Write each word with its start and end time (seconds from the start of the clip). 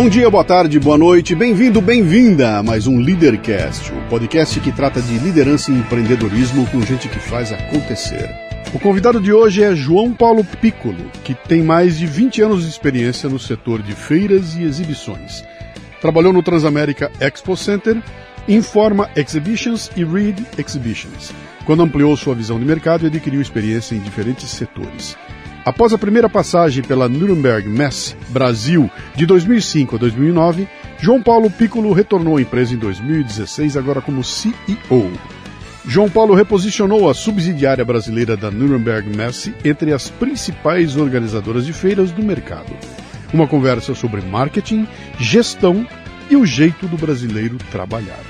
Bom 0.00 0.08
dia, 0.08 0.30
boa 0.30 0.42
tarde, 0.42 0.80
boa 0.80 0.96
noite, 0.96 1.34
bem-vindo, 1.34 1.78
bem-vinda 1.78 2.56
a 2.56 2.62
mais 2.62 2.86
um 2.86 2.98
Leadercast, 3.00 3.92
o 3.92 4.08
podcast 4.08 4.58
que 4.58 4.72
trata 4.72 4.98
de 5.02 5.18
liderança 5.18 5.70
e 5.70 5.74
empreendedorismo 5.74 6.66
com 6.70 6.80
gente 6.80 7.06
que 7.06 7.18
faz 7.18 7.52
acontecer. 7.52 8.34
O 8.72 8.78
convidado 8.78 9.20
de 9.20 9.30
hoje 9.30 9.62
é 9.62 9.76
João 9.76 10.14
Paulo 10.14 10.42
Piccolo, 10.42 11.04
que 11.22 11.34
tem 11.34 11.62
mais 11.62 11.98
de 11.98 12.06
20 12.06 12.40
anos 12.40 12.62
de 12.62 12.70
experiência 12.70 13.28
no 13.28 13.38
setor 13.38 13.82
de 13.82 13.92
feiras 13.92 14.56
e 14.56 14.62
exibições. 14.62 15.44
Trabalhou 16.00 16.32
no 16.32 16.42
Transamérica 16.42 17.12
Expo 17.20 17.54
Center, 17.54 18.02
Informa 18.48 19.10
Exhibitions 19.14 19.90
e 19.94 20.02
Read 20.02 20.42
Exhibitions, 20.56 21.30
quando 21.66 21.82
ampliou 21.82 22.16
sua 22.16 22.34
visão 22.34 22.58
de 22.58 22.64
mercado 22.64 23.04
e 23.04 23.08
adquiriu 23.08 23.42
experiência 23.42 23.94
em 23.94 24.00
diferentes 24.00 24.48
setores. 24.48 25.14
Após 25.64 25.92
a 25.92 25.98
primeira 25.98 26.28
passagem 26.28 26.82
pela 26.82 27.06
Nuremberg 27.06 27.68
Messe 27.68 28.16
Brasil 28.30 28.90
de 29.14 29.26
2005 29.26 29.96
a 29.96 29.98
2009, 29.98 30.66
João 30.98 31.22
Paulo 31.22 31.50
Piccolo 31.50 31.92
retornou 31.92 32.38
à 32.38 32.42
empresa 32.42 32.72
em 32.72 32.78
2016, 32.78 33.76
agora 33.76 34.00
como 34.00 34.24
CEO. 34.24 35.12
João 35.86 36.08
Paulo 36.08 36.34
reposicionou 36.34 37.10
a 37.10 37.14
subsidiária 37.14 37.84
brasileira 37.84 38.38
da 38.38 38.50
Nuremberg 38.50 39.14
Messe 39.14 39.54
entre 39.62 39.92
as 39.92 40.08
principais 40.08 40.96
organizadoras 40.96 41.66
de 41.66 41.74
feiras 41.74 42.10
do 42.10 42.22
mercado. 42.22 42.72
Uma 43.32 43.46
conversa 43.46 43.94
sobre 43.94 44.22
marketing, 44.22 44.88
gestão 45.18 45.86
e 46.30 46.36
o 46.36 46.46
jeito 46.46 46.86
do 46.86 46.96
brasileiro 46.96 47.58
trabalhar. 47.70 48.20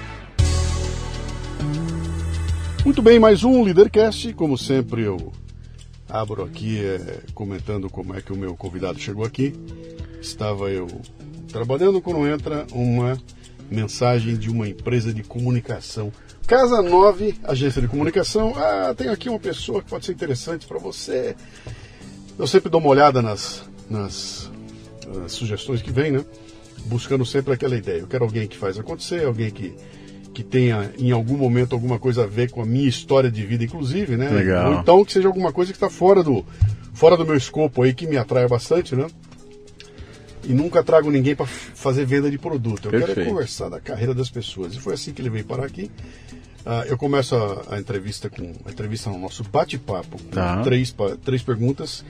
Muito 2.84 3.02
bem, 3.02 3.20
mais 3.20 3.44
um 3.44 3.62
Leadercast. 3.62 4.32
Como 4.34 4.58
sempre, 4.58 5.02
eu 5.02 5.32
abro 6.10 6.42
aqui 6.44 6.84
é, 6.84 7.20
comentando 7.34 7.88
como 7.88 8.14
é 8.14 8.20
que 8.20 8.32
o 8.32 8.36
meu 8.36 8.56
convidado 8.56 8.98
chegou 8.98 9.24
aqui. 9.24 9.54
Estava 10.20 10.70
eu 10.70 10.86
trabalhando 11.50 12.00
quando 12.00 12.26
entra 12.26 12.66
uma 12.72 13.18
mensagem 13.70 14.36
de 14.36 14.50
uma 14.50 14.68
empresa 14.68 15.14
de 15.14 15.22
comunicação. 15.22 16.12
Casa 16.46 16.82
9, 16.82 17.36
agência 17.44 17.80
de 17.80 17.88
comunicação. 17.88 18.52
Ah, 18.56 18.92
tenho 18.96 19.12
aqui 19.12 19.28
uma 19.28 19.38
pessoa 19.38 19.82
que 19.82 19.88
pode 19.88 20.04
ser 20.04 20.12
interessante 20.12 20.66
para 20.66 20.78
você. 20.78 21.36
Eu 22.38 22.46
sempre 22.46 22.68
dou 22.68 22.80
uma 22.80 22.90
olhada 22.90 23.22
nas, 23.22 23.62
nas, 23.88 24.50
nas 25.06 25.32
sugestões 25.32 25.80
que 25.80 25.92
vem, 25.92 26.10
né? 26.10 26.24
Buscando 26.86 27.24
sempre 27.24 27.52
aquela 27.52 27.76
ideia. 27.76 28.00
Eu 28.00 28.08
quero 28.08 28.24
alguém 28.24 28.48
que 28.48 28.56
faz 28.56 28.78
acontecer, 28.78 29.24
alguém 29.24 29.50
que 29.50 29.76
que 30.32 30.42
tenha 30.42 30.92
em 30.98 31.10
algum 31.10 31.36
momento 31.36 31.74
alguma 31.74 31.98
coisa 31.98 32.24
a 32.24 32.26
ver 32.26 32.50
com 32.50 32.62
a 32.62 32.66
minha 32.66 32.88
história 32.88 33.30
de 33.30 33.44
vida, 33.44 33.64
inclusive, 33.64 34.16
né? 34.16 34.28
Legal. 34.30 34.72
Ou 34.72 34.80
então 34.80 35.04
que 35.04 35.12
seja 35.12 35.26
alguma 35.28 35.52
coisa 35.52 35.72
que 35.72 35.76
está 35.76 35.90
fora 35.90 36.22
do, 36.22 36.44
fora 36.92 37.16
do 37.16 37.26
meu 37.26 37.36
escopo 37.36 37.82
aí, 37.82 37.92
que 37.92 38.06
me 38.06 38.16
atrai 38.16 38.46
bastante, 38.46 38.94
né? 38.94 39.06
E 40.44 40.54
nunca 40.54 40.82
trago 40.82 41.10
ninguém 41.10 41.36
para 41.36 41.44
fazer 41.46 42.06
venda 42.06 42.30
de 42.30 42.38
produto. 42.38 42.86
Eu 42.86 42.90
Perfeito. 42.92 43.14
quero 43.14 43.26
é 43.26 43.30
conversar 43.30 43.68
da 43.68 43.80
carreira 43.80 44.14
das 44.14 44.30
pessoas. 44.30 44.74
E 44.74 44.80
foi 44.80 44.94
assim 44.94 45.12
que 45.12 45.20
ele 45.20 45.28
veio 45.28 45.44
parar 45.44 45.66
aqui. 45.66 45.90
Ah, 46.64 46.84
eu 46.86 46.96
começo 46.96 47.34
a, 47.34 47.74
a 47.74 47.78
entrevista 47.78 48.30
com 48.30 48.52
a 48.64 48.70
entrevista 48.70 49.10
no 49.10 49.18
nosso 49.18 49.42
bate-papo 49.44 50.18
com 50.22 50.28
Tá. 50.30 50.62
três, 50.62 50.94
três 51.24 51.42
perguntas 51.42 52.04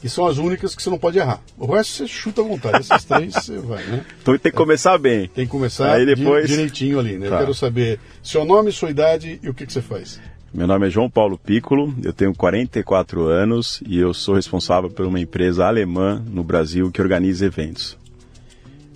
que 0.00 0.08
são 0.08 0.26
as 0.26 0.38
únicas 0.38 0.74
que 0.74 0.82
você 0.82 0.90
não 0.90 0.98
pode 0.98 1.18
errar. 1.18 1.40
O 1.58 1.66
resto 1.74 1.92
você 1.92 2.06
chuta 2.08 2.40
à 2.40 2.44
vontade. 2.44 2.78
Essas 2.78 3.04
três 3.04 3.34
você 3.34 3.58
vai, 3.58 3.84
né? 3.84 4.04
Então 4.22 4.36
tem 4.38 4.50
que 4.50 4.56
começar 4.56 4.96
bem. 4.98 5.28
Tem 5.28 5.44
que 5.44 5.50
começar 5.50 5.92
Aí 5.92 6.06
depois- 6.06 6.48
direitinho 6.48 6.98
ali, 6.98 7.18
né? 7.18 7.26
Eu 7.26 7.30
Tá. 7.30 7.38
quero 7.38 7.54
saber 7.54 8.00
seu 8.22 8.44
nome, 8.44 8.72
sua 8.72 8.90
idade 8.90 9.38
e 9.42 9.48
o 9.48 9.54
que, 9.54 9.66
que 9.66 9.72
você 9.72 9.82
faz. 9.82 10.20
Meu 10.52 10.66
nome 10.66 10.88
é 10.88 10.90
João 10.90 11.08
Paulo 11.08 11.38
Piccolo, 11.38 11.94
eu 12.02 12.12
tenho 12.12 12.34
44 12.34 13.22
anos 13.26 13.80
e 13.86 13.98
eu 14.00 14.12
sou 14.12 14.34
responsável 14.34 14.90
por 14.90 15.06
uma 15.06 15.20
empresa 15.20 15.64
alemã 15.66 16.20
no 16.26 16.42
Brasil 16.42 16.90
que 16.90 17.00
organiza 17.00 17.46
eventos. 17.46 17.96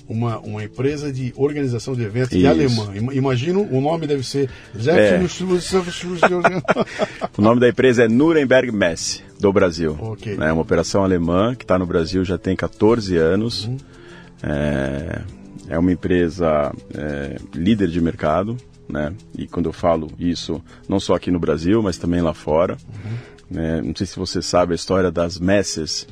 Uma, 0.06 0.38
uma 0.41 0.62
empresa 0.62 1.10
de 1.10 1.32
organização 1.34 1.94
de 1.94 2.03
eventos 2.03 2.31
de 2.31 2.41
Isso. 2.41 2.48
alemã. 2.48 2.92
Ima- 2.94 3.15
Imagino, 3.15 3.62
o 3.70 3.81
nome 3.81 4.06
deve 4.06 4.22
ser. 4.22 4.50
É. 4.87 5.19
O 7.38 7.42
nome 7.42 7.60
da 7.60 7.69
empresa 7.69 8.04
é 8.04 8.09
Nuremberg 8.09 8.70
Messe, 8.70 9.22
do 9.41 9.53
Brasil. 9.53 9.97
Ok. 9.98 10.37
É 10.38 10.53
uma 10.53 10.60
operação 10.62 11.03
alemã 11.03 11.54
que 11.54 11.64
está 11.64 11.78
no 11.78 11.87
Brasil 11.87 12.25
já 12.25 12.37
tem 12.37 12.54
14 12.54 13.16
anos. 13.16 13.64
Uhum. 13.64 13.76
É, 14.43 15.22
é 15.69 15.78
uma 15.78 15.91
empresa 15.93 16.70
é, 16.94 17.37
líder 17.54 17.88
de 17.88 18.00
mercado. 18.00 18.56
Né? 18.87 19.14
E 19.37 19.47
quando 19.47 19.66
eu 19.66 19.72
falo 19.72 20.10
isso, 20.19 20.62
não 20.87 21.00
só 21.00 21.14
aqui 21.14 21.31
no 21.31 21.38
Brasil, 21.41 21.82
mas 21.82 21.97
também 21.97 22.20
lá 22.20 22.34
fora. 22.34 22.76
Uhum. 22.87 23.16
né? 23.50 23.81
não 23.82 23.94
sei 23.97 24.06
se 24.06 24.16
você 24.19 24.43
sabe 24.43 24.72
a 24.72 24.76
história 24.76 25.10
das 25.10 25.38
messes. 25.38 26.06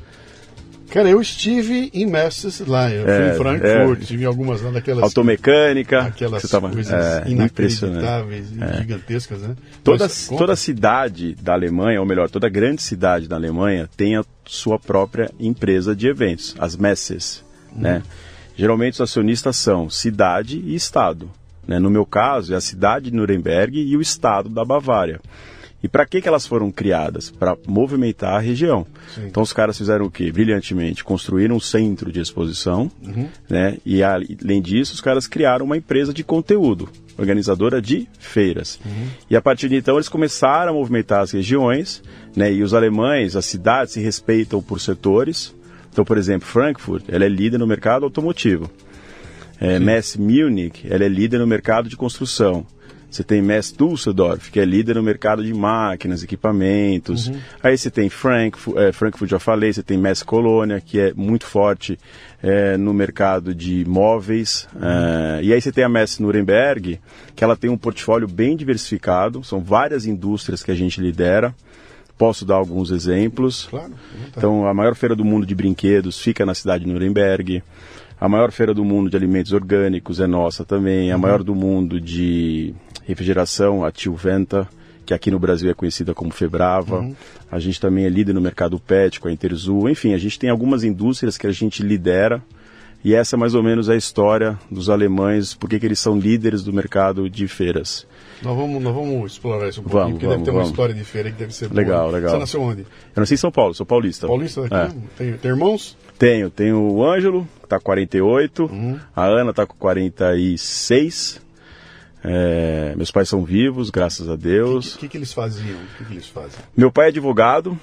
Cara, 0.93 1.09
eu 1.09 1.19
estive 1.19 1.89
em 1.91 2.05
Messes 2.05 2.59
lá. 2.59 2.87
Eu 2.91 3.03
fui 3.03 3.11
É, 3.13 3.33
em 3.33 3.37
Frankfurt, 3.37 3.97
é. 3.99 4.01
estive 4.03 4.23
em 4.23 4.27
algumas 4.27 4.61
lá 4.61 4.69
daquelas. 4.69 5.03
Automecânica. 5.03 6.01
Aquelas 6.03 6.43
tava- 6.43 6.69
coisas 6.69 6.93
é, 6.93 7.23
impressionante. 7.31 8.03
inacreditáveis 8.03 8.51
e 8.51 8.77
gigantescas, 8.77 9.41
né? 9.41 9.55
Toda, 9.83 10.03
Mas, 10.03 10.27
toda 10.27 10.55
cidade 10.55 11.33
da 11.41 11.53
Alemanha, 11.53 11.99
ou 11.99 12.05
melhor, 12.05 12.29
toda 12.29 12.47
grande 12.47 12.83
cidade 12.83 13.27
da 13.27 13.35
Alemanha 13.35 13.89
tem 13.97 14.15
a 14.15 14.23
sua 14.45 14.77
própria 14.77 15.31
empresa 15.39 15.95
de 15.95 16.07
eventos, 16.07 16.55
as 16.59 16.75
messes, 16.75 17.43
né? 17.75 18.03
Geralmente 18.55 18.93
os 18.93 19.01
acionistas 19.01 19.55
são 19.57 19.89
cidade 19.89 20.59
e 20.63 20.75
estado. 20.75 21.27
Né? 21.67 21.79
No 21.79 21.89
meu 21.89 22.05
caso, 22.05 22.53
é 22.53 22.57
a 22.57 22.61
cidade 22.61 23.09
de 23.09 23.15
Nuremberg 23.17 23.79
e 23.81 23.97
o 23.97 24.01
estado 24.01 24.47
da 24.47 24.63
Bavária. 24.63 25.19
E 25.83 25.89
para 25.89 26.05
que, 26.05 26.21
que 26.21 26.27
elas 26.29 26.47
foram 26.47 26.71
criadas? 26.71 27.29
Para 27.29 27.57
movimentar 27.67 28.35
a 28.35 28.39
região. 28.39 28.87
Sim. 29.13 29.25
Então 29.25 29.43
os 29.43 29.51
caras 29.51 29.77
fizeram 29.77 30.05
o 30.05 30.09
quê? 30.09 30.31
Brilhantemente, 30.31 31.03
construíram 31.03 31.57
um 31.57 31.59
centro 31.59 32.09
de 32.09 32.21
exposição, 32.21 32.89
né? 33.49 33.77
E 33.85 34.01
além 34.01 34.61
disso, 34.61 34.93
os 34.93 35.01
caras 35.01 35.27
criaram 35.27 35.65
uma 35.65 35.75
empresa 35.75 36.13
de 36.13 36.23
conteúdo, 36.23 36.87
organizadora 37.17 37.81
de 37.81 38.07
feiras. 38.17 38.79
E 39.29 39.35
a 39.35 39.41
partir 39.41 39.67
de 39.67 39.75
então 39.75 39.95
eles 39.95 40.07
começaram 40.07 40.71
a 40.71 40.75
movimentar 40.75 41.21
as 41.21 41.31
regiões, 41.31 42.01
né? 42.33 42.51
E 42.51 42.63
os 42.63 42.73
alemães, 42.73 43.35
as 43.35 43.45
cidades 43.45 43.93
se 43.93 43.99
respeitam 43.99 44.61
por 44.63 44.79
setores. 44.79 45.53
Então, 45.91 46.05
por 46.05 46.17
exemplo, 46.17 46.47
Frankfurt, 46.47 47.03
ela 47.09 47.25
é 47.25 47.29
líder 47.29 47.57
no 47.57 47.67
mercado 47.67 48.05
automotivo. 48.05 48.71
É, 49.59 49.79
Messe 49.79 50.19
Munich, 50.19 50.87
ela 50.89 51.03
é 51.03 51.07
líder 51.07 51.39
no 51.39 51.47
mercado 51.47 51.87
de 51.89 51.95
construção. 51.95 52.65
Você 53.13 53.23
tem 53.23 53.43
Messe 53.43 53.77
Düsseldorf, 53.77 54.49
que 54.49 54.59
é 54.59 54.65
líder 54.65 54.95
no 54.95 55.03
mercado 55.03 55.43
de 55.43 55.53
máquinas, 55.53 56.23
equipamentos. 56.23 57.31
Aí 57.61 57.77
você 57.77 57.91
tem 57.91 58.09
Frankfurt, 58.09 58.75
é, 58.75 58.91
Frankfurt 58.91 59.29
já 59.29 59.37
falei, 59.37 59.71
você 59.71 59.83
tem 59.83 59.99
Messe 59.99 60.25
Colônia, 60.25 60.81
que 60.81 60.99
é 60.99 61.13
muito 61.13 61.45
forte 61.45 61.99
é, 62.41 62.75
no 62.75 62.91
mercado 62.91 63.53
de 63.53 63.85
móveis. 63.87 64.67
É, 64.81 65.43
e 65.43 65.53
aí 65.53 65.61
você 65.61 65.71
tem 65.71 65.83
a 65.83 65.89
Messe 65.89 66.23
Nuremberg, 66.23 66.99
que 67.35 67.43
ela 67.43 67.55
tem 67.55 67.69
um 67.69 67.77
portfólio 67.77 68.27
bem 68.27 68.57
diversificado, 68.57 69.43
são 69.43 69.61
várias 69.61 70.07
indústrias 70.07 70.63
que 70.63 70.71
a 70.71 70.75
gente 70.75 70.99
lidera. 70.99 71.53
Posso 72.17 72.43
dar 72.45 72.55
alguns 72.55 72.89
exemplos. 72.89 73.67
Claro. 73.69 73.93
Então, 74.35 74.65
a 74.65 74.73
maior 74.73 74.95
feira 74.95 75.15
do 75.15 75.23
mundo 75.23 75.45
de 75.45 75.53
brinquedos 75.53 76.19
fica 76.19 76.47
na 76.47 76.55
cidade 76.55 76.83
de 76.83 76.91
Nuremberg. 76.91 77.61
A 78.19 78.27
maior 78.27 78.51
feira 78.51 78.73
do 78.73 78.83
mundo 78.83 79.09
de 79.09 79.17
alimentos 79.17 79.51
orgânicos 79.51 80.19
é 80.19 80.25
nossa 80.25 80.65
também. 80.65 81.11
A 81.11 81.17
maior 81.17 81.43
do 81.43 81.53
mundo 81.53 81.99
de 81.99 82.73
refrigeração, 83.05 83.83
a 83.83 83.91
Tio 83.91 84.15
Venta, 84.15 84.67
que 85.05 85.13
aqui 85.13 85.29
no 85.29 85.39
Brasil 85.39 85.69
é 85.69 85.73
conhecida 85.73 86.13
como 86.13 86.31
Febrava. 86.31 87.07
A 87.51 87.59
gente 87.59 87.79
também 87.79 88.05
é 88.05 88.09
líder 88.09 88.33
no 88.33 88.41
mercado 88.41 88.79
pet 88.79 89.19
com 89.19 89.27
a 89.27 89.31
Interzul. 89.31 89.89
Enfim, 89.89 90.13
a 90.13 90.17
gente 90.17 90.39
tem 90.39 90.49
algumas 90.49 90.83
indústrias 90.83 91.37
que 91.37 91.45
a 91.47 91.51
gente 91.51 91.83
lidera 91.83 92.41
E 93.05 93.13
essa 93.13 93.35
é 93.35 93.37
mais 93.37 93.53
ou 93.53 93.61
menos 93.61 93.89
a 93.89 93.97
história 93.97 94.57
dos 94.71 94.89
alemães, 94.89 95.53
por 95.53 95.69
que 95.69 95.75
eles 95.85 95.99
são 95.99 96.17
líderes 96.17 96.63
do 96.63 96.71
mercado 96.71 97.29
de 97.29 97.49
feiras. 97.49 98.07
Nós 98.41 98.55
vamos, 98.55 98.81
nós 98.81 98.95
vamos 98.95 99.33
explorar 99.33 99.67
isso 99.67 99.81
um 99.81 99.83
pouquinho, 99.83 100.03
Vamos, 100.03 100.13
porque 100.13 100.25
vamos, 100.25 100.37
deve 100.37 100.45
ter 100.45 100.51
uma 100.51 100.59
vamos. 100.59 100.69
história 100.71 100.95
de 100.95 101.03
feira 101.03 101.29
que 101.29 101.37
deve 101.37 101.53
ser 101.53 101.69
Legal, 101.73 102.03
boa. 102.03 102.11
legal. 102.13 102.31
Você 102.31 102.37
nasceu 102.39 102.61
onde? 102.61 102.81
Eu 102.83 103.19
nasci 103.19 103.33
em 103.33 103.37
São 103.37 103.51
Paulo, 103.51 103.73
sou 103.73 103.85
paulista. 103.85 104.25
Paulista 104.25 104.61
daqui? 104.69 104.95
É. 104.95 104.99
Tem, 105.17 105.33
tem 105.33 105.51
irmãos? 105.51 105.97
Tenho, 106.17 106.49
tenho 106.49 106.77
o 106.79 107.05
Ângelo, 107.05 107.45
que 107.61 107.67
tá 107.67 107.77
com 107.77 107.83
48, 107.83 108.63
Uhum. 108.71 108.97
a 109.13 109.25
Ana 109.25 109.51
tá 109.53 109.65
com 109.65 109.75
46. 109.75 111.41
É, 112.23 112.93
meus 112.95 113.11
pais 113.11 113.27
são 113.27 113.43
vivos, 113.43 113.89
graças 113.89 114.29
a 114.29 114.33
O 114.33 114.37
Deus. 114.37 114.93
que, 114.93 114.99
que, 114.99 115.07
que 115.09 115.17
eles 115.17 115.33
faziam? 115.33 115.77
O 115.77 115.97
que, 115.97 116.05
que 116.05 116.13
eles 116.13 116.27
fazem? 116.27 116.59
Meu 116.75 116.91
pai 116.91 117.07
é 117.07 117.09
advogado, 117.09 117.77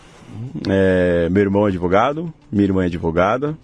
é, 0.69 1.28
meu 1.28 1.42
irmão 1.42 1.66
é 1.66 1.69
advogado, 1.69 2.32
minha 2.50 2.64
irmã 2.64 2.82
é 2.82 2.87
advogada, 2.87 3.56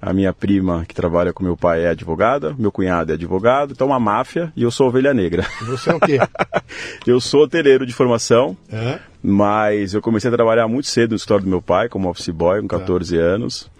a 0.00 0.12
minha 0.12 0.32
prima 0.32 0.84
que 0.86 0.94
trabalha 0.94 1.32
com 1.32 1.42
meu 1.42 1.56
pai 1.56 1.84
é 1.84 1.90
advogada, 1.90 2.54
meu 2.58 2.70
cunhado 2.70 3.12
é 3.12 3.14
advogado, 3.14 3.72
então 3.72 3.86
uma 3.86 4.00
máfia 4.00 4.52
e 4.54 4.64
eu 4.64 4.70
sou 4.70 4.88
ovelha 4.88 5.14
negra. 5.14 5.46
E 5.60 5.64
você 5.64 5.90
é 5.90 5.94
o 5.94 6.00
quê? 6.00 6.18
eu 7.06 7.20
sou 7.20 7.44
hoteleiro 7.44 7.86
de 7.86 7.94
formação, 7.94 8.56
é? 8.70 8.98
mas 9.22 9.94
eu 9.94 10.02
comecei 10.02 10.28
a 10.28 10.32
trabalhar 10.34 10.68
muito 10.68 10.88
cedo 10.88 11.10
no 11.10 11.16
escritório 11.16 11.44
do 11.44 11.50
meu 11.50 11.62
pai, 11.62 11.88
como 11.88 12.10
office 12.10 12.28
boy, 12.28 12.60
com 12.60 12.68
14 12.68 13.16
anos. 13.16 13.70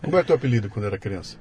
Como 0.00 0.16
é 0.16 0.22
teu 0.22 0.36
apelido 0.36 0.68
quando 0.68 0.86
era 0.86 0.96
criança? 0.96 1.36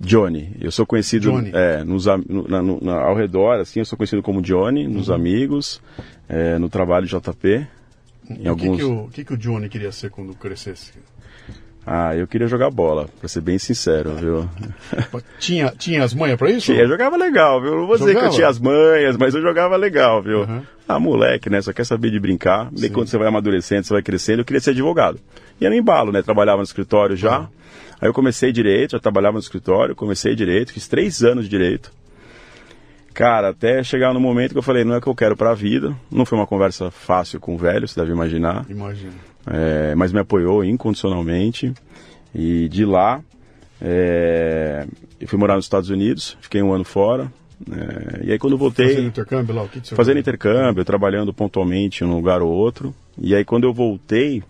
Johnny, 0.00 0.50
eu 0.60 0.70
sou 0.70 0.86
conhecido 0.86 1.30
Johnny. 1.32 1.50
é, 1.52 1.82
nos, 1.84 2.06
na- 2.06 2.16
no- 2.62 2.78
na- 2.80 3.00
ao 3.02 3.14
redor, 3.16 3.58
assim, 3.60 3.80
eu 3.80 3.84
sou 3.84 3.96
conhecido 3.96 4.22
como 4.22 4.40
Johnny, 4.40 4.86
Uhum. 4.86 4.92
nos 4.94 5.10
amigos, 5.10 5.80
é, 6.28 6.58
no 6.58 6.68
trabalho 6.68 7.06
JP. 7.06 7.66
Em 8.30 8.46
o 8.46 8.50
alguns... 8.50 8.76
que, 8.76 8.84
que, 8.84 8.84
o, 8.84 9.08
que, 9.08 9.24
que 9.24 9.34
o 9.34 9.36
Johnny 9.36 9.68
queria 9.68 9.90
ser 9.90 10.10
quando 10.10 10.34
crescesse? 10.34 10.92
Ah, 11.90 12.14
eu 12.14 12.26
queria 12.26 12.46
jogar 12.46 12.70
bola, 12.70 13.08
pra 13.18 13.26
ser 13.28 13.40
bem 13.40 13.58
sincero, 13.58 14.12
viu? 14.14 14.46
Tinha, 15.40 15.70
tinha 15.76 16.04
as 16.04 16.12
manhas 16.12 16.36
pra 16.36 16.50
isso? 16.50 16.70
Eu 16.70 16.86
jogava 16.86 17.16
legal, 17.16 17.62
viu? 17.62 17.74
Não 17.76 17.86
vou 17.86 17.96
dizer 17.96 18.08
que 18.08 18.12
Jogava? 18.14 18.26
eu 18.32 18.36
tinha 18.36 18.48
as 18.48 18.58
manhas, 18.58 19.16
mas 19.16 19.34
eu 19.34 19.40
jogava 19.40 19.74
legal, 19.76 20.22
viu? 20.22 20.40
Uhum. 20.40 20.60
Ah, 20.86 20.98
moleque, 21.00 21.48
né? 21.48 21.62
Só 21.62 21.72
quer 21.72 21.84
saber 21.84 22.10
de 22.10 22.20
brincar. 22.20 22.68
Daí 22.72 22.90
quando 22.90 23.08
você 23.08 23.16
vai 23.16 23.28
amadurecendo, 23.28 23.84
você 23.86 23.94
vai 23.94 24.02
crescendo, 24.02 24.40
eu 24.40 24.44
queria 24.44 24.60
ser 24.60 24.70
advogado. 24.70 25.18
E 25.58 25.64
era 25.64 25.74
no 25.74 25.80
embalo, 25.80 26.12
né? 26.12 26.20
Trabalhava 26.20 26.58
no 26.58 26.64
escritório 26.64 27.16
já. 27.16 27.40
Uhum. 27.40 27.46
Aí 28.00 28.08
eu 28.08 28.14
comecei 28.14 28.52
direito, 28.52 28.92
já 28.92 29.00
trabalhava 29.00 29.34
no 29.34 29.40
escritório, 29.40 29.94
comecei 29.94 30.34
direito, 30.34 30.72
fiz 30.72 30.86
três 30.86 31.22
anos 31.22 31.44
de 31.44 31.50
direito. 31.50 31.92
Cara, 33.12 33.48
até 33.48 33.82
chegar 33.82 34.14
no 34.14 34.20
momento 34.20 34.52
que 34.52 34.58
eu 34.58 34.62
falei, 34.62 34.84
não 34.84 34.94
é 34.94 35.00
que 35.00 35.08
eu 35.08 35.14
quero 35.14 35.36
pra 35.36 35.52
vida. 35.52 35.92
Não 36.08 36.24
foi 36.24 36.38
uma 36.38 36.46
conversa 36.46 36.88
fácil 36.88 37.40
com 37.40 37.56
o 37.56 37.58
velho, 37.58 37.88
você 37.88 37.98
deve 37.98 38.12
imaginar. 38.12 38.64
Imagina. 38.70 39.12
É, 39.44 39.94
mas 39.96 40.12
me 40.12 40.20
apoiou 40.20 40.64
incondicionalmente. 40.64 41.72
E 42.32 42.68
de 42.68 42.84
lá, 42.84 43.20
é, 43.80 44.86
eu 45.20 45.26
fui 45.26 45.38
morar 45.38 45.56
nos 45.56 45.64
Estados 45.64 45.90
Unidos, 45.90 46.36
fiquei 46.40 46.62
um 46.62 46.72
ano 46.72 46.84
fora. 46.84 47.32
é, 47.72 48.26
e 48.26 48.32
aí 48.32 48.38
quando 48.38 48.52
eu 48.52 48.58
voltei, 48.58 48.88
Fazendo 48.88 49.08
intercâmbio 49.08 49.54
lá, 49.54 49.62
o 49.62 49.68
que, 49.68 49.94
fazendo 49.94 50.20
intercâmbio, 50.20 50.84
trabalhando 50.84 51.34
pontualmente 51.34 52.04
em 52.04 52.06
um 52.06 52.14
lugar 52.14 52.40
ou 52.40 52.52
outro. 52.52 52.94
E 53.20 53.34
aí 53.34 53.44
quando 53.44 53.64
eu 53.64 53.72
voltei, 53.72 54.44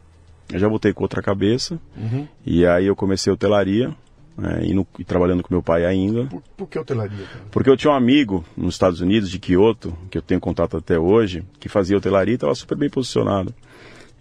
eu 0.53 0.59
já 0.59 0.69
voltei 0.69 0.93
com 0.93 1.03
outra 1.03 1.21
cabeça. 1.23 1.79
Uhum. 1.97 2.27
E 2.45 2.67
aí 2.67 2.87
eu 2.87 2.97
comecei 2.97 3.33
hotelaria, 3.33 3.91
né, 4.37 4.61
e, 4.63 4.73
no- 4.75 4.87
e 4.99 5.05
trabalhando 5.05 5.43
com 5.43 5.53
meu 5.53 5.63
pai 5.63 5.85
ainda. 5.85 6.25
Por, 6.27 6.43
por 6.57 6.69
que 6.69 6.79
hotelaria, 6.79 7.25
cara? 7.27 7.45
Porque 7.51 7.69
eu 7.69 7.77
tinha 7.77 7.91
um 7.93 7.97
amigo 7.97 8.45
nos 8.57 8.75
Estados 8.75 9.01
Unidos, 9.01 9.31
de 9.31 9.39
Kyoto, 9.39 9.93
que 10.11 10.17
eu 10.19 10.23
tenho 10.23 10.41
contato 10.41 10.77
até 10.77 10.99
hoje, 10.99 11.43
que 11.59 11.69
fazia 11.69 11.97
hotelaria 11.97 12.33
e 12.33 12.37
estava 12.37 12.55
super 12.55 12.77
bem 12.79 12.89
posicionado. 12.89 13.53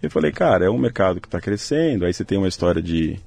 Eu 0.02 0.10
falei, 0.10 0.30
cara, 0.32 0.64
é 0.66 0.70
um 0.70 0.78
mercado 0.78 1.20
que 1.20 1.26
está 1.26 1.40
crescendo, 1.40 2.04
aí 2.04 2.12
você 2.12 2.24
tem 2.24 2.38
uma 2.38 2.46
história 2.48 2.80
de, 2.82 3.18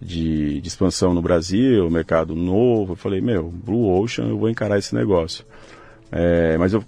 de, 0.00 0.60
de 0.60 0.68
expansão 0.68 1.14
no 1.14 1.22
Brasil, 1.22 1.88
mercado 1.90 2.34
novo. 2.34 2.92
Eu 2.92 2.96
falei, 2.96 3.20
meu, 3.20 3.48
Blue 3.48 3.88
Ocean, 4.00 4.26
eu 4.28 4.38
vou 4.38 4.48
encarar 4.48 4.78
esse 4.78 4.94
negócio. 4.94 5.44
É, 6.10 6.56
mas 6.58 6.72
eu, 6.72 6.82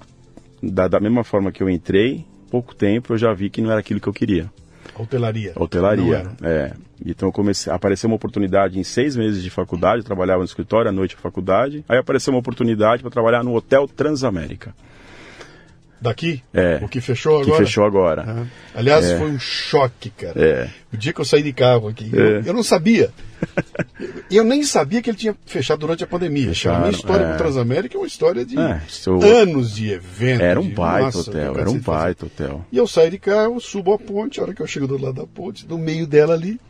da, 0.62 0.88
da 0.88 1.00
mesma 1.00 1.22
forma 1.24 1.52
que 1.52 1.62
eu 1.62 1.68
entrei, 1.70 2.24
pouco 2.50 2.74
tempo 2.74 3.12
eu 3.14 3.18
já 3.18 3.32
vi 3.32 3.50
que 3.50 3.60
não 3.60 3.70
era 3.70 3.80
aquilo 3.80 4.00
que 4.00 4.08
eu 4.08 4.12
queria. 4.12 4.50
Hotelaria. 4.98 5.52
Hotelaria, 5.56 6.26
é. 6.42 6.72
Então 7.04 7.30
comecei, 7.30 7.72
apareceu 7.72 8.08
uma 8.08 8.16
oportunidade 8.16 8.78
em 8.78 8.84
seis 8.84 9.16
meses 9.16 9.42
de 9.42 9.50
faculdade, 9.50 9.98
eu 9.98 10.04
trabalhava 10.04 10.40
no 10.40 10.44
escritório, 10.44 10.88
à 10.88 10.92
noite 10.92 11.14
na 11.14 11.20
faculdade. 11.20 11.84
Aí 11.88 11.98
apareceu 11.98 12.32
uma 12.32 12.40
oportunidade 12.40 13.02
para 13.02 13.10
trabalhar 13.10 13.44
no 13.44 13.54
Hotel 13.54 13.86
Transamérica, 13.86 14.74
Daqui? 16.00 16.42
É. 16.54 16.78
O 16.82 16.88
que 16.88 17.00
fechou 17.00 17.40
que 17.42 17.48
agora? 17.50 17.64
fechou 17.64 17.84
agora. 17.84 18.22
Aham. 18.22 18.46
Aliás, 18.74 19.10
foi 19.12 19.30
um 19.30 19.38
choque, 19.38 20.10
cara. 20.10 20.34
É. 20.40 20.70
O 20.92 20.96
dia 20.96 21.12
que 21.12 21.20
eu 21.20 21.24
saí 21.24 21.42
de 21.42 21.52
carro 21.52 21.88
aqui, 21.88 22.08
eu, 22.12 22.36
É. 22.38 22.42
eu 22.46 22.52
não 22.54 22.62
sabia. 22.62 23.10
eu 24.30 24.44
nem 24.44 24.62
sabia 24.62 25.02
que 25.02 25.10
ele 25.10 25.16
tinha 25.16 25.34
fechado 25.46 25.80
durante 25.80 26.04
a 26.04 26.06
pandemia. 26.06 26.48
Fecharam, 26.48 26.76
a 26.76 26.80
minha 26.80 26.90
história 26.92 27.24
é. 27.24 27.28
com 27.28 27.34
o 27.34 27.36
Transamérica 27.38 27.96
é 27.96 28.00
uma 28.00 28.06
história 28.06 28.44
de 28.44 28.56
É, 28.58 28.80
anos 29.40 29.74
de 29.74 29.90
evento. 29.90 30.40
Era 30.42 30.60
um 30.60 30.68
de- 30.68 30.74
baita 30.74 31.04
nossa, 31.18 31.30
hotel, 31.30 31.58
era 31.58 31.70
um 31.70 31.78
baita 31.78 32.26
hotel. 32.26 32.64
E 32.70 32.76
eu 32.76 32.86
saio 32.86 33.10
de 33.10 33.18
carro, 33.18 33.60
subo 33.60 33.92
a 33.92 33.98
ponte, 33.98 34.38
a 34.38 34.44
hora 34.44 34.54
que 34.54 34.62
eu 34.62 34.66
chego 34.66 34.86
do 34.86 34.96
lado 35.02 35.14
da 35.20 35.26
ponte, 35.26 35.66
no 35.68 35.78
meio 35.78 36.06
dela 36.06 36.34
ali, 36.34 36.60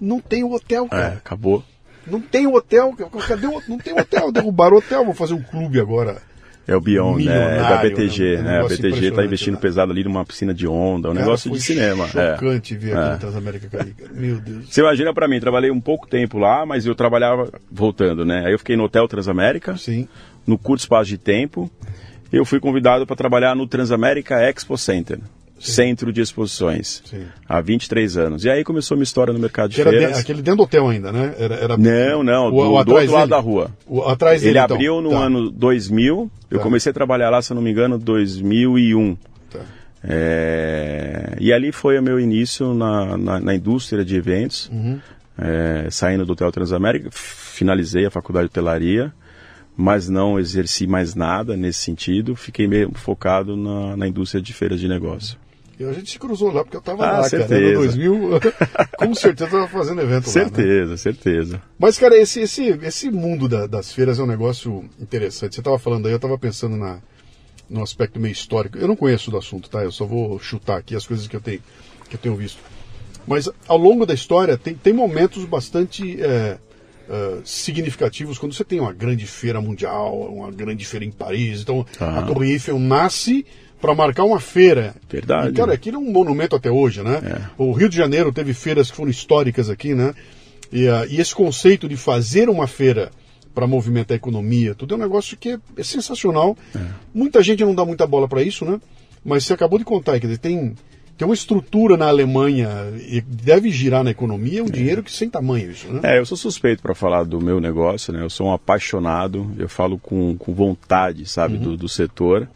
não 0.00 0.20
tem 0.20 0.44
o 0.44 0.52
hotel, 0.52 0.84
É, 0.86 0.88
cara. 0.88 1.08
acabou. 1.14 1.64
Não 2.06 2.20
tem 2.20 2.46
o 2.46 2.54
hotel. 2.54 2.94
Cadê 3.26 3.46
o, 3.46 3.62
não 3.68 3.78
tem 3.78 3.92
hotel? 3.98 4.32
Derrubaram 4.32 4.76
o 4.76 4.78
hotel, 4.78 5.04
vou 5.04 5.14
fazer 5.14 5.34
um 5.34 5.42
clube 5.42 5.78
agora. 5.78 6.22
É 6.70 6.76
o 6.76 6.80
Beyond, 6.80 7.24
né? 7.24 7.58
É 7.58 7.60
da 7.62 7.76
BTG, 7.82 8.36
né? 8.36 8.42
Né? 8.42 8.58
A 8.60 8.62
BTG 8.62 8.78
tá 8.80 8.86
impressionante, 8.86 9.26
investindo 9.26 9.54
né? 9.54 9.60
pesado 9.60 9.90
ali 9.90 10.04
numa 10.04 10.24
piscina 10.24 10.54
de 10.54 10.68
onda, 10.68 11.10
um 11.10 11.12
Cara, 11.14 11.24
negócio 11.24 11.50
de 11.50 11.60
cinema. 11.60 12.04
é. 12.04 12.08
chocante 12.08 12.76
ver 12.76 12.90
É. 12.92 12.96
aquele 12.96 13.18
Transamérica. 13.18 13.86
Meu 14.14 14.40
Deus. 14.40 14.66
Você 14.72 14.80
imagina 14.80 15.12
pra 15.12 15.26
mim, 15.26 15.40
trabalhei 15.40 15.70
um 15.72 15.80
pouco 15.80 16.06
tempo 16.06 16.38
lá, 16.38 16.64
mas 16.64 16.86
eu 16.86 16.94
trabalhava 16.94 17.50
voltando, 17.70 18.24
né? 18.24 18.44
Aí 18.46 18.52
eu 18.52 18.58
fiquei 18.58 18.76
no 18.76 18.84
Hotel 18.84 19.08
Transamérica, 19.08 19.76
Sim. 19.76 20.06
no 20.46 20.56
curto 20.56 20.80
espaço 20.80 21.08
de 21.10 21.18
tempo. 21.18 21.68
Eu 22.32 22.44
fui 22.44 22.60
convidado 22.60 23.04
para 23.04 23.16
trabalhar 23.16 23.56
no 23.56 23.66
Transamérica 23.66 24.40
Expo 24.40 24.78
Center, 24.78 25.18
centro 25.60 26.12
de 26.12 26.20
exposições, 26.22 27.02
Sim. 27.04 27.24
há 27.48 27.60
23 27.60 28.16
anos. 28.16 28.44
E 28.44 28.50
aí 28.50 28.64
começou 28.64 28.94
a 28.94 28.96
minha 28.96 29.04
história 29.04 29.32
no 29.32 29.38
mercado 29.38 29.70
de 29.70 29.80
era 29.80 29.90
de- 29.90 29.96
feiras. 29.98 30.18
aquele 30.18 30.40
dentro 30.42 30.56
do 30.58 30.62
hotel 30.62 30.88
ainda, 30.88 31.12
né? 31.12 31.34
Era, 31.38 31.54
era- 31.56 31.76
Não, 31.76 32.22
não, 32.22 32.46
O- 32.46 32.50
do, 32.50 32.56
o 32.56 32.62
do 32.84 32.92
outro 32.94 32.94
lado 33.12 33.28
dele? 33.28 33.30
da 33.30 33.38
rua. 33.38 33.70
O- 33.86 34.02
atrás 34.02 34.40
dele, 34.40 34.52
Ele 34.58 34.64
então. 34.64 34.74
abriu 34.76 35.00
no 35.02 35.10
Tá, 35.10 35.18
ano 35.18 35.50
2000, 35.50 36.30
eu 36.50 36.58
Tá. 36.58 36.64
comecei 36.64 36.90
a 36.90 36.92
trabalhar 36.94 37.28
lá, 37.30 37.42
se 37.42 37.52
eu 37.52 37.54
não 37.54 37.62
me 37.62 37.70
engano, 37.70 37.98
2001. 37.98 39.16
tá. 39.50 39.60
É, 40.02 41.36
e 41.38 41.52
ali 41.52 41.72
foi 41.72 41.98
o 41.98 42.02
meu 42.02 42.18
início 42.18 42.72
na, 42.74 43.16
na, 43.18 43.40
na 43.40 43.54
indústria 43.54 44.04
de 44.04 44.16
eventos, 44.16 44.68
Uhum. 44.72 44.98
é, 45.38 45.88
saindo 45.90 46.24
do 46.24 46.32
Hotel 46.32 46.50
Transamérica, 46.50 47.10
finalizei 47.12 48.06
a 48.06 48.10
faculdade 48.10 48.46
de 48.46 48.50
hotelaria, 48.50 49.12
mas 49.76 50.08
não 50.08 50.38
exerci 50.38 50.86
mais 50.86 51.14
nada 51.14 51.56
nesse 51.56 51.80
sentido, 51.80 52.34
fiquei 52.36 52.66
meio 52.66 52.90
focado 52.94 53.56
na, 53.56 53.96
na 53.96 54.08
indústria 54.08 54.42
de 54.42 54.52
feiras 54.52 54.80
de 54.80 54.88
negócio. 54.88 55.38
E 55.80 55.84
a 55.84 55.92
gente 55.94 56.10
se 56.10 56.18
cruzou 56.18 56.52
lá, 56.52 56.62
porque 56.62 56.76
eu 56.76 56.82
tava 56.82 57.02
Ah, 57.04 57.06
lá, 57.06 57.16
cara. 57.16 57.28
certeza. 57.30 57.60
No 57.72 57.74
2000, 57.74 58.30
com 58.98 59.14
certeza 59.14 59.48
eu 59.56 59.60
tava 59.60 59.68
fazendo 59.68 60.02
evento 60.02 60.26
lá. 60.26 60.34
né? 60.34 60.40
certeza, 60.44 60.96
certeza. 60.98 61.62
Mas, 61.78 61.98
cara, 61.98 62.16
esse, 62.18 62.40
esse, 62.40 62.68
esse 62.82 63.10
mundo 63.10 63.48
da- 63.48 63.66
das 63.66 63.90
feiras 63.92 64.18
é 64.18 64.22
um 64.22 64.26
negócio 64.26 64.84
interessante. 65.00 65.54
Você 65.54 65.60
estava 65.62 65.78
falando 65.78 66.04
aí, 66.04 66.12
eu 66.12 66.16
estava 66.16 66.36
pensando 66.38 66.76
na, 66.76 66.98
no 67.68 67.82
aspecto 67.82 68.20
meio 68.20 68.32
histórico. 68.32 68.76
Eu 68.76 68.86
não 68.88 68.94
conheço 68.94 69.30
do 69.30 69.38
assunto, 69.38 69.70
tá? 69.70 69.82
Eu 69.82 69.90
só 69.90 70.04
vou 70.04 70.38
chutar 70.38 70.76
aqui 70.76 70.94
as 70.94 71.06
coisas 71.06 71.26
que 71.26 71.34
eu 71.34 71.40
tenho, 71.40 71.62
que 72.10 72.16
eu 72.16 72.20
tenho 72.20 72.36
visto. 72.36 72.58
Mas 73.26 73.48
ao 73.66 73.78
longo 73.78 74.04
da 74.04 74.12
história 74.12 74.58
tem, 74.58 74.74
tem 74.74 74.92
momentos 74.92 75.44
bastante 75.46 76.20
é, 76.22 76.58
é, 77.08 77.38
significativos 77.42 78.38
quando 78.38 78.52
você 78.54 78.64
tem 78.64 78.80
uma 78.80 78.92
grande 78.92 79.26
feira 79.26 79.60
mundial, 79.62 80.14
uma 80.30 80.50
grande 80.50 80.84
feira 80.84 81.06
em 81.06 81.10
Paris. 81.10 81.62
Então 81.62 81.86
a. 81.98 82.20
Torre 82.22 82.50
Eiffel 82.52 82.78
nasce 82.78 83.46
para 83.80 83.94
marcar 83.94 84.24
uma 84.24 84.38
feira. 84.38 84.94
Verdade. 85.08 85.50
E, 85.50 85.52
cara, 85.52 85.72
aquilo 85.72 85.96
é 85.96 86.00
um 86.00 86.12
monumento 86.12 86.54
até 86.54 86.70
hoje, 86.70 87.02
né? 87.02 87.20
É. 87.24 87.40
O 87.56 87.72
Rio 87.72 87.88
de 87.88 87.96
Janeiro 87.96 88.32
teve 88.32 88.52
feiras 88.52 88.90
que 88.90 88.96
foram 88.96 89.10
históricas 89.10 89.70
aqui, 89.70 89.94
né? 89.94 90.14
E, 90.72 90.86
ah, 90.86 91.06
e 91.08 91.20
esse 91.20 91.34
conceito 91.34 91.88
de 91.88 91.96
fazer 91.96 92.48
uma 92.48 92.66
feira 92.66 93.10
para 93.54 93.66
movimentar 93.66 94.14
a 94.14 94.16
economia, 94.16 94.74
tudo 94.74 94.94
é 94.94 94.96
um 94.96 95.00
negócio 95.00 95.36
que 95.36 95.50
é, 95.50 95.58
é 95.76 95.82
sensacional. 95.82 96.56
Muita 97.12 97.42
gente 97.42 97.64
não 97.64 97.74
dá 97.74 97.84
muita 97.84 98.06
bola 98.06 98.28
para 98.28 98.42
isso, 98.42 98.64
né? 98.64 98.80
Mas 99.24 99.44
você 99.44 99.52
acabou 99.52 99.78
de 99.78 99.84
contar, 99.84 100.18
quer 100.20 100.28
dizer, 100.28 100.38
tem, 100.38 100.74
tem 101.18 101.26
uma 101.26 101.34
estrutura 101.34 101.96
na 101.96 102.06
Alemanha 102.06 102.68
e 102.96 103.20
deve 103.20 103.70
girar 103.70 104.04
na 104.04 104.10
economia, 104.10 104.60
é 104.60 104.62
um 104.62 104.70
dinheiro 104.70 105.02
que 105.02 105.12
sem 105.12 105.28
tamanho 105.28 105.70
isso, 105.70 105.92
né? 105.92 106.00
É, 106.04 106.18
eu 106.18 106.24
sou 106.24 106.36
suspeito 106.36 106.80
para 106.80 106.94
falar 106.94 107.24
do 107.24 107.40
meu 107.40 107.60
negócio, 107.60 108.12
né? 108.12 108.22
Eu 108.22 108.30
sou 108.30 108.46
um 108.46 108.52
apaixonado, 108.52 109.52
eu 109.58 109.68
falo 109.68 109.98
com, 109.98 110.36
com 110.36 110.54
vontade, 110.54 111.28
sabe, 111.28 111.58
do, 111.58 111.76
do 111.76 111.88
setor, 111.88 112.48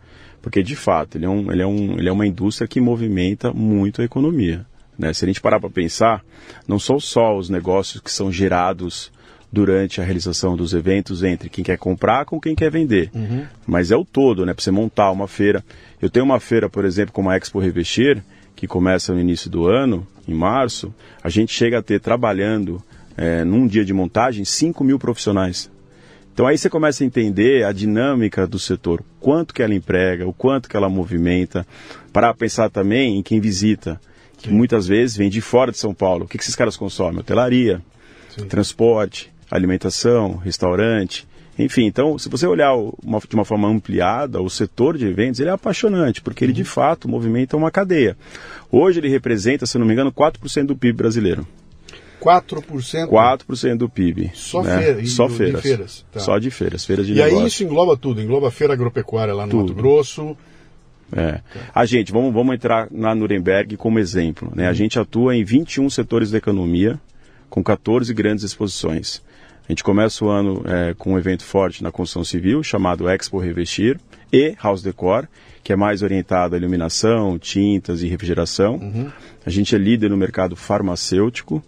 porque 0.45 0.63
de 0.63 0.77
fato 0.77 1.17
ele 1.17 1.25
é, 1.25 1.29
um, 1.29 1.51
ele, 1.51 1.63
é 1.63 1.67
um, 1.67 1.99
ele 1.99 2.07
é 2.07 2.13
uma 2.13 2.27
indústria 2.27 2.69
que 2.69 2.79
movimenta 2.79 3.51
muito 3.51 4.03
a 4.03 4.05
economia. 4.05 4.67
Né? 4.97 5.11
Se 5.15 5.25
a 5.25 5.27
gente 5.27 5.41
parar 5.41 5.59
para 5.59 5.71
pensar, 5.71 6.23
não 6.69 6.79
são 6.79 7.01
só 7.01 7.35
os 7.35 7.49
negócios 7.49 7.99
que 7.99 8.13
são 8.13 8.31
gerados 8.31 9.11
durante 9.51 10.03
a 10.03 10.05
realização 10.05 10.55
dos 10.55 10.75
eventos 10.75 11.23
entre 11.23 11.49
quem 11.49 11.65
quer 11.65 11.79
comprar 11.79 12.27
com 12.27 12.39
quem 12.39 12.55
quer 12.55 12.71
vender, 12.71 13.11
mas 13.67 13.91
é 13.91 13.97
o 13.97 14.05
todo, 14.05 14.45
né? 14.45 14.53
Para 14.53 14.63
você 14.63 14.71
montar 14.71 15.11
uma 15.13 15.27
feira. 15.27 15.65
Eu 16.03 16.11
tenho 16.11 16.27
uma 16.27 16.39
feira, 16.39 16.69
por 16.69 16.85
exemplo, 16.85 17.15
como 17.15 17.31
a 17.31 17.39
Expo 17.39 17.59
Revestir, 17.59 18.23
que 18.55 18.67
começa 18.67 19.15
no 19.15 19.21
início 19.21 19.49
do 19.49 19.67
ano, 19.67 20.07
em 20.29 20.35
março, 20.35 20.95
a 21.23 21.31
gente 21.31 21.55
chega 21.55 21.79
a 21.79 21.83
ter 21.83 22.01
trabalhando 22.01 22.83
é, 23.17 23.45
num 23.45 23.67
dia 23.67 23.85
de 23.85 23.95
montagem, 23.95 24.45
5 24.45 24.85
mil 24.85 24.99
profissionais. 24.99 25.71
Então 26.35 26.49
aí 26.49 26.59
você 26.59 26.69
começa 26.69 27.05
a 27.05 27.07
entender 27.07 27.65
a 27.65 27.71
dinâmica 27.71 28.45
do 28.45 28.59
setor, 28.59 29.05
quanto 29.21 29.55
que 29.55 29.63
ela 29.63 29.73
emprega, 29.73 30.27
o 30.27 30.33
quanto 30.33 30.69
que 30.69 30.77
ela 30.77 30.89
movimenta, 30.89 31.65
para 32.13 32.35
pensar 32.35 32.69
também 32.69 33.17
em 33.17 33.23
quem 33.23 33.39
visita, 33.39 34.01
que 34.39 34.49
Sim. 34.49 34.55
muitas 34.57 34.89
vezes 34.89 35.17
vem 35.17 35.31
de 35.31 35.41
fora 35.41 35.71
de 35.71 35.79
São 35.79 35.95
Paulo. 35.95 36.25
O 36.25 36.29
que, 36.29 36.37
que 36.37 36.43
esses 36.43 36.57
caras 36.57 36.77
consomem? 36.77 37.21
Hotelaria, 37.21 37.81
Sim. 38.37 38.47
transporte, 38.47 39.33
alimentação, 39.49 40.35
restaurante. 40.35 41.25
Enfim, 41.57 41.85
então, 41.85 42.19
se 42.19 42.29
você 42.29 42.49
olhar 42.49 42.75
uma, 42.75 43.21
de 43.21 43.35
uma 43.37 43.45
forma 43.45 43.69
ampliada, 43.69 44.43
o 44.43 44.51
setor 44.51 44.99
de 44.99 45.07
eventos 45.07 45.39
ele 45.39 45.51
é 45.51 45.53
apaixonante, 45.53 46.21
porque 46.21 46.45
ele 46.45 46.53
de 46.53 46.65
fato 46.65 47.09
movimenta 47.09 47.57
uma 47.57 47.71
cadeia. 47.71 48.17
Hoje 48.73 48.99
ele 48.99 49.09
representa, 49.09 49.67
se 49.67 49.79
não 49.79 49.87
me 49.87 49.93
engano, 49.93 50.11
4% 50.13 50.67
do 50.67 50.75
PIB 50.75 50.97
brasileiro. 50.97 51.47
4%? 52.25 53.09
4% 53.09 53.77
do 53.77 53.89
PIB. 53.89 54.31
Só, 54.33 54.63
né? 54.63 54.79
feira, 54.79 55.07
Só 55.07 55.27
do, 55.27 55.35
feiras. 55.35 55.63
De 55.63 55.69
feiras. 55.69 56.07
Tá. 56.11 56.21
Só 56.21 56.39
de 56.39 56.51
feiras, 56.51 56.85
feiras 56.85 57.07
de 57.07 57.13
e 57.13 57.17
negócio. 57.17 57.37
E 57.37 57.41
aí 57.41 57.47
isso 57.47 57.63
engloba 57.63 57.97
tudo, 57.97 58.23
engloba 58.23 58.49
a 58.49 58.51
feira 58.51 58.73
agropecuária 58.73 59.35
lá 59.35 59.45
no 59.45 59.51
tudo. 59.51 59.69
Mato 59.69 59.75
Grosso. 59.75 60.37
É. 61.13 61.41
A 61.75 61.85
gente, 61.85 62.11
vamos, 62.11 62.33
vamos 62.33 62.55
entrar 62.55 62.89
na 62.91 63.15
Nuremberg 63.15 63.77
como 63.77 63.99
exemplo. 63.99 64.51
Né? 64.55 64.65
A 64.65 64.69
uhum. 64.69 64.75
gente 64.75 64.99
atua 64.99 65.37
em 65.37 65.45
21 65.45 65.91
setores 65.91 66.31
da 66.31 66.39
economia, 66.39 66.99
com 67.51 67.63
14 67.63 68.13
grandes 68.15 68.43
exposições. 68.43 69.23
A 69.69 69.73
gente 69.73 69.85
começa 69.85 70.25
o 70.25 70.29
ano 70.29 70.63
é, 70.67 70.95
com 70.95 71.13
um 71.13 71.19
evento 71.19 71.45
forte 71.45 71.83
na 71.83 71.91
construção 71.91 72.25
civil, 72.25 72.63
chamado 72.63 73.09
Expo 73.09 73.39
Revestir, 73.39 73.99
e 74.33 74.55
House 74.63 74.83
Decor, 74.83 75.29
que 75.63 75.73
é 75.73 75.77
mais 75.77 76.03
orientado 76.03 76.55
à 76.55 76.59
iluminação, 76.59 77.39
tintas 77.39 78.03
e 78.03 78.09
refrigeração. 78.09 78.75
Uhum. 78.75 79.11
A 79.47 79.51
gente 79.51 79.75
é 79.75 79.79
líder 79.79 80.11
no 80.11 80.17
mercado 80.17 80.57
farmacêutico 80.57 81.63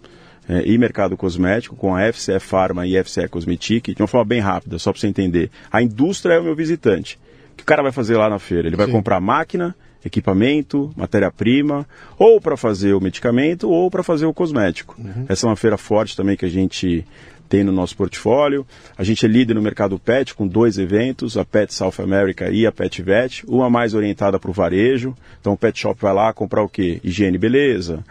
é, 0.47 0.63
e 0.65 0.77
mercado 0.77 1.17
cosmético, 1.17 1.75
com 1.75 1.95
a 1.95 2.11
FCE 2.11 2.39
Pharma 2.39 2.87
e 2.87 3.01
FCE 3.03 3.27
Cosmetic, 3.27 3.93
de 3.93 4.01
uma 4.01 4.07
forma 4.07 4.25
bem 4.25 4.39
rápida, 4.39 4.79
só 4.79 4.91
para 4.91 4.99
você 4.99 5.07
entender. 5.07 5.49
A 5.71 5.81
indústria 5.81 6.35
é 6.35 6.39
o 6.39 6.43
meu 6.43 6.55
visitante. 6.55 7.19
O 7.53 7.57
que 7.57 7.63
o 7.63 7.65
cara 7.65 7.81
vai 7.81 7.91
fazer 7.91 8.15
lá 8.17 8.29
na 8.29 8.39
feira? 8.39 8.67
Ele 8.67 8.75
vai 8.75 8.85
Sim. 8.85 8.91
comprar 8.91 9.19
máquina, 9.19 9.75
equipamento, 10.05 10.91
matéria-prima, 10.95 11.85
ou 12.17 12.39
para 12.39 12.55
fazer 12.55 12.93
o 12.93 13.01
medicamento 13.01 13.69
ou 13.69 13.89
para 13.91 14.03
fazer 14.03 14.25
o 14.25 14.33
cosmético. 14.33 14.95
Uhum. 14.97 15.25
Essa 15.27 15.45
é 15.45 15.49
uma 15.49 15.55
feira 15.55 15.77
forte 15.77 16.15
também 16.15 16.37
que 16.37 16.45
a 16.45 16.49
gente 16.49 17.05
tem 17.47 17.63
no 17.63 17.71
nosso 17.71 17.95
portfólio. 17.95 18.65
A 18.97 19.03
gente 19.03 19.25
é 19.25 19.29
líder 19.29 19.53
no 19.53 19.61
mercado 19.61 19.97
pet 19.97 20.35
com 20.35 20.47
dois 20.47 20.77
eventos, 20.77 21.37
a 21.37 21.45
Pet 21.45 21.73
South 21.73 21.95
America 21.99 22.49
e 22.49 22.65
a 22.65 22.71
Pet 22.71 23.01
Vet, 23.01 23.43
uma 23.47 23.69
mais 23.69 23.93
orientada 23.93 24.39
para 24.39 24.51
o 24.51 24.53
varejo. 24.53 25.15
Então 25.39 25.53
o 25.53 25.57
pet 25.57 25.79
shop 25.79 25.99
vai 26.01 26.13
lá 26.13 26.33
comprar 26.33 26.61
o 26.61 26.69
quê? 26.69 26.99
Higiene 27.03 27.37
beleza, 27.37 28.03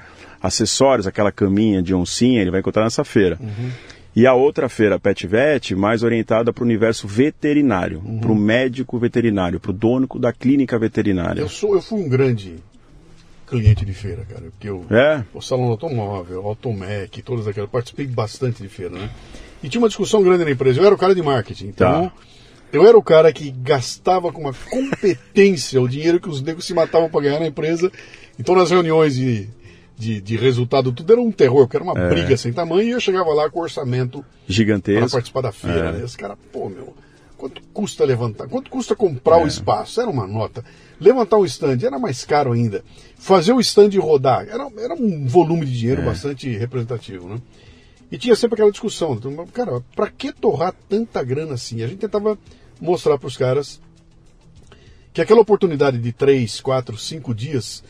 acessórios, 0.43 1.07
aquela 1.07 1.31
caminha 1.31 1.83
de 1.83 1.95
oncinha, 1.95 2.41
ele 2.41 2.51
vai 2.51 2.61
encontrar 2.61 2.85
nessa 2.85 3.05
feira. 3.05 3.39
Uhum. 3.41 3.71
E 4.17 4.27
a 4.27 4.33
outra 4.33 4.67
feira, 4.67 4.99
Pet 4.99 5.27
Vet, 5.27 5.75
mais 5.75 6.03
orientada 6.03 6.51
para 6.51 6.63
o 6.63 6.65
universo 6.65 7.07
veterinário, 7.07 8.01
uhum. 8.03 8.19
para 8.19 8.33
o 8.33 8.35
médico 8.35 8.99
veterinário, 8.99 9.61
para 9.61 9.71
o 9.71 9.75
dono 9.75 10.09
da 10.19 10.33
clínica 10.33 10.79
veterinária. 10.79 11.43
Eu, 11.43 11.51
sou, 11.51 11.75
eu 11.75 11.83
fui 11.83 12.01
um 12.01 12.09
grande 12.09 12.55
cliente 13.47 13.85
de 13.85 13.95
feira, 13.95 14.25
cara, 14.29 14.43
porque 14.51 14.69
eu, 14.69 14.85
é? 14.91 15.25
o 15.33 15.41
Salão 15.41 15.67
Automóvel, 15.67 16.47
Automec, 16.47 17.23
todas 17.23 17.47
aquelas, 17.47 17.71
participei 17.71 18.07
bastante 18.07 18.63
de 18.63 18.69
feira, 18.69 18.97
né? 18.97 19.11
E 19.63 19.69
tinha 19.69 19.81
uma 19.81 19.89
discussão 19.89 20.23
grande 20.23 20.45
na 20.45 20.51
empresa. 20.51 20.81
Eu 20.81 20.85
era 20.85 20.95
o 20.95 20.99
cara 20.99 21.15
de 21.15 21.23
marketing, 21.23 21.69
então... 21.69 22.09
Tá. 22.09 22.13
Eu 22.73 22.87
era 22.87 22.99
o 22.99 23.03
cara 23.03 23.33
que 23.33 23.51
gastava 23.51 24.33
com 24.33 24.41
uma 24.41 24.53
competência 24.53 25.81
o 25.83 25.89
dinheiro 25.89 26.21
que 26.21 26.29
os 26.29 26.43
negros 26.43 26.67
se 26.67 26.75
matavam 26.75 27.09
para 27.09 27.23
ganhar 27.23 27.41
na 27.41 27.47
empresa. 27.47 27.91
Então, 28.39 28.55
nas 28.55 28.71
reuniões 28.71 29.15
de, 29.15 29.49
de, 29.97 30.21
de 30.21 30.37
resultado, 30.37 30.93
tudo 30.93 31.13
era 31.13 31.23
um 31.23 31.33
terror, 31.33 31.67
porque 31.67 31.77
era 31.77 31.85
uma 31.85 31.99
é. 31.99 32.09
briga 32.09 32.37
sem 32.37 32.53
tamanho, 32.53 32.89
e 32.89 32.91
eu 32.91 33.01
chegava 33.01 33.33
lá 33.33 33.49
com 33.49 33.61
orçamento 33.61 34.25
gigantesco 34.47 35.01
para 35.01 35.11
participar 35.11 35.41
da 35.43 35.53
feira. 35.53 35.89
É. 35.89 35.93
Né? 35.93 36.05
Esse 36.05 36.17
cara, 36.17 36.37
pô, 36.53 36.69
meu, 36.69 36.95
quanto 37.37 37.61
custa 37.73 38.05
levantar? 38.05 38.49
Quanto 38.49 38.71
custa 38.71 38.95
comprar 38.95 39.41
é. 39.41 39.45
o 39.45 39.47
espaço? 39.47 40.01
Era 40.01 40.11
uma 40.11 40.27
nota. 40.27 40.65
Levantar 41.01 41.39
um 41.39 41.45
stand 41.45 41.79
era 41.83 41.99
mais 41.99 42.25
caro 42.25 42.53
ainda. 42.53 42.85
Fazer 43.17 43.53
o 43.53 43.61
stand 43.61 43.91
rodar 43.99 44.47
era, 44.49 44.69
era 44.79 44.95
um 44.95 45.27
volume 45.27 45.67
de 45.67 45.79
dinheiro 45.79 46.03
é. 46.03 46.05
bastante 46.05 46.49
representativo, 46.57 47.29
né? 47.29 47.41
E 48.11 48.17
tinha 48.17 48.37
sempre 48.37 48.55
aquela 48.55 48.71
discussão, 48.71 49.15
então, 49.15 49.35
cara, 49.49 49.83
para 49.95 50.09
que 50.09 50.33
torrar 50.33 50.73
tanta 50.89 51.23
grana 51.25 51.55
assim? 51.55 51.83
A 51.83 51.89
gente 51.89 51.99
tentava 51.99 52.39
mostrar 52.81 53.19
para 53.19 53.27
os 53.27 53.37
caras 53.37 53.81
que 55.13 55.21
aquela 55.21 55.41
oportunidade 55.41 55.99
de 55.99 56.13
três, 56.13 56.61
quatro, 56.61 56.97
cinco 56.97 57.35
dias 57.35 57.83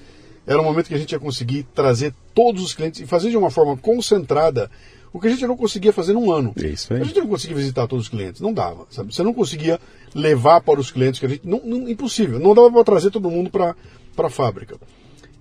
era 0.46 0.60
o 0.60 0.64
momento 0.64 0.86
que 0.86 0.94
a 0.94 0.98
gente 0.98 1.12
ia 1.12 1.18
conseguir 1.18 1.64
trazer 1.74 2.14
todos 2.32 2.62
os 2.62 2.72
clientes 2.72 3.00
e 3.00 3.06
fazer 3.06 3.30
de 3.30 3.36
uma 3.36 3.50
forma 3.50 3.76
concentrada 3.76 4.70
o 5.16 5.20
que 5.20 5.28
a 5.28 5.30
gente 5.30 5.46
não 5.46 5.56
conseguia 5.56 5.94
fazer 5.94 6.12
num 6.12 6.30
ano. 6.30 6.52
Isso 6.56 6.92
aí. 6.92 7.00
A 7.00 7.04
gente 7.04 7.18
não 7.18 7.26
conseguia 7.26 7.56
visitar 7.56 7.86
todos 7.86 8.04
os 8.04 8.10
clientes, 8.10 8.38
não 8.38 8.52
dava, 8.52 8.86
sabe? 8.90 9.14
Você 9.14 9.22
não 9.22 9.32
conseguia 9.32 9.80
levar 10.14 10.60
para 10.60 10.78
os 10.78 10.90
clientes 10.90 11.18
que 11.18 11.24
a 11.24 11.28
gente 11.30 11.48
não, 11.48 11.58
não 11.64 11.88
impossível, 11.88 12.38
não 12.38 12.54
dava 12.54 12.70
para 12.70 12.84
trazer 12.84 13.10
todo 13.10 13.30
mundo 13.30 13.48
para 13.48 13.74
a 14.18 14.28
fábrica. 14.28 14.76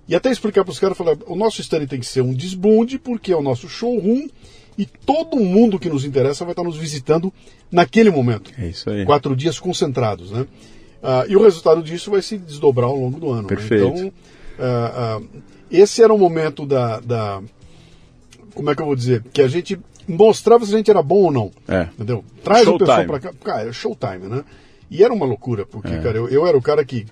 E 0.08 0.16
até 0.16 0.32
explicar 0.32 0.64
para 0.64 0.72
os 0.72 0.80
caras, 0.80 0.98
falar, 0.98 1.18
o 1.28 1.36
nosso 1.36 1.60
stand 1.60 1.88
tem 1.88 2.00
que 2.00 2.06
ser 2.06 2.22
um 2.22 2.34
desbunde 2.34 2.98
porque 2.98 3.34
é 3.34 3.36
o 3.36 3.42
nosso 3.42 3.68
showroom 3.68 4.30
e 4.78 4.86
todo 4.86 5.38
mundo 5.38 5.78
que 5.78 5.90
nos 5.90 6.06
interessa 6.06 6.46
vai 6.46 6.54
estar 6.54 6.64
nos 6.64 6.78
visitando 6.78 7.34
naquele 7.70 8.10
momento. 8.10 8.52
É 8.58 8.68
isso 8.68 8.90
aí. 8.90 9.04
Quatro 9.06 9.36
dias 9.36 9.60
concentrados, 9.60 10.32
né? 10.32 10.42
Uh, 11.04 11.30
e 11.30 11.36
o 11.36 11.44
resultado 11.44 11.84
disso 11.84 12.12
vai 12.12 12.22
se 12.22 12.38
desdobrar 12.38 12.88
ao 12.88 12.96
longo 12.98 13.20
do 13.20 13.30
ano. 13.30 13.48
Perfeito. 13.48 13.84
Né? 13.84 13.90
Então, 13.90 14.14
Uh, 14.56 15.22
uh, 15.22 15.44
esse 15.70 16.02
era 16.02 16.14
o 16.14 16.18
momento 16.18 16.66
da, 16.66 17.02
da, 17.02 17.42
Como 18.56 18.72
é 18.72 18.76
que 18.76 18.82
eu 18.82 18.86
vou 18.86 18.96
dizer? 18.96 19.24
Que 19.32 19.42
a 19.42 19.48
gente 19.48 19.78
mostrava 20.08 20.66
se 20.66 20.74
a 20.74 20.78
gente 20.78 20.90
era 20.90 21.04
bom 21.04 21.26
ou 21.26 21.32
não. 21.32 21.52
É. 21.68 21.88
Entendeu? 21.94 22.24
Traz 22.44 22.64
show 22.64 22.76
o 22.76 22.80
pessoal 22.80 23.06
para 23.06 23.20
cá. 23.20 23.34
Cara, 23.44 23.74
showtime, 23.74 24.28
né? 24.28 24.44
E 24.90 25.04
era 25.04 25.14
uma 25.14 25.26
loucura, 25.26 25.66
porque, 25.66 25.94
é. 25.94 26.00
cara, 26.00 26.18
eu, 26.18 26.30
eu 26.30 26.48
era 26.48 26.58
o 26.58 26.62
cara 26.62 26.84
que. 26.86 27.06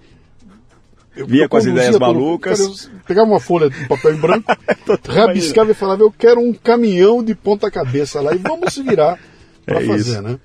Eu, 1.16 1.28
Via 1.28 1.44
eu 1.44 1.50
com 1.50 1.58
as 1.58 1.66
ideias 1.66 1.98
malucas. 2.00 2.86
Cara, 2.88 3.02
pegava 3.06 3.30
uma 3.30 3.40
folha 3.40 3.70
de 3.70 3.88
papel 3.88 4.16
em 4.16 4.18
branco, 4.18 4.52
rabiscava 5.08 5.72
e 5.72 5.76
falava: 5.76 6.02
Eu 6.02 6.12
quero 6.12 6.40
um 6.40 6.54
caminhão 6.54 7.24
de 7.24 7.36
ponta-cabeça 7.36 8.20
lá 8.20 8.34
e 8.34 8.38
vamos 8.38 8.74
se 8.74 8.82
virar 8.82 9.20
para 9.66 9.82
é 9.82 9.86
fazer, 9.86 10.12
isso. 10.12 10.22
né? 10.22 10.40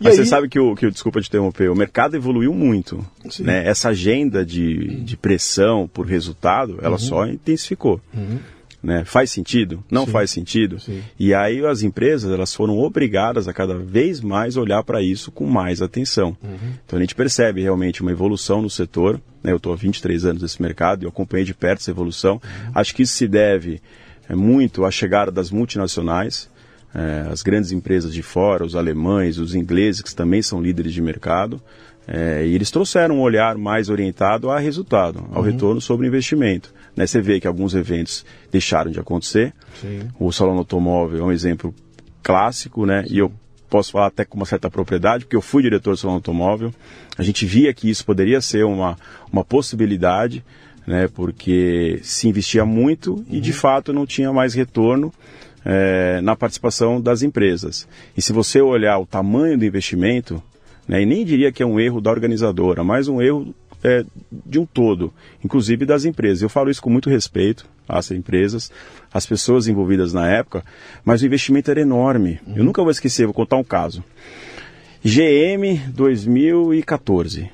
E 0.00 0.04
Mas 0.04 0.18
aí... 0.18 0.24
você 0.24 0.26
sabe 0.26 0.48
que 0.48 0.58
o, 0.58 0.74
que, 0.74 0.90
desculpa 0.90 1.20
te 1.20 1.28
interromper, 1.28 1.70
o 1.70 1.74
mercado 1.74 2.16
evoluiu 2.16 2.52
muito. 2.52 3.04
Né? 3.40 3.66
Essa 3.66 3.90
agenda 3.90 4.44
de, 4.44 5.00
de 5.02 5.16
pressão 5.16 5.88
por 5.92 6.06
resultado, 6.06 6.78
ela 6.82 6.92
uhum. 6.92 6.98
só 6.98 7.26
intensificou. 7.26 8.00
Uhum. 8.12 8.38
Né? 8.84 9.02
Faz 9.06 9.30
sentido? 9.30 9.82
Não 9.90 10.04
Sim. 10.04 10.12
faz 10.12 10.30
sentido? 10.30 10.78
Sim. 10.78 11.02
E 11.18 11.32
aí 11.32 11.64
as 11.64 11.82
empresas 11.82 12.30
elas 12.30 12.54
foram 12.54 12.78
obrigadas 12.78 13.48
a 13.48 13.52
cada 13.52 13.78
vez 13.78 14.20
mais 14.20 14.58
olhar 14.58 14.84
para 14.84 15.00
isso 15.00 15.32
com 15.32 15.46
mais 15.46 15.80
atenção. 15.80 16.36
Uhum. 16.42 16.74
Então 16.84 16.98
a 16.98 17.00
gente 17.00 17.14
percebe 17.14 17.62
realmente 17.62 18.02
uma 18.02 18.12
evolução 18.12 18.60
no 18.60 18.68
setor. 18.68 19.18
Né? 19.42 19.52
Eu 19.52 19.56
estou 19.56 19.72
há 19.72 19.76
23 19.76 20.26
anos 20.26 20.42
nesse 20.42 20.60
mercado 20.60 21.04
e 21.04 21.08
acompanhei 21.08 21.46
de 21.46 21.54
perto 21.54 21.80
essa 21.80 21.90
evolução. 21.90 22.34
Uhum. 22.34 22.72
Acho 22.74 22.94
que 22.94 23.02
isso 23.02 23.14
se 23.14 23.26
deve 23.26 23.80
é, 24.28 24.34
muito 24.34 24.84
à 24.84 24.90
chegada 24.90 25.32
das 25.32 25.50
multinacionais 25.50 26.52
é, 26.94 27.26
as 27.28 27.42
grandes 27.42 27.72
empresas 27.72 28.14
de 28.14 28.22
fora, 28.22 28.64
os 28.64 28.76
alemães, 28.76 29.38
os 29.38 29.54
ingleses, 29.54 30.00
que 30.00 30.14
também 30.14 30.40
são 30.40 30.62
líderes 30.62 30.92
de 30.92 31.02
mercado, 31.02 31.60
é, 32.06 32.46
e 32.46 32.54
eles 32.54 32.70
trouxeram 32.70 33.16
um 33.16 33.20
olhar 33.20 33.56
mais 33.56 33.88
orientado 33.88 34.50
a 34.50 34.58
resultado, 34.58 35.26
ao 35.32 35.42
uhum. 35.42 35.50
retorno 35.50 35.80
sobre 35.80 36.06
investimento. 36.06 36.72
Né, 36.96 37.06
você 37.06 37.20
vê 37.20 37.40
que 37.40 37.46
alguns 37.46 37.74
eventos 37.74 38.24
deixaram 38.52 38.90
de 38.90 39.00
acontecer. 39.00 39.52
Sim. 39.80 40.08
O 40.18 40.30
Salão 40.30 40.56
Automóvel 40.56 41.20
é 41.20 41.24
um 41.24 41.32
exemplo 41.32 41.74
clássico, 42.22 42.86
né? 42.86 43.04
Sim. 43.04 43.14
E 43.14 43.18
eu 43.18 43.32
posso 43.68 43.90
falar 43.90 44.06
até 44.06 44.24
com 44.24 44.36
uma 44.36 44.46
certa 44.46 44.70
propriedade, 44.70 45.24
porque 45.24 45.36
eu 45.36 45.42
fui 45.42 45.62
diretor 45.62 45.90
do 45.90 45.96
Salão 45.96 46.16
Automóvel. 46.16 46.72
A 47.18 47.22
gente 47.22 47.44
via 47.44 47.74
que 47.74 47.90
isso 47.90 48.04
poderia 48.04 48.40
ser 48.40 48.64
uma, 48.64 48.96
uma 49.32 49.44
possibilidade, 49.44 50.44
né? 50.86 51.08
Porque 51.08 51.98
se 52.02 52.28
investia 52.28 52.64
muito 52.64 53.14
uhum. 53.14 53.24
e 53.28 53.40
de 53.40 53.52
fato 53.52 53.92
não 53.92 54.06
tinha 54.06 54.32
mais 54.32 54.54
retorno 54.54 55.12
é, 55.64 56.20
na 56.20 56.36
participação 56.36 57.00
das 57.00 57.22
empresas. 57.22 57.88
E 58.16 58.22
se 58.22 58.32
você 58.32 58.60
olhar 58.60 58.98
o 58.98 59.06
tamanho 59.06 59.58
do 59.58 59.64
investimento, 59.64 60.42
né, 60.86 61.02
e 61.02 61.06
nem 61.06 61.24
diria 61.24 61.50
que 61.50 61.62
é 61.62 61.66
um 61.66 61.80
erro 61.80 62.00
da 62.00 62.10
organizadora, 62.10 62.84
mas 62.84 63.08
um 63.08 63.20
erro 63.22 63.54
é, 63.84 64.04
de 64.32 64.58
um 64.58 64.66
todo, 64.66 65.12
inclusive 65.44 65.84
das 65.84 66.04
empresas. 66.04 66.42
Eu 66.42 66.48
falo 66.48 66.70
isso 66.70 66.82
com 66.82 66.90
muito 66.90 67.10
respeito 67.10 67.66
às 67.88 68.10
empresas, 68.10 68.72
às 69.12 69.26
pessoas 69.26 69.68
envolvidas 69.68 70.12
na 70.12 70.28
época, 70.28 70.64
mas 71.04 71.22
o 71.22 71.26
investimento 71.26 71.70
era 71.70 71.80
enorme. 71.80 72.40
Uhum. 72.46 72.56
Eu 72.56 72.64
nunca 72.64 72.82
vou 72.82 72.90
esquecer, 72.90 73.26
vou 73.26 73.34
contar 73.34 73.56
um 73.56 73.64
caso. 73.64 74.02
GM 75.04 75.78
2014. 75.88 77.50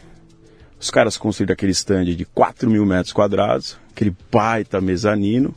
Os 0.79 0.91
caras 0.91 1.17
construíram 1.17 1.53
aquele 1.53 1.73
stand 1.73 2.05
de 2.05 2.25
4 2.25 2.71
mil 2.71 2.87
metros 2.87 3.13
quadrados, 3.13 3.77
aquele 3.91 4.15
baita 4.31 4.81
mezanino, 4.81 5.55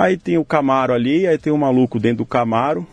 Aí 0.00 0.16
tem 0.16 0.38
o 0.38 0.44
Camaro 0.46 0.94
ali, 0.94 1.26
aí 1.26 1.36
tem 1.36 1.52
um 1.52 1.58
maluco 1.58 2.00
dentro 2.00 2.24
do 2.24 2.26
Camaro. 2.26 2.86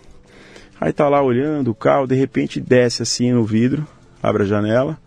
Aí 0.77 0.91
tá 0.91 1.07
lá 1.07 1.21
olhando 1.21 1.71
o 1.71 1.73
carro, 1.73 2.05
de 2.05 2.15
repente 2.15 2.59
desce 2.59 3.01
assim 3.01 3.31
no 3.31 3.45
vidro, 3.45 3.87
abre 4.21 4.43
a 4.43 4.45
janela. 4.45 4.99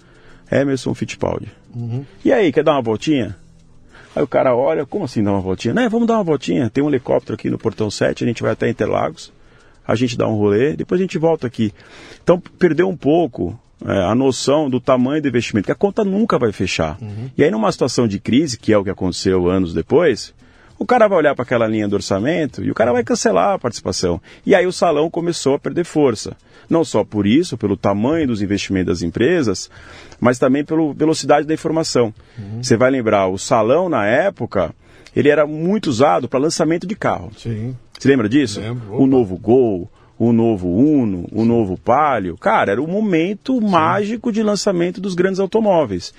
Emerson 0.50 0.94
Fittipaldi. 0.94 1.52
Uhum. 1.74 2.04
E 2.24 2.32
aí, 2.32 2.52
quer 2.52 2.64
dar 2.64 2.72
uma 2.72 2.82
voltinha? 2.82 3.36
Aí 4.14 4.22
o 4.22 4.26
cara 4.26 4.54
olha, 4.56 4.84
como 4.84 5.04
assim 5.04 5.22
dar 5.22 5.32
uma 5.32 5.40
voltinha? 5.40 5.72
Né, 5.72 5.88
vamos 5.88 6.06
dar 6.06 6.14
uma 6.14 6.24
voltinha. 6.24 6.68
Tem 6.68 6.82
um 6.82 6.88
helicóptero 6.88 7.34
aqui 7.34 7.48
no 7.48 7.58
portão 7.58 7.90
7, 7.90 8.24
a 8.24 8.26
gente 8.26 8.42
vai 8.42 8.52
até 8.52 8.68
Interlagos. 8.68 9.32
a 9.86 9.94
gente 9.94 10.16
dá 10.16 10.28
um 10.28 10.36
rolê, 10.36 10.74
depois 10.74 11.00
a 11.00 11.04
gente 11.04 11.18
volta 11.18 11.46
aqui. 11.46 11.72
Então 12.22 12.40
perdeu 12.58 12.88
um 12.88 12.96
pouco 12.96 13.58
é, 13.84 14.04
a 14.04 14.14
noção 14.14 14.68
do 14.68 14.80
tamanho 14.80 15.22
do 15.22 15.28
investimento, 15.28 15.66
que 15.66 15.72
a 15.72 15.76
conta 15.76 16.04
nunca 16.04 16.38
vai 16.38 16.52
fechar. 16.52 16.98
Uhum. 17.00 17.30
E 17.36 17.44
aí 17.44 17.50
numa 17.50 17.70
situação 17.70 18.06
de 18.06 18.18
crise, 18.18 18.58
que 18.58 18.72
é 18.72 18.78
o 18.78 18.84
que 18.84 18.90
aconteceu 18.90 19.48
anos 19.48 19.72
depois, 19.72 20.34
o 20.80 20.86
cara 20.86 21.06
vai 21.06 21.18
olhar 21.18 21.34
para 21.34 21.42
aquela 21.42 21.66
linha 21.66 21.86
do 21.86 21.94
orçamento 21.94 22.64
e 22.64 22.70
o 22.70 22.74
cara 22.74 22.90
vai 22.90 23.04
cancelar 23.04 23.52
a 23.52 23.58
participação. 23.58 24.18
E 24.46 24.54
aí 24.54 24.66
o 24.66 24.72
salão 24.72 25.10
começou 25.10 25.54
a 25.54 25.58
perder 25.58 25.84
força. 25.84 26.34
Não 26.70 26.84
só 26.84 27.04
por 27.04 27.26
isso, 27.26 27.58
pelo 27.58 27.76
tamanho 27.76 28.26
dos 28.28 28.40
investimentos 28.40 28.86
das 28.86 29.02
empresas, 29.02 29.70
mas 30.18 30.38
também 30.38 30.64
pela 30.64 30.94
velocidade 30.94 31.46
da 31.46 31.52
informação. 31.52 32.14
Uhum. 32.38 32.62
Você 32.62 32.78
vai 32.78 32.90
lembrar, 32.90 33.28
o 33.28 33.36
salão 33.36 33.90
na 33.90 34.06
época, 34.06 34.74
ele 35.14 35.28
era 35.28 35.46
muito 35.46 35.88
usado 35.88 36.26
para 36.30 36.40
lançamento 36.40 36.86
de 36.86 36.96
carro. 36.96 37.30
Sim. 37.36 37.76
Você 37.98 38.08
lembra 38.08 38.26
disso? 38.26 38.58
Lembro. 38.58 38.96
O 38.96 39.06
novo 39.06 39.36
Gol, 39.36 39.86
o 40.18 40.32
novo 40.32 40.68
Uno, 40.68 41.26
o 41.30 41.44
novo 41.44 41.76
Palio. 41.76 42.38
Cara, 42.38 42.72
era 42.72 42.82
o 42.82 42.88
momento 42.88 43.58
Sim. 43.58 43.68
mágico 43.68 44.32
de 44.32 44.42
lançamento 44.42 44.98
dos 44.98 45.14
grandes 45.14 45.40
automóveis. 45.40 46.14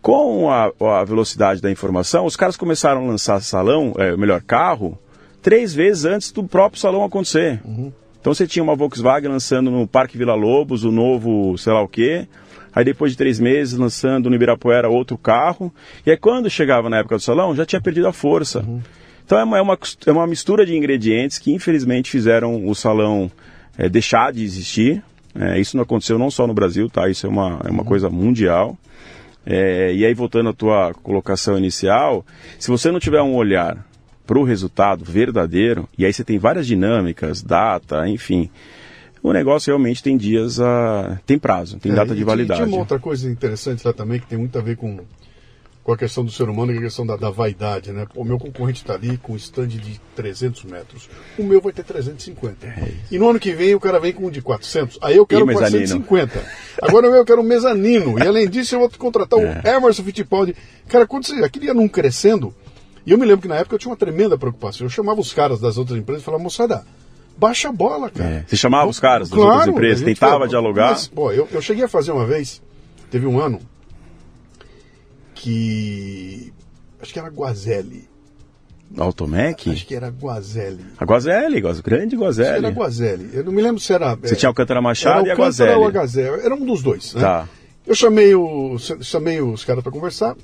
Com 0.00 0.50
a, 0.50 0.70
a, 0.80 1.04
velocidade 1.04 1.60
da 1.60 1.70
informação, 1.70 2.24
os 2.24 2.36
caras 2.36 2.56
começaram 2.56 3.04
a 3.04 3.06
lançar 3.06 3.40
salão, 3.40 3.94
é, 3.98 4.16
melhor, 4.16 4.40
carro, 4.40 4.98
três 5.42 5.74
vezes 5.74 6.04
antes 6.04 6.30
do 6.30 6.44
próprio 6.44 6.80
salão 6.80 7.04
acontecer. 7.04 7.60
Uhum. 7.64 7.92
Então 8.20 8.34
você 8.34 8.46
tinha 8.46 8.62
uma 8.62 8.76
Volkswagen 8.76 9.30
lançando 9.30 9.70
no 9.70 9.86
Parque 9.86 10.18
Vila 10.18 10.34
Lobos 10.34 10.84
o 10.84 10.92
novo 10.92 11.56
sei 11.56 11.72
lá 11.72 11.82
o 11.82 11.88
quê. 11.88 12.26
Aí 12.74 12.84
depois 12.84 13.12
de 13.12 13.18
três 13.18 13.40
meses 13.40 13.78
lançando 13.78 14.28
no 14.28 14.36
Ibirapuera 14.36 14.88
outro 14.88 15.16
carro. 15.16 15.72
E 16.04 16.10
aí 16.10 16.16
quando 16.16 16.50
chegava 16.50 16.88
na 16.90 16.98
época 16.98 17.16
do 17.16 17.22
salão 17.22 17.54
já 17.54 17.64
tinha 17.64 17.80
perdido 17.80 18.06
a 18.06 18.12
força. 18.12 18.60
Uhum. 18.60 18.80
Então 19.24 19.38
é 19.38 19.44
uma, 19.44 19.58
é 19.58 19.62
uma, 19.62 19.78
é 20.06 20.12
uma 20.12 20.26
mistura 20.26 20.64
de 20.64 20.76
ingredientes 20.76 21.38
que 21.38 21.52
infelizmente 21.52 22.10
fizeram 22.10 22.66
o 22.66 22.74
salão 22.74 23.30
é, 23.76 23.88
deixar 23.88 24.32
de 24.32 24.42
existir. 24.42 25.02
É, 25.34 25.60
isso 25.60 25.76
não 25.76 25.84
aconteceu 25.84 26.18
não 26.18 26.30
só 26.30 26.46
no 26.46 26.54
Brasil, 26.54 26.88
tá? 26.88 27.08
Isso 27.08 27.26
é 27.26 27.30
uma, 27.30 27.60
é 27.64 27.70
uma 27.70 27.82
uhum. 27.82 27.88
coisa 27.88 28.10
mundial. 28.10 28.76
É, 29.50 29.94
e 29.94 30.04
aí, 30.04 30.12
voltando 30.12 30.50
à 30.50 30.52
tua 30.52 30.92
colocação 30.92 31.56
inicial, 31.56 32.22
se 32.58 32.68
você 32.68 32.92
não 32.92 33.00
tiver 33.00 33.22
um 33.22 33.34
olhar 33.34 33.82
para 34.26 34.38
o 34.38 34.44
resultado 34.44 35.02
verdadeiro, 35.02 35.88
e 35.96 36.04
aí 36.04 36.12
você 36.12 36.22
tem 36.22 36.38
várias 36.38 36.66
dinâmicas, 36.66 37.42
data, 37.42 38.06
enfim, 38.06 38.50
o 39.22 39.32
negócio 39.32 39.70
realmente 39.70 40.02
tem 40.02 40.18
dias 40.18 40.60
a. 40.60 41.18
tem 41.24 41.38
prazo, 41.38 41.78
tem 41.78 41.92
é, 41.92 41.94
data 41.94 42.14
de 42.14 42.22
validade. 42.24 42.60
Tinha 42.60 42.68
uma 42.68 42.80
outra 42.80 42.98
coisa 42.98 43.30
interessante 43.30 43.86
lá 43.86 43.92
também 43.94 44.20
que 44.20 44.26
tem 44.26 44.38
muito 44.38 44.58
a 44.58 44.60
ver 44.60 44.76
com 44.76 45.00
com 45.88 45.94
a 45.94 45.96
questão 45.96 46.22
do 46.22 46.30
ser 46.30 46.50
humano 46.50 46.70
e 46.70 46.76
a 46.76 46.80
questão 46.82 47.06
da, 47.06 47.16
da 47.16 47.30
vaidade, 47.30 47.92
né? 47.92 48.06
O 48.14 48.22
meu 48.22 48.38
concorrente 48.38 48.82
está 48.82 48.92
ali 48.92 49.16
com 49.16 49.32
um 49.32 49.36
stand 49.36 49.68
de 49.68 49.98
300 50.14 50.64
metros. 50.64 51.08
O 51.38 51.42
meu 51.42 51.62
vai 51.62 51.72
ter 51.72 51.82
350. 51.82 52.66
É 52.66 52.92
e 53.10 53.18
no 53.18 53.26
ano 53.30 53.40
que 53.40 53.54
vem 53.54 53.74
o 53.74 53.80
cara 53.80 53.98
vem 53.98 54.12
com 54.12 54.26
um 54.26 54.30
de 54.30 54.42
400. 54.42 54.98
Aí 55.00 55.16
eu 55.16 55.26
quero 55.26 55.46
450. 55.46 56.44
Agora 56.82 57.06
eu 57.06 57.24
quero 57.24 57.40
um 57.40 57.44
mezanino. 57.44 58.18
E 58.18 58.22
além 58.28 58.46
disso 58.50 58.74
eu 58.74 58.80
vou 58.80 58.90
contratar 58.98 59.38
é. 59.38 59.42
o 59.42 59.76
Emerson 59.76 60.02
Fittipaldi. 60.02 60.54
Cara, 60.88 61.06
quando 61.06 61.24
você 61.24 61.42
aquilo 61.42 61.64
ia 61.64 61.72
num 61.72 61.88
crescendo, 61.88 62.54
e 63.06 63.12
eu 63.12 63.16
me 63.16 63.24
lembro 63.24 63.40
que 63.40 63.48
na 63.48 63.56
época 63.56 63.76
eu 63.76 63.78
tinha 63.78 63.90
uma 63.90 63.96
tremenda 63.96 64.36
preocupação. 64.36 64.84
Eu 64.84 64.90
chamava 64.90 65.22
os 65.22 65.32
caras 65.32 65.58
das 65.58 65.78
outras 65.78 65.98
empresas 65.98 66.20
e 66.20 66.24
falava, 66.26 66.44
moçada, 66.44 66.84
baixa 67.34 67.70
a 67.70 67.72
bola, 67.72 68.10
cara. 68.10 68.28
É. 68.28 68.44
Você 68.46 68.56
chamava 68.58 68.90
os 68.90 69.00
caras 69.00 69.30
das 69.30 69.38
claro, 69.38 69.54
outras 69.54 69.68
empresas, 69.68 70.04
tentava 70.04 70.46
dialogar. 70.46 70.90
Mas, 70.90 71.08
pô, 71.08 71.32
eu, 71.32 71.48
eu 71.50 71.62
cheguei 71.62 71.84
a 71.84 71.88
fazer 71.88 72.12
uma 72.12 72.26
vez, 72.26 72.60
teve 73.10 73.26
um 73.26 73.40
ano, 73.40 73.58
que. 75.38 76.52
Acho 77.00 77.12
que 77.12 77.18
era 77.18 77.28
Guazelli. 77.28 78.08
Automec? 78.96 79.70
Acho 79.70 79.86
que 79.86 79.94
era 79.94 80.08
Guazelli. 80.08 80.84
A 80.98 81.04
Guazelli, 81.04 81.60
grande 81.82 82.16
Guazelli. 82.16 82.48
Acho 82.48 82.60
que 82.60 82.66
era 82.66 82.74
Guazelli. 82.74 83.30
Eu 83.34 83.44
não 83.44 83.52
me 83.52 83.62
lembro 83.62 83.80
se 83.80 83.92
era. 83.92 84.14
Você 84.16 84.34
é, 84.34 84.36
tinha 84.36 84.48
Alcântara 84.48 84.80
Machado 84.80 85.26
e 85.26 85.30
a 85.30 85.34
Guazelli. 85.34 85.74
Ou 85.74 85.86
a 85.86 85.90
Guazelli. 85.90 86.40
Era 86.42 86.54
um 86.54 86.64
dos 86.64 86.82
dois. 86.82 87.14
Né? 87.14 87.20
Tá. 87.20 87.48
Eu 87.86 87.94
chamei, 87.94 88.34
o, 88.34 88.76
chamei 88.78 89.40
os 89.40 89.64
caras 89.64 89.82
para 89.82 89.92
conversar, 89.92 90.36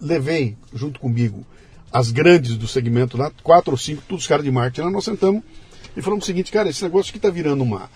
levei 0.00 0.56
junto 0.72 1.00
comigo 1.00 1.44
as 1.92 2.10
grandes 2.10 2.56
do 2.56 2.66
segmento 2.66 3.18
lá, 3.18 3.30
quatro 3.42 3.72
ou 3.72 3.76
cinco, 3.76 4.02
todos 4.08 4.24
os 4.24 4.28
caras 4.28 4.44
de 4.44 4.50
marketing 4.50 4.86
lá, 4.86 4.90
nós 4.90 5.04
sentamos 5.04 5.42
e 5.96 6.02
falamos 6.02 6.24
o 6.24 6.26
seguinte, 6.26 6.50
cara, 6.50 6.68
esse 6.68 6.82
negócio 6.82 7.10
aqui 7.10 7.18
tá 7.18 7.30
virando 7.30 7.62
uma, 7.62 7.90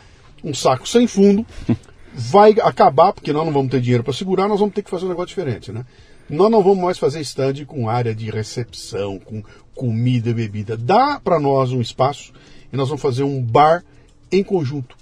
um 0.45 0.55
saco 0.55 0.89
sem 0.89 1.07
fundo, 1.07 1.47
vai 2.13 2.53
acabar, 2.63 3.13
porque 3.13 3.33
nós 3.33 3.45
não 3.45 3.53
vamos 3.53 3.71
ter 3.71 3.81
dinheiro 3.81 4.05
para 4.05 4.13
segurar, 4.13 4.49
nós 4.49 4.61
vamos 4.61 4.75
ter 4.75 4.83
que 4.83 4.91
fazer 4.91 5.07
um 5.07 5.09
negócio 5.09 5.29
diferente, 5.29 5.73
né? 5.73 5.85
Nós 6.31 6.49
não 6.49 6.63
vamos 6.63 6.79
mais 6.79 6.97
fazer 6.97 7.21
stand 7.23 7.65
com 7.67 7.89
área 7.89 8.15
de 8.15 8.31
recepção, 8.31 9.19
com 9.19 9.43
comida 9.75 10.31
e 10.31 10.35
bebida. 10.35 10.77
Dá 10.77 11.19
para 11.19 11.41
nós 11.41 11.73
um 11.73 11.81
espaço 11.81 12.33
e 12.73 12.77
nós 12.77 12.89
vamos 12.89 13.03
fazer 13.03 13.25
um 13.25 13.43
bar 13.43 13.85
em 14.31 14.43
conjunto. 14.45 14.97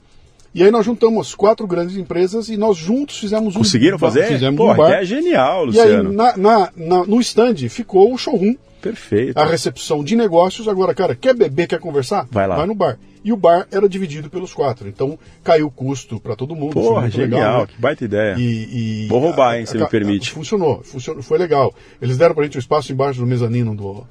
E 0.58 0.64
aí 0.64 0.70
nós 0.70 0.84
juntamos 0.84 1.34
quatro 1.34 1.66
grandes 1.66 1.96
empresas 1.96 2.48
e 2.48 2.56
nós 2.56 2.76
juntos 2.76 3.18
fizemos 3.18 3.54
um 3.54 3.58
Conseguiram 3.58 3.98
fazer? 3.98 4.26
Fizemos 4.26 4.56
Pô, 4.56 4.72
um 4.72 4.76
bar. 4.76 4.92
é 4.92 5.04
genial, 5.04 5.66
Luciano. 5.66 5.90
E 5.90 5.96
aí 6.08 6.16
na, 6.16 6.36
na, 6.36 6.72
na, 6.76 7.04
no 7.04 7.20
stand 7.20 7.68
ficou 7.68 8.12
o 8.12 8.18
showroom. 8.18 8.54
Perfeito. 8.80 9.36
A 9.36 9.44
recepção 9.44 10.02
de 10.02 10.14
negócios. 10.16 10.68
Agora, 10.68 10.94
cara, 10.94 11.14
quer 11.14 11.34
beber, 11.34 11.66
quer 11.66 11.80
conversar? 11.80 12.26
Vai 12.30 12.46
lá. 12.46 12.56
Vai 12.56 12.66
no 12.66 12.74
bar 12.74 12.98
e 13.24 13.32
o 13.32 13.36
bar 13.36 13.66
era 13.70 13.88
dividido 13.88 14.30
pelos 14.30 14.52
quatro. 14.54 14.88
Então 14.88 15.18
caiu 15.44 15.66
o 15.66 15.70
custo 15.70 16.18
para 16.18 16.34
todo 16.34 16.54
mundo. 16.54 16.72
Porra, 16.72 17.10
genial, 17.10 17.40
legal, 17.40 17.60
né? 17.60 17.66
que 17.66 17.80
baita 17.80 18.04
ideia. 18.04 18.36
E, 18.38 19.04
e 19.04 19.06
Vou 19.08 19.20
roubar, 19.20 19.56
hein, 19.56 19.64
a, 19.64 19.66
se 19.66 19.76
a, 19.76 19.80
me 19.80 19.88
permite. 19.88 20.30
Funcionou, 20.30 20.82
funcionou, 20.82 21.22
foi 21.22 21.38
legal. 21.38 21.74
Eles 22.00 22.16
deram 22.16 22.34
pra 22.34 22.44
gente 22.44 22.56
o 22.56 22.58
um 22.58 22.60
espaço 22.60 22.92
embaixo 22.92 23.20
do 23.20 23.26
mezanino 23.26 23.74
do, 23.74 24.06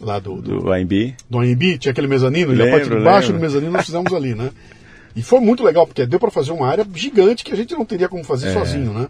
lá 0.00 0.18
do, 0.18 0.40
do, 0.40 0.60
do 0.60 0.72
AMB. 0.72 1.14
Do 1.28 1.38
AMB, 1.38 1.78
tinha 1.78 1.92
aquele 1.92 2.06
mezanino, 2.06 2.50
lembro, 2.52 2.64
e 2.64 2.68
a 2.68 2.72
parte 2.72 2.88
de 2.88 3.04
baixo 3.04 3.28
lembro. 3.28 3.40
do 3.40 3.42
mezanino 3.42 3.72
nós 3.72 3.86
fizemos 3.86 4.12
ali, 4.12 4.34
né? 4.34 4.50
E 5.14 5.22
foi 5.22 5.40
muito 5.40 5.62
legal, 5.62 5.86
porque 5.86 6.06
deu 6.06 6.18
para 6.18 6.30
fazer 6.30 6.52
uma 6.52 6.66
área 6.66 6.86
gigante 6.94 7.44
que 7.44 7.52
a 7.52 7.56
gente 7.56 7.74
não 7.74 7.84
teria 7.84 8.08
como 8.08 8.24
fazer 8.24 8.48
é. 8.48 8.52
sozinho, 8.52 8.92
né? 8.92 9.08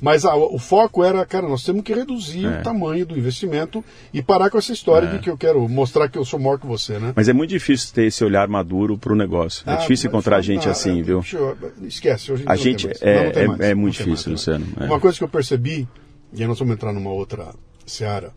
Mas 0.00 0.24
a, 0.24 0.34
o 0.34 0.58
foco 0.58 1.04
era, 1.04 1.24
cara, 1.26 1.46
nós 1.46 1.62
temos 1.62 1.82
que 1.82 1.92
reduzir 1.92 2.46
é. 2.46 2.60
o 2.60 2.62
tamanho 2.62 3.04
do 3.04 3.18
investimento 3.18 3.84
e 4.12 4.22
parar 4.22 4.48
com 4.48 4.56
essa 4.56 4.72
história 4.72 5.06
é. 5.06 5.12
de 5.12 5.18
que 5.18 5.28
eu 5.28 5.36
quero 5.36 5.68
mostrar 5.68 6.08
que 6.08 6.16
eu 6.16 6.24
sou 6.24 6.38
maior 6.38 6.58
que 6.58 6.66
você, 6.66 6.98
né? 6.98 7.12
Mas 7.14 7.28
é 7.28 7.32
muito 7.32 7.50
difícil 7.50 7.92
ter 7.92 8.04
esse 8.04 8.24
olhar 8.24 8.48
maduro 8.48 8.96
para 8.96 9.12
o 9.12 9.16
negócio. 9.16 9.68
É 9.68 9.74
ah, 9.74 9.76
difícil 9.76 10.08
encontrar 10.08 10.40
gente 10.40 10.68
ah, 10.68 10.72
assim, 10.72 11.02
viu? 11.02 11.22
Eu, 11.32 11.56
esquece, 11.82 12.32
hoje 12.32 12.44
a 12.46 12.56
gente 12.56 12.88
é, 12.88 13.32
é, 13.60 13.70
é, 13.70 13.74
muito 13.74 13.92
difícil, 13.92 14.30
mais, 14.30 14.46
Luciano. 14.46 14.66
Uma 14.80 14.98
coisa 14.98 15.18
que 15.18 15.24
eu 15.24 15.28
percebi, 15.28 15.86
e 16.32 16.40
aí 16.40 16.48
nós 16.48 16.58
vamos 16.58 16.74
entrar 16.74 16.92
numa 16.92 17.10
outra 17.10 17.52
seara 17.84 18.32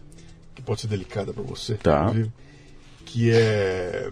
que 0.54 0.62
pode 0.62 0.82
ser 0.82 0.88
delicada 0.88 1.34
para 1.34 1.44
você, 1.44 1.76
tá. 1.76 2.14
que 3.06 3.32
é. 3.32 4.10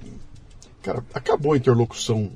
Cara, 0.82 1.04
acabou 1.14 1.54
a 1.54 1.58
interlocução 1.58 2.32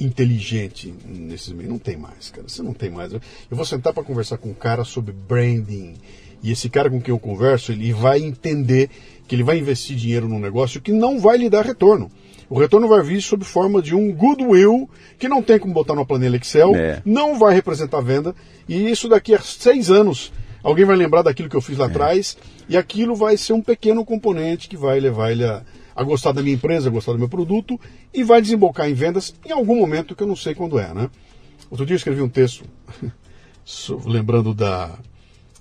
inteligente 0.00 0.94
nesses 1.06 1.52
meios. 1.52 1.70
Não 1.70 1.78
tem 1.78 1.96
mais, 1.96 2.30
cara. 2.30 2.48
Você 2.48 2.62
não 2.62 2.72
tem 2.72 2.90
mais. 2.90 3.12
Eu 3.12 3.20
vou 3.50 3.64
sentar 3.64 3.92
para 3.92 4.02
conversar 4.02 4.38
com 4.38 4.48
um 4.48 4.54
cara 4.54 4.84
sobre 4.84 5.12
branding. 5.12 5.94
E 6.42 6.50
esse 6.50 6.68
cara 6.70 6.88
com 6.88 7.00
quem 7.00 7.12
eu 7.12 7.18
converso, 7.18 7.70
ele 7.70 7.92
vai 7.92 8.22
entender 8.22 8.88
que 9.28 9.34
ele 9.34 9.42
vai 9.42 9.58
investir 9.58 9.96
dinheiro 9.96 10.26
num 10.26 10.40
negócio 10.40 10.80
que 10.80 10.90
não 10.90 11.20
vai 11.20 11.36
lhe 11.36 11.50
dar 11.50 11.64
retorno. 11.64 12.10
O 12.48 12.58
retorno 12.58 12.88
vai 12.88 13.00
vir 13.00 13.22
sob 13.22 13.44
forma 13.44 13.80
de 13.80 13.94
um 13.94 14.12
goodwill 14.12 14.90
que 15.18 15.28
não 15.28 15.40
tem 15.40 15.58
como 15.58 15.72
botar 15.72 15.94
numa 15.94 16.04
planilha 16.04 16.36
Excel, 16.36 16.74
é. 16.74 17.00
não 17.04 17.38
vai 17.38 17.54
representar 17.54 18.00
venda, 18.00 18.34
e 18.68 18.90
isso 18.90 19.08
daqui 19.08 19.32
a 19.32 19.40
seis 19.40 19.88
anos 19.88 20.32
alguém 20.60 20.84
vai 20.84 20.96
lembrar 20.96 21.22
daquilo 21.22 21.48
que 21.48 21.54
eu 21.54 21.60
fiz 21.60 21.78
lá 21.78 21.84
é. 21.84 21.88
atrás, 21.88 22.36
e 22.68 22.76
aquilo 22.76 23.14
vai 23.14 23.36
ser 23.36 23.52
um 23.52 23.62
pequeno 23.62 24.04
componente 24.04 24.68
que 24.68 24.76
vai 24.76 24.98
levar 24.98 25.30
ele 25.30 25.44
a, 25.44 25.62
a 26.00 26.04
gostar 26.04 26.32
da 26.32 26.42
minha 26.42 26.54
empresa, 26.54 26.88
a 26.88 26.90
gostar 26.90 27.12
do 27.12 27.18
meu 27.18 27.28
produto 27.28 27.78
e 28.12 28.24
vai 28.24 28.40
desembocar 28.40 28.88
em 28.88 28.94
vendas 28.94 29.34
em 29.44 29.52
algum 29.52 29.76
momento 29.76 30.16
que 30.16 30.22
eu 30.22 30.26
não 30.26 30.34
sei 30.34 30.54
quando 30.54 30.78
é, 30.78 30.94
né? 30.94 31.10
Outro 31.70 31.84
dia 31.84 31.92
eu 31.92 31.98
escrevi 31.98 32.22
um 32.22 32.28
texto 32.28 32.64
lembrando 34.06 34.54
da 34.54 34.98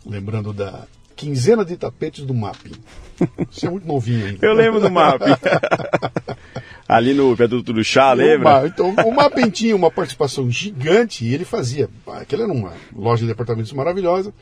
lembrando 0.06 0.54
da 0.54 0.88
quinzena 1.13 1.65
de 1.65 1.75
tapetes 1.75 2.23
do 2.25 2.34
MAP. 2.34 2.71
Você 3.52 3.67
é 3.67 3.69
muito 3.69 3.86
novinho 3.86 4.28
ainda. 4.28 4.45
Eu 4.45 4.54
lembro 4.54 4.80
do 4.80 4.89
MAP. 4.89 5.23
Ali 6.88 7.13
no 7.13 7.36
viaduto 7.36 7.73
do 7.73 7.84
chá, 7.84 8.13
lembra? 8.13 8.65
Então, 8.65 8.95
o 9.06 9.12
MAP 9.12 9.36
tinha 9.52 9.75
uma 9.75 9.91
participação 9.91 10.49
gigante 10.49 11.25
e 11.25 11.34
ele 11.34 11.43
fazia. 11.43 11.89
Aquela 12.08 12.43
era 12.43 12.54
uma 12.54 12.71
loja 12.95 13.23
de 13.23 13.28
departamentos 13.28 13.73
maravilhosa. 13.73 14.34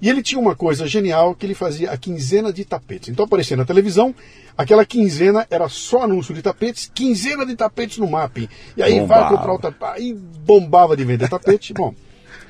E 0.00 0.10
ele 0.10 0.22
tinha 0.22 0.40
uma 0.40 0.54
coisa 0.54 0.86
genial 0.86 1.34
que 1.34 1.46
ele 1.46 1.54
fazia 1.54 1.90
a 1.90 1.96
quinzena 1.96 2.52
de 2.52 2.64
tapetes. 2.64 3.08
Então 3.08 3.24
aparecia 3.24 3.56
na 3.56 3.64
televisão, 3.64 4.14
aquela 4.56 4.84
quinzena 4.84 5.46
era 5.50 5.68
só 5.68 6.02
anúncio 6.02 6.34
de 6.34 6.42
tapetes, 6.42 6.90
quinzena 6.94 7.46
de 7.46 7.56
tapetes 7.56 7.96
no 7.98 8.06
mapping. 8.06 8.48
E 8.76 8.82
aí 8.82 9.00
bombava. 9.00 9.22
vai 9.22 9.36
comprar 9.36 9.54
o 9.54 9.58
tapete, 9.58 9.84
aí 9.84 10.14
bombava 10.14 10.96
de 10.96 11.04
vender 11.04 11.28
tapete. 11.28 11.72
Bom, 11.72 11.94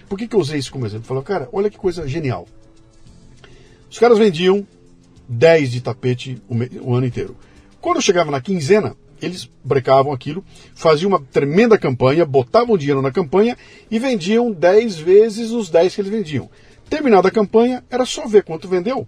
por 0.08 0.18
que, 0.18 0.26
que 0.26 0.34
eu 0.34 0.40
usei 0.40 0.58
isso 0.58 0.72
como 0.72 0.86
exemplo? 0.86 1.06
Falou, 1.06 1.22
cara, 1.22 1.48
olha 1.52 1.70
que 1.70 1.78
coisa 1.78 2.06
genial. 2.08 2.48
Os 3.88 3.98
caras 3.98 4.18
vendiam 4.18 4.66
10 5.28 5.70
de 5.70 5.80
tapete 5.80 6.42
o, 6.48 6.56
o 6.90 6.94
ano 6.94 7.06
inteiro. 7.06 7.36
Quando 7.80 8.02
chegava 8.02 8.30
na 8.30 8.40
quinzena, 8.40 8.96
eles 9.22 9.48
brecavam 9.64 10.12
aquilo, 10.12 10.44
faziam 10.74 11.08
uma 11.08 11.20
tremenda 11.20 11.78
campanha, 11.78 12.24
botavam 12.26 12.76
dinheiro 12.76 13.00
na 13.00 13.10
campanha 13.10 13.56
e 13.90 13.98
vendiam 13.98 14.50
10 14.50 14.98
vezes 14.98 15.50
os 15.50 15.70
10 15.70 15.94
que 15.94 16.00
eles 16.00 16.10
vendiam. 16.10 16.50
Terminada 16.88 17.28
a 17.28 17.30
campanha, 17.30 17.82
era 17.90 18.04
só 18.04 18.26
ver 18.26 18.44
quanto 18.44 18.68
vendeu 18.68 19.06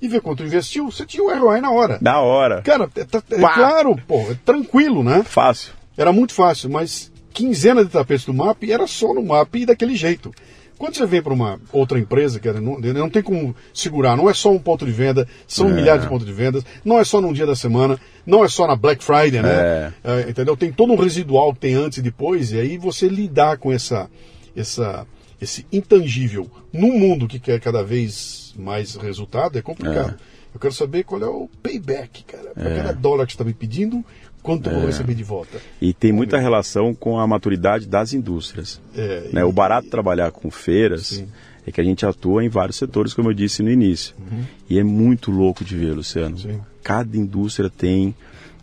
e 0.00 0.08
ver 0.08 0.20
quanto 0.20 0.44
investiu. 0.44 0.90
Você 0.90 1.04
tinha 1.04 1.22
o 1.22 1.38
ROI 1.38 1.60
na 1.60 1.70
hora. 1.70 1.98
Na 2.00 2.20
hora. 2.20 2.62
Cara, 2.62 2.88
é, 2.96 3.00
é, 3.00 3.34
é 3.34 3.54
claro, 3.54 3.96
pô, 4.06 4.20
é 4.30 4.36
tranquilo, 4.44 5.02
né? 5.02 5.22
Fácil. 5.24 5.72
Era 5.96 6.12
muito 6.12 6.34
fácil, 6.34 6.70
mas 6.70 7.10
quinzena 7.32 7.84
de 7.84 7.90
tapetes 7.90 8.24
do 8.26 8.34
MAP 8.34 8.64
era 8.70 8.86
só 8.86 9.12
no 9.12 9.22
MAP 9.22 9.56
e 9.56 9.66
daquele 9.66 9.96
jeito. 9.96 10.32
Quando 10.78 10.94
você 10.94 11.06
vem 11.06 11.22
para 11.22 11.32
uma 11.32 11.58
outra 11.72 11.98
empresa, 11.98 12.38
que 12.38 12.52
não, 12.52 12.78
não 12.78 13.08
tem 13.08 13.22
como 13.22 13.56
segurar, 13.72 14.14
não 14.14 14.28
é 14.28 14.34
só 14.34 14.50
um 14.50 14.58
ponto 14.58 14.84
de 14.84 14.92
venda, 14.92 15.26
são 15.48 15.70
é. 15.70 15.72
milhares 15.72 16.02
de 16.02 16.08
pontos 16.08 16.26
de 16.26 16.32
vendas, 16.32 16.64
não 16.84 16.98
é 16.98 17.04
só 17.04 17.18
num 17.18 17.32
dia 17.32 17.46
da 17.46 17.56
semana, 17.56 17.98
não 18.26 18.44
é 18.44 18.48
só 18.48 18.66
na 18.66 18.76
Black 18.76 19.02
Friday, 19.02 19.40
né? 19.40 19.48
É. 19.50 19.92
É, 20.04 20.30
entendeu? 20.30 20.54
Tem 20.54 20.70
todo 20.70 20.92
um 20.92 20.96
residual 20.96 21.54
que 21.54 21.60
tem 21.60 21.74
antes 21.74 21.98
e 21.98 22.02
depois, 22.02 22.52
e 22.52 22.60
aí 22.60 22.76
você 22.76 23.08
lidar 23.08 23.56
com 23.56 23.72
essa, 23.72 24.10
essa, 24.54 25.06
esse 25.40 25.66
intangível 25.72 26.50
num 26.72 26.98
mundo 26.98 27.28
que 27.28 27.38
quer 27.38 27.60
cada 27.60 27.82
vez 27.82 28.54
mais 28.56 28.94
resultado 28.96 29.58
é 29.58 29.62
complicado. 29.62 30.14
É. 30.32 30.36
Eu 30.54 30.60
quero 30.60 30.72
saber 30.72 31.04
qual 31.04 31.22
é 31.22 31.26
o 31.26 31.50
payback, 31.62 32.24
cara. 32.24 32.50
Para 32.54 32.70
é. 32.70 32.76
cada 32.76 32.92
dólar 32.92 33.26
que 33.26 33.32
você 33.32 33.36
está 33.36 33.44
me 33.44 33.52
pedindo, 33.52 34.02
quanto 34.42 34.70
é. 34.70 34.72
eu 34.72 34.78
vou 34.78 34.86
receber 34.86 35.14
de 35.14 35.22
volta? 35.22 35.58
E 35.82 35.92
tem 35.92 36.12
muita 36.12 36.38
relação 36.38 36.94
com 36.94 37.18
a 37.18 37.26
maturidade 37.26 37.86
das 37.86 38.14
indústrias. 38.14 38.80
É, 38.94 39.28
né? 39.32 39.42
e... 39.42 39.44
O 39.44 39.52
barato 39.52 39.90
trabalhar 39.90 40.30
com 40.30 40.50
feiras 40.50 41.08
Sim. 41.08 41.28
é 41.66 41.70
que 41.70 41.78
a 41.78 41.84
gente 41.84 42.06
atua 42.06 42.42
em 42.42 42.48
vários 42.48 42.78
setores, 42.78 43.12
como 43.12 43.28
eu 43.28 43.34
disse 43.34 43.62
no 43.62 43.70
início. 43.70 44.14
Uhum. 44.18 44.44
E 44.70 44.78
é 44.78 44.82
muito 44.82 45.30
louco 45.30 45.62
de 45.62 45.76
ver, 45.76 45.92
Luciano. 45.92 46.38
Sim. 46.38 46.58
Cada 46.82 47.14
indústria 47.18 47.68
tem 47.68 48.14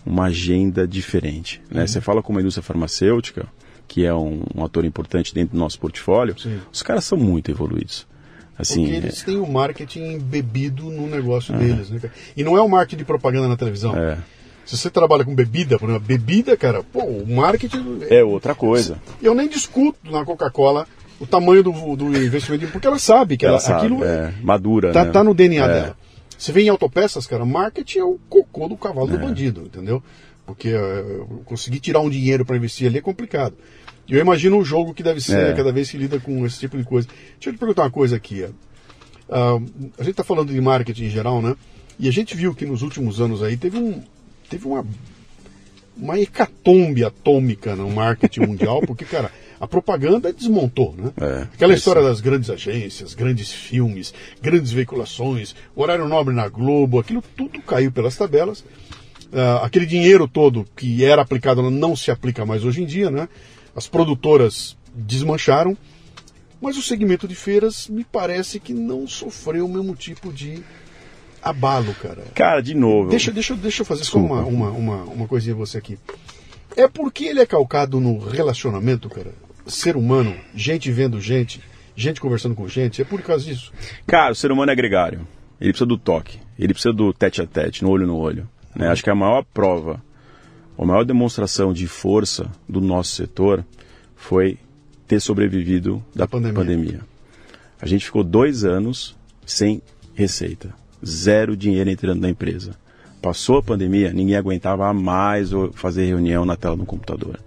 uma 0.03 0.25
agenda 0.25 0.88
diferente. 0.88 1.62
Né? 1.69 1.81
Uhum. 1.81 1.88
Você 1.88 2.01
fala 2.01 2.23
com 2.23 2.31
uma 2.31 2.41
indústria 2.41 2.63
farmacêutica, 2.63 3.47
que 3.93 4.03
é 4.03 4.12
um, 4.12 4.41
um 4.56 4.65
ator 4.65 4.86
importante 4.86 5.36
dentro 5.36 5.53
do 5.56 5.60
nosso 5.60 5.79
portfólio, 5.79 6.36
Sim. 6.39 6.60
os 6.71 6.82
caras 6.82 7.03
são 7.03 7.15
muito 7.15 7.51
evoluídos. 7.51 8.08
Assim, 8.58 8.86
Porque 8.86 8.95
eles 8.97 9.21
é... 9.21 9.25
têm 9.25 9.38
o 9.38 9.45
marketing 9.45 10.13
embebido 10.13 10.86
no 10.86 11.06
negócio 11.06 11.53
é. 11.53 11.60
deles. 11.60 11.91
Né? 11.91 12.01
E 12.36 12.43
não 12.43 12.58
é 12.58 12.62
o 12.62 12.67
marketing 12.67 12.97
de 12.97 13.06
propaganda 13.06 13.47
na 13.47 13.56
televisão. 13.56 13.95
É. 13.95 14.17
Se 14.65 14.75
você 14.75 14.89
trabalha 14.89 15.23
com 15.23 15.36
bebida, 15.36 15.77
por 15.77 15.89
exemplo, 15.89 16.08
bebida, 16.08 16.58
cara, 16.58 16.82
pô, 16.82 17.03
o 17.03 17.36
marketing. 17.36 17.99
É 18.10 18.23
outra 18.23 18.56
coisa. 18.56 18.97
Eu 19.21 19.36
nem 19.36 19.47
discuto 19.47 20.10
na 20.10 20.25
Coca-Cola 20.25 20.88
o 21.19 21.27
tamanho 21.27 21.62
do, 21.62 21.95
do 21.95 22.17
investimento, 22.17 22.71
porque 22.71 22.88
ela 22.88 22.97
sabe 22.97 23.38
que 23.38 23.45
ela, 23.45 23.58
ela 23.58 23.62
sabe, 23.62 23.77
aquilo 23.77 24.03
é, 24.03 24.34
madura. 24.41 24.91
Tá, 24.91 25.06
né? 25.06 25.12
tá 25.12 25.23
no 25.23 25.36
DNA 25.36 25.65
é. 25.65 25.67
dela. 25.67 25.97
Você 26.36 26.51
vê 26.51 26.63
em 26.63 26.69
autopeças, 26.69 27.27
cara, 27.27 27.45
marketing 27.45 27.99
é 27.99 28.03
o 28.03 28.17
cocô 28.27 28.67
do 28.67 28.75
cavalo 28.75 29.08
do 29.08 29.17
é. 29.17 29.19
bandido, 29.19 29.62
entendeu? 29.62 30.01
Porque 30.47 30.73
uh, 30.73 31.43
conseguir 31.45 31.79
tirar 31.79 31.99
um 31.99 32.10
dinheiro 32.10 32.43
para 32.43 32.58
investir 32.58 32.88
ali 32.88 32.97
é 32.97 33.01
complicado. 33.01 33.56
Eu 34.08 34.20
imagino 34.20 34.58
o 34.58 34.66
jogo 34.66 34.94
que 34.94 35.02
deve 35.02 35.22
ser 35.22 35.52
é. 35.52 35.54
cada 35.54 35.72
vez 35.72 35.89
que 35.89 35.98
lida 35.98 36.20
com 36.20 36.46
esse 36.46 36.60
tipo 36.60 36.78
de 36.78 36.84
coisa. 36.84 37.08
Deixa 37.08 37.50
eu 37.50 37.54
te 37.54 37.60
perguntar 37.60 37.84
uma 37.84 37.92
coisa 37.92 38.16
aqui. 38.16 38.44
Uh, 38.44 39.92
a 39.98 40.04
gente 40.04 40.12
está 40.12 40.24
falando 40.24 40.52
de 40.52 40.60
marketing 40.60 41.06
em 41.06 41.10
geral, 41.10 41.42
né? 41.42 41.56
E 41.98 42.08
a 42.08 42.12
gente 42.12 42.36
viu 42.36 42.54
que 42.54 42.66
nos 42.66 42.82
últimos 42.82 43.22
anos 43.22 43.42
aí 43.42 43.56
teve, 43.56 43.78
um, 43.78 44.04
teve 44.50 44.68
uma, 44.68 44.86
uma 45.96 46.20
hecatombe 46.20 47.04
atômica 47.04 47.76
no 47.76 47.89
marketing 47.89 48.42
mundial, 48.48 48.82
porque, 48.82 49.06
cara, 49.06 49.32
a 49.60 49.68
propaganda 49.68 50.34
desmontou, 50.34 50.94
né? 50.98 51.12
É, 51.22 51.42
Aquela 51.54 51.74
história 51.74 52.02
sim. 52.02 52.08
das 52.10 52.20
grandes 52.20 52.50
agências, 52.50 53.13
grandes 53.13 53.52
filmes, 53.52 54.13
grandes 54.42 54.72
veiculações, 54.72 55.56
horário 55.74 56.08
nobre 56.08 56.34
na 56.34 56.50
Globo, 56.50 57.00
aquilo 57.00 57.24
tudo 57.38 57.62
caiu 57.62 57.92
pelas 57.92 58.18
tabelas. 58.18 58.60
Uh, 59.32 59.63
aquele 59.63 59.86
dinheiro 59.86 60.28
todo 60.28 60.68
que 60.76 61.04
era 61.04 61.22
aplicado 61.22 61.72
não 61.72 61.96
se 61.96 62.12
aplica 62.12 62.46
mais 62.46 62.63
hoje 62.66 62.84
em 62.84 62.86
dia, 62.86 63.10
né? 63.10 63.30
As 63.75 63.88
produtoras 63.88 64.77
desmancharam, 64.93 65.77
mas 66.62 66.77
o 66.77 66.81
segmento 66.81 67.27
de 67.27 67.36
feiras 67.36 67.88
me 67.88 68.03
parece 68.03 68.59
que 68.59 68.73
não 68.73 69.07
sofreu 69.07 69.65
o 69.65 69.69
mesmo 69.69 69.95
tipo 69.95 70.31
de 70.31 70.63
abalo, 71.41 71.93
cara. 71.95 72.23
Cara, 72.33 72.62
de 72.62 72.73
novo. 72.73 73.09
Deixa, 73.09 73.31
deixa, 73.31 73.55
deixa 73.55 73.81
eu 73.81 73.86
fazer 73.86 74.03
só 74.03 74.17
uma, 74.17 74.41
uma, 74.41 74.69
uma, 74.69 75.03
uma 75.03 75.27
coisinha 75.27 75.55
você 75.55 75.77
aqui. 75.77 75.97
É 76.75 76.88
porque 76.88 77.25
ele 77.25 77.41
é 77.41 77.45
calcado 77.45 77.99
no 77.99 78.17
relacionamento, 78.17 79.09
cara. 79.09 79.33
Ser 79.67 79.95
humano, 79.95 80.36
gente 80.55 80.91
vendo 80.91 81.19
gente, 81.19 81.62
gente 81.95 82.19
conversando 82.19 82.55
com 82.55 82.67
gente, 82.67 83.01
é 83.01 83.05
por 83.05 83.21
causa 83.21 83.45
disso. 83.45 83.71
Cara, 84.07 84.31
o 84.31 84.36
ser 84.36 84.51
humano 84.51 84.71
é 84.71 84.75
gregário. 84.75 85.27
Ele 85.59 85.71
precisa 85.71 85.86
do 85.86 85.97
toque, 85.97 86.39
ele 86.57 86.73
precisa 86.73 86.93
do 86.93 87.13
tete 87.13 87.41
a 87.41 87.47
tete, 87.47 87.83
no 87.83 87.89
olho 87.89 88.07
no 88.07 88.17
olho. 88.17 88.49
Né? 88.75 88.88
Acho 88.89 89.03
que 89.03 89.09
a 89.09 89.15
maior 89.15 89.43
prova 89.53 90.01
a 90.77 90.86
maior 90.86 91.05
demonstração 91.05 91.71
de 91.73 91.88
força 91.88 92.49
do 92.67 92.81
nosso 92.81 93.15
setor 93.15 93.65
foi 94.15 94.57
ter 95.07 95.19
sobrevivido 95.19 96.03
da 96.15 96.27
pandemia. 96.27 96.53
pandemia. 96.53 97.01
A 97.79 97.86
gente 97.86 98.05
ficou 98.05 98.23
dois 98.23 98.63
anos 98.63 99.15
sem 99.45 99.81
receita, 100.13 100.73
zero 101.05 101.55
dinheiro 101.55 101.89
entrando 101.89 102.21
na 102.21 102.29
empresa. 102.29 102.75
Passou 103.21 103.57
a 103.57 103.63
pandemia, 103.63 104.12
ninguém 104.12 104.36
aguentava 104.36 104.91
mais 104.93 105.51
fazer 105.73 106.05
reunião 106.05 106.45
na 106.45 106.55
tela 106.55 106.75
do 106.75 106.86
computador. 106.86 107.39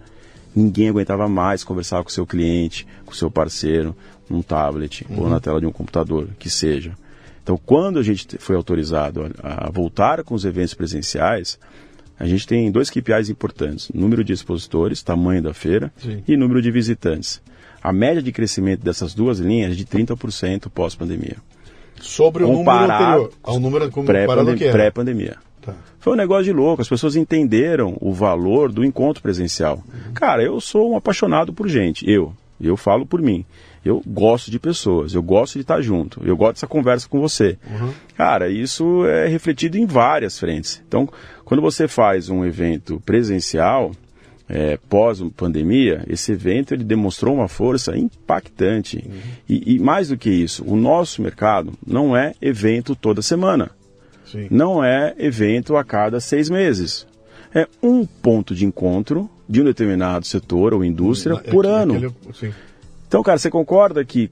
Ninguém 0.55 0.89
aguentava 0.89 1.27
mais 1.27 1.63
conversar 1.63 2.03
com 2.03 2.09
seu 2.09 2.25
cliente, 2.25 2.87
com 3.05 3.13
seu 3.13 3.29
parceiro, 3.29 3.95
num 4.29 4.41
tablet 4.41 5.05
uhum. 5.09 5.23
ou 5.23 5.29
na 5.29 5.39
tela 5.39 5.59
de 5.59 5.65
um 5.65 5.71
computador, 5.71 6.29
que 6.39 6.49
seja. 6.49 6.97
Então, 7.43 7.57
quando 7.63 7.99
a 7.99 8.03
gente 8.03 8.37
foi 8.39 8.55
autorizado 8.55 9.31
a 9.41 9.69
voltar 9.69 10.23
com 10.23 10.35
os 10.35 10.43
eventos 10.45 10.73
presenciais, 10.73 11.57
a 12.19 12.25
gente 12.25 12.47
tem 12.47 12.71
dois 12.71 12.89
KPIs 12.89 13.29
importantes: 13.29 13.89
número 13.93 14.23
de 14.23 14.33
expositores, 14.33 15.03
tamanho 15.03 15.41
da 15.41 15.53
feira, 15.53 15.91
Sim. 15.97 16.23
e 16.27 16.35
número 16.35 16.61
de 16.61 16.71
visitantes. 16.71 17.41
A 17.81 17.93
média 17.93 18.21
de 18.21 18.31
crescimento 18.31 18.83
dessas 18.83 19.13
duas 19.13 19.39
linhas 19.39 19.71
é 19.71 19.75
de 19.75 19.85
30% 19.85 20.69
pós-pandemia. 20.69 21.37
Sobre 22.01 22.43
o 22.43 22.51
número 22.51 22.91
anterior, 22.91 23.31
ao 23.43 23.59
número 23.59 23.89
pré-pandemia. 24.05 24.71
Pré 24.71 24.91
tá. 25.61 25.75
Foi 25.99 26.13
um 26.13 26.15
negócio 26.15 26.45
de 26.45 26.53
louco, 26.53 26.81
as 26.81 26.89
pessoas 26.89 27.15
entenderam 27.15 27.97
o 28.01 28.11
valor 28.13 28.71
do 28.71 28.83
encontro 28.83 29.21
presencial. 29.21 29.77
Uhum. 29.77 30.13
Cara, 30.13 30.43
eu 30.43 30.59
sou 30.59 30.91
um 30.91 30.97
apaixonado 30.97 31.53
por 31.53 31.67
gente, 31.67 32.09
eu, 32.09 32.33
eu 32.59 32.77
falo 32.77 33.05
por 33.05 33.21
mim. 33.21 33.45
Eu 33.87 34.01
gosto 34.05 34.51
de 34.51 34.59
pessoas, 34.59 35.13
eu 35.13 35.23
gosto 35.23 35.53
de 35.53 35.61
estar 35.61 35.81
junto, 35.81 36.21
eu 36.25 36.35
gosto 36.35 36.55
dessa 36.55 36.67
conversa 36.67 37.07
com 37.07 37.21
você. 37.21 37.57
Uhum. 37.69 37.93
Cara, 38.15 38.49
isso 38.49 39.05
é 39.05 39.27
refletido 39.27 39.77
em 39.77 39.85
várias 39.85 40.37
frentes. 40.37 40.83
Então, 40.87 41.07
quando 41.45 41.61
você 41.61 41.87
faz 41.87 42.29
um 42.29 42.45
evento 42.45 43.01
presencial, 43.05 43.91
é, 44.49 44.77
pós-pandemia, 44.89 46.03
esse 46.07 46.31
evento 46.31 46.73
ele 46.73 46.83
demonstrou 46.83 47.35
uma 47.35 47.47
força 47.47 47.97
impactante. 47.97 49.03
Uhum. 49.05 49.19
E, 49.47 49.75
e, 49.75 49.79
mais 49.79 50.09
do 50.09 50.17
que 50.17 50.29
isso, 50.29 50.63
o 50.65 50.75
nosso 50.75 51.21
mercado 51.21 51.73
não 51.85 52.15
é 52.15 52.33
evento 52.41 52.95
toda 52.95 53.21
semana. 53.21 53.71
Sim. 54.25 54.47
Não 54.49 54.83
é 54.83 55.15
evento 55.17 55.75
a 55.75 55.83
cada 55.83 56.19
seis 56.19 56.49
meses. 56.49 57.07
É 57.53 57.67
um 57.81 58.05
ponto 58.05 58.53
de 58.53 58.65
encontro 58.65 59.29
de 59.47 59.61
um 59.61 59.65
determinado 59.65 60.25
setor 60.25 60.73
ou 60.73 60.83
indústria 60.83 61.35
é, 61.43 61.51
por 61.51 61.65
ano. 61.65 61.95
Aquele, 61.95 62.53
então, 63.07 63.23
cara, 63.23 63.37
você 63.37 63.49
concorda 63.49 64.03
que 64.03 64.29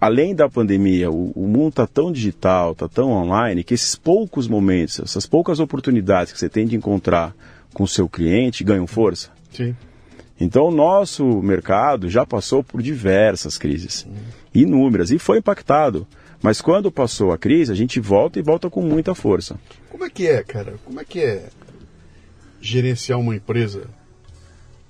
além 0.00 0.34
da 0.34 0.48
pandemia, 0.48 1.10
o, 1.10 1.32
o 1.34 1.46
mundo 1.46 1.70
está 1.70 1.86
tão 1.86 2.12
digital, 2.12 2.72
está 2.72 2.88
tão 2.88 3.10
online, 3.10 3.64
que 3.64 3.74
esses 3.74 3.96
poucos 3.96 4.46
momentos, 4.46 5.00
essas 5.00 5.26
poucas 5.26 5.58
oportunidades 5.58 6.32
que 6.32 6.38
você 6.38 6.48
tem 6.48 6.66
de 6.66 6.76
encontrar 6.76 7.34
com 7.72 7.82
o 7.82 7.88
seu 7.88 8.08
cliente 8.08 8.64
ganham 8.64 8.86
força? 8.86 9.30
Sim. 9.52 9.74
Então, 10.38 10.66
o 10.66 10.70
nosso 10.70 11.24
mercado 11.42 12.10
já 12.10 12.26
passou 12.26 12.62
por 12.62 12.82
diversas 12.82 13.56
crises, 13.56 14.06
inúmeras, 14.54 15.10
e 15.10 15.18
foi 15.18 15.38
impactado. 15.38 16.06
Mas 16.42 16.60
quando 16.60 16.92
passou 16.92 17.32
a 17.32 17.38
crise, 17.38 17.72
a 17.72 17.74
gente 17.74 17.98
volta 17.98 18.38
e 18.38 18.42
volta 18.42 18.68
com 18.68 18.82
muita 18.82 19.14
força. 19.14 19.58
Como 19.90 20.04
é 20.04 20.10
que 20.10 20.26
é, 20.26 20.42
cara? 20.42 20.74
Como 20.84 21.00
é 21.00 21.04
que 21.04 21.20
é 21.20 21.48
gerenciar 22.60 23.18
uma 23.18 23.34
empresa 23.34 23.84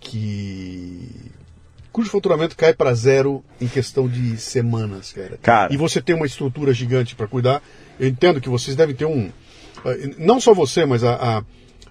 que 0.00 1.30
cujo 1.96 2.10
faturamento 2.10 2.54
cai 2.54 2.74
para 2.74 2.92
zero 2.92 3.42
em 3.58 3.66
questão 3.66 4.06
de 4.06 4.36
semanas, 4.36 5.12
cara. 5.12 5.38
cara. 5.40 5.72
E 5.72 5.78
você 5.78 5.98
tem 5.98 6.14
uma 6.14 6.26
estrutura 6.26 6.74
gigante 6.74 7.16
para 7.16 7.26
cuidar. 7.26 7.62
Eu 7.98 8.06
entendo 8.06 8.38
que 8.38 8.50
vocês 8.50 8.76
devem 8.76 8.94
ter 8.94 9.06
um. 9.06 9.30
Eh, 9.82 10.10
não 10.18 10.38
só 10.38 10.52
você, 10.52 10.84
mas 10.84 11.02
a, 11.02 11.14
a, 11.14 11.42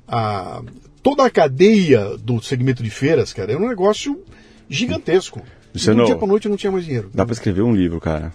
a, 0.08 0.62
toda 1.02 1.26
a 1.26 1.30
cadeia 1.32 2.16
do 2.20 2.40
segmento 2.40 2.84
de 2.84 2.92
feiras, 2.92 3.34
cara, 3.34 3.54
é 3.54 3.58
um 3.58 3.68
negócio 3.68 4.24
gigantesco. 4.70 5.42
Você 5.74 5.90
um 5.90 6.06
dia 6.06 6.16
para 6.16 6.28
noite 6.28 6.48
não 6.48 6.56
tinha 6.56 6.72
mais 6.72 6.86
dinheiro. 6.86 7.10
Dá 7.12 7.26
para 7.26 7.34
escrever 7.34 7.64
um 7.64 7.74
livro, 7.74 8.00
cara. 8.00 8.32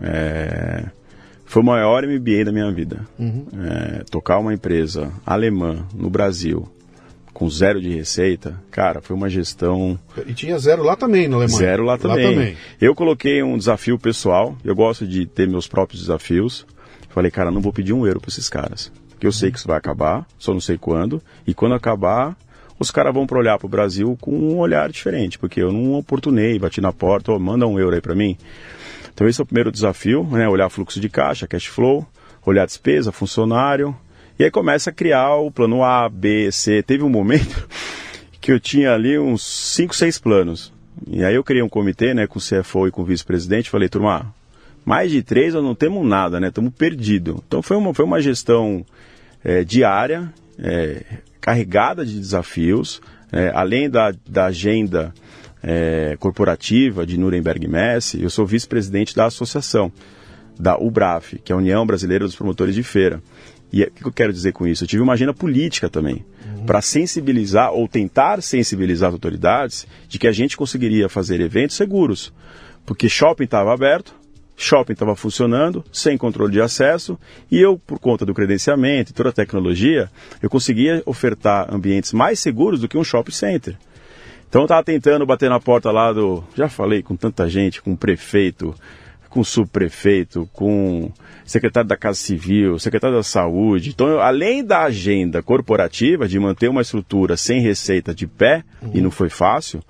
É... 0.00 0.84
Foi 1.44 1.62
o 1.62 1.66
maior 1.66 2.06
MBA 2.06 2.44
da 2.44 2.52
minha 2.52 2.70
vida. 2.70 3.04
Uhum. 3.18 3.44
É, 3.64 4.04
tocar 4.04 4.38
uma 4.38 4.54
empresa 4.54 5.12
alemã 5.26 5.84
no 5.92 6.08
Brasil 6.08 6.68
com 7.38 7.48
zero 7.48 7.80
de 7.80 7.88
receita, 7.88 8.60
cara, 8.68 9.00
foi 9.00 9.14
uma 9.14 9.28
gestão. 9.28 9.96
E 10.26 10.34
tinha 10.34 10.58
zero 10.58 10.82
lá 10.82 10.96
também 10.96 11.28
na 11.28 11.36
Alemanha. 11.36 11.56
Zero 11.56 11.84
lá 11.84 11.96
também. 11.96 12.26
Lá 12.26 12.32
também. 12.32 12.56
Eu 12.80 12.96
coloquei 12.96 13.44
um 13.44 13.56
desafio 13.56 13.96
pessoal, 13.96 14.58
eu 14.64 14.74
gosto 14.74 15.06
de 15.06 15.24
ter 15.24 15.48
meus 15.48 15.68
próprios 15.68 16.00
desafios. 16.00 16.66
Falei, 17.10 17.30
cara, 17.30 17.52
não 17.52 17.60
vou 17.60 17.72
pedir 17.72 17.92
um 17.92 18.04
euro 18.04 18.20
para 18.20 18.28
esses 18.28 18.48
caras. 18.48 18.90
Porque 19.10 19.24
eu 19.24 19.30
sei 19.30 19.52
que 19.52 19.58
isso 19.58 19.68
vai 19.68 19.76
acabar, 19.76 20.26
só 20.36 20.52
não 20.52 20.60
sei 20.60 20.76
quando. 20.76 21.22
E 21.46 21.54
quando 21.54 21.76
acabar, 21.76 22.36
os 22.76 22.90
caras 22.90 23.14
vão 23.14 23.24
para 23.24 23.38
olhar 23.38 23.56
para 23.56 23.66
o 23.66 23.70
Brasil 23.70 24.18
com 24.20 24.32
um 24.32 24.58
olhar 24.58 24.90
diferente, 24.90 25.38
porque 25.38 25.62
eu 25.62 25.70
não 25.70 25.94
oportunei, 25.94 26.58
bati 26.58 26.80
na 26.80 26.92
porta, 26.92 27.30
oh, 27.30 27.38
manda 27.38 27.68
um 27.68 27.78
euro 27.78 27.94
aí 27.94 28.02
para 28.02 28.16
mim. 28.16 28.36
Então 29.14 29.28
esse 29.28 29.40
é 29.40 29.44
o 29.44 29.46
primeiro 29.46 29.70
desafio, 29.70 30.24
né? 30.24 30.48
Olhar 30.48 30.68
fluxo 30.70 30.98
de 30.98 31.08
caixa, 31.08 31.46
cash 31.46 31.66
flow, 31.66 32.04
olhar 32.44 32.66
despesa, 32.66 33.12
funcionário, 33.12 33.96
e 34.38 34.44
aí 34.44 34.50
começa 34.50 34.90
a 34.90 34.92
criar 34.92 35.34
o 35.36 35.50
plano 35.50 35.82
A, 35.82 36.08
B, 36.08 36.50
C. 36.52 36.82
Teve 36.82 37.02
um 37.02 37.08
momento 37.08 37.68
que 38.40 38.52
eu 38.52 38.60
tinha 38.60 38.92
ali 38.92 39.18
uns 39.18 39.42
5, 39.42 39.94
6 39.94 40.18
planos. 40.18 40.72
E 41.06 41.24
aí 41.24 41.34
eu 41.34 41.44
criei 41.44 41.62
um 41.62 41.68
comitê, 41.68 42.14
né, 42.14 42.26
com 42.26 42.38
o 42.38 42.42
CFO 42.42 42.88
e 42.88 42.90
com 42.90 43.02
o 43.02 43.04
vice-presidente, 43.04 43.70
falei, 43.70 43.88
turma, 43.88 44.34
mais 44.84 45.10
de 45.10 45.22
três 45.22 45.54
nós 45.54 45.62
não 45.62 45.74
temos 45.74 46.06
nada, 46.06 46.40
né, 46.40 46.48
estamos 46.48 46.72
perdidos. 46.72 47.36
Então 47.46 47.62
foi 47.62 47.76
uma, 47.76 47.94
foi 47.94 48.04
uma 48.04 48.20
gestão 48.20 48.84
é, 49.44 49.62
diária, 49.64 50.32
é, 50.58 51.02
carregada 51.40 52.04
de 52.04 52.18
desafios, 52.18 53.00
é, 53.32 53.50
além 53.54 53.88
da, 53.88 54.12
da 54.28 54.46
agenda 54.46 55.12
é, 55.62 56.16
corporativa 56.18 57.06
de 57.06 57.18
Nuremberg 57.18 57.66
Messi, 57.68 58.22
eu 58.22 58.30
sou 58.30 58.46
vice-presidente 58.46 59.14
da 59.14 59.26
associação, 59.26 59.92
da 60.58 60.76
UBRAF, 60.76 61.38
que 61.38 61.52
é 61.52 61.54
a 61.54 61.58
União 61.58 61.86
Brasileira 61.86 62.24
dos 62.24 62.34
Promotores 62.34 62.74
de 62.74 62.82
Feira. 62.82 63.22
E 63.72 63.82
o 63.82 63.90
que 63.90 64.06
eu 64.06 64.12
quero 64.12 64.32
dizer 64.32 64.52
com 64.52 64.66
isso? 64.66 64.84
Eu 64.84 64.88
tive 64.88 65.02
uma 65.02 65.12
agenda 65.12 65.34
política 65.34 65.88
também, 65.88 66.24
uhum. 66.46 66.64
para 66.64 66.80
sensibilizar 66.80 67.72
ou 67.72 67.86
tentar 67.86 68.42
sensibilizar 68.42 69.08
as 69.08 69.14
autoridades 69.14 69.86
de 70.08 70.18
que 70.18 70.26
a 70.26 70.32
gente 70.32 70.56
conseguiria 70.56 71.08
fazer 71.08 71.40
eventos 71.40 71.76
seguros. 71.76 72.32
Porque 72.86 73.08
shopping 73.08 73.44
estava 73.44 73.72
aberto, 73.72 74.14
shopping 74.56 74.94
estava 74.94 75.14
funcionando, 75.14 75.84
sem 75.92 76.16
controle 76.16 76.52
de 76.52 76.60
acesso, 76.60 77.18
e 77.50 77.60
eu, 77.60 77.78
por 77.78 77.98
conta 77.98 78.24
do 78.24 78.34
credenciamento 78.34 79.10
e 79.10 79.14
toda 79.14 79.28
a 79.28 79.32
tecnologia, 79.32 80.10
eu 80.42 80.48
conseguia 80.48 81.02
ofertar 81.04 81.72
ambientes 81.72 82.12
mais 82.12 82.40
seguros 82.40 82.80
do 82.80 82.88
que 82.88 82.96
um 82.96 83.04
shopping 83.04 83.32
center. 83.32 83.76
Então 84.48 84.62
eu 84.62 84.64
estava 84.64 84.82
tentando 84.82 85.26
bater 85.26 85.50
na 85.50 85.60
porta 85.60 85.90
lá 85.90 86.10
do. 86.10 86.42
Já 86.56 86.70
falei 86.70 87.02
com 87.02 87.14
tanta 87.14 87.46
gente, 87.48 87.82
com 87.82 87.92
o 87.92 87.96
prefeito, 87.96 88.74
com 89.28 89.40
o 89.40 89.44
subprefeito, 89.44 90.48
com 90.52 91.12
secretário 91.44 91.88
da 91.88 91.96
Casa 91.96 92.18
Civil, 92.18 92.78
secretário 92.78 93.16
da 93.16 93.22
Saúde. 93.22 93.90
Então, 93.90 94.08
eu, 94.08 94.20
além 94.20 94.64
da 94.64 94.82
agenda 94.82 95.42
corporativa 95.42 96.28
de 96.28 96.38
manter 96.38 96.68
uma 96.68 96.82
estrutura 96.82 97.36
sem 97.36 97.60
receita 97.60 98.14
de 98.14 98.26
pé, 98.26 98.64
uhum. 98.82 98.90
e 98.94 99.00
não 99.00 99.10
foi 99.10 99.28
fácil, 99.28 99.82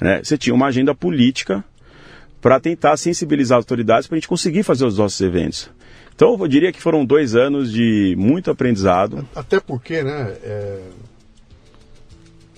né, 0.00 0.20
você 0.22 0.36
tinha 0.36 0.54
uma 0.54 0.66
agenda 0.66 0.94
política 0.94 1.64
para 2.40 2.60
tentar 2.60 2.96
sensibilizar 2.96 3.58
as 3.58 3.62
autoridades 3.62 4.06
para 4.06 4.16
a 4.16 4.18
gente 4.18 4.28
conseguir 4.28 4.62
fazer 4.62 4.84
os 4.84 4.98
nossos 4.98 5.20
eventos. 5.20 5.70
Então, 6.14 6.36
eu 6.38 6.48
diria 6.48 6.72
que 6.72 6.80
foram 6.80 7.04
dois 7.04 7.34
anos 7.34 7.70
de 7.70 8.14
muito 8.16 8.50
aprendizado. 8.50 9.26
Até 9.34 9.60
porque, 9.60 10.02
né, 10.02 10.34
é... 10.42 10.80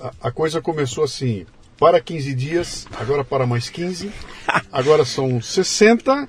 a, 0.00 0.12
a 0.28 0.30
coisa 0.30 0.60
começou 0.60 1.04
assim, 1.04 1.44
para 1.78 2.00
15 2.00 2.34
dias, 2.34 2.86
agora 2.98 3.22
para 3.22 3.46
mais 3.46 3.70
15, 3.70 4.10
agora 4.72 5.04
são 5.04 5.40
60 5.40 6.28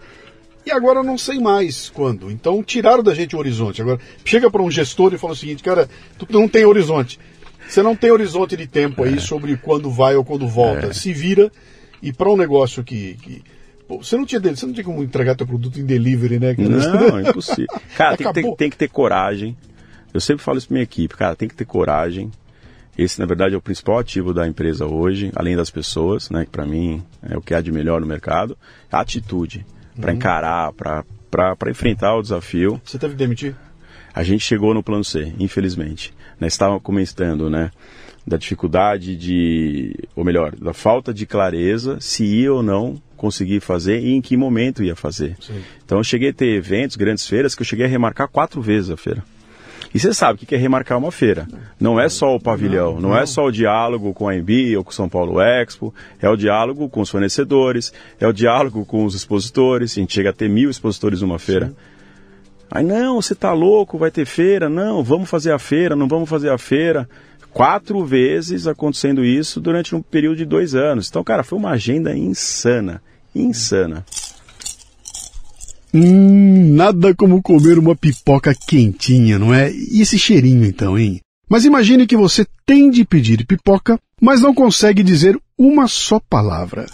e 0.65 0.71
agora 0.71 1.01
não 1.01 1.17
sei 1.17 1.39
mais 1.39 1.89
quando. 1.89 2.29
Então 2.29 2.63
tiraram 2.63 3.01
da 3.01 3.15
gente 3.15 3.35
o 3.35 3.39
horizonte. 3.39 3.81
Agora 3.81 3.99
chega 4.23 4.49
para 4.51 4.61
um 4.61 4.69
gestor 4.69 5.13
e 5.13 5.17
fala 5.17 5.33
o 5.33 5.35
seguinte, 5.35 5.63
cara, 5.63 5.89
tu 6.17 6.27
não 6.29 6.47
tem 6.47 6.65
horizonte. 6.65 7.19
Você 7.67 7.81
não 7.81 7.95
tem 7.95 8.11
horizonte 8.11 8.55
de 8.55 8.67
tempo 8.67 9.03
aí 9.03 9.15
é. 9.15 9.19
sobre 9.19 9.57
quando 9.57 9.89
vai 9.89 10.15
ou 10.15 10.23
quando 10.23 10.47
volta. 10.47 10.87
É. 10.87 10.93
Se 10.93 11.11
vira 11.11 11.51
e 12.01 12.13
para 12.13 12.29
um 12.29 12.37
negócio 12.37 12.83
que, 12.83 13.15
que 13.15 13.43
você 13.87 14.15
não 14.15 14.25
tinha 14.25 14.39
você 14.39 14.65
não 14.67 14.73
tinha 14.73 14.83
como 14.83 15.03
entregar 15.03 15.35
teu 15.35 15.47
produto 15.47 15.79
em 15.79 15.85
delivery, 15.85 16.39
né? 16.39 16.55
Não, 16.57 17.17
é 17.17 17.29
impossível. 17.29 17.67
Cara, 17.97 18.15
tem 18.15 18.27
que, 18.27 18.33
ter, 18.33 18.55
tem 18.55 18.69
que 18.69 18.77
ter 18.77 18.87
coragem. 18.87 19.57
Eu 20.13 20.21
sempre 20.21 20.43
falo 20.43 20.59
isso 20.59 20.67
para 20.67 20.75
minha 20.75 20.83
equipe, 20.83 21.15
cara, 21.15 21.35
tem 21.35 21.47
que 21.47 21.55
ter 21.55 21.65
coragem 21.65 22.31
esse, 23.03 23.19
na 23.19 23.25
verdade, 23.25 23.55
é 23.55 23.57
o 23.57 23.61
principal 23.61 23.99
ativo 23.99 24.33
da 24.33 24.47
empresa 24.47 24.85
hoje, 24.85 25.31
além 25.35 25.55
das 25.55 25.69
pessoas, 25.69 26.29
né, 26.29 26.45
que 26.45 26.51
para 26.51 26.65
mim 26.65 27.01
é 27.23 27.37
o 27.37 27.41
que 27.41 27.53
há 27.53 27.61
de 27.61 27.71
melhor 27.71 28.01
no 28.01 28.07
mercado, 28.07 28.57
a 28.91 28.99
atitude 28.99 29.65
para 29.99 30.11
uhum. 30.11 30.17
encarar, 30.17 30.73
para 30.73 31.71
enfrentar 31.71 32.15
o 32.15 32.21
desafio. 32.21 32.81
Você 32.83 32.97
teve 32.99 33.13
que 33.13 33.19
demitir? 33.19 33.55
A 34.13 34.23
gente 34.23 34.43
chegou 34.43 34.73
no 34.73 34.83
plano 34.83 35.03
C, 35.03 35.33
infelizmente. 35.39 36.13
Nós 36.39 36.53
estávamos 36.53 36.83
comentando, 36.83 37.49
né, 37.49 37.71
da 38.27 38.37
dificuldade 38.37 39.15
de, 39.15 39.95
ou 40.15 40.25
melhor, 40.25 40.55
da 40.55 40.73
falta 40.73 41.13
de 41.13 41.25
clareza 41.25 41.97
se 41.99 42.23
ia 42.23 42.53
ou 42.53 42.61
não 42.61 43.01
conseguir 43.15 43.59
fazer 43.59 43.99
e 43.99 44.11
em 44.11 44.21
que 44.21 44.37
momento 44.37 44.83
ia 44.83 44.95
fazer. 44.95 45.35
Sim. 45.39 45.61
Então 45.83 45.97
eu 45.97 46.03
cheguei 46.03 46.29
a 46.29 46.33
ter 46.33 46.55
eventos, 46.55 46.95
grandes 46.95 47.27
feiras, 47.27 47.55
que 47.55 47.61
eu 47.61 47.65
cheguei 47.65 47.85
a 47.85 47.89
remarcar 47.89 48.27
quatro 48.27 48.61
vezes 48.61 48.89
a 48.89 48.97
feira. 48.97 49.23
E 49.93 49.99
você 49.99 50.13
sabe 50.13 50.43
o 50.43 50.45
que 50.45 50.53
é 50.53 50.57
remarcar 50.57 50.97
uma 50.97 51.11
feira. 51.11 51.47
Não 51.79 51.99
é 51.99 52.07
só 52.09 52.35
o 52.35 52.39
pavilhão, 52.39 52.93
não, 52.93 53.01
não, 53.01 53.09
não 53.09 53.17
é 53.17 53.25
só 53.25 53.45
o 53.45 53.51
diálogo 53.51 54.13
com 54.13 54.27
a 54.27 54.35
EMB 54.35 54.77
ou 54.77 54.83
com 54.83 54.91
o 54.91 54.93
São 54.93 55.09
Paulo 55.09 55.41
Expo, 55.41 55.93
é 56.21 56.29
o 56.29 56.35
diálogo 56.35 56.87
com 56.89 57.01
os 57.01 57.09
fornecedores, 57.09 57.91
é 58.19 58.27
o 58.27 58.33
diálogo 58.33 58.85
com 58.85 59.03
os 59.03 59.15
expositores. 59.15 59.91
A 59.93 59.95
gente 59.95 60.13
chega 60.13 60.29
a 60.29 60.33
ter 60.33 60.49
mil 60.49 60.69
expositores 60.69 61.21
numa 61.21 61.39
feira. 61.39 61.67
Sim. 61.67 61.75
Aí, 62.71 62.83
não, 62.83 63.19
você 63.19 63.33
tá 63.33 63.51
louco, 63.51 63.97
vai 63.97 64.11
ter 64.11 64.25
feira? 64.25 64.69
Não, 64.69 65.03
vamos 65.03 65.27
fazer 65.27 65.51
a 65.51 65.57
feira, 65.57 65.95
não 65.95 66.07
vamos 66.07 66.29
fazer 66.29 66.51
a 66.51 66.57
feira. 66.57 67.09
Quatro 67.51 68.05
vezes 68.05 68.67
acontecendo 68.67 69.25
isso 69.25 69.59
durante 69.59 69.95
um 69.95 70.01
período 70.03 70.37
de 70.37 70.45
dois 70.45 70.75
anos. 70.75 71.09
Então, 71.09 71.23
cara, 71.23 71.43
foi 71.43 71.57
uma 71.57 71.71
agenda 71.71 72.15
insana. 72.15 73.01
Insana. 73.33 74.05
Hum, 75.93 76.73
nada 76.75 77.15
como 77.15 77.41
comer 77.41 77.79
uma 77.79 77.95
pipoca 77.95 78.53
quentinha, 78.67 79.39
não 79.39 79.53
é? 79.53 79.71
E 79.71 80.01
esse 80.01 80.19
cheirinho 80.19 80.65
então, 80.65 80.97
hein? 80.97 81.19
Mas 81.49 81.65
imagine 81.65 82.05
que 82.05 82.15
você 82.15 82.45
tem 82.65 82.91
de 82.91 83.03
pedir 83.03 83.45
pipoca, 83.45 83.99
mas 84.21 84.39
não 84.39 84.53
consegue 84.53 85.01
dizer 85.01 85.39
uma 85.57 85.87
só 85.87 86.19
palavra. 86.19 86.85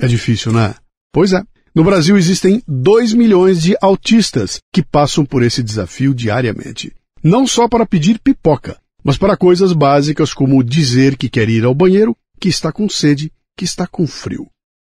É 0.00 0.06
difícil, 0.06 0.52
né? 0.52 0.74
Pois 1.12 1.32
é. 1.32 1.42
No 1.74 1.84
Brasil 1.84 2.16
existem 2.16 2.62
2 2.66 3.14
milhões 3.14 3.62
de 3.62 3.76
autistas 3.80 4.60
que 4.72 4.82
passam 4.82 5.24
por 5.24 5.42
esse 5.42 5.62
desafio 5.62 6.12
diariamente. 6.14 6.92
Não 7.22 7.46
só 7.46 7.68
para 7.68 7.86
pedir 7.86 8.18
pipoca, 8.18 8.78
mas 9.04 9.16
para 9.16 9.36
coisas 9.36 9.72
básicas 9.72 10.32
como 10.32 10.64
dizer 10.64 11.16
que 11.16 11.28
quer 11.28 11.48
ir 11.48 11.64
ao 11.64 11.74
banheiro, 11.74 12.16
que 12.40 12.48
está 12.48 12.72
com 12.72 12.88
sede, 12.88 13.32
que 13.56 13.64
está 13.64 13.86
com 13.86 14.06
frio. 14.06 14.48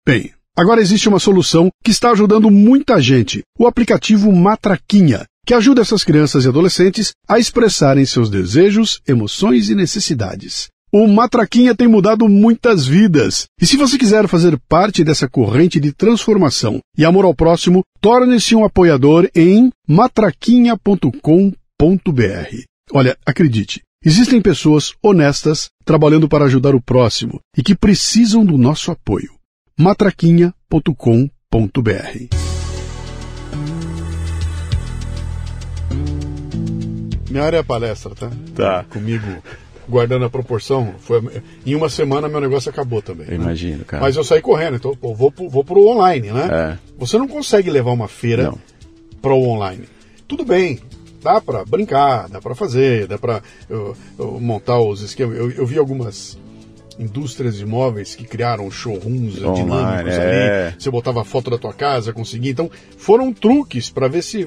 Bem, 0.07 0.33
Agora 0.57 0.81
existe 0.81 1.09
uma 1.09 1.19
solução 1.19 1.71
que 1.83 1.91
está 1.91 2.11
ajudando 2.11 2.51
muita 2.51 3.01
gente, 3.01 3.43
o 3.59 3.67
aplicativo 3.67 4.33
Matraquinha, 4.33 5.25
que 5.47 5.55
ajuda 5.55 5.81
essas 5.81 6.05
crianças 6.05 6.45
e 6.45 6.49
adolescentes 6.49 7.13
a 7.29 7.39
expressarem 7.39 8.05
seus 8.05 8.29
desejos, 8.29 9.01
emoções 9.07 9.71
e 9.71 9.75
necessidades. 9.75 10.69
O 10.93 11.07
Matraquinha 11.07 11.75
tem 11.75 11.87
mudado 11.87 12.29
muitas 12.29 12.85
vidas. 12.85 13.47
E 13.61 13.67
se 13.67 13.77
você 13.77 13.97
quiser 13.97 14.27
fazer 14.27 14.59
parte 14.69 15.05
dessa 15.05 15.29
corrente 15.29 15.79
de 15.79 15.93
transformação 15.93 16.81
e 16.99 17.05
amor 17.05 17.25
ao 17.25 17.35
próximo, 17.35 17.83
torne-se 18.01 18.57
um 18.57 18.65
apoiador 18.65 19.31
em 19.35 19.71
matraquinha.com.br. 19.89 21.55
Olha, 22.93 23.17
acredite, 23.25 23.83
existem 24.05 24.43
pessoas 24.43 24.93
honestas 25.01 25.69
trabalhando 25.85 26.29
para 26.29 26.47
ajudar 26.47 26.75
o 26.75 26.83
próximo 26.83 27.39
e 27.57 27.63
que 27.63 27.77
precisam 27.77 28.45
do 28.45 28.59
nosso 28.59 28.91
apoio 28.91 29.40
matraquinha.com.br. 29.81 32.29
Minha 37.31 37.45
área 37.45 37.57
é 37.57 37.63
palestra, 37.63 38.15
tá? 38.15 38.31
Tá. 38.55 38.85
Comigo, 38.91 39.25
guardando 39.89 40.27
a 40.27 40.31
proporção, 40.31 40.97
foi, 40.99 41.23
em 41.65 41.75
uma 41.75 41.89
semana 41.89 42.29
meu 42.29 42.43
negócio 42.43 42.69
acabou 42.69 43.01
também. 43.01 43.29
Né? 43.29 43.37
Imagino, 43.37 43.83
cara. 43.87 44.03
Mas 44.03 44.17
eu 44.17 44.23
saí 44.23 44.43
correndo, 44.43 44.77
então 44.77 44.95
eu 45.03 45.15
vou, 45.15 45.33
vou 45.49 45.65
pro 45.65 45.89
online, 45.89 46.31
né? 46.31 46.49
É. 46.53 46.79
Você 46.99 47.17
não 47.17 47.27
consegue 47.27 47.71
levar 47.71 47.93
uma 47.93 48.07
feira 48.07 48.53
para 49.23 49.33
o 49.33 49.49
online. 49.49 49.85
Tudo 50.29 50.45
bem, 50.45 50.79
dá 51.23 51.41
para 51.41 51.65
brincar, 51.65 52.29
dá 52.29 52.39
para 52.39 52.55
fazer, 52.55 53.07
dá 53.07 53.17
para 53.17 53.41
montar 54.39 54.79
os 54.79 55.01
esquemas. 55.01 55.39
Eu, 55.39 55.51
eu 55.51 55.65
vi 55.65 55.79
algumas 55.79 56.39
indústrias 57.01 57.57
de 57.57 57.63
imóveis 57.63 58.15
que 58.15 58.25
criaram 58.25 58.71
showrooms 58.71 59.43
Online, 59.43 59.65
dinâmicos 59.65 60.15
é. 60.15 60.67
ali. 60.67 60.75
Você 60.79 60.91
botava 60.91 61.23
a 61.23 61.25
foto 61.25 61.51
da 61.51 61.59
tua 61.59 61.73
casa, 61.73 62.13
conseguia. 62.13 62.53
Então, 62.53 62.71
foram 62.99 63.33
truques 63.33 63.89
para 63.89 64.07
ver 64.07 64.23
se. 64.23 64.47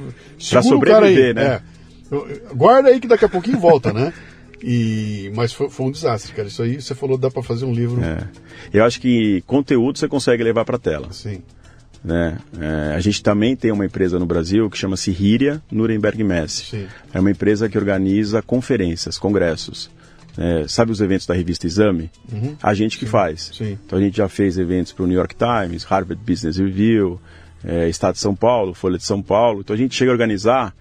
Para 0.50 0.62
sobreviver, 0.62 1.34
né? 1.34 1.44
É. 1.44 2.54
Guarda 2.54 2.90
aí 2.90 3.00
que 3.00 3.08
daqui 3.08 3.26
a 3.26 3.30
pouquinho 3.30 3.60
volta, 3.60 3.92
né? 3.92 4.14
E, 4.62 5.32
mas 5.36 5.52
foi, 5.52 5.70
foi, 5.70 5.88
um 5.88 5.92
desastre, 5.92 6.32
cara. 6.34 6.48
Isso 6.48 6.62
aí 6.62 6.82
você 6.82 6.96
falou 6.96 7.18
dá 7.18 7.30
para 7.30 7.44
fazer 7.44 7.66
um 7.66 7.74
livro. 7.74 8.02
É. 8.02 8.28
Eu 8.72 8.86
acho 8.86 9.02
que 9.02 9.42
conteúdo 9.48 9.98
você 9.98 10.08
consegue 10.08 10.44
levar 10.44 10.64
para 10.64 10.78
tela. 10.78 11.12
Sim. 11.12 11.42
Né? 12.04 12.38
É, 12.60 12.96
a 12.96 13.00
gente 13.00 13.24
também 13.24 13.56
tem 13.56 13.72
uma 13.72 13.86
empresa 13.86 14.20
no 14.20 14.26
Brasil 14.26 14.70
que 14.70 14.78
chama-se 14.78 15.12
Hiria 15.12 15.62
Nuremberg 15.72 16.24
Mess. 16.24 16.68
Sim. 16.70 16.88
É 17.14 17.20
uma 17.20 17.32
empresa 17.32 17.68
que 17.68 17.78
organiza 17.78 18.42
conferências, 18.42 19.18
congressos. 19.18 19.90
É, 20.38 20.68
sabe 20.68 20.92
os 20.92 21.00
eventos 21.00 21.26
da 21.26 21.34
revista 21.34 21.68
Exame? 21.68 22.10
Uhum. 22.32 22.56
A 22.62 22.74
gente 22.74 22.98
que 22.98 23.06
Sim. 23.06 23.12
faz. 23.12 23.52
Sim. 23.54 23.78
Então 23.86 24.00
a 24.00 24.02
gente 24.02 24.18
já 24.18 24.28
fez 24.28 24.58
eventos 24.58 24.92
para 24.92 25.04
o 25.04 25.08
New 25.08 25.18
York 25.18 25.36
Times, 25.36 25.84
Harvard 25.84 26.22
Business 26.26 26.58
Review, 26.58 27.20
é, 27.64 27.88
Estado 27.88 28.14
de 28.16 28.20
São 28.20 28.36
Paulo, 28.36 28.74
Folha 28.74 28.98
de 28.98 29.04
São 29.04 29.22
Paulo. 29.22 29.62
Então 29.62 29.74
a 29.74 29.78
gente 29.78 29.96
chega 29.96 30.12
a 30.12 30.14
organizar 30.14 30.76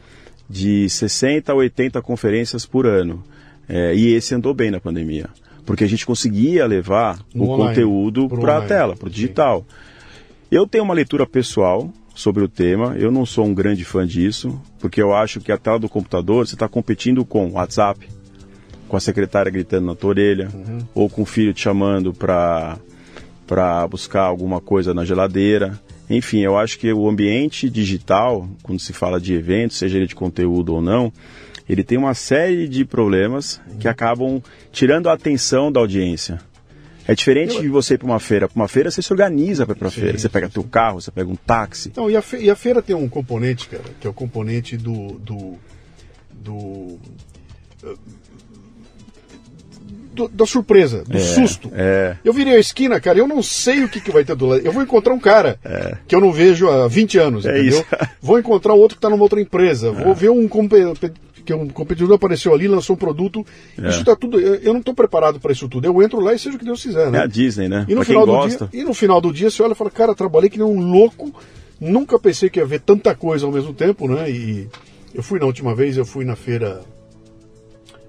de 0.49 0.89
60 0.89 1.53
a 1.53 1.55
80 1.55 2.01
conferências 2.03 2.67
por 2.67 2.87
ano. 2.87 3.23
É, 3.69 3.95
e 3.95 4.15
esse 4.15 4.35
andou 4.35 4.53
bem 4.53 4.71
na 4.71 4.81
pandemia. 4.81 5.29
Porque 5.65 5.85
a 5.85 5.89
gente 5.89 6.05
conseguia 6.05 6.67
levar 6.67 7.19
no 7.35 7.45
o 7.45 7.51
online, 7.51 7.69
conteúdo 7.69 8.29
para 8.29 8.59
a 8.59 8.63
tela, 8.63 8.97
para 8.97 9.07
o 9.07 9.11
digital. 9.11 9.65
Eu 10.51 10.67
tenho 10.67 10.85
uma 10.85 10.93
leitura 10.93 11.27
pessoal 11.27 11.91
sobre 12.15 12.43
o 12.43 12.49
tema. 12.49 12.97
Eu 12.99 13.11
não 13.11 13.25
sou 13.25 13.47
um 13.47 13.55
grande 13.55 13.85
fã 13.85 14.07
disso, 14.07 14.61
porque 14.79 15.01
eu 15.01 15.15
acho 15.15 15.41
que 15.41 15.53
a 15.53 15.59
tela 15.59 15.79
do 15.79 15.89
computador 15.89 16.47
você 16.47 16.55
está 16.55 16.69
competindo 16.69 17.25
com 17.25 17.53
WhatsApp, 17.53 18.07
com 18.93 18.99
a 18.99 19.01
secretária 19.01 19.51
gritando 19.51 19.87
na 19.87 19.95
tua 19.95 20.11
orelha, 20.11 20.51
uhum. 20.53 20.81
ou 20.95 21.09
com 21.09 21.23
o 21.23 21.25
filho 21.25 21.55
te 21.55 21.63
chamando 21.63 22.13
para 22.13 22.77
para 23.47 23.87
buscar 23.89 24.21
alguma 24.21 24.61
coisa 24.61 24.93
na 24.93 25.03
geladeira. 25.03 25.81
Enfim, 26.11 26.41
eu 26.41 26.59
acho 26.59 26.79
que 26.79 26.93
o 26.93 27.09
ambiente 27.09 27.71
digital, 27.71 28.47
quando 28.63 28.81
se 28.81 28.93
fala 28.93 29.19
de 29.19 29.33
eventos, 29.33 29.79
seja 29.79 29.97
ele 29.97 30.07
de 30.07 30.15
conteúdo 30.15 30.75
ou 30.75 30.83
não, 30.83 31.11
ele 31.67 31.83
tem 31.83 31.97
uma 31.97 32.13
série 32.13 32.69
de 32.69 32.85
problemas 32.85 33.63
que 33.81 33.89
acabam 33.89 34.43
tirando 34.71 35.09
a 35.09 35.15
atenção 35.15 35.73
da 35.73 35.81
audiência. 35.81 36.39
É 37.09 37.15
diferente 37.15 37.63
de 37.63 37.69
você 37.69 37.95
ir 37.95 37.99
para 37.99 38.07
uma 38.07 38.21
feira. 38.21 38.47
Para 38.47 38.61
uma 38.61 38.69
feira 38.69 38.91
você 38.91 39.01
se 39.01 39.11
organiza 39.11 39.65
para 39.65 39.75
ir 39.75 39.79
para 39.79 39.89
a 39.89 39.91
feira. 39.91 40.19
Você 40.19 40.29
pega 40.29 40.51
teu 40.51 40.65
carro, 40.65 41.01
você 41.01 41.11
pega 41.11 41.31
um 41.31 41.37
táxi. 41.37 41.91
Não, 41.97 42.11
e 42.11 42.17
a, 42.17 42.21
feira, 42.21 42.45
e 42.45 42.51
a 42.51 42.57
feira 42.57 42.83
tem 42.83 42.95
um 42.95 43.09
componente, 43.09 43.71
cara, 43.71 43.85
que 43.99 44.07
é 44.07 44.11
o 44.11 44.15
componente 44.15 44.77
do. 44.77 45.19
do, 45.19 45.55
do 46.31 46.99
do, 50.13 50.29
da 50.29 50.47
surpresa, 50.47 51.05
do 51.05 51.17
é, 51.17 51.21
susto. 51.21 51.71
É. 51.75 52.17
Eu 52.25 52.33
virei 52.33 52.55
a 52.55 52.59
esquina, 52.59 53.01
cara, 53.01 53.19
eu 53.19 53.27
não 53.27 53.43
sei 53.43 53.85
o 53.85 53.89
que, 53.89 54.01
que 54.01 54.11
vai 54.11 54.25
ter 54.25 54.37
do 54.37 54.47
lado. 54.47 54.63
Eu 54.65 54.73
vou 54.73 54.83
encontrar 54.83 55.15
um 55.15 55.19
cara 55.19 55.59
é. 55.65 55.97
que 56.07 56.15
eu 56.15 56.21
não 56.21 56.33
vejo 56.33 56.69
há 56.69 56.87
20 56.87 57.19
anos, 57.19 57.47
é 57.47 57.51
entendeu? 57.59 57.81
Isso. 57.81 57.87
Vou 58.23 58.39
encontrar 58.39 58.75
outro 58.75 58.97
que 58.97 58.99
está 58.99 59.11
numa 59.11 59.23
outra 59.23 59.41
empresa. 59.41 59.91
Vou 59.91 60.13
é. 60.13 60.15
ver 60.15 60.31
um 60.31 60.47
que 61.45 61.53
um 61.53 61.69
competidor 61.69 62.15
apareceu 62.15 62.55
ali, 62.55 62.69
lançou 62.69 62.95
um 62.95 62.99
produto. 62.99 63.45
É. 63.77 63.89
Isso 63.89 64.01
está 64.01 64.15
tudo. 64.15 64.41
Eu, 64.41 64.73
não 64.73 64.81
estou 64.81 64.95
preparado 64.95 65.41
para 65.41 65.53
isso 65.53 65.69
tudo. 65.69 65.87
Eu 65.87 66.03
entro 66.03 66.21
lá 66.21 66.33
e 66.33 66.39
seja 66.39 66.57
o 66.57 66.59
que 66.59 66.65
Deus 66.65 66.83
quiser, 66.83 67.11
né? 67.11 67.19
É 67.19 67.23
a 67.23 67.27
Disney, 67.27 67.69
né? 67.69 67.85
E 67.89 67.95
no, 67.95 68.05
final 68.05 68.25
do 68.25 68.49
dia, 68.49 68.69
e 68.73 68.85
no 68.85 68.95
final 68.95 69.21
do 69.21 69.33
dia 69.33 69.51
você 69.51 69.63
olha 69.63 69.73
e 69.73 69.77
fala, 69.77 69.91
cara, 69.91 70.15
trabalhei 70.15 70.49
que 70.49 70.59
nem 70.59 70.67
um 70.67 70.81
louco. 70.81 71.35
Nunca 71.81 72.19
pensei 72.19 72.49
que 72.49 72.61
ia 72.61 72.67
ver 72.67 72.81
tanta 72.81 73.13
coisa 73.15 73.45
ao 73.45 73.51
mesmo 73.51 73.75
tempo, 73.75 74.07
né? 74.07 74.31
E 74.31 74.69
eu 75.13 75.23
fui 75.23 75.41
na 75.41 75.47
última 75.47 75.75
vez, 75.75 75.97
eu 75.97 76.07
fui 76.07 76.25
na 76.25 76.37
feira. 76.37 76.81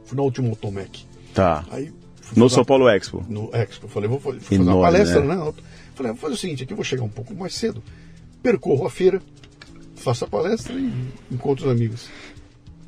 Fui 0.05 0.15
na 0.15 0.23
última 0.23 0.49
Automec. 0.49 1.05
Tá. 1.33 1.65
Aí, 1.71 1.91
no 2.35 2.49
São 2.49 2.65
Paulo 2.65 2.89
Expo. 2.89 3.23
No 3.27 3.49
Expo. 3.53 3.87
Falei, 3.87 4.09
vou 4.09 4.19
fazer 4.19 4.39
Enorme, 4.51 4.73
uma 4.73 4.81
palestra, 4.81 5.21
né? 5.21 5.35
né? 5.35 5.53
Falei, 5.95 6.11
vou 6.11 6.21
fazer 6.21 6.33
o 6.33 6.37
seguinte, 6.37 6.63
aqui 6.63 6.73
eu 6.73 6.77
vou 6.77 6.83
chegar 6.83 7.03
um 7.03 7.09
pouco 7.09 7.35
mais 7.35 7.53
cedo, 7.53 7.83
percorro 8.41 8.85
a 8.85 8.89
feira, 8.89 9.21
faço 9.95 10.25
a 10.25 10.27
palestra 10.27 10.73
e 10.73 10.91
encontro 11.31 11.65
os 11.65 11.71
amigos. 11.71 12.09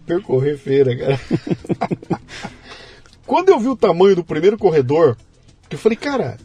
Percorrer 0.06 0.58
feira, 0.58 0.96
cara. 0.96 1.20
Quando 3.26 3.50
eu 3.50 3.60
vi 3.60 3.68
o 3.68 3.76
tamanho 3.76 4.16
do 4.16 4.24
primeiro 4.24 4.58
corredor, 4.58 5.18
eu 5.70 5.78
falei, 5.78 5.96
cara, 5.96 6.38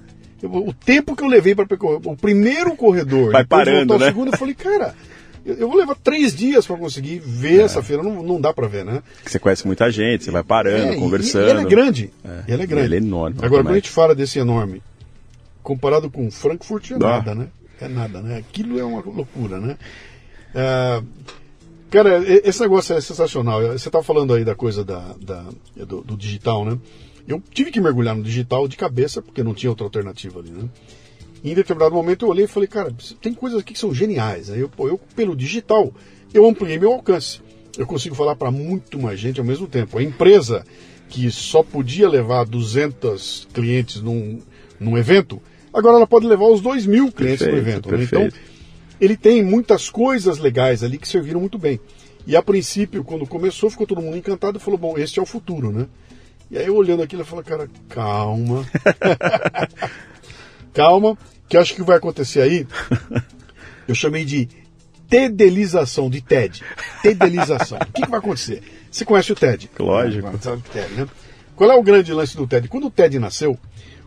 eu, 0.43 0.51
o 0.51 0.73
tempo 0.73 1.15
que 1.15 1.23
eu 1.23 1.29
levei 1.29 1.55
para 1.55 1.67
percorrer 1.67 2.01
o 2.05 2.17
primeiro 2.17 2.75
corredor, 2.75 3.33
vai 3.33 3.45
parando, 3.45 3.99
né? 3.99 4.07
o 4.07 4.09
segundo, 4.09 4.33
eu 4.33 4.39
falei, 4.39 4.55
cara, 4.55 4.95
eu 5.45 5.69
vou 5.69 5.77
levar 5.77 5.95
três 5.97 6.35
dias 6.35 6.67
para 6.67 6.77
conseguir 6.77 7.19
ver 7.19 7.61
é. 7.61 7.63
essa 7.63 7.83
feira, 7.83 8.03
não, 8.03 8.23
não 8.23 8.41
dá 8.41 8.53
para 8.53 8.67
ver, 8.67 8.85
né? 8.85 9.03
Você 9.25 9.39
conhece 9.39 9.67
muita 9.67 9.91
gente, 9.91 10.25
você 10.25 10.31
vai 10.31 10.43
parando, 10.43 10.93
é, 10.93 10.97
conversando. 10.97 11.47
E, 11.47 11.51
ela 11.51 11.63
é 11.63 11.65
grande, 11.65 12.11
é. 12.25 12.53
ela 12.53 12.63
é 12.63 12.67
grande. 12.67 12.87
Ela 12.87 12.95
é 12.95 12.99
enorme. 12.99 13.37
Agora, 13.43 13.63
quando 13.63 13.73
a 13.73 13.77
gente 13.77 13.91
fala 13.91 14.15
desse 14.15 14.39
enorme, 14.39 14.83
comparado 15.63 16.11
com 16.11 16.31
Frankfurt, 16.31 16.91
é 16.93 16.99
nada, 16.99 17.35
né? 17.35 17.49
É 17.81 17.89
nada, 17.89 18.21
né? 18.21 18.39
Aquilo 18.39 18.79
é 18.79 18.85
uma 18.85 19.01
loucura, 19.01 19.59
né? 19.59 19.77
É, 20.55 21.03
cara, 21.91 22.23
esse 22.47 22.61
negócio 22.61 22.95
é 22.95 23.01
sensacional. 23.01 23.63
Você 23.63 23.89
estava 23.89 24.05
falando 24.05 24.35
aí 24.35 24.45
da 24.45 24.55
coisa 24.55 24.85
da, 24.85 25.15
da 25.21 25.45
do, 25.77 26.03
do 26.03 26.17
digital, 26.17 26.65
né? 26.65 26.79
Eu 27.27 27.43
tive 27.53 27.71
que 27.71 27.81
mergulhar 27.81 28.15
no 28.15 28.23
digital 28.23 28.67
de 28.67 28.77
cabeça, 28.77 29.23
porque 29.23 29.43
não 29.43 29.55
tinha 29.55 29.71
outra 29.71 29.87
alternativa 29.87 30.41
ali, 30.41 30.51
né? 30.51 30.69
Em 31.43 31.55
determinado 31.55 31.95
momento 31.95 32.25
eu 32.25 32.29
olhei 32.29 32.45
e 32.45 32.49
falei, 32.49 32.69
cara, 32.69 32.95
tem 33.21 33.33
coisas 33.33 33.61
aqui 33.61 33.73
que 33.73 33.79
são 33.79 33.95
geniais. 33.95 34.51
Aí 34.51 34.61
eu, 34.61 34.71
eu 34.81 35.01
pelo 35.15 35.35
digital, 35.35 35.93
eu 36.35 36.47
ampliei 36.47 36.79
meu 36.79 36.93
alcance. 36.93 37.41
Eu 37.79 37.87
consigo 37.87 38.15
falar 38.15 38.37
para 38.37 38.51
muito 38.51 38.99
mais 38.99 39.19
gente 39.19 39.41
ao 39.41 39.47
mesmo 39.47 39.67
tempo. 39.67 39.99
A 39.99 40.03
empresa 40.03 40.65
que 41.09 41.31
só 41.31 41.63
podia 41.63 42.09
levar 42.09 42.45
200 42.45 43.49
clientes 43.53 44.01
num, 44.01 44.41
num 44.79 44.97
evento, 44.97 45.43
agora 45.73 45.97
ela 45.97 46.07
pode 46.07 46.27
levar 46.27 46.47
os 46.47 46.61
2 46.61 46.87
mil 46.87 47.11
clientes 47.11 47.45
perfeito, 47.45 47.89
no 47.89 47.97
evento. 47.97 47.97
Né? 47.97 48.05
Então, 48.05 48.29
ele 49.01 49.17
tem 49.17 49.43
muitas 49.43 49.89
coisas 49.89 50.39
legais 50.39 50.85
ali 50.85 50.99
que 50.99 51.09
serviram 51.09 51.41
muito 51.41 51.59
bem. 51.59 51.81
E 52.27 52.37
a 52.37 52.43
princípio, 52.43 53.03
quando 53.03 53.27
começou, 53.27 53.71
ficou 53.71 53.87
todo 53.87 54.03
mundo 54.03 54.17
encantado 54.17 54.59
e 54.59 54.61
falou: 54.61 54.79
bom, 54.79 54.99
este 54.99 55.19
é 55.19 55.23
o 55.23 55.27
futuro, 55.27 55.73
né? 55.73 55.87
E 56.51 56.59
aí 56.59 56.67
eu 56.67 56.77
olhando 56.77 57.03
aquilo, 57.03 57.23
eu 57.23 57.27
falei: 57.27 57.45
cara, 57.45 57.69
calma. 57.89 58.65
calma, 60.73 61.17
que 61.49 61.57
eu 61.57 61.61
acho 61.61 61.75
que 61.75 61.83
vai 61.83 61.97
acontecer 61.97 62.41
aí. 62.41 62.67
Eu 63.89 63.95
chamei 63.95 64.25
de 64.25 64.49
tedelização, 65.09 66.09
de 66.09 66.21
TED. 66.21 66.63
Tedelização. 67.03 67.79
o 67.79 67.87
que, 67.87 68.03
que, 68.03 68.09
vai 68.09 68.21
acontecer? 68.21 68.63
Você 68.89 69.05
conhece 69.05 69.33
o 69.33 69.35
TED? 69.35 69.69
Lógico. 69.79 70.31
TED, 70.73 70.95
né? 70.95 71.09
Qual 71.57 71.71
é 71.71 71.75
o 71.75 71.83
grande 71.83 72.13
lance 72.13 72.37
do 72.37 72.47
TED? 72.47 72.69
Quando 72.69 72.87
o 72.87 72.91
TED 72.91 73.19
nasceu, 73.19 73.59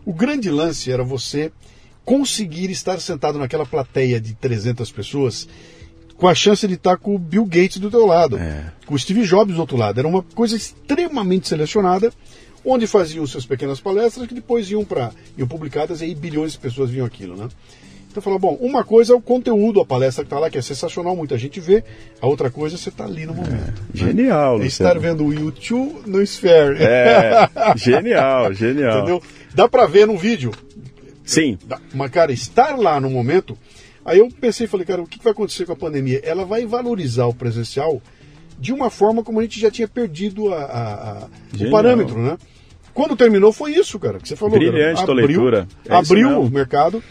o 0.06 0.12
grande 0.12 0.50
lance 0.50 0.90
era 0.90 1.04
você 1.04 1.52
conseguir 2.04 2.70
estar 2.70 2.98
sentado 3.00 3.38
naquela 3.38 3.66
plateia 3.66 4.20
de 4.20 4.34
300 4.34 4.90
pessoas 4.90 5.48
com 6.16 6.28
a 6.28 6.34
chance 6.34 6.66
de 6.66 6.74
estar 6.74 6.96
com 6.96 7.14
o 7.14 7.18
Bill 7.18 7.44
Gates 7.44 7.78
do 7.78 7.90
teu 7.90 8.06
lado, 8.06 8.38
é. 8.38 8.72
com 8.86 8.94
o 8.94 8.98
Steve 8.98 9.24
Jobs 9.24 9.54
do 9.54 9.60
outro 9.60 9.76
lado. 9.76 9.98
Era 9.98 10.08
uma 10.08 10.22
coisa 10.22 10.56
extremamente 10.56 11.48
selecionada 11.48 12.12
onde 12.64 12.86
faziam 12.86 13.26
suas 13.26 13.44
pequenas 13.44 13.80
palestras 13.80 14.26
que 14.26 14.34
depois 14.34 14.70
iam 14.70 14.84
para 14.84 15.12
iam 15.36 15.46
publicadas 15.46 16.00
e 16.00 16.04
aí 16.04 16.14
bilhões 16.14 16.52
de 16.52 16.58
pessoas 16.58 16.90
viam 16.90 17.06
aquilo, 17.06 17.36
né? 17.36 17.48
Então 18.14 18.22
falou, 18.22 18.38
bom, 18.38 18.56
uma 18.60 18.84
coisa 18.84 19.12
é 19.12 19.16
o 19.16 19.20
conteúdo, 19.20 19.80
a 19.80 19.84
palestra 19.84 20.22
que 20.22 20.28
está 20.28 20.38
lá, 20.38 20.48
que 20.48 20.56
é 20.56 20.62
sensacional, 20.62 21.16
muita 21.16 21.36
gente 21.36 21.58
vê. 21.58 21.82
A 22.20 22.28
outra 22.28 22.48
coisa 22.48 22.76
é 22.76 22.78
você 22.78 22.88
estar 22.88 23.04
tá 23.04 23.10
ali 23.10 23.26
no 23.26 23.34
momento. 23.34 23.52
É, 23.52 23.56
né? 23.56 23.74
Genial, 23.92 24.62
é 24.62 24.66
estar 24.66 24.96
vendo 25.00 25.24
o 25.24 25.34
YouTube 25.34 26.02
no 26.06 26.22
Sphere. 26.22 26.80
É, 26.80 27.48
genial, 27.74 28.54
genial. 28.54 28.98
Entendeu? 28.98 29.22
Dá 29.52 29.68
para 29.68 29.86
ver 29.86 30.06
no 30.06 30.16
vídeo. 30.16 30.52
Sim. 31.24 31.58
Mas, 31.92 32.10
cara, 32.12 32.30
estar 32.30 32.78
lá 32.78 33.00
no 33.00 33.10
momento. 33.10 33.58
Aí 34.04 34.20
eu 34.20 34.28
pensei, 34.28 34.68
falei, 34.68 34.86
cara, 34.86 35.02
o 35.02 35.08
que 35.08 35.18
vai 35.20 35.32
acontecer 35.32 35.66
com 35.66 35.72
a 35.72 35.76
pandemia? 35.76 36.20
Ela 36.22 36.44
vai 36.44 36.64
valorizar 36.64 37.26
o 37.26 37.34
presencial 37.34 38.00
de 38.58 38.72
uma 38.72 38.90
forma 38.90 39.22
como 39.22 39.40
a 39.40 39.42
gente 39.42 39.60
já 39.60 39.70
tinha 39.70 39.88
perdido 39.88 40.52
a, 40.52 40.62
a, 40.62 41.18
a 41.24 41.28
o 41.60 41.70
parâmetro, 41.70 42.18
né? 42.18 42.38
Quando 42.92 43.16
terminou 43.16 43.52
foi 43.52 43.72
isso, 43.72 43.98
cara, 43.98 44.20
que 44.20 44.28
você 44.28 44.36
falou. 44.36 44.56
Brilhante 44.56 45.00
cara. 45.00 45.12
Abriu, 45.12 45.26
leitura. 45.26 45.68
É 45.84 45.94
abriu 45.94 46.40
o 46.40 46.50
mercado. 46.50 47.02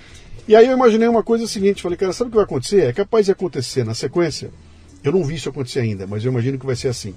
E 0.48 0.56
aí 0.56 0.68
eu 0.68 0.74
imaginei 0.74 1.08
uma 1.08 1.24
coisa 1.24 1.48
seguinte, 1.48 1.82
falei, 1.82 1.98
cara, 1.98 2.12
sabe 2.14 2.30
o 2.30 2.32
que 2.32 2.36
vai 2.36 2.46
acontecer? 2.46 2.86
É 2.86 2.94
capaz 2.94 3.26
de 3.26 3.32
acontecer 3.32 3.86
na 3.86 3.94
sequência. 3.94 4.52
Eu 5.04 5.12
não 5.12 5.24
vi 5.24 5.36
isso 5.36 5.50
acontecer 5.50 5.80
ainda, 5.80 6.08
mas 6.08 6.24
eu 6.24 6.32
imagino 6.32 6.58
que 6.58 6.66
vai 6.66 6.76
ser 6.76 6.88
assim. 6.88 7.14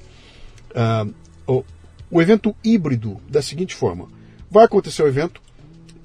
Uh, 0.73 1.15
o, 1.47 1.65
o 2.11 2.23
evento 2.23 2.55
híbrido 2.62 3.21
da 3.29 3.41
seguinte 3.41 3.75
forma: 3.75 4.09
vai 4.51 4.65
acontecer 4.65 5.03
o 5.03 5.09
evento. 5.09 5.41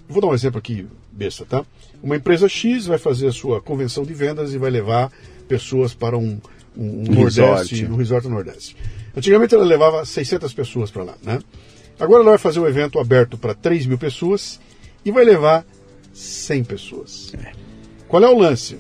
Vou 0.08 0.22
dar 0.22 0.28
um 0.28 0.34
exemplo 0.34 0.60
aqui, 0.60 0.86
besta, 1.12 1.46
tá? 1.46 1.66
Uma 2.02 2.16
empresa 2.16 2.48
X 2.48 2.86
vai 2.86 2.98
fazer 2.98 3.28
a 3.28 3.32
sua 3.32 3.62
convenção 3.62 4.04
de 4.04 4.14
vendas 4.14 4.54
e 4.54 4.58
vai 4.58 4.70
levar 4.70 5.12
pessoas 5.48 5.94
para 5.94 6.18
um, 6.18 6.40
um, 6.76 7.04
um 7.10 7.14
Nordeste, 7.14 7.86
um 7.86 7.96
resort 7.96 8.28
no 8.28 8.36
Nordeste. 8.36 8.76
Antigamente 9.16 9.54
ela 9.54 9.66
levava 9.66 10.06
600 10.06 10.54
pessoas 10.54 10.90
para 10.90 11.04
lá, 11.04 11.16
né? 11.24 11.40
Agora 12.00 12.22
ela 12.22 12.32
vai 12.32 12.38
fazer 12.38 12.60
um 12.60 12.68
evento 12.68 13.00
aberto 13.00 13.38
para 13.38 13.54
3 13.54 13.86
mil 13.86 13.98
pessoas 13.98 14.60
e 15.06 15.12
vai 15.12 15.24
levar 15.24 15.66
100 16.14 16.64
pessoas. 16.64 17.34
É. 17.34 17.52
Qual 18.08 18.24
é 18.24 18.28
o 18.28 18.38
lance? 18.38 18.78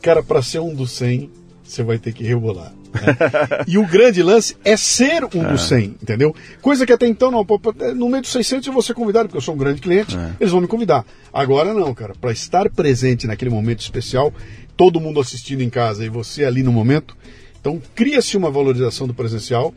Cara, 0.00 0.22
para 0.22 0.42
ser 0.42 0.60
um 0.60 0.74
dos 0.74 0.92
100, 0.92 1.30
você 1.62 1.82
vai 1.82 1.98
ter 1.98 2.12
que 2.12 2.24
rebolar. 2.24 2.72
Né? 2.92 3.64
e 3.66 3.78
o 3.78 3.86
grande 3.86 4.22
lance 4.22 4.56
é 4.64 4.76
ser 4.76 5.24
um 5.24 5.42
dos 5.44 5.68
100, 5.68 5.78
é. 5.78 5.86
entendeu? 5.86 6.34
Coisa 6.60 6.86
que 6.86 6.92
até 6.92 7.06
então, 7.06 7.30
não, 7.30 7.46
no 7.94 8.08
meio 8.08 8.22
dos 8.22 8.32
600 8.32 8.66
eu 8.66 8.72
vou 8.72 8.82
ser 8.82 8.94
convidado, 8.94 9.28
porque 9.28 9.38
eu 9.38 9.42
sou 9.42 9.54
um 9.54 9.58
grande 9.58 9.80
cliente, 9.80 10.16
é. 10.16 10.32
eles 10.40 10.52
vão 10.52 10.60
me 10.60 10.68
convidar. 10.68 11.04
Agora 11.32 11.72
não, 11.72 11.94
cara, 11.94 12.14
para 12.20 12.32
estar 12.32 12.68
presente 12.70 13.26
naquele 13.26 13.50
momento 13.50 13.80
especial, 13.80 14.32
todo 14.76 15.00
mundo 15.00 15.20
assistindo 15.20 15.62
em 15.62 15.70
casa 15.70 16.04
e 16.04 16.08
você 16.08 16.44
ali 16.44 16.62
no 16.62 16.72
momento, 16.72 17.16
então 17.60 17.80
cria-se 17.94 18.36
uma 18.36 18.50
valorização 18.50 19.06
do 19.06 19.14
presencial 19.14 19.74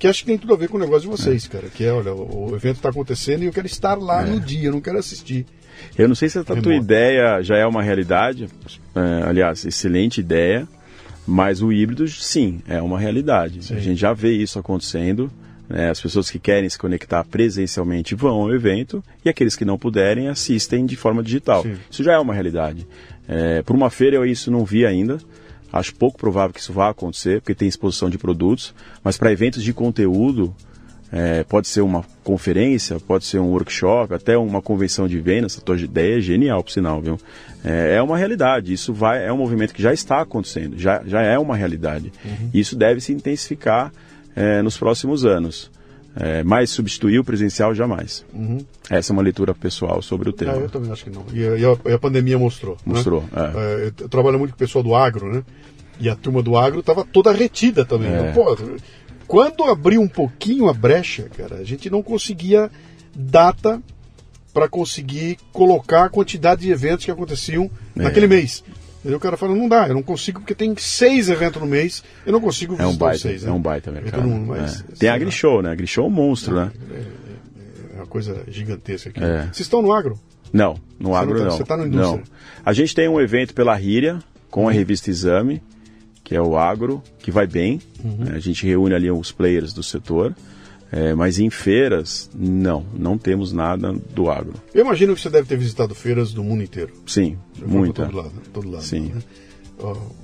que 0.00 0.06
acho 0.06 0.20
que 0.20 0.26
tem 0.26 0.38
tudo 0.38 0.54
a 0.54 0.56
ver 0.56 0.68
com 0.68 0.78
o 0.78 0.80
negócio 0.80 1.02
de 1.02 1.08
vocês, 1.08 1.44
é. 1.44 1.48
cara. 1.50 1.68
Que 1.68 1.84
é, 1.84 1.92
olha, 1.92 2.14
o 2.14 2.56
evento 2.56 2.76
está 2.76 2.88
acontecendo 2.88 3.42
e 3.42 3.46
eu 3.46 3.52
quero 3.52 3.66
estar 3.66 3.98
lá 3.98 4.22
é. 4.22 4.30
no 4.30 4.40
dia, 4.40 4.68
eu 4.68 4.72
não 4.72 4.80
quero 4.80 4.98
assistir. 4.98 5.44
Eu 5.96 6.08
não 6.08 6.14
sei 6.14 6.28
se 6.28 6.38
a 6.38 6.44
tua 6.44 6.74
ideia 6.74 7.42
já 7.42 7.56
é 7.56 7.66
uma 7.66 7.82
realidade, 7.82 8.48
é, 8.94 9.28
aliás, 9.28 9.64
excelente 9.64 10.20
ideia, 10.20 10.66
mas 11.30 11.62
o 11.62 11.72
híbrido, 11.72 12.08
sim, 12.08 12.60
é 12.66 12.82
uma 12.82 12.98
realidade. 12.98 13.64
Sim. 13.64 13.76
A 13.76 13.78
gente 13.78 14.00
já 14.00 14.12
vê 14.12 14.32
isso 14.32 14.58
acontecendo. 14.58 15.30
Né? 15.68 15.88
As 15.88 16.00
pessoas 16.00 16.28
que 16.28 16.40
querem 16.40 16.68
se 16.68 16.76
conectar 16.76 17.22
presencialmente 17.22 18.16
vão 18.16 18.42
ao 18.42 18.52
evento 18.52 19.02
e 19.24 19.28
aqueles 19.28 19.54
que 19.54 19.64
não 19.64 19.78
puderem 19.78 20.26
assistem 20.26 20.84
de 20.84 20.96
forma 20.96 21.22
digital. 21.22 21.62
Sim. 21.62 21.76
Isso 21.88 22.02
já 22.02 22.14
é 22.14 22.18
uma 22.18 22.34
realidade. 22.34 22.84
É, 23.28 23.62
por 23.62 23.76
uma 23.76 23.90
feira 23.90 24.16
eu 24.16 24.26
isso 24.26 24.50
não 24.50 24.64
vi 24.64 24.84
ainda. 24.84 25.18
Acho 25.72 25.94
pouco 25.94 26.18
provável 26.18 26.52
que 26.52 26.58
isso 26.58 26.72
vá 26.72 26.88
acontecer, 26.88 27.40
porque 27.40 27.54
tem 27.54 27.68
exposição 27.68 28.10
de 28.10 28.18
produtos, 28.18 28.74
mas 29.04 29.16
para 29.16 29.30
eventos 29.30 29.62
de 29.62 29.72
conteúdo, 29.72 30.52
é, 31.12 31.42
pode 31.44 31.66
ser 31.68 31.80
uma 31.80 32.04
conferência, 32.22 32.98
pode 33.00 33.24
ser 33.24 33.38
um 33.38 33.48
workshop, 33.50 34.14
até 34.14 34.36
uma 34.38 34.62
convenção 34.62 35.08
de 35.08 35.18
vendas. 35.20 35.58
A 35.58 35.60
tua 35.60 35.76
ideia 35.78 36.18
é 36.18 36.20
genial, 36.20 36.62
por 36.62 36.70
sinal, 36.70 37.00
viu? 37.00 37.18
É, 37.64 37.96
é, 37.96 38.02
uma 38.02 38.16
realidade. 38.16 38.72
Isso 38.72 38.92
vai, 38.94 39.24
é 39.26 39.32
um 39.32 39.36
movimento 39.38 39.74
que 39.74 39.82
já 39.82 39.92
está 39.92 40.20
acontecendo, 40.20 40.78
já, 40.78 41.02
já 41.04 41.20
é 41.22 41.38
uma 41.38 41.56
realidade. 41.56 42.12
Uhum. 42.24 42.50
Isso 42.54 42.76
deve 42.76 43.00
se 43.00 43.12
intensificar 43.12 43.92
é, 44.36 44.62
nos 44.62 44.76
próximos 44.78 45.24
anos. 45.24 45.70
É, 46.16 46.42
mas 46.42 46.70
substituir 46.70 47.20
o 47.20 47.24
presencial 47.24 47.72
jamais. 47.72 48.24
Uhum. 48.34 48.58
Essa 48.90 49.12
é 49.12 49.14
uma 49.14 49.22
leitura 49.22 49.54
pessoal 49.54 50.02
sobre 50.02 50.28
o 50.28 50.32
tema. 50.32 50.54
Ah, 50.54 50.56
eu 50.56 50.68
também 50.68 50.90
acho 50.90 51.04
que 51.04 51.10
não. 51.10 51.24
E, 51.32 51.38
a, 51.46 51.56
e 51.56 51.64
a- 51.64 51.76
e 51.88 51.92
a 51.92 51.98
pandemia 52.00 52.36
mostrou. 52.36 52.72
né? 52.84 52.94
Mostrou, 52.94 53.24
é. 53.32 53.84
É, 53.86 53.92
eu 54.00 54.08
trabalho 54.08 54.36
muito 54.36 54.50
com 54.50 54.56
o 54.56 54.58
pessoal 54.58 54.82
do 54.82 54.92
agro, 54.96 55.32
né? 55.32 55.44
E 56.00 56.08
a 56.08 56.16
turma 56.16 56.42
do 56.42 56.56
agro 56.56 56.80
estava 56.80 57.04
toda 57.04 57.30
retida 57.30 57.84
também. 57.84 58.12
É. 58.12 58.32
Pô, 58.32 58.56
quando 59.30 59.62
abriu 59.62 60.00
um 60.00 60.08
pouquinho 60.08 60.68
a 60.68 60.72
brecha, 60.74 61.28
cara, 61.36 61.54
a 61.58 61.64
gente 61.64 61.88
não 61.88 62.02
conseguia 62.02 62.68
data 63.14 63.80
para 64.52 64.68
conseguir 64.68 65.38
colocar 65.52 66.06
a 66.06 66.08
quantidade 66.08 66.62
de 66.62 66.70
eventos 66.72 67.04
que 67.04 67.12
aconteciam 67.12 67.70
É. 67.96 68.02
naquele 68.02 68.26
mês. 68.26 68.64
E 69.04 69.14
o 69.14 69.20
cara 69.20 69.36
fala, 69.36 69.54
não 69.54 69.68
dá, 69.68 69.86
eu 69.86 69.94
não 69.94 70.02
consigo, 70.02 70.40
porque 70.40 70.52
tem 70.52 70.74
seis 70.76 71.28
eventos 71.28 71.62
no 71.62 71.66
mês, 71.68 72.02
eu 72.26 72.32
não 72.32 72.40
consigo 72.40 72.74
É 72.76 72.84
um 72.84 72.96
baita, 72.96 73.20
seis. 73.20 73.44
é 73.44 73.46
né? 73.46 73.52
um 73.52 73.60
baita 73.62 73.88
Então, 73.90 74.02
mercado. 74.02 74.26
não- 74.26 74.46
mas, 74.46 74.80
É. 74.80 74.94
Tem 74.98 75.08
a 75.08 75.14
AgriShow, 75.14 75.62
né? 75.62 75.70
AgriShow 75.70 76.04
é 76.06 76.08
um 76.08 76.10
monstro, 76.10 76.56
né? 76.56 76.72
É 77.94 77.96
uma 77.98 78.06
coisa 78.06 78.42
gigantesca 78.48 79.10
aqui. 79.10 79.22
É. 79.22 79.42
Vocês 79.44 79.60
estão 79.60 79.80
no 79.80 79.92
agro? 79.92 80.18
Não, 80.52 80.76
no 80.98 81.14
agro 81.14 81.34
não 81.34 81.44
tá- 81.44 81.50
não. 81.50 81.56
você 81.56 81.64
tá 81.64 81.76
na 81.76 81.86
indústria? 81.86 82.16
Não. 82.16 82.22
A 82.66 82.72
gente 82.72 82.94
tem 82.96 83.08
um 83.08 83.20
evento 83.20 83.54
pela 83.54 83.76
Ríria, 83.76 84.18
com 84.50 84.68
a 84.68 84.72
revista 84.72 85.08
Exame, 85.08 85.62
que 86.30 86.36
é 86.36 86.40
o 86.40 86.56
agro, 86.56 87.02
que 87.18 87.32
vai 87.32 87.44
bem. 87.44 87.80
Uhum. 88.04 88.32
A 88.36 88.38
gente 88.38 88.64
reúne 88.64 88.94
ali 88.94 89.10
os 89.10 89.32
players 89.32 89.72
do 89.72 89.82
setor. 89.82 90.32
É, 90.92 91.12
mas 91.12 91.40
em 91.40 91.50
feiras, 91.50 92.30
não, 92.32 92.86
não 92.96 93.18
temos 93.18 93.52
nada 93.52 93.92
do 94.14 94.30
agro. 94.30 94.54
Eu 94.72 94.82
imagino 94.84 95.12
que 95.14 95.20
você 95.20 95.28
deve 95.28 95.48
ter 95.48 95.56
visitado 95.56 95.92
feiras 95.92 96.32
do 96.32 96.44
mundo 96.44 96.62
inteiro. 96.62 96.92
Sim, 97.04 97.36
Você 97.54 97.64
muita. 97.66 98.04
Todo 98.06 98.16
lado, 98.16 98.32
todo 98.52 98.70
lado. 98.70 98.84
Sim. 98.84 99.12
né? 99.12 99.20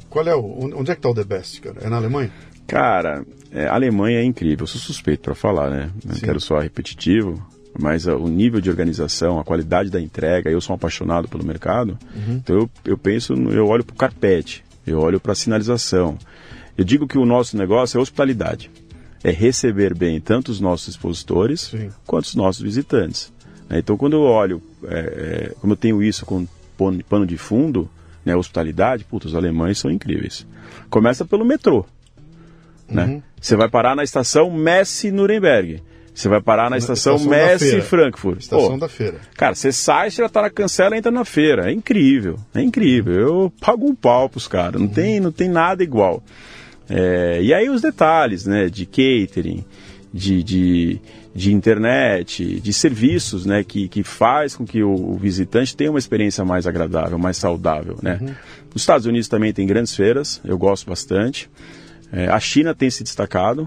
Qual 0.08 0.26
é 0.28 0.34
o. 0.34 0.44
Onde 0.76 0.92
é 0.92 0.94
que 0.94 1.00
tá 1.00 1.08
o 1.08 1.14
The 1.14 1.24
Best, 1.24 1.60
cara? 1.60 1.76
É 1.80 1.88
na 1.88 1.96
Alemanha? 1.96 2.30
Cara, 2.68 3.24
é, 3.50 3.66
a 3.66 3.74
Alemanha 3.74 4.20
é 4.20 4.24
incrível, 4.24 4.62
eu 4.64 4.66
sou 4.68 4.80
suspeito 4.80 5.22
para 5.22 5.34
falar, 5.34 5.70
né? 5.70 5.90
Não 6.04 6.14
Sim. 6.14 6.20
quero 6.24 6.40
soar 6.40 6.62
repetitivo, 6.62 7.40
mas 7.78 8.06
o 8.06 8.26
nível 8.28 8.60
de 8.60 8.68
organização, 8.70 9.38
a 9.38 9.44
qualidade 9.44 9.88
da 9.90 10.00
entrega, 10.00 10.50
eu 10.50 10.60
sou 10.60 10.74
um 10.74 10.76
apaixonado 10.76 11.28
pelo 11.28 11.44
mercado, 11.44 11.96
então 12.28 12.56
eu, 12.56 12.70
eu 12.84 12.98
penso, 12.98 13.34
no- 13.36 13.52
eu 13.52 13.66
olho 13.68 13.84
para 13.84 13.94
o 13.94 13.96
carpete, 13.96 14.64
eu 14.86 15.00
olho 15.00 15.20
para 15.20 15.32
a 15.32 15.34
sinalização. 15.34 16.16
Eu 16.76 16.84
digo 16.84 17.08
que 17.08 17.18
o 17.18 17.26
nosso 17.26 17.56
negócio 17.56 17.98
é 17.98 18.00
hospitalidade, 18.00 18.70
é 19.24 19.30
receber 19.30 19.94
bem 19.94 20.20
tanto 20.20 20.50
os 20.50 20.60
nossos 20.60 20.88
expositores 20.88 21.62
Sim. 21.62 21.90
quanto 22.06 22.26
os 22.26 22.34
nossos 22.34 22.62
visitantes. 22.62 23.32
né? 23.68 23.78
Então, 23.78 23.96
quando 23.96 24.14
eu 24.14 24.22
olho, 24.22 24.62
é, 24.84 24.98
é, 24.98 25.54
como 25.60 25.72
eu 25.72 25.76
tenho 25.76 26.02
isso 26.02 26.24
com 26.24 26.46
pano 26.76 27.02
pano 27.04 27.26
de 27.26 27.38
fundo, 27.38 27.88
né, 28.24 28.36
hospitalidade, 28.36 29.04
puta, 29.04 29.26
os 29.26 29.34
alemães 29.34 29.78
são 29.78 29.90
incríveis. 29.90 30.46
Começa 30.90 31.24
pelo 31.24 31.44
metrô. 31.44 31.86
Né? 32.88 33.04
Uhum. 33.04 33.22
Você 33.40 33.56
vai 33.56 33.68
parar 33.68 33.96
na 33.96 34.04
estação 34.04 34.50
Messi-Nuremberg. 34.50 35.82
Você 36.16 36.30
vai 36.30 36.40
parar 36.40 36.70
na 36.70 36.78
estação, 36.78 37.16
estação 37.16 37.30
da 37.30 37.58
feira. 37.58 37.76
Messi-Frankfurt. 37.76 38.40
Estação 38.40 38.70
Pô, 38.70 38.78
da 38.78 38.88
feira. 38.88 39.20
Cara, 39.36 39.54
você 39.54 39.70
sai, 39.70 40.10
você 40.10 40.22
já 40.22 40.28
tá 40.30 40.40
na 40.40 40.48
cancela 40.48 40.96
e 40.96 40.98
entra 40.98 41.12
na 41.12 41.26
feira. 41.26 41.70
É 41.70 41.72
incrível, 41.74 42.38
é 42.54 42.62
incrível. 42.62 43.14
Eu 43.14 43.52
pago 43.60 43.86
um 43.86 43.94
pau 43.94 44.26
pros 44.26 44.48
caras, 44.48 44.80
não, 44.80 44.88
tem, 44.88 45.20
não 45.20 45.30
tem 45.30 45.46
nada 45.46 45.82
igual. 45.82 46.22
É, 46.88 47.40
e 47.42 47.52
aí 47.52 47.68
os 47.68 47.82
detalhes, 47.82 48.46
né, 48.46 48.70
de 48.70 48.86
catering, 48.86 49.62
de, 50.10 50.42
de, 50.42 51.00
de 51.34 51.52
internet, 51.52 52.60
de 52.60 52.72
serviços, 52.72 53.44
né, 53.44 53.62
que, 53.62 53.86
que 53.86 54.02
faz 54.02 54.56
com 54.56 54.64
que 54.64 54.82
o, 54.82 54.94
o 54.94 55.18
visitante 55.18 55.76
tenha 55.76 55.90
uma 55.90 55.98
experiência 55.98 56.46
mais 56.46 56.66
agradável, 56.66 57.18
mais 57.18 57.36
saudável, 57.36 57.98
né. 58.02 58.18
Os 58.74 58.80
Estados 58.80 59.04
Unidos 59.04 59.28
também 59.28 59.52
tem 59.52 59.66
grandes 59.66 59.94
feiras, 59.94 60.40
eu 60.42 60.56
gosto 60.56 60.88
bastante. 60.88 61.50
É, 62.10 62.28
a 62.28 62.40
China 62.40 62.74
tem 62.74 62.88
se 62.88 63.02
destacado, 63.02 63.66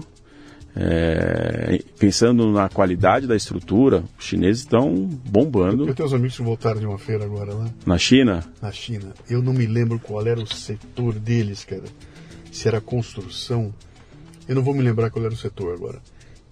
é, 0.76 1.82
pensando 1.98 2.50
na 2.52 2.68
qualidade 2.68 3.26
da 3.26 3.34
estrutura, 3.36 4.04
os 4.18 4.24
chineses 4.24 4.62
estão 4.62 4.94
bombando 4.94 5.88
Eu 5.88 5.94
tenho 5.94 6.08
uns 6.08 6.14
amigos 6.14 6.36
que 6.36 6.42
voltaram 6.42 6.80
de 6.80 6.86
uma 6.86 6.98
feira 6.98 7.24
agora 7.24 7.52
lá 7.52 7.68
na 7.84 7.98
China. 7.98 8.44
na 8.62 8.70
China. 8.70 9.12
Eu 9.28 9.42
não 9.42 9.52
me 9.52 9.66
lembro 9.66 9.98
qual 9.98 10.26
era 10.26 10.40
o 10.40 10.46
setor 10.46 11.14
deles, 11.14 11.64
cara. 11.64 11.84
Se 12.52 12.68
era 12.68 12.80
construção. 12.80 13.74
Eu 14.48 14.54
não 14.54 14.62
vou 14.62 14.74
me 14.74 14.82
lembrar 14.82 15.10
qual 15.10 15.24
era 15.24 15.34
o 15.34 15.36
setor 15.36 15.74
agora. 15.74 16.00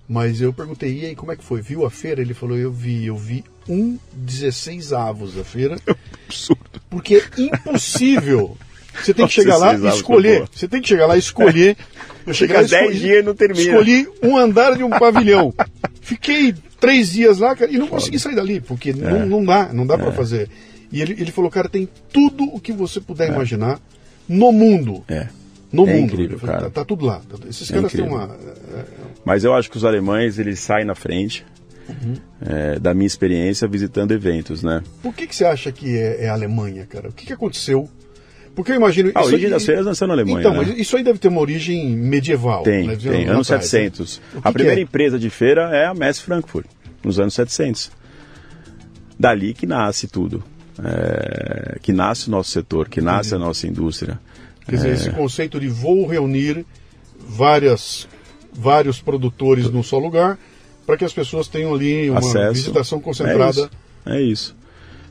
Mas 0.08 0.40
eu 0.40 0.52
perguntei, 0.52 1.00
e 1.00 1.06
aí, 1.06 1.14
como 1.14 1.32
é 1.32 1.36
que 1.36 1.44
foi? 1.44 1.60
Viu 1.60 1.84
a 1.84 1.90
feira? 1.90 2.22
Ele 2.22 2.32
falou, 2.32 2.56
eu 2.56 2.72
vi, 2.72 3.04
eu 3.06 3.16
vi 3.16 3.44
um 3.68 3.98
16 4.14 4.92
avos 4.94 5.34
da 5.34 5.44
feira. 5.44 5.76
Absurdo. 6.26 6.80
Porque 6.88 7.16
é 7.16 7.40
impossível. 7.42 8.56
Você 9.02 9.14
tem 9.14 9.26
que 9.26 9.32
chegar 9.32 9.56
lá 9.56 9.72
16 9.72 9.94
e 9.94 9.96
escolher. 9.96 10.44
Você 10.52 10.68
tem 10.68 10.80
que 10.82 10.88
chegar 10.88 11.06
lá 11.06 11.16
e 11.16 11.18
escolher. 11.18 11.76
Eu 12.26 12.34
e 12.34 12.46
10 12.46 12.70
escolhi- 12.72 12.98
dias 12.98 13.20
e 13.20 13.22
não 13.22 13.34
termina. 13.34 13.70
Escolhi 13.70 14.08
um 14.22 14.36
andar 14.36 14.76
de 14.76 14.84
um 14.84 14.90
pavilhão. 14.98 15.54
Fiquei 16.00 16.54
três 16.78 17.10
dias 17.12 17.38
lá, 17.38 17.56
cara, 17.56 17.70
e 17.70 17.78
não 17.78 17.88
consegui 17.88 18.18
sair 18.18 18.34
dali, 18.34 18.60
porque 18.60 18.90
É. 18.90 18.92
não, 18.94 19.26
não 19.26 19.44
dá, 19.44 19.72
não 19.72 19.86
dá 19.86 19.96
pra 19.96 20.12
fazer. 20.12 20.48
E 20.92 21.00
ele, 21.02 21.12
ele 21.18 21.30
falou, 21.32 21.50
cara, 21.50 21.68
tem 21.68 21.88
tudo 22.12 22.44
o 22.44 22.60
que 22.60 22.72
você 22.72 23.00
puder 23.00 23.28
imaginar 23.30 23.80
no 24.28 24.52
mundo. 24.52 25.02
É. 25.08 25.26
No 25.72 25.86
É 25.88 25.94
mundo. 25.94 26.04
incrível, 26.14 26.38
falei, 26.38 26.54
cara. 26.56 26.70
Tá, 26.70 26.80
tá 26.80 26.84
tudo 26.84 27.04
lá. 27.04 27.20
Esses 27.48 27.70
É 27.70 27.74
caras 27.74 27.92
têm 27.92 28.00
incrível. 28.04 28.24
uma. 28.26 28.34
é, 28.34 28.84
Mas 29.24 29.44
eu 29.44 29.54
acho 29.54 29.70
que 29.70 29.76
os 29.76 29.84
alemães 29.84 30.38
eles 30.38 30.58
saem 30.60 30.84
na 30.86 30.94
frente 30.94 31.44
é, 32.40 32.78
da 32.78 32.94
minha 32.94 33.06
experiência 33.06 33.66
visitando 33.68 34.12
eventos, 34.12 34.62
né? 34.62 34.82
Por 35.02 35.14
que, 35.14 35.26
que 35.26 35.34
você 35.36 35.44
acha 35.44 35.70
que 35.72 35.96
é, 35.96 36.24
é 36.24 36.28
a 36.28 36.32
Alemanha, 36.32 36.86
cara? 36.86 37.08
O 37.08 37.12
que, 37.12 37.26
que 37.26 37.32
aconteceu? 37.32 37.88
Porque 38.58 38.72
eu 38.72 38.76
imagino. 38.76 39.12
A 39.14 39.22
origem 39.22 39.44
aí- 39.46 39.52
das 39.52 39.64
feiras 39.64 39.86
nasceu 39.86 40.08
na 40.08 40.14
Alemanha, 40.14 40.40
Então, 40.40 40.52
né? 40.52 40.64
mas 40.66 40.76
isso 40.80 40.96
aí 40.96 41.04
deve 41.04 41.20
ter 41.20 41.28
uma 41.28 41.40
origem 41.40 41.90
medieval. 41.96 42.64
Tem, 42.64 42.88
né? 42.88 42.96
tem. 42.96 43.28
Anos 43.28 43.46
atrás, 43.52 43.72
né? 43.72 43.78
700. 43.84 44.16
O 44.34 44.42
que 44.42 44.48
A 44.48 44.52
primeira 44.52 44.80
é? 44.80 44.82
empresa 44.82 45.16
de 45.16 45.30
feira 45.30 45.70
é 45.72 45.86
a 45.86 45.94
Messi 45.94 46.22
Frankfurt, 46.22 46.66
nos 47.04 47.20
anos 47.20 47.34
700. 47.34 47.88
Dali 49.16 49.54
que 49.54 49.64
nasce 49.64 50.08
tudo. 50.08 50.42
É, 50.84 51.78
que 51.80 51.92
nasce 51.92 52.26
o 52.26 52.32
nosso 52.32 52.50
setor, 52.50 52.88
que 52.88 53.00
nasce 53.00 53.32
a 53.32 53.38
nossa 53.38 53.64
indústria. 53.68 54.18
Quer 54.66 54.74
dizer, 54.74 54.90
esse 54.92 55.10
conceito 55.10 55.60
de 55.60 55.68
vou 55.68 56.04
reunir 56.04 56.66
várias, 57.16 58.08
vários 58.52 59.00
produtores 59.00 59.70
num 59.70 59.84
só 59.84 59.98
lugar 59.98 60.36
para 60.84 60.96
que 60.96 61.04
as 61.04 61.12
pessoas 61.12 61.46
tenham 61.46 61.72
ali 61.72 62.10
uma 62.10 62.18
Acesso. 62.18 62.54
visitação 62.54 62.98
É 62.98 63.02
concentrada. 63.02 63.50
isso. 63.50 63.70
É 64.04 64.20
isso. 64.20 64.56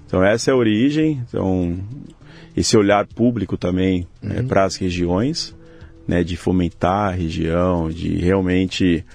Então 0.06 0.22
essa 0.22 0.52
é 0.52 0.54
a 0.54 0.58
origem. 0.58 1.22
Então 1.30 1.78
esse 2.56 2.78
olhar 2.78 3.06
público 3.06 3.58
também 3.58 4.08
para 4.48 4.64
as 4.64 4.76
regiões, 4.76 5.56
né, 6.08 6.24
de 6.24 6.38
fomentar 6.38 7.10
a 7.10 7.12
região, 7.12 7.90
de 7.90 8.16
realmente 8.18 9.06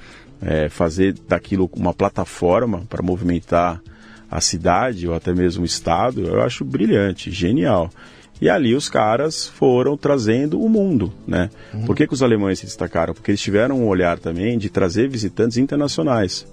é, 0.40 0.68
fazer 0.68 1.14
daquilo 1.28 1.70
uma 1.74 1.94
plataforma 1.94 2.82
para 2.88 3.02
movimentar 3.02 3.80
a 4.30 4.40
cidade 4.40 5.06
ou 5.06 5.14
até 5.14 5.32
mesmo 5.34 5.62
o 5.62 5.66
estado, 5.66 6.22
eu 6.22 6.42
acho 6.42 6.64
brilhante, 6.64 7.30
genial. 7.30 7.90
E 8.40 8.48
ali 8.48 8.74
os 8.74 8.88
caras 8.88 9.46
foram 9.46 9.96
trazendo 9.96 10.60
o 10.60 10.68
mundo, 10.68 11.12
né? 11.26 11.48
Por 11.86 11.94
que, 11.94 12.08
que 12.08 12.14
os 12.14 12.24
alemães 12.24 12.58
se 12.58 12.66
destacaram? 12.66 13.14
Porque 13.14 13.30
eles 13.30 13.40
tiveram 13.40 13.78
um 13.78 13.86
olhar 13.86 14.18
também 14.18 14.58
de 14.58 14.68
trazer 14.68 15.08
visitantes 15.08 15.58
internacionais, 15.58 16.44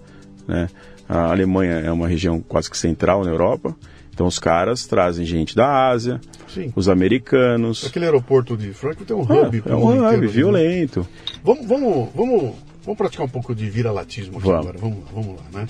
né? 0.48 0.68
A 1.08 1.32
Alemanha 1.32 1.80
é 1.80 1.92
uma 1.92 2.08
região 2.08 2.40
quase 2.42 2.70
que 2.70 2.78
central 2.78 3.24
na 3.24 3.32
Europa, 3.32 3.76
então 4.20 4.28
os 4.28 4.38
caras 4.38 4.86
trazem 4.86 5.26
gente 5.26 5.56
da 5.56 5.88
Ásia, 5.90 6.20
Sim. 6.54 6.74
os 6.76 6.90
americanos. 6.90 7.86
Aquele 7.86 8.04
aeroporto 8.04 8.58
de 8.58 8.74
Frankfurt 8.74 9.08
tem 9.08 9.16
um 9.16 9.22
Ah, 9.22 9.48
hub. 9.48 9.62
pro 9.62 9.72
é 9.72 9.76
um 9.78 9.88
hub 10.06 10.18
né? 10.20 10.28
violento. 10.28 11.08
Vamos, 11.42 11.66
vamos, 11.66 12.10
vamos, 12.14 12.56
vamos 12.84 12.98
praticar 12.98 13.26
um 13.26 13.30
pouco 13.30 13.56
de 13.56 13.70
vira-latismo 13.70 14.38
aqui 14.38 14.46
Vamos. 14.48 14.60
agora. 14.68 14.78
Vamos 14.78 14.98
lá, 15.06 15.10
vamos 15.14 15.36
lá, 15.38 15.44
né? 15.62 15.68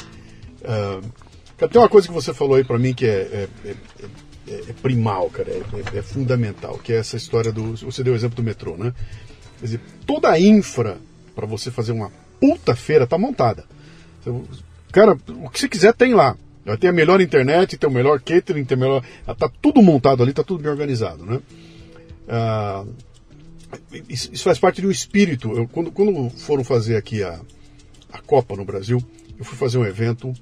Cara, 1.57 1.71
tem 1.71 1.79
uma 1.79 1.89
coisa 1.89 2.07
que 2.07 2.13
você 2.13 2.33
falou 2.33 2.55
aí 2.55 2.63
pra 2.63 2.79
mim 2.79 2.91
que 2.91 3.05
é, 3.05 3.09
é- 3.09 3.47
é- 3.69 3.75
é- 4.51 4.63
é 4.69 4.73
primal, 4.81 5.29
cara, 5.29 5.51
é, 5.51 5.61
é- 5.95 5.99
é 5.99 6.01
fundamental, 6.01 6.79
que 6.83 6.91
é 6.91 6.95
essa 6.97 7.17
história 7.17 7.51
do. 7.51 7.75
Você 7.77 8.03
deu 8.03 8.13
o 8.13 8.15
exemplo 8.15 8.35
do 8.37 8.41
metrô, 8.43 8.75
né? 8.75 8.93
Quer 9.59 9.65
dizer, 9.65 9.81
toda 10.07 10.27
a 10.27 10.39
infra 10.39 10.97
pra 11.35 11.45
você 11.45 11.69
fazer 11.69 11.91
uma 11.91 12.11
puta 12.39 12.75
feira 12.75 13.05
tá 13.05 13.15
montada. 13.15 13.65
Você- 14.25 14.63
Cara, 14.91 15.15
o 15.43 15.49
que 15.51 15.59
você 15.59 15.69
quiser 15.69 15.93
tem 15.93 16.15
lá. 16.15 16.35
Vai 16.65 16.77
ter 16.77 16.87
a 16.87 16.91
melhor 16.93 17.21
internet, 17.21 17.77
tem 17.77 17.89
o 17.89 17.93
melhor 17.93 18.19
catering, 18.21 18.63
tem 18.65 18.77
o 18.77 18.79
melhor. 18.79 19.03
Tá 19.37 19.49
tudo 19.61 19.81
montado 19.81 20.21
ali, 20.21 20.33
tá 20.33 20.43
tudo 20.43 20.61
bem 20.61 20.71
organizado, 20.71 21.25
né? 21.25 21.39
Ah, 22.27 22.85
isso, 24.07 24.31
faz 24.43 24.59
parte 24.59 24.81
do 24.81 24.91
espírito. 24.91 25.51
Eu, 25.51 25.67
quando, 25.67 25.91
quando 25.91 26.29
foram 26.31 26.63
fazer 26.63 26.95
aqui 26.95 27.23
a, 27.23 27.39
a 28.11 28.19
Copa 28.21 28.55
no 28.55 28.65
Brasil, 28.65 29.01
eu 29.37 29.45
fui 29.45 29.57
fazer 29.57 29.77
um 29.77 29.85
evento 29.85 30.33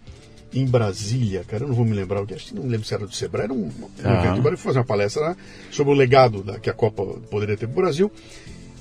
em 0.53 0.65
Brasília, 0.65 1.43
cara, 1.45 1.63
eu 1.63 1.67
não 1.67 1.75
vou 1.75 1.85
me 1.85 1.93
lembrar 1.93 2.21
o 2.21 2.25
que, 2.25 2.33
acho 2.33 2.47
que 2.47 2.55
não 2.55 2.65
lembro 2.65 2.87
se 2.87 2.93
era 2.93 3.05
do 3.05 3.13
Sebrae, 3.13 3.43
era 3.43 3.53
um, 3.53 3.65
um 3.67 3.89
Ah. 4.03 4.25
evento, 4.25 4.37
eu 4.37 4.43
fui 4.43 4.57
fazer 4.57 4.79
uma 4.79 4.85
palestra 4.85 5.21
lá 5.21 5.37
sobre 5.69 5.93
o 5.93 5.95
legado 5.95 6.41
da, 6.41 6.57
que 6.57 6.69
a 6.69 6.73
Copa 6.73 7.03
poderia 7.29 7.57
ter 7.57 7.67
para 7.67 7.73
o 7.73 7.81
Brasil. 7.83 8.11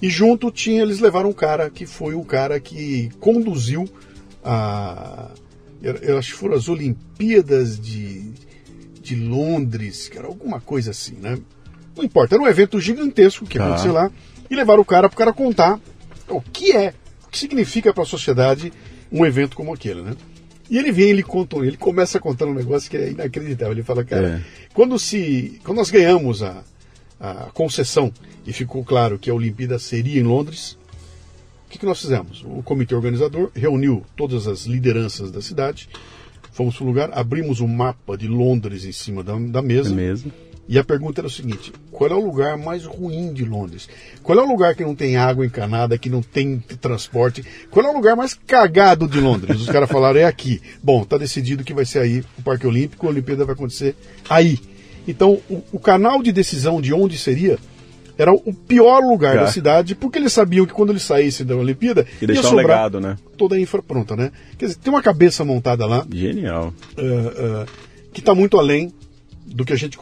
E 0.01 0.09
junto 0.09 0.51
tinha, 0.51 0.83
eles 0.83 1.01
levaram 1.01 1.31
um 1.31 1.35
cara 1.35 1.69
que 1.69 1.85
foi 1.87 2.15
o 2.15 2.25
cara 2.25 2.61
que 2.61 3.11
conduziu 3.19 3.89
a. 4.45 5.31
Que 5.95 6.33
foram 6.33 6.55
as 6.55 6.69
Olimpíadas 6.69 7.79
de, 7.79 8.33
de 9.01 9.15
Londres, 9.15 10.09
cara, 10.09 10.27
alguma 10.27 10.61
coisa 10.61 10.91
assim, 10.91 11.17
né? 11.21 11.39
Não 11.97 12.05
importa, 12.05 12.35
era 12.35 12.43
um 12.43 12.47
evento 12.49 12.81
gigantesco 12.81 13.47
que 13.47 13.59
Tá. 13.59 13.67
acontecer 13.67 13.91
lá. 13.91 14.11
E 14.51 14.55
levaram 14.55 14.83
o 14.83 14.85
cara 14.85 15.09
para 15.09 15.15
o 15.15 15.19
cara 15.19 15.33
contar 15.33 15.81
o 16.29 16.41
que 16.41 16.73
é, 16.73 16.95
o 17.27 17.31
que 17.31 17.39
significa 17.39 17.93
para 17.93 18.03
a 18.03 18.07
sociedade 18.07 18.73
um 19.11 19.25
evento 19.25 19.57
como 19.57 19.73
aquele, 19.73 20.03
né? 20.03 20.15
E 20.69 20.79
ele 20.79 20.91
vem, 20.91 21.11
ele 21.11 21.23
conta, 21.23 21.57
ele 21.59 21.77
começa 21.77 22.19
a 22.19 22.21
contar 22.21 22.47
um 22.47 22.55
negócio 22.55 22.91
que 22.91 22.97
é 22.97 23.11
inacreditável. 23.11 23.73
Ele 23.73 23.83
fala, 23.83 24.05
cara, 24.05 24.43
é. 24.45 24.69
quando 24.75 24.99
se, 24.99 25.61
quando 25.65 25.79
nós 25.79 25.91
ganhamos 25.91 26.43
a, 26.43 26.63
a 27.21 27.35
concessão 27.55 28.13
e 28.45 28.53
ficou 28.53 28.85
claro 28.85 29.19
que 29.19 29.31
a 29.31 29.35
Olimpíada 29.35 29.79
seria 29.79 30.21
em 30.21 30.25
Londres, 30.25 30.76
o 31.67 31.69
que, 31.69 31.79
que 31.79 31.87
nós 31.87 32.01
fizemos? 32.01 32.45
O 32.47 32.63
comitê 32.63 32.95
organizador 32.95 33.51
reuniu 33.55 34.05
todas 34.17 34.47
as 34.47 34.67
lideranças 34.67 35.31
da 35.31 35.43
cidade, 35.43 35.89
fomos 36.53 36.77
para 36.77 36.85
o 36.85 36.87
lugar, 36.87 37.11
abrimos 37.13 37.61
o 37.61 37.65
um 37.65 37.69
mapa 37.69 38.17
de 38.17 38.29
Londres 38.29 38.85
em 38.85 38.93
cima 38.93 39.23
da, 39.23 39.37
da 39.37 39.61
mesa. 39.61 39.91
É 39.91 39.95
mesmo? 39.95 40.33
E 40.69 40.79
a 40.79 40.85
pergunta 40.85 41.21
era 41.21 41.27
o 41.27 41.31
seguinte: 41.31 41.73
qual 41.91 42.11
é 42.11 42.15
o 42.15 42.25
lugar 42.25 42.57
mais 42.57 42.85
ruim 42.85 43.33
de 43.33 43.45
Londres? 43.45 43.89
Qual 44.23 44.39
é 44.39 44.43
o 44.43 44.49
lugar 44.49 44.75
que 44.75 44.85
não 44.85 44.95
tem 44.95 45.17
água 45.17 45.47
encanada, 45.47 45.99
que 45.99 46.11
não 46.11 46.23
tem 46.23 46.59
transporte? 46.81 47.45
Qual 47.71 47.85
é 47.85 47.91
o 47.91 47.95
lugar 47.95 48.17
mais 48.17 48.35
cagado 48.35 49.09
de 49.09 49.21
Londres? 49.21 49.61
Os 49.61 49.69
caras 49.69 49.91
falaram: 49.91 50.21
é 50.21 50.25
aqui. 50.25 50.61
Bom, 50.83 51.03
está 51.03 51.19
decidido 51.19 51.65
que 51.65 51.75
vai 51.75 51.85
ser 51.85 52.01
aí 52.01 52.25
o 52.39 52.43
Parque 52.43 52.67
Olímpico, 52.67 53.07
a 53.07 53.11
Olimpíada 53.11 53.45
vai 53.45 53.55
acontecer 53.55 53.95
aí. 54.29 54.59
Então, 55.07 55.41
o, 55.49 55.63
o 55.73 55.79
canal 55.79 56.21
de 56.21 56.33
decisão 56.33 56.81
de 56.81 56.93
onde 56.93 57.17
seria 57.17 57.59
era 58.19 58.33
o 58.33 58.53
pior 58.53 59.01
lugar 59.01 59.37
da 59.37 59.47
cidade, 59.49 59.95
porque 59.95 60.19
eles 60.19 60.33
sabiam 60.33 60.67
que 60.67 60.73
quando 60.73 60.91
eles 60.91 61.03
saíssem 61.03 61.45
da 61.45 61.55
Olimpíada, 61.55 62.07
e 62.21 62.25
ia 62.25 62.37
sobrar 62.37 62.53
um 62.53 62.57
legado, 62.57 63.01
né? 63.01 63.17
toda 63.37 63.57
a 63.57 63.61
infra 63.61 63.83
pronta, 63.83 64.17
né? 64.17 64.33
Quer 64.59 64.67
dizer, 64.67 64.79
tem 64.79 64.93
uma 64.93 65.03
cabeça 65.03 65.45
montada 65.45 65.85
lá. 65.87 66.07
Genial. 66.11 66.73
Uh, 66.97 67.63
uh, 67.63 67.67
que 68.13 68.21
está 68.21 68.35
muito 68.35 68.59
além 68.59 68.93
do 69.47 69.65
que 69.65 69.73
a 69.73 69.77
gente 69.77 69.97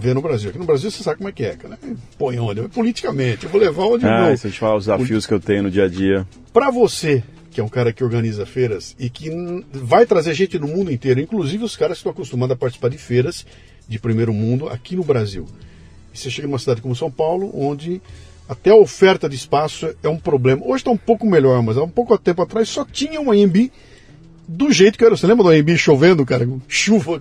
vê 0.00 0.14
no 0.14 0.22
Brasil. 0.22 0.50
Aqui 0.50 0.58
no 0.58 0.64
Brasil 0.64 0.90
você 0.90 1.02
sabe 1.02 1.18
como 1.18 1.28
é 1.28 1.32
que 1.32 1.44
é, 1.44 1.54
cara. 1.54 1.78
Põe 2.16 2.38
onde? 2.38 2.62
Politicamente, 2.68 3.44
eu 3.44 3.50
vou 3.50 3.60
levar 3.60 3.84
onde 3.84 4.06
ah, 4.06 4.30
eu. 4.30 4.36
Se 4.36 4.46
a 4.46 4.50
gente 4.50 4.58
falar 4.58 4.76
os 4.76 4.86
desafios 4.86 5.26
que 5.26 5.34
eu 5.34 5.40
tenho 5.40 5.64
no 5.64 5.70
dia 5.70 5.84
a 5.84 5.88
dia. 5.88 6.26
Para 6.52 6.70
você, 6.70 7.22
que 7.50 7.60
é 7.60 7.64
um 7.64 7.68
cara 7.68 7.92
que 7.92 8.02
organiza 8.02 8.46
feiras 8.46 8.96
e 8.98 9.10
que 9.10 9.30
vai 9.72 10.06
trazer 10.06 10.32
gente 10.32 10.58
do 10.58 10.66
mundo 10.66 10.90
inteiro, 10.90 11.20
inclusive 11.20 11.62
os 11.64 11.76
caras 11.76 11.96
que 11.96 12.00
estão 12.00 12.12
acostumados 12.12 12.54
a 12.54 12.56
participar 12.56 12.88
de 12.88 12.98
feiras 12.98 13.44
de 13.88 13.98
primeiro 13.98 14.32
mundo 14.32 14.68
aqui 14.68 14.96
no 14.96 15.04
Brasil. 15.04 15.46
E 16.16 16.18
você 16.18 16.30
chega 16.30 16.48
numa 16.48 16.58
cidade 16.58 16.80
como 16.80 16.96
São 16.96 17.10
Paulo, 17.10 17.50
onde 17.54 18.00
até 18.48 18.70
a 18.70 18.76
oferta 18.76 19.28
de 19.28 19.36
espaço 19.36 19.94
é 20.02 20.08
um 20.08 20.16
problema. 20.16 20.62
Hoje 20.64 20.78
está 20.78 20.90
um 20.90 20.96
pouco 20.96 21.26
melhor, 21.26 21.62
mas 21.62 21.76
há 21.76 21.82
um 21.82 21.88
pouco 21.88 22.16
tempo 22.16 22.40
atrás 22.40 22.68
só 22.68 22.84
tinha 22.84 23.20
uma 23.20 23.34
AMB 23.34 23.70
do 24.48 24.72
jeito 24.72 24.96
que 24.96 25.04
era. 25.04 25.14
Você 25.14 25.26
lembra 25.26 25.44
do 25.44 25.50
AMB 25.50 25.76
chovendo, 25.76 26.24
cara? 26.24 26.48
Chuva, 26.66 27.20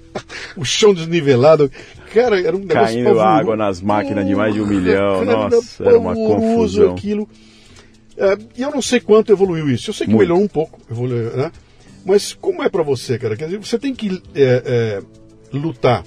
o 0.56 0.64
chão 0.64 0.94
desnivelado. 0.94 1.70
Cara, 2.14 2.40
era 2.40 2.56
um 2.56 2.60
negócio 2.60 2.94
Caindo 2.94 3.04
pavoroso. 3.04 3.26
água 3.26 3.56
nas 3.56 3.82
máquinas 3.82 4.26
de 4.26 4.34
mais 4.34 4.54
de 4.54 4.62
um 4.62 4.66
milhão. 4.66 5.26
Cara, 5.26 5.48
Nossa, 5.50 5.84
era 5.84 5.98
uma 5.98 6.14
confusão. 6.14 6.92
aquilo. 6.92 7.28
É, 8.16 8.38
e 8.56 8.62
eu 8.62 8.70
não 8.70 8.80
sei 8.80 9.00
quanto 9.00 9.30
evoluiu 9.32 9.68
isso. 9.68 9.90
Eu 9.90 9.94
sei 9.94 10.06
que 10.06 10.12
Muito. 10.12 10.22
melhorou 10.22 10.42
um 10.42 10.48
pouco, 10.48 10.80
evoluiu, 10.90 11.36
né? 11.36 11.52
Mas 12.04 12.32
como 12.32 12.62
é 12.62 12.68
para 12.68 12.82
você, 12.82 13.18
cara? 13.18 13.36
Quer 13.36 13.46
dizer, 13.46 13.58
você 13.58 13.78
tem 13.78 13.94
que 13.94 14.22
é, 14.34 14.62
é, 14.64 15.02
lutar 15.52 16.04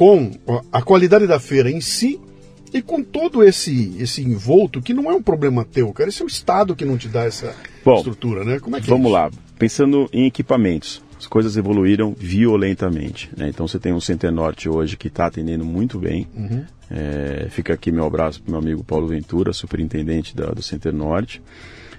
com 0.00 0.30
a 0.72 0.80
qualidade 0.80 1.26
da 1.26 1.38
feira 1.38 1.70
em 1.70 1.82
si 1.82 2.18
e 2.72 2.80
com 2.80 3.02
todo 3.02 3.44
esse 3.44 3.94
esse 3.98 4.22
envolto 4.22 4.80
que 4.80 4.94
não 4.94 5.10
é 5.10 5.14
um 5.14 5.22
problema 5.22 5.62
teu, 5.62 5.92
cara. 5.92 6.08
Esse 6.08 6.22
é 6.22 6.24
o 6.24 6.26
Estado 6.26 6.74
que 6.74 6.86
não 6.86 6.96
te 6.96 7.06
dá 7.06 7.24
essa 7.24 7.54
Bom, 7.84 7.96
estrutura, 7.96 8.42
né? 8.42 8.58
Como 8.58 8.76
é 8.76 8.80
que 8.80 8.86
é 8.86 8.88
Vamos 8.88 9.10
é 9.10 9.12
lá. 9.12 9.30
Pensando 9.58 10.08
em 10.10 10.24
equipamentos 10.24 11.02
as 11.18 11.26
coisas 11.26 11.54
evoluíram 11.58 12.14
violentamente. 12.16 13.30
Né? 13.36 13.50
Então 13.50 13.68
você 13.68 13.78
tem 13.78 13.92
um 13.92 14.00
Centenorte 14.00 14.70
hoje 14.70 14.96
que 14.96 15.08
está 15.08 15.26
atendendo 15.26 15.66
muito 15.66 15.98
bem. 15.98 16.26
Uhum. 16.34 16.64
É, 16.90 17.48
fica 17.50 17.74
aqui 17.74 17.92
meu 17.92 18.06
abraço 18.06 18.40
para 18.40 18.52
meu 18.52 18.58
amigo 18.58 18.82
Paulo 18.82 19.06
Ventura, 19.06 19.52
superintendente 19.52 20.34
da, 20.34 20.46
do 20.46 20.62
Centenorte. 20.62 21.42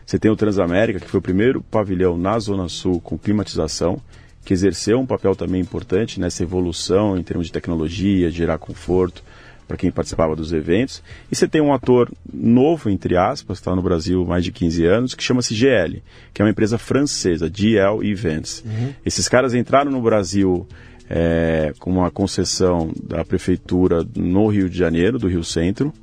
Você 0.04 0.18
tem 0.18 0.32
o 0.32 0.36
Transamérica, 0.36 1.00
que 1.00 1.08
foi 1.08 1.20
o 1.20 1.22
primeiro 1.22 1.62
pavilhão 1.62 2.18
na 2.18 2.40
Zona 2.40 2.68
Sul 2.68 3.00
com 3.00 3.16
climatização, 3.16 4.02
que 4.44 4.54
exerceu 4.54 5.00
um 5.00 5.06
papel 5.06 5.36
também 5.36 5.62
importante 5.62 6.20
nessa 6.20 6.44
evolução 6.44 7.18
em 7.18 7.24
termos 7.24 7.48
de 7.48 7.54
tecnologia, 7.54 8.32
gerar 8.32 8.58
conforto 8.58 9.24
para 9.68 9.78
quem 9.78 9.90
participava 9.90 10.36
dos 10.36 10.52
eventos. 10.52 11.02
E 11.32 11.36
você 11.36 11.48
tem 11.48 11.62
um 11.62 11.74
ator 11.74 12.12
novo, 12.32 12.90
entre 12.90 13.16
aspas, 13.16 13.60
está 13.60 13.74
no 13.74 13.82
Brasil 13.82 14.22
há 14.24 14.26
mais 14.26 14.44
de 14.44 14.52
15 14.52 14.86
anos, 14.86 15.16
que 15.16 15.24
chama-se 15.24 15.56
GL, 15.56 16.04
que 16.34 16.42
é 16.42 16.46
uma 16.46 16.52
empresa 16.52 16.78
francesa, 16.78 17.50
GL 17.50 18.04
Events. 18.04 18.64
Uhum. 18.66 18.94
Esses 19.06 19.30
caras 19.30 19.54
entraram 19.54 19.90
no 19.90 20.02
Brasil 20.02 20.68
é, 21.10 21.74
com 21.80 21.92
uma 21.92 22.12
concessão 22.12 22.92
da 23.02 23.24
prefeitura 23.24 24.06
no 24.16 24.48
Rio 24.48 24.70
de 24.70 24.78
Janeiro, 24.78 25.18
do 25.18 25.28
Rio 25.28 25.44
Centro. 25.44 25.94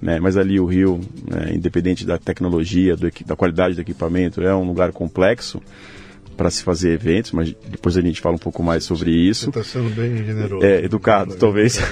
Né, 0.00 0.20
mas 0.20 0.36
ali 0.36 0.60
o 0.60 0.64
Rio, 0.64 1.00
é, 1.28 1.52
independente 1.52 2.06
da 2.06 2.16
tecnologia, 2.16 2.96
do, 2.96 3.10
da 3.26 3.34
qualidade 3.34 3.74
do 3.74 3.80
equipamento, 3.80 4.40
é 4.40 4.54
um 4.54 4.64
lugar 4.64 4.92
complexo 4.92 5.60
para 6.38 6.50
se 6.50 6.62
fazer 6.62 6.92
eventos, 6.92 7.32
mas 7.32 7.54
depois 7.68 7.96
a 7.96 8.00
gente 8.00 8.20
fala 8.20 8.36
um 8.36 8.38
pouco 8.38 8.62
mais 8.62 8.84
sobre 8.84 9.10
isso. 9.10 9.52
Você 9.52 9.58
está 9.58 9.64
sendo 9.64 9.90
bem 9.90 10.16
generoso. 10.24 10.64
É, 10.64 10.84
educado, 10.84 11.34
talvez. 11.34 11.78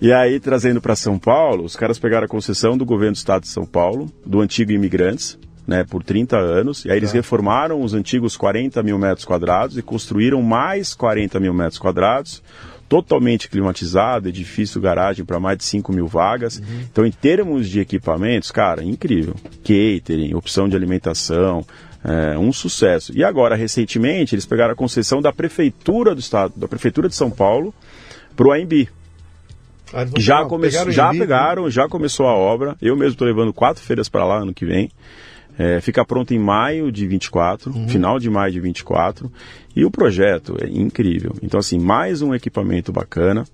E 0.00 0.12
aí, 0.12 0.38
trazendo 0.38 0.82
para 0.82 0.94
São 0.94 1.18
Paulo, 1.18 1.64
os 1.64 1.76
caras 1.76 1.98
pegaram 1.98 2.26
a 2.26 2.28
concessão 2.28 2.76
do 2.76 2.84
governo 2.84 3.12
do 3.12 3.16
estado 3.16 3.42
de 3.42 3.48
São 3.48 3.64
Paulo, 3.64 4.12
do 4.26 4.40
antigo 4.40 4.70
Imigrantes, 4.70 5.38
né, 5.66 5.82
por 5.82 6.02
30 6.02 6.36
anos, 6.36 6.84
e 6.84 6.90
aí 6.90 6.98
eles 6.98 7.12
tá. 7.12 7.16
reformaram 7.16 7.80
os 7.80 7.94
antigos 7.94 8.36
40 8.36 8.82
mil 8.82 8.98
metros 8.98 9.24
quadrados 9.24 9.78
e 9.78 9.82
construíram 9.82 10.42
mais 10.42 10.92
40 10.92 11.40
mil 11.40 11.54
metros 11.54 11.78
quadrados, 11.78 12.42
totalmente 12.86 13.48
climatizado, 13.48 14.28
edifício 14.28 14.78
garagem 14.80 15.24
para 15.24 15.40
mais 15.40 15.56
de 15.56 15.64
5 15.64 15.90
mil 15.90 16.06
vagas. 16.06 16.58
Uhum. 16.58 16.80
Então, 16.92 17.06
em 17.06 17.10
termos 17.10 17.66
de 17.68 17.80
equipamentos, 17.80 18.50
cara, 18.50 18.84
incrível. 18.84 19.34
Catering, 19.62 20.34
opção 20.34 20.68
de 20.68 20.76
alimentação, 20.76 21.64
é, 22.04 22.38
um 22.38 22.52
sucesso. 22.52 23.12
E 23.16 23.24
agora, 23.24 23.56
recentemente, 23.56 24.34
eles 24.34 24.44
pegaram 24.44 24.72
a 24.72 24.76
concessão 24.76 25.22
da 25.22 25.32
prefeitura 25.32 26.14
do 26.14 26.20
estado, 26.20 26.52
da 26.54 26.68
prefeitura 26.68 27.08
de 27.08 27.14
São 27.14 27.30
Paulo, 27.30 27.74
para 28.36 28.46
o 28.46 28.52
AMB, 28.52 28.88
ah, 29.92 30.06
já, 30.18 30.44
come... 30.44 30.68
pegaram 30.68 30.90
já 30.90 31.10
pegaram, 31.10 31.70
já 31.70 31.88
começou 31.88 32.26
a 32.26 32.34
obra. 32.34 32.76
Eu 32.82 32.96
mesmo 32.96 33.12
estou 33.12 33.26
levando 33.26 33.52
quatro 33.52 33.82
feiras 33.82 34.08
para 34.08 34.24
lá 34.24 34.38
ano 34.38 34.52
que 34.52 34.66
vem. 34.66 34.90
É, 35.56 35.80
fica 35.80 36.04
pronto 36.04 36.34
em 36.34 36.38
maio 36.38 36.90
de 36.90 37.06
24, 37.06 37.70
uhum. 37.70 37.88
final 37.88 38.18
de 38.18 38.28
maio 38.28 38.52
de 38.52 38.58
24. 38.58 39.30
E 39.74 39.84
o 39.84 39.90
projeto 39.90 40.56
é 40.60 40.66
incrível. 40.68 41.32
Então, 41.42 41.60
assim, 41.60 41.78
mais 41.78 42.22
um 42.22 42.34
equipamento 42.34 42.92
bacana 42.92 43.44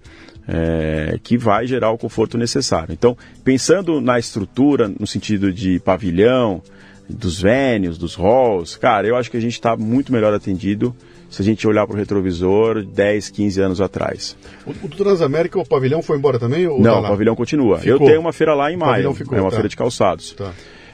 é, 0.48 1.18
que 1.22 1.36
vai 1.36 1.66
gerar 1.66 1.90
o 1.90 1.98
conforto 1.98 2.38
necessário. 2.38 2.92
Então, 2.92 3.16
pensando 3.44 4.01
na 4.01 4.18
estrutura, 4.18 4.88
no 4.88 5.07
sentido 5.07 5.53
de 5.53 5.78
pavilhão, 5.80 6.62
dos 7.11 7.40
vênios, 7.40 7.98
dos 7.98 8.14
halls, 8.14 8.76
cara, 8.76 9.06
eu 9.06 9.16
acho 9.16 9.30
que 9.30 9.36
a 9.36 9.40
gente 9.40 9.54
está 9.54 9.76
muito 9.76 10.12
melhor 10.12 10.32
atendido 10.32 10.94
se 11.30 11.42
a 11.42 11.44
gente 11.44 11.66
olhar 11.66 11.86
para 11.86 11.94
o 11.94 11.96
retrovisor 11.96 12.84
10, 12.84 13.30
15 13.30 13.61
anos 13.61 13.80
atrás. 13.80 14.36
O, 14.66 14.70
o 14.70 14.88
Transamérica, 14.88 15.58
o 15.58 15.66
pavilhão 15.66 16.02
foi 16.02 16.18
embora 16.18 16.38
também? 16.38 16.64
Não, 16.64 16.80
tá 16.80 17.00
o 17.00 17.08
pavilhão 17.08 17.36
continua. 17.36 17.78
Ficou. 17.78 17.92
Eu 17.92 18.06
tenho 18.06 18.20
uma 18.20 18.32
feira 18.32 18.54
lá 18.54 18.72
em 18.72 18.76
maio, 18.76 19.14
ficou, 19.14 19.38
é 19.38 19.40
uma 19.40 19.50
tá. 19.50 19.56
feira 19.56 19.68
de 19.68 19.76
calçados. 19.76 20.32
Tá. 20.32 20.52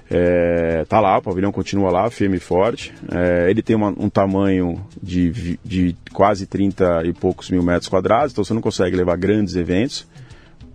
É, 0.09 0.85
tá 0.89 1.01
lá, 1.01 1.19
o 1.19 1.23
pavilhão 1.23 1.51
continua 1.51 1.91
lá, 1.91 2.09
firme 2.11 2.37
e 2.37 2.41
forte. 2.41 2.93
É, 3.11 3.51
ele 3.51 3.62
tem 3.62 3.75
uma, 3.75 3.89
um 3.89 4.09
tamanho 4.09 4.81
de, 5.03 5.59
de 5.64 5.97
quase 6.12 6.47
30 6.47 7.03
e 7.07 7.12
poucos 7.12 7.51
mil 7.51 7.62
metros 7.62 7.89
quadrados, 7.89 8.33
então 8.33 8.45
você 8.45 8.55
não 8.55 8.61
consegue 8.61 8.95
levar 8.95 9.17
grandes 9.17 9.57
eventos, 9.57 10.07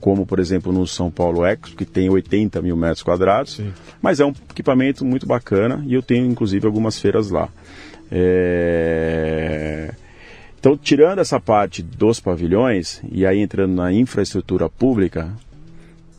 como 0.02 0.26
por 0.26 0.40
exemplo 0.40 0.74
no 0.74 0.86
São 0.86 1.10
Paulo 1.10 1.46
Expo, 1.46 1.76
que 1.78 1.86
tem 1.86 2.10
80 2.10 2.62
mil 2.62 2.76
metros 2.76 3.04
quadrados. 3.04 3.54
Sim. 3.54 3.72
Mas 4.02 4.20
é 4.20 4.26
um 4.26 4.34
equipamento 4.50 5.06
muito 5.06 5.26
bacana 5.26 5.82
e 5.88 5.94
eu 5.94 6.02
tenho 6.02 6.26
inclusive 6.26 6.66
algumas 6.66 7.00
feiras 7.00 7.30
lá. 7.30 7.48
É... 8.12 9.94
Então, 10.60 10.78
tirando 10.78 11.20
essa 11.20 11.40
parte 11.40 11.82
dos 11.82 12.20
pavilhões 12.20 13.02
e 13.10 13.26
aí 13.26 13.40
entrando 13.40 13.74
na 13.74 13.92
infraestrutura 13.92 14.70
pública, 14.70 15.32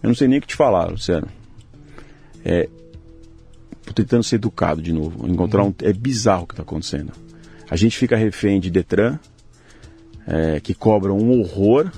eu 0.03 0.09
não 0.09 0.15
sei 0.15 0.27
nem 0.27 0.39
o 0.39 0.43
que 0.43 0.49
te 0.49 0.57
falar, 0.57 0.91
Luciano. 0.91 1.29
É, 2.45 2.69
tô 3.85 3.93
tentando 3.93 4.25
ser 4.25 4.37
educado 4.37 4.83
de 4.83 4.93
novo. 4.93 5.29
Encontrar 5.29 5.63
um, 5.63 5.73
é 5.83 5.93
bizarro 5.93 6.43
o 6.43 6.47
que 6.47 6.55
está 6.55 6.63
acontecendo. 6.63 7.13
A 7.71 7.77
gente 7.77 7.97
fica 7.97 8.17
refém 8.17 8.59
de 8.59 8.69
Detran, 8.69 9.19
é, 10.27 10.59
que 10.59 10.75
cobra 10.75 11.13
um 11.13 11.39
horror, 11.39 11.93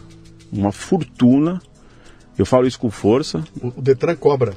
uma 0.53 0.71
fortuna. 0.71 1.63
Eu 2.39 2.47
falo 2.47 2.67
isso 2.67 2.79
com 2.79 2.91
força. 2.91 3.45
O, 3.63 3.71
Detran 3.81 4.17
cobra. 4.17 4.55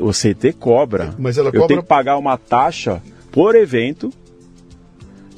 O 0.00 0.10
CT 0.10 0.54
cobra. 0.58 1.14
Mas 1.18 1.38
ela 1.38 1.50
cobra... 1.50 1.60
Eu 1.60 1.66
tenho 1.66 1.82
que 1.82 1.88
pagar 1.88 2.16
uma 2.16 2.36
taxa 2.36 3.02
por 3.30 3.54
evento 3.54 4.12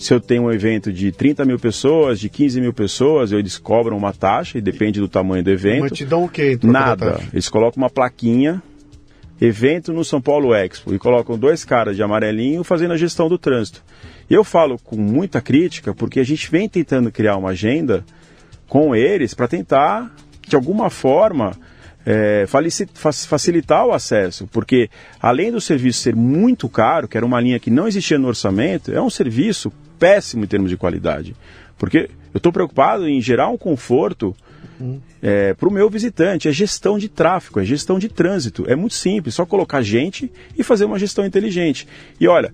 se 0.02 0.12
eu 0.12 0.20
tenho 0.20 0.42
um 0.42 0.50
evento 0.50 0.92
de 0.92 1.12
30 1.12 1.44
mil 1.44 1.60
pessoas, 1.60 2.18
de 2.18 2.28
15 2.28 2.60
mil 2.60 2.72
pessoas, 2.72 3.30
eles 3.30 3.56
cobram 3.56 3.96
uma 3.96 4.12
taxa 4.12 4.58
e 4.58 4.60
depende 4.60 4.98
do 4.98 5.08
tamanho 5.08 5.44
do 5.44 5.50
evento. 5.50 5.82
Mas 5.82 5.92
te 5.92 6.04
dão 6.04 6.24
o 6.24 6.28
quê? 6.28 6.58
Nada. 6.60 7.20
Eles 7.32 7.48
colocam 7.48 7.80
uma 7.80 7.88
plaquinha, 7.88 8.60
evento 9.40 9.92
no 9.92 10.04
São 10.04 10.20
Paulo 10.20 10.52
Expo, 10.52 10.92
e 10.92 10.98
colocam 10.98 11.38
dois 11.38 11.64
caras 11.64 11.94
de 11.94 12.02
amarelinho 12.02 12.64
fazendo 12.64 12.94
a 12.94 12.96
gestão 12.96 13.28
do 13.28 13.38
trânsito. 13.38 13.80
Eu 14.28 14.42
falo 14.42 14.76
com 14.76 14.96
muita 14.96 15.40
crítica 15.40 15.94
porque 15.94 16.18
a 16.18 16.24
gente 16.24 16.50
vem 16.50 16.68
tentando 16.68 17.12
criar 17.12 17.36
uma 17.36 17.50
agenda 17.50 18.04
com 18.66 18.96
eles 18.96 19.34
para 19.34 19.46
tentar, 19.46 20.12
de 20.48 20.56
alguma 20.56 20.90
forma, 20.90 21.52
é, 22.04 22.44
facilitar 23.24 23.86
o 23.86 23.92
acesso, 23.92 24.48
porque 24.48 24.90
além 25.20 25.52
do 25.52 25.60
serviço 25.60 26.00
ser 26.00 26.16
muito 26.16 26.68
caro, 26.68 27.06
que 27.06 27.16
era 27.16 27.26
uma 27.26 27.40
linha 27.40 27.58
que 27.58 27.70
não 27.70 27.86
existia 27.86 28.18
no 28.18 28.28
orçamento, 28.28 28.92
é 28.92 29.00
um 29.00 29.10
serviço 29.10 29.72
péssimo 29.98 30.44
em 30.44 30.48
termos 30.48 30.70
de 30.70 30.76
qualidade. 30.76 31.36
Porque 31.78 32.10
eu 32.32 32.38
estou 32.38 32.52
preocupado 32.52 33.08
em 33.08 33.20
gerar 33.20 33.48
um 33.48 33.58
conforto 33.58 34.34
é, 35.22 35.54
para 35.54 35.68
o 35.68 35.72
meu 35.72 35.88
visitante. 35.88 36.48
É 36.48 36.52
gestão 36.52 36.98
de 36.98 37.08
tráfego, 37.08 37.60
é 37.60 37.64
gestão 37.64 37.98
de 37.98 38.08
trânsito. 38.08 38.64
É 38.68 38.74
muito 38.74 38.94
simples, 38.94 39.34
só 39.34 39.46
colocar 39.46 39.82
gente 39.82 40.30
e 40.56 40.62
fazer 40.62 40.84
uma 40.84 40.98
gestão 40.98 41.24
inteligente. 41.24 41.86
E 42.20 42.26
olha, 42.26 42.52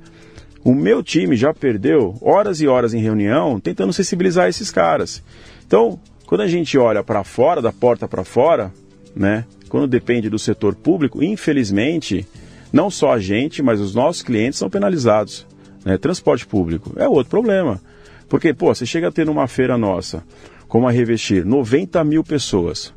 o 0.64 0.74
meu 0.74 1.02
time 1.02 1.36
já 1.36 1.54
perdeu 1.54 2.16
horas 2.20 2.60
e 2.60 2.66
horas 2.66 2.92
em 2.92 3.00
reunião 3.00 3.58
tentando 3.60 3.92
sensibilizar 3.92 4.48
esses 4.48 4.70
caras. 4.70 5.22
Então, 5.66 5.98
quando 6.26 6.42
a 6.42 6.48
gente 6.48 6.76
olha 6.76 7.02
para 7.02 7.24
fora, 7.24 7.62
da 7.62 7.72
porta 7.72 8.06
para 8.06 8.24
fora, 8.24 8.72
né? 9.18 9.44
Quando 9.68 9.86
depende 9.86 10.30
do 10.30 10.38
setor 10.38 10.74
público, 10.74 11.22
infelizmente, 11.22 12.26
não 12.72 12.88
só 12.90 13.12
a 13.12 13.18
gente, 13.18 13.62
mas 13.62 13.80
os 13.80 13.94
nossos 13.94 14.22
clientes 14.22 14.58
são 14.58 14.70
penalizados. 14.70 15.46
Né? 15.84 15.98
Transporte 15.98 16.46
público 16.46 16.92
é 16.96 17.08
outro 17.08 17.30
problema. 17.30 17.80
Porque, 18.28 18.54
pô, 18.54 18.74
você 18.74 18.86
chega 18.86 19.08
a 19.08 19.12
ter 19.12 19.26
numa 19.26 19.46
feira 19.46 19.76
nossa 19.76 20.22
como 20.68 20.86
a 20.86 20.90
Revestir, 20.90 21.46
90 21.46 22.04
mil 22.04 22.22
pessoas. 22.22 22.92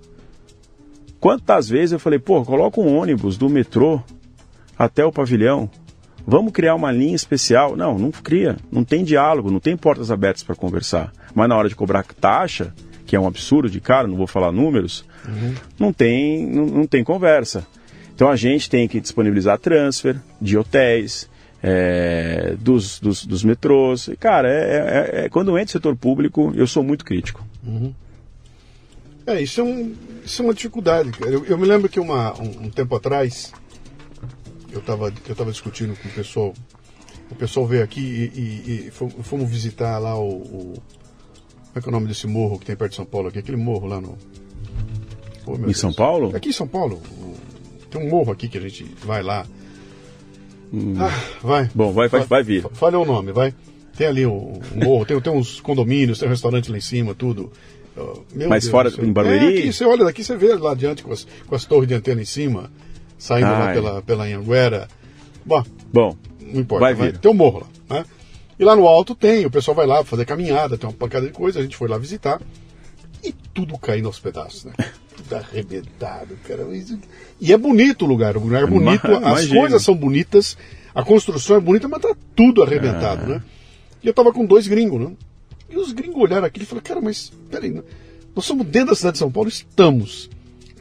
Quantas 1.20 1.70
vezes 1.70 1.94
eu 1.94 2.00
falei, 2.00 2.20
pô, 2.20 2.44
coloca 2.44 2.82
um 2.82 2.98
ônibus 2.98 3.38
do 3.38 3.50
metrô 3.50 4.02
até 4.78 5.06
o 5.06 5.12
pavilhão, 5.12 5.70
vamos 6.28 6.52
criar 6.52 6.76
uma 6.76 6.92
linha 6.92 7.16
especial. 7.16 7.78
Não, 7.78 7.98
não 7.98 8.12
cria, 8.12 8.58
não 8.72 8.84
tem 8.84 9.04
diálogo, 9.04 9.50
não 9.50 9.60
tem 9.60 9.78
portas 9.78 10.12
abertas 10.12 10.44
para 10.44 10.56
conversar. 10.56 11.14
Mas 11.34 11.48
na 11.48 11.56
hora 11.56 11.70
de 11.70 11.76
cobrar 11.76 12.04
taxa, 12.04 12.74
que 13.12 13.16
é 13.18 13.20
um 13.20 13.28
absurdo 13.28 13.70
de 13.70 13.82
cara, 13.82 14.08
não 14.08 14.16
vou 14.16 14.26
falar 14.26 14.54
números, 14.54 15.04
uhum. 15.28 15.54
não, 15.78 15.92
tem, 15.92 16.48
não, 16.48 16.66
não 16.66 16.88
tem 16.88 17.04
conversa. 17.04 17.68
Então 18.16 18.30
a 18.30 18.38
gente 18.38 18.70
tem 18.70 18.88
que 18.88 19.02
disponibilizar 19.02 19.60
transfer 19.60 20.16
de 20.40 20.58
hotéis, 20.58 21.30
é, 21.62 22.56
dos, 22.58 23.02
dos, 23.02 23.26
dos, 23.26 23.44
metrôs. 23.44 24.10
Cara, 24.18 24.48
é, 24.48 24.54
é, 24.54 25.26
é, 25.26 25.30
quando 25.30 25.58
entra 25.58 25.66
o 25.66 25.72
setor 25.74 25.94
público, 25.98 26.54
eu 26.56 26.66
sou 26.66 26.84
muito 26.84 27.04
crítico. 27.04 27.46
Uhum. 27.68 27.94
É, 29.28 29.42
isso 29.42 29.60
é, 29.60 29.64
um, 29.66 29.94
isso 30.24 30.42
é 30.42 30.46
uma 30.46 30.54
dificuldade. 30.54 31.12
Eu, 31.20 31.44
eu 31.44 31.58
me 31.58 31.68
lembro 31.68 31.90
que 31.90 32.00
uma, 32.00 32.34
um, 32.40 32.68
um 32.68 32.70
tempo 32.70 32.96
atrás, 32.96 33.52
eu 34.72 34.80
estava 34.80 35.14
eu 35.28 35.36
tava 35.36 35.52
discutindo 35.52 36.02
com 36.02 36.08
o 36.08 36.12
pessoal. 36.14 36.54
O 37.30 37.36
pessoal 37.36 37.68
veio 37.68 37.84
aqui 37.84 38.00
e, 38.34 38.40
e, 38.40 38.88
e 38.88 38.92
fomos 38.92 39.50
visitar 39.50 39.98
lá 40.00 40.18
o, 40.18 40.30
o, 40.30 40.74
Como 41.72 41.80
é 41.80 41.82
que 41.82 41.88
é 41.88 41.90
o 41.90 41.92
nome 41.94 42.08
desse 42.08 42.28
morro 42.28 42.60
que 42.60 42.66
tem 42.66 42.76
perto 42.76 42.92
de 42.92 42.98
São 42.98 43.06
Paulo 43.06 43.30
aqui? 43.30 43.40
Aquele 43.40 43.58
morro 43.58 43.88
lá 43.88 44.02
no. 44.02 44.18
Em 45.48 45.62
Deus. 45.62 45.80
São 45.80 45.94
Paulo? 45.94 46.36
Aqui 46.36 46.50
em 46.50 46.54
São 46.54 46.68
Paulo. 46.68 47.02
Tem 47.90 48.06
um 48.06 48.10
morro 48.10 48.32
aqui 48.32 48.50
que 48.50 48.58
a 48.58 48.62
gente 48.62 48.84
vai 49.06 49.24
lá. 49.24 49.46
Hum. 50.74 50.96
Ah, 51.00 51.10
vai. 51.42 51.70
Bom, 51.74 51.94
vai, 51.94 52.10
vai, 52.10 52.26
vai 52.26 52.44
vir. 52.44 52.66
Fale 52.74 52.98
o 52.98 53.06
nome, 53.06 53.32
vai. 53.32 53.54
Tem 53.98 54.08
ali 54.08 54.26
um, 54.26 54.60
morro, 54.76 55.06
tem, 55.06 55.20
tem 55.20 55.32
uns 55.32 55.62
condomínios, 55.62 56.20
tem 56.20 56.28
um 56.28 56.32
restaurante 56.32 56.70
lá 56.70 56.78
em 56.78 56.82
cima, 56.82 57.16
tudo. 57.16 57.52
Uh, 57.96 58.24
Mas 58.48 58.64
Deus 58.64 58.68
fora, 58.70 58.92
em 59.02 59.12
Barueri? 59.12 59.46
É, 59.46 59.60
aqui, 59.60 59.74
você 59.74 59.86
olha 59.86 60.06
daqui, 60.06 60.24
você 60.24 60.36
vê 60.36 60.54
lá 60.56 60.72
adiante 60.72 61.04
com 61.04 61.12
as, 61.12 61.28
com 61.46 61.56
as 61.56 61.66
torres 61.66 61.88
de 61.88 61.94
antena 61.94 62.22
em 62.22 62.26
cima, 62.26 62.72
saindo 63.18 63.48
Ai. 63.48 63.60
lá 63.60 63.74
pela, 63.74 64.02
pela 64.02 64.24
Anhanguera. 64.26 64.88
Bom, 65.46 65.64
Bom, 65.92 66.18
não 66.40 66.62
importa. 66.62 66.86
Vai, 66.86 66.94
vai 66.94 67.12
vir. 67.12 67.18
Tem 67.18 67.32
um 67.32 67.34
morro 67.34 67.60
lá, 67.60 67.98
né? 67.98 68.06
E 68.62 68.64
lá 68.64 68.76
no 68.76 68.88
alto 68.88 69.16
tem, 69.16 69.44
o 69.44 69.50
pessoal 69.50 69.74
vai 69.74 69.88
lá 69.88 70.04
fazer 70.06 70.24
caminhada, 70.24 70.78
tem 70.78 70.88
uma 70.88 70.96
pancada 70.96 71.26
de 71.26 71.34
coisa, 71.34 71.58
a 71.58 71.64
gente 71.64 71.76
foi 71.76 71.88
lá 71.88 71.98
visitar. 71.98 72.40
E 73.24 73.34
tudo 73.56 73.76
caindo 73.76 74.06
aos 74.06 74.20
pedaços, 74.20 74.66
né? 74.66 74.74
tudo 75.18 75.36
arrebentado, 75.36 76.38
cara. 76.48 76.68
E 77.40 77.52
é 77.52 77.58
bonito 77.58 78.06
o 78.06 78.08
lugar, 78.08 78.38
o 78.38 78.40
lugar 78.40 78.62
é 78.62 78.68
bonito, 78.68 79.08
as 79.26 79.48
coisas 79.48 79.82
são 79.82 79.96
bonitas, 79.96 80.56
a 80.94 81.04
construção 81.04 81.58
é 81.58 81.60
bonita, 81.60 81.88
mas 81.88 82.04
tá 82.04 82.16
tudo 82.36 82.62
arrebentado, 82.62 83.24
é. 83.24 83.28
né? 83.30 83.44
E 84.04 84.08
eu 84.08 84.14
tava 84.14 84.32
com 84.32 84.46
dois 84.46 84.68
gringos, 84.68 85.10
né? 85.10 85.12
E 85.68 85.76
os 85.76 85.92
gringos 85.92 86.22
olharam 86.22 86.46
aqui 86.46 86.62
e 86.62 86.66
falaram, 86.66 86.86
cara, 86.86 87.02
mas 87.02 87.34
peraí, 87.50 87.72
né? 87.72 87.82
nós 88.36 88.46
somos 88.46 88.68
dentro 88.68 88.90
da 88.90 88.96
cidade 88.96 89.14
de 89.14 89.20
São 89.20 89.32
Paulo, 89.32 89.50
estamos. 89.50 90.30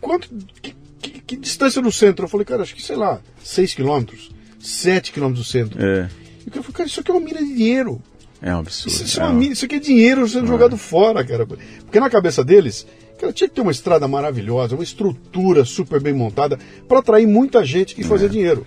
Quanto. 0.02 0.28
Que, 0.60 0.76
que, 1.00 1.20
que 1.22 1.36
distância 1.36 1.80
do 1.80 1.90
centro? 1.90 2.26
Eu 2.26 2.28
falei, 2.28 2.44
cara, 2.44 2.62
acho 2.62 2.74
que, 2.74 2.82
sei 2.82 2.96
lá, 2.96 3.22
6 3.42 3.72
quilômetros, 3.72 4.30
7 4.58 5.12
quilômetros 5.12 5.46
do 5.46 5.50
centro. 5.50 5.82
É. 5.82 6.19
E 6.46 6.50
falei, 6.50 6.72
cara, 6.72 6.88
isso 6.88 7.00
aqui 7.00 7.10
é 7.10 7.14
uma 7.14 7.20
mina 7.20 7.40
de 7.40 7.54
dinheiro. 7.54 8.00
É 8.42 8.54
um 8.54 8.60
absurdo. 8.60 8.94
Isso, 8.94 9.04
isso, 9.04 9.20
é 9.20 9.24
uma, 9.24 9.44
isso 9.44 9.64
aqui 9.64 9.74
é 9.76 9.78
dinheiro 9.78 10.26
sendo 10.28 10.44
é. 10.44 10.48
jogado 10.48 10.76
fora, 10.76 11.24
cara. 11.24 11.46
Porque 11.46 12.00
na 12.00 12.08
cabeça 12.08 12.42
deles, 12.42 12.86
cara, 13.18 13.32
tinha 13.32 13.48
que 13.48 13.54
ter 13.54 13.60
uma 13.60 13.70
estrada 13.70 14.08
maravilhosa, 14.08 14.74
uma 14.74 14.84
estrutura 14.84 15.64
super 15.64 16.00
bem 16.00 16.14
montada 16.14 16.58
para 16.88 17.00
atrair 17.00 17.26
muita 17.26 17.64
gente 17.64 17.94
que 17.94 18.02
fazia 18.02 18.26
é. 18.28 18.30
dinheiro. 18.30 18.66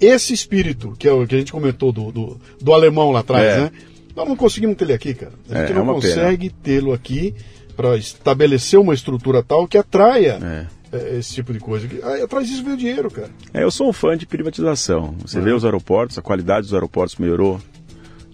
Esse 0.00 0.32
espírito, 0.32 0.94
que 0.98 1.08
é 1.08 1.12
o 1.12 1.26
que 1.26 1.34
a 1.34 1.38
gente 1.38 1.52
comentou 1.52 1.92
do, 1.92 2.10
do, 2.10 2.40
do 2.60 2.72
alemão 2.72 3.10
lá 3.10 3.20
atrás, 3.20 3.44
é. 3.44 3.60
né? 3.60 3.72
Nós 4.14 4.28
não 4.28 4.36
conseguimos 4.36 4.76
ter 4.76 4.84
ele 4.84 4.92
aqui, 4.92 5.14
cara. 5.14 5.32
A 5.48 5.60
gente 5.60 5.72
é, 5.72 5.74
não 5.74 5.90
é 5.90 5.94
consegue 5.94 6.50
tê-lo 6.50 6.92
aqui 6.92 7.34
para 7.76 7.96
estabelecer 7.96 8.78
uma 8.78 8.92
estrutura 8.92 9.42
tal 9.42 9.66
que 9.66 9.78
atraia 9.78 10.38
é, 10.42 10.66
esse 10.92 11.34
tipo 11.34 11.52
de 11.52 11.58
coisa. 11.58 11.88
Atrás 12.22 12.48
disso 12.48 12.64
veio 12.64 12.76
dinheiro, 12.76 13.10
cara. 13.10 13.30
É, 13.52 13.62
eu 13.62 13.70
sou 13.70 13.88
um 13.88 13.92
fã 13.92 14.16
de 14.16 14.26
privatização. 14.26 15.14
Você 15.20 15.40
vê 15.40 15.52
os 15.52 15.64
aeroportos, 15.64 16.18
a 16.18 16.22
qualidade 16.22 16.62
dos 16.62 16.74
aeroportos 16.74 17.16
melhorou 17.16 17.60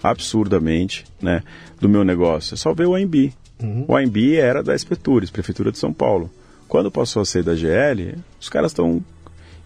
absurdamente, 0.02 1.04
né, 1.20 1.42
do 1.80 1.88
meu 1.88 2.04
negócio. 2.04 2.54
É 2.54 2.56
só 2.56 2.72
ver 2.72 2.86
o 2.86 2.94
AMB. 2.94 3.32
Uhum. 3.62 3.84
O 3.88 3.96
AMB 3.96 4.36
era 4.36 4.62
da 4.62 4.74
Espetures, 4.74 5.30
Prefeitura 5.30 5.72
de 5.72 5.78
São 5.78 5.92
Paulo. 5.92 6.30
Quando 6.68 6.90
passou 6.90 7.22
a 7.22 7.24
ser 7.24 7.42
da 7.42 7.54
GL, 7.54 8.16
os 8.40 8.48
caras 8.48 8.72
estão 8.72 9.02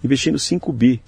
investindo 0.02 0.38
5 0.38 0.72
bi. 0.72 1.00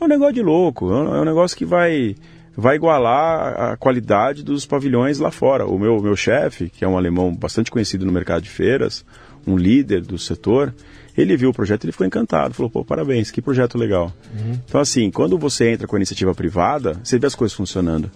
É 0.00 0.04
um 0.04 0.08
negócio 0.08 0.34
de 0.34 0.42
louco, 0.42 0.92
é 0.92 1.20
um 1.20 1.24
negócio 1.24 1.56
que 1.56 1.64
vai 1.64 2.14
vai 2.54 2.76
igualar 2.76 3.72
a 3.72 3.76
qualidade 3.78 4.42
dos 4.42 4.66
pavilhões 4.66 5.18
lá 5.18 5.30
fora. 5.30 5.66
O 5.66 5.78
meu, 5.78 6.00
meu 6.02 6.14
chefe, 6.14 6.68
que 6.68 6.84
é 6.84 6.88
um 6.88 6.98
alemão 6.98 7.34
bastante 7.34 7.70
conhecido 7.70 8.04
no 8.04 8.12
mercado 8.12 8.42
de 8.42 8.50
feiras, 8.50 9.04
um 9.46 9.56
líder 9.56 10.02
do 10.02 10.18
setor, 10.18 10.74
ele 11.16 11.36
viu 11.36 11.50
o 11.50 11.52
projeto 11.52 11.84
e 11.84 11.86
ele 11.86 11.92
ficou 11.92 12.06
encantado. 12.06 12.54
Falou, 12.54 12.70
pô, 12.70 12.84
parabéns, 12.84 13.30
que 13.30 13.42
projeto 13.42 13.76
legal. 13.76 14.12
Uhum. 14.34 14.58
Então, 14.66 14.80
assim, 14.80 15.10
quando 15.10 15.38
você 15.38 15.70
entra 15.70 15.86
com 15.86 15.96
a 15.96 15.98
iniciativa 15.98 16.34
privada, 16.34 16.98
você 17.02 17.18
vê 17.18 17.26
as 17.26 17.34
coisas 17.34 17.56
funcionando. 17.56 18.10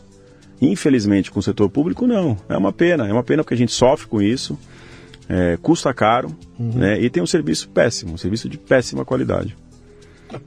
Infelizmente, 0.61 1.31
com 1.31 1.39
o 1.39 1.43
setor 1.43 1.69
público, 1.69 2.07
não. 2.07 2.37
É 2.49 2.57
uma 2.57 2.73
pena. 2.73 3.07
É 3.07 3.13
uma 3.13 3.23
pena 3.23 3.43
porque 3.43 3.55
a 3.55 3.59
gente 3.59 3.73
sofre 3.73 4.07
com 4.07 4.23
isso, 4.23 4.59
é, 5.29 5.59
custa 5.61 5.93
caro 5.93 6.35
uhum. 6.59 6.73
né, 6.73 7.01
e 7.01 7.11
tem 7.11 7.23
um 7.23 7.27
serviço 7.27 7.69
péssimo, 7.69 8.15
um 8.15 8.19
serviço 8.19 8.49
de 8.49 8.57
péssima 8.57 9.05
qualidade. 9.05 9.57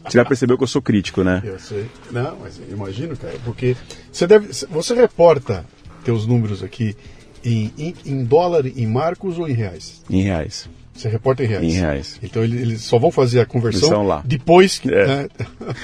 Você 0.04 0.18
já 0.18 0.26
percebeu 0.26 0.58
que 0.58 0.64
eu 0.64 0.68
sou 0.68 0.82
crítico, 0.82 1.24
né? 1.24 1.41
Eu 1.43 1.58
sei. 1.58 1.86
Não, 2.12 2.38
mas 2.41 2.60
imagino, 2.70 3.16
cara, 3.16 3.38
porque 3.45 3.78
você 4.12 4.28
deve. 4.28 4.47
Você 4.47 4.93
reporta 4.93 5.66
teus 6.04 6.26
números 6.26 6.62
aqui 6.62 6.95
em, 7.43 7.72
em, 7.78 7.95
em 8.06 8.24
dólar, 8.26 8.66
em 8.66 8.86
marcos 8.86 9.38
ou 9.39 9.47
em 9.47 9.54
reais? 9.54 10.04
Em 10.10 10.22
reais. 10.22 10.70
Você 11.00 11.08
reporta 11.08 11.41
em 11.45 11.47
reais. 11.47 11.64
Em 11.64 11.72
reais. 11.72 12.20
Então 12.22 12.43
eles, 12.43 12.62
eles 12.62 12.82
só 12.82 13.00
vão 13.00 13.10
fazer 13.10 13.39
a 13.39 13.45
conversão 13.45 14.06
lá. 14.06 14.22
depois 14.26 14.80
que. 14.80 14.93
É. 14.93 15.08
Né? 15.08 15.28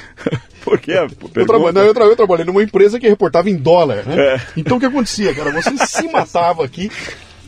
Porque 0.62 0.92
a 0.94 1.04
eu, 1.06 1.74
não, 1.74 1.84
eu, 1.84 1.94
tra 1.94 2.04
eu, 2.04 2.16
trabalhei 2.18 2.44
numa 2.44 2.62
empresa 2.62 3.00
que 3.00 3.08
reportava 3.08 3.50
em 3.50 3.56
dólar. 3.56 4.06
Né? 4.06 4.36
É. 4.36 4.42
Então 4.58 4.76
o 4.76 4.80
que 4.80 4.86
acontecia, 4.86 5.34
cara? 5.34 5.52
Você 5.52 5.78
se 5.86 6.10
matava 6.10 6.66
aqui. 6.66 6.92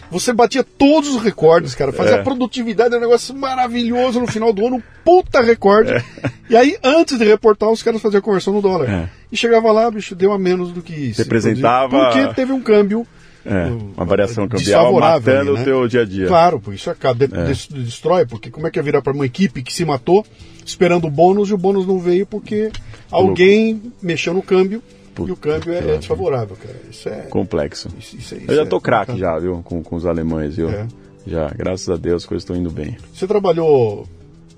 Você 0.10 0.32
batia 0.32 0.64
todos 0.64 1.14
os 1.14 1.22
recordes, 1.22 1.76
cara. 1.76 1.92
Fazia 1.92 2.16
é. 2.16 2.24
produtividade, 2.24 2.96
era 2.96 3.00
um 3.00 3.08
negócio 3.08 3.36
maravilhoso 3.36 4.22
no 4.22 4.28
final 4.28 4.54
do 4.54 4.66
ano, 4.66 4.82
puta 5.04 5.42
recorde. 5.42 5.92
É. 5.92 6.04
E 6.50 6.56
aí, 6.56 6.78
antes 6.82 7.18
de 7.18 7.26
reportar, 7.26 7.70
os 7.70 7.84
caras 7.84 8.02
faziam 8.02 8.20
a 8.20 8.22
conversão 8.22 8.54
no 8.54 8.62
dólar. 8.62 8.90
É. 8.90 9.10
E 9.30 9.36
chegava 9.36 9.70
lá, 9.74 9.92
bicho, 9.92 10.16
deu 10.16 10.32
a 10.32 10.40
menos 10.40 10.72
do 10.72 10.82
que 10.82 10.94
isso. 10.94 11.22
Representava. 11.22 11.90
Porque 11.90 12.34
teve 12.34 12.54
um 12.54 12.62
câmbio 12.62 13.06
é, 13.48 13.68
uma 13.96 14.06
variação 14.06 14.48
cambial 14.48 14.94
matando 14.94 15.54
né? 15.54 15.62
o 15.62 15.64
teu 15.64 15.88
dia 15.88 16.02
a 16.02 16.06
dia. 16.06 16.28
Claro, 16.28 16.62
isso 16.72 16.90
acaba, 16.90 17.24
é. 17.24 17.28
destrói, 17.48 18.26
porque 18.26 18.50
como 18.50 18.68
é 18.68 18.72
que 18.72 18.78
ia 18.78 18.84
virar 18.84 19.02
para 19.02 19.14
uma 19.14 19.26
equipe 19.26 19.64
que 19.64 19.74
se 19.74 19.86
matou 19.86 20.26
esperando 20.66 21.08
o 21.08 21.10
bônus 21.10 21.50
e 21.50 21.54
o 21.54 21.58
bônus 21.58 21.88
não 21.88 21.98
veio 21.98 22.26
porque 22.26 22.72
alguém 23.10 23.82
mexeu 24.02 24.34
no 24.34 24.42
câmbio 24.42 24.84
Puta 25.16 25.30
e 25.30 25.34
o 25.34 25.36
câmbio 25.36 25.74
é, 25.74 25.78
é, 25.78 25.98
desfavorável, 25.98 26.56
cara. 26.56 26.76
Isso 26.92 27.10
é 27.10 27.22
complexo. 27.24 27.88
Isso, 27.98 28.18
isso, 28.18 28.36
isso 28.36 28.52
eu 28.52 28.56
já 28.56 28.66
tô 28.66 28.78
é 28.78 28.82
craque 28.82 29.18
já, 29.18 29.40
viu, 29.40 29.62
com, 29.64 29.82
com 29.82 29.96
os 29.96 30.06
alemães, 30.06 30.58
viu? 30.58 30.70
É. 30.70 30.86
Já, 31.26 31.50
graças 31.50 31.90
a 31.90 31.96
Deus, 31.96 32.24
as 32.24 32.26
coisas 32.28 32.44
estão 32.44 32.56
indo 32.56 32.70
bem. 32.70 32.98
Você 33.14 33.26
trabalhou 33.26 34.08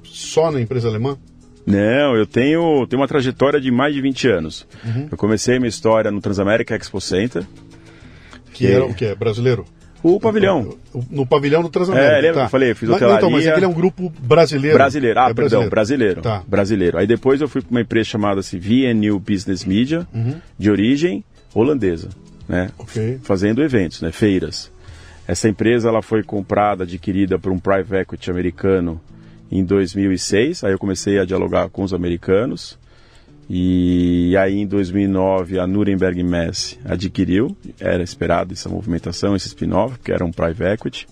só 0.03 0.51
na 0.51 0.59
empresa 0.59 0.87
alemã? 0.87 1.17
Não, 1.65 2.15
eu 2.15 2.25
tenho, 2.25 2.85
tenho 2.87 2.99
uma 2.99 3.07
trajetória 3.07 3.61
de 3.61 3.71
mais 3.71 3.93
de 3.93 4.01
20 4.01 4.27
anos. 4.27 4.67
Uhum. 4.83 5.07
Eu 5.11 5.17
comecei 5.17 5.59
minha 5.59 5.69
história 5.69 6.11
no 6.11 6.19
Transamérica 6.19 6.75
Expo 6.75 6.99
Center, 6.99 7.45
que 8.67 8.71
era 8.71 8.85
o 8.85 8.93
que? 8.93 9.05
É 9.05 9.15
brasileiro? 9.15 9.65
O 10.01 10.19
pavilhão. 10.19 10.77
No 11.09 11.25
pavilhão 11.25 11.61
do 11.61 11.69
Transamérica. 11.69 12.13
É, 12.13 12.21
lembra 12.21 12.33
tá. 12.33 12.39
que 12.39 12.45
eu 12.45 12.49
falei? 12.49 12.73
fiz. 12.73 12.87
Não, 12.87 12.95
então, 12.95 13.29
mas 13.29 13.45
aquele 13.45 13.65
é 13.65 13.67
um 13.67 13.73
grupo 13.73 14.11
brasileiro. 14.19 14.77
Brasileiro, 14.77 15.19
ah, 15.19 15.29
é 15.29 15.33
perdão, 15.33 15.67
brasileiro. 15.67 16.21
Tá. 16.21 16.41
Brasileiro. 16.47 16.97
Aí 16.97 17.05
depois 17.05 17.41
eu 17.41 17.49
fui 17.49 17.61
para 17.61 17.71
uma 17.71 17.81
empresa 17.81 18.07
chamada 18.07 18.39
assim, 18.39 18.57
VNU 18.57 19.19
Business 19.19 19.65
Media, 19.65 20.07
uhum. 20.13 20.35
de 20.57 20.71
origem 20.71 21.23
holandesa, 21.53 22.09
né? 22.47 22.69
Okay. 22.77 23.19
Fazendo 23.23 23.61
eventos, 23.61 24.01
né? 24.01 24.11
Feiras. 24.11 24.71
Essa 25.27 25.49
empresa 25.49 25.89
ela 25.89 26.01
foi 26.01 26.23
comprada, 26.23 26.83
adquirida 26.83 27.37
por 27.37 27.51
um 27.51 27.59
private 27.59 28.01
equity 28.01 28.31
americano 28.31 29.01
em 29.51 29.63
2006. 29.63 30.63
Aí 30.63 30.71
eu 30.71 30.79
comecei 30.79 31.19
a 31.19 31.25
dialogar 31.25 31.69
com 31.69 31.83
os 31.83 31.93
americanos. 31.93 32.79
E 33.49 34.37
aí 34.37 34.59
em 34.59 34.67
2009 34.67 35.59
a 35.59 35.65
Nuremberg 35.65 36.21
Mess 36.23 36.77
adquiriu, 36.85 37.57
era 37.79 38.03
esperado 38.03 38.53
essa 38.53 38.69
movimentação, 38.69 39.35
esse 39.35 39.47
spin-off, 39.47 39.97
porque 39.97 40.11
era 40.11 40.23
um 40.23 40.31
private 40.31 40.73
equity. 40.73 41.07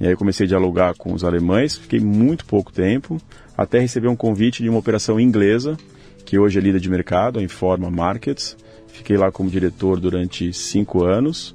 E 0.00 0.06
aí 0.06 0.12
eu 0.12 0.16
comecei 0.16 0.46
a 0.46 0.48
dialogar 0.48 0.94
com 0.94 1.12
os 1.12 1.22
alemães, 1.22 1.76
fiquei 1.76 2.00
muito 2.00 2.44
pouco 2.44 2.72
tempo, 2.72 3.20
até 3.56 3.78
receber 3.78 4.08
um 4.08 4.16
convite 4.16 4.62
de 4.62 4.68
uma 4.68 4.78
operação 4.78 5.20
inglesa, 5.20 5.76
que 6.24 6.38
hoje 6.38 6.58
é 6.58 6.62
líder 6.62 6.80
de 6.80 6.90
mercado, 6.90 7.38
a 7.38 7.42
Informa 7.42 7.90
Markets. 7.90 8.56
Fiquei 8.88 9.16
lá 9.16 9.30
como 9.30 9.50
diretor 9.50 10.00
durante 10.00 10.52
cinco 10.52 11.04
anos. 11.04 11.54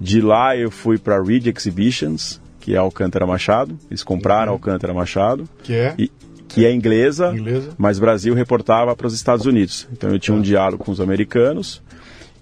De 0.00 0.20
lá 0.20 0.56
eu 0.56 0.70
fui 0.70 0.98
para 0.98 1.16
a 1.16 1.22
Reed 1.22 1.46
Exhibitions, 1.46 2.40
que 2.60 2.74
é 2.74 2.78
Alcântara 2.78 3.26
Machado. 3.26 3.78
Eles 3.90 4.02
compraram 4.02 4.52
uhum. 4.52 4.54
Alcântara 4.54 4.92
Machado. 4.92 5.48
Que 5.62 5.74
é? 5.74 5.94
E, 5.98 6.10
que 6.52 6.66
é 6.66 6.72
inglesa, 6.72 7.34
inglesa, 7.34 7.70
mas 7.78 7.98
Brasil 7.98 8.34
reportava 8.34 8.94
para 8.94 9.06
os 9.06 9.14
Estados 9.14 9.46
Unidos. 9.46 9.88
Então 9.92 10.10
eu 10.10 10.18
tinha 10.18 10.36
um 10.36 10.40
diálogo 10.40 10.84
com 10.84 10.92
os 10.92 11.00
americanos. 11.00 11.82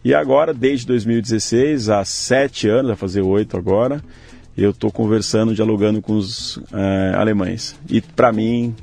E 0.03 0.15
agora, 0.15 0.55
desde 0.55 0.87
2016, 0.87 1.91
há 1.91 2.05
sete 2.05 2.69
anos, 2.69 2.89
vai 2.89 2.97
fazer 2.97 3.21
oito 3.21 3.57
agora, 3.57 4.03
eu 4.57 4.71
estou 4.71 4.91
conversando, 4.91 5.55
dialogando 5.55 6.01
com 6.01 6.15
os 6.15 6.59
é, 6.73 7.15
alemães. 7.15 7.77
E 7.89 8.01
para 8.01 8.33
mim, 8.33 8.75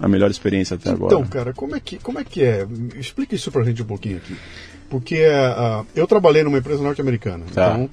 a 0.00 0.08
melhor 0.08 0.30
experiência 0.30 0.74
até 0.74 0.90
agora. 0.90 1.14
Então, 1.14 1.26
cara, 1.26 1.52
como 1.52 1.74
é 1.74 1.80
que, 1.80 1.98
como 1.98 2.18
é, 2.18 2.24
que 2.24 2.42
é? 2.42 2.66
Explica 2.98 3.34
isso 3.34 3.50
para 3.50 3.62
a 3.62 3.64
gente 3.64 3.82
um 3.82 3.86
pouquinho 3.86 4.18
aqui. 4.18 4.36
Porque 4.90 5.24
uh, 5.26 5.86
eu 5.96 6.06
trabalhei 6.06 6.42
numa 6.42 6.58
empresa 6.58 6.82
norte-americana. 6.82 7.46
Tá. 7.52 7.72
Então, 7.72 7.90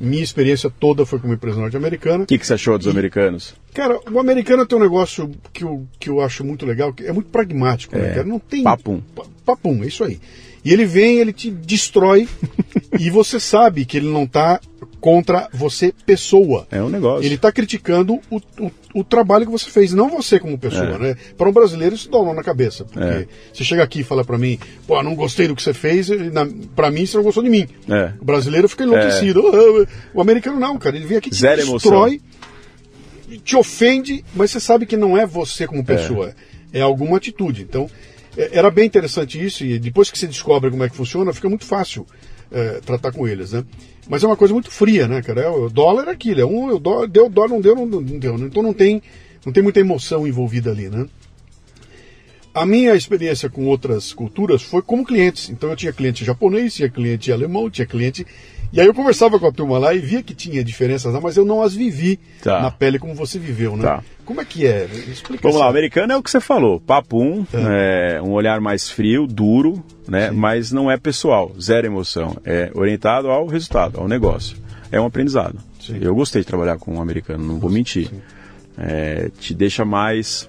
minha 0.00 0.22
experiência 0.22 0.70
toda 0.70 1.04
foi 1.04 1.18
com 1.18 1.26
uma 1.26 1.34
empresa 1.34 1.58
norte-americana. 1.58 2.24
O 2.24 2.26
que, 2.26 2.38
que 2.38 2.46
você 2.46 2.54
achou 2.54 2.78
dos 2.78 2.86
e, 2.86 2.90
americanos? 2.90 3.54
Cara, 3.74 3.98
o 4.10 4.18
americano 4.18 4.66
tem 4.66 4.78
um 4.78 4.82
negócio 4.82 5.30
que 5.52 5.64
eu, 5.64 5.86
que 5.98 6.08
eu 6.08 6.20
acho 6.20 6.44
muito 6.44 6.64
legal, 6.64 6.92
que 6.92 7.04
é 7.06 7.12
muito 7.12 7.30
pragmático, 7.30 7.96
né, 7.96 8.04
é, 8.04 8.08
né, 8.08 8.14
cara? 8.14 8.26
Não 8.26 8.38
tem. 8.38 8.62
Papum. 8.62 9.00
Papum, 9.44 9.82
é 9.82 9.86
isso 9.86 10.04
aí. 10.04 10.20
E 10.64 10.72
ele 10.72 10.84
vem, 10.84 11.18
ele 11.18 11.32
te 11.32 11.50
destrói 11.50 12.28
e 12.96 13.10
você 13.10 13.38
sabe 13.38 13.84
que 13.84 13.96
ele 13.96 14.08
não 14.08 14.24
está 14.24 14.60
contra 15.00 15.48
você, 15.52 15.92
pessoa. 16.06 16.66
É 16.70 16.82
um 16.82 16.88
negócio. 16.88 17.24
Ele 17.24 17.34
está 17.34 17.52
criticando 17.52 18.20
o, 18.30 18.36
o, 18.58 18.70
o, 18.94 19.04
trabalho 19.04 19.46
que 19.46 19.52
você 19.52 19.70
fez, 19.70 19.92
não 19.92 20.08
você 20.08 20.38
como 20.38 20.58
pessoa, 20.58 20.94
é. 20.94 20.98
né? 20.98 21.16
Para 21.36 21.48
um 21.48 21.52
brasileiro 21.52 21.94
isso 21.94 22.10
dá 22.10 22.18
um 22.18 22.34
na 22.34 22.42
cabeça. 22.42 22.84
Porque 22.84 23.00
é. 23.00 23.26
você 23.52 23.64
chega 23.64 23.82
aqui 23.82 24.00
e 24.00 24.04
fala 24.04 24.24
para 24.24 24.38
mim, 24.38 24.58
pô, 24.86 25.00
não 25.02 25.14
gostei 25.14 25.46
do 25.46 25.54
que 25.54 25.62
você 25.62 25.74
fez, 25.74 26.08
para 26.74 26.90
mim 26.90 27.06
você 27.06 27.16
não 27.16 27.24
gostou 27.24 27.42
de 27.42 27.50
mim. 27.50 27.68
É. 27.88 28.12
O 28.20 28.24
brasileiro 28.24 28.68
fica 28.68 28.84
enlouquecido. 28.84 29.42
É. 29.82 29.86
O 30.14 30.20
americano 30.20 30.58
não, 30.58 30.78
cara. 30.78 30.96
Ele 30.96 31.06
vem 31.06 31.18
aqui, 31.18 31.34
Zero 31.34 31.56
destrói, 31.56 32.20
emoção. 33.28 33.40
te 33.44 33.56
ofende, 33.56 34.24
mas 34.34 34.50
você 34.50 34.60
sabe 34.60 34.86
que 34.86 34.96
não 34.96 35.16
é 35.16 35.26
você 35.26 35.66
como 35.66 35.84
pessoa. 35.84 36.34
É, 36.72 36.80
é 36.80 36.82
alguma 36.82 37.18
atitude. 37.18 37.62
Então, 37.62 37.88
é, 38.36 38.50
era 38.52 38.70
bem 38.70 38.86
interessante 38.86 39.44
isso, 39.44 39.64
e 39.64 39.78
depois 39.78 40.10
que 40.10 40.18
você 40.18 40.26
descobre 40.26 40.70
como 40.70 40.82
é 40.82 40.88
que 40.88 40.96
funciona, 40.96 41.32
fica 41.32 41.48
muito 41.48 41.64
fácil 41.64 42.06
é, 42.50 42.80
tratar 42.80 43.12
com 43.12 43.26
eles, 43.26 43.52
né? 43.52 43.64
Mas 44.08 44.24
é 44.24 44.26
uma 44.26 44.36
coisa 44.36 44.54
muito 44.54 44.70
fria, 44.70 45.06
né, 45.06 45.20
cara? 45.22 45.42
É, 45.42 45.48
o 45.48 45.68
dólar 45.68 46.08
é 46.08 46.12
aquilo, 46.12 46.40
é 46.40 46.46
um, 46.46 46.78
dólar, 46.78 47.06
deu 47.06 47.28
dólar, 47.28 47.48
não 47.48 47.60
deu, 47.60 47.74
não, 47.74 47.86
não 47.86 48.18
deu. 48.18 48.38
Né? 48.38 48.46
Então 48.46 48.62
não 48.62 48.72
tem, 48.72 49.02
não 49.44 49.52
tem 49.52 49.62
muita 49.62 49.80
emoção 49.80 50.26
envolvida 50.26 50.70
ali, 50.70 50.88
né? 50.88 51.06
A 52.58 52.66
minha 52.66 52.94
experiência 52.94 53.48
com 53.48 53.66
outras 53.66 54.12
culturas 54.12 54.62
foi 54.62 54.82
como 54.82 55.04
clientes. 55.04 55.48
Então 55.48 55.70
eu 55.70 55.76
tinha 55.76 55.92
cliente 55.92 56.24
japonês, 56.24 56.74
tinha 56.74 56.88
cliente 56.88 57.30
alemão, 57.32 57.70
tinha 57.70 57.86
cliente. 57.86 58.26
E 58.72 58.80
aí 58.80 58.86
eu 58.86 58.92
conversava 58.92 59.38
com 59.38 59.46
a 59.46 59.52
turma 59.52 59.78
lá 59.78 59.94
e 59.94 59.98
via 59.98 60.22
que 60.22 60.34
tinha 60.34 60.62
diferenças 60.62 61.12
lá, 61.14 61.20
mas 61.20 61.36
eu 61.36 61.44
não 61.44 61.62
as 61.62 61.74
vivi 61.74 62.18
tá. 62.42 62.60
na 62.60 62.70
pele 62.70 62.98
como 62.98 63.14
você 63.14 63.38
viveu, 63.38 63.76
né? 63.76 63.82
Tá. 63.82 64.02
Como 64.26 64.40
é 64.42 64.44
que 64.44 64.66
é? 64.66 64.84
Explica 64.84 65.42
Vamos 65.42 65.56
assim. 65.56 65.58
lá, 65.58 65.66
o 65.66 65.70
americano 65.70 66.12
é 66.12 66.16
o 66.16 66.22
que 66.22 66.30
você 66.30 66.40
falou, 66.40 66.78
papum, 66.78 67.46
é. 67.54 68.16
É, 68.16 68.22
um 68.22 68.32
olhar 68.32 68.60
mais 68.60 68.90
frio, 68.90 69.26
duro, 69.26 69.82
né? 70.06 70.28
Sim. 70.28 70.36
Mas 70.36 70.70
não 70.70 70.90
é 70.90 70.98
pessoal, 70.98 71.54
zero 71.58 71.86
emoção. 71.86 72.36
É 72.44 72.70
orientado 72.74 73.30
ao 73.30 73.46
resultado, 73.46 73.98
ao 73.98 74.06
negócio. 74.06 74.58
É 74.92 75.00
um 75.00 75.06
aprendizado. 75.06 75.58
Sim. 75.80 75.98
Eu 76.02 76.14
gostei 76.14 76.42
de 76.42 76.46
trabalhar 76.46 76.76
com 76.76 76.96
um 76.96 77.00
americano, 77.00 77.42
não 77.42 77.58
vou 77.58 77.70
mentir. 77.70 78.10
É, 78.76 79.30
te 79.40 79.54
deixa 79.54 79.84
mais 79.84 80.48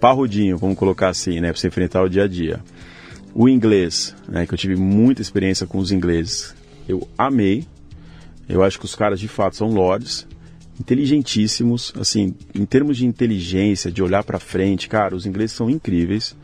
parrudinho, 0.00 0.56
vamos 0.56 0.78
colocar 0.78 1.08
assim, 1.08 1.40
né? 1.40 1.52
Para 1.52 1.60
você 1.60 1.68
enfrentar 1.68 2.02
o 2.02 2.08
dia 2.08 2.24
a 2.24 2.28
dia. 2.28 2.60
O 3.34 3.48
inglês, 3.48 4.14
né? 4.26 4.46
Que 4.46 4.54
eu 4.54 4.58
tive 4.58 4.76
muita 4.76 5.22
experiência 5.22 5.66
com 5.66 5.78
os 5.78 5.92
ingleses. 5.92 6.54
Eu 6.88 7.06
amei. 7.16 7.64
Eu 8.48 8.64
acho 8.64 8.78
que 8.78 8.84
os 8.84 8.96
caras 8.96 9.20
de 9.20 9.28
fato 9.28 9.56
são 9.56 9.68
lords 9.68 10.26
inteligentíssimos, 10.80 11.92
assim, 12.00 12.34
em 12.54 12.64
termos 12.64 12.96
de 12.96 13.04
inteligência, 13.04 13.92
de 13.92 14.02
olhar 14.02 14.24
para 14.24 14.38
frente, 14.38 14.88
cara, 14.88 15.14
os 15.14 15.26
ingleses 15.26 15.54
são 15.54 15.68
incríveis. 15.68 16.34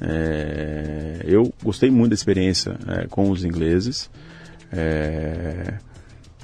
É, 0.00 1.20
eu 1.26 1.52
gostei 1.62 1.90
muito 1.90 2.10
da 2.10 2.14
experiência 2.14 2.78
é, 2.88 3.06
com 3.06 3.30
os 3.30 3.44
ingleses. 3.44 4.10
É, 4.72 5.74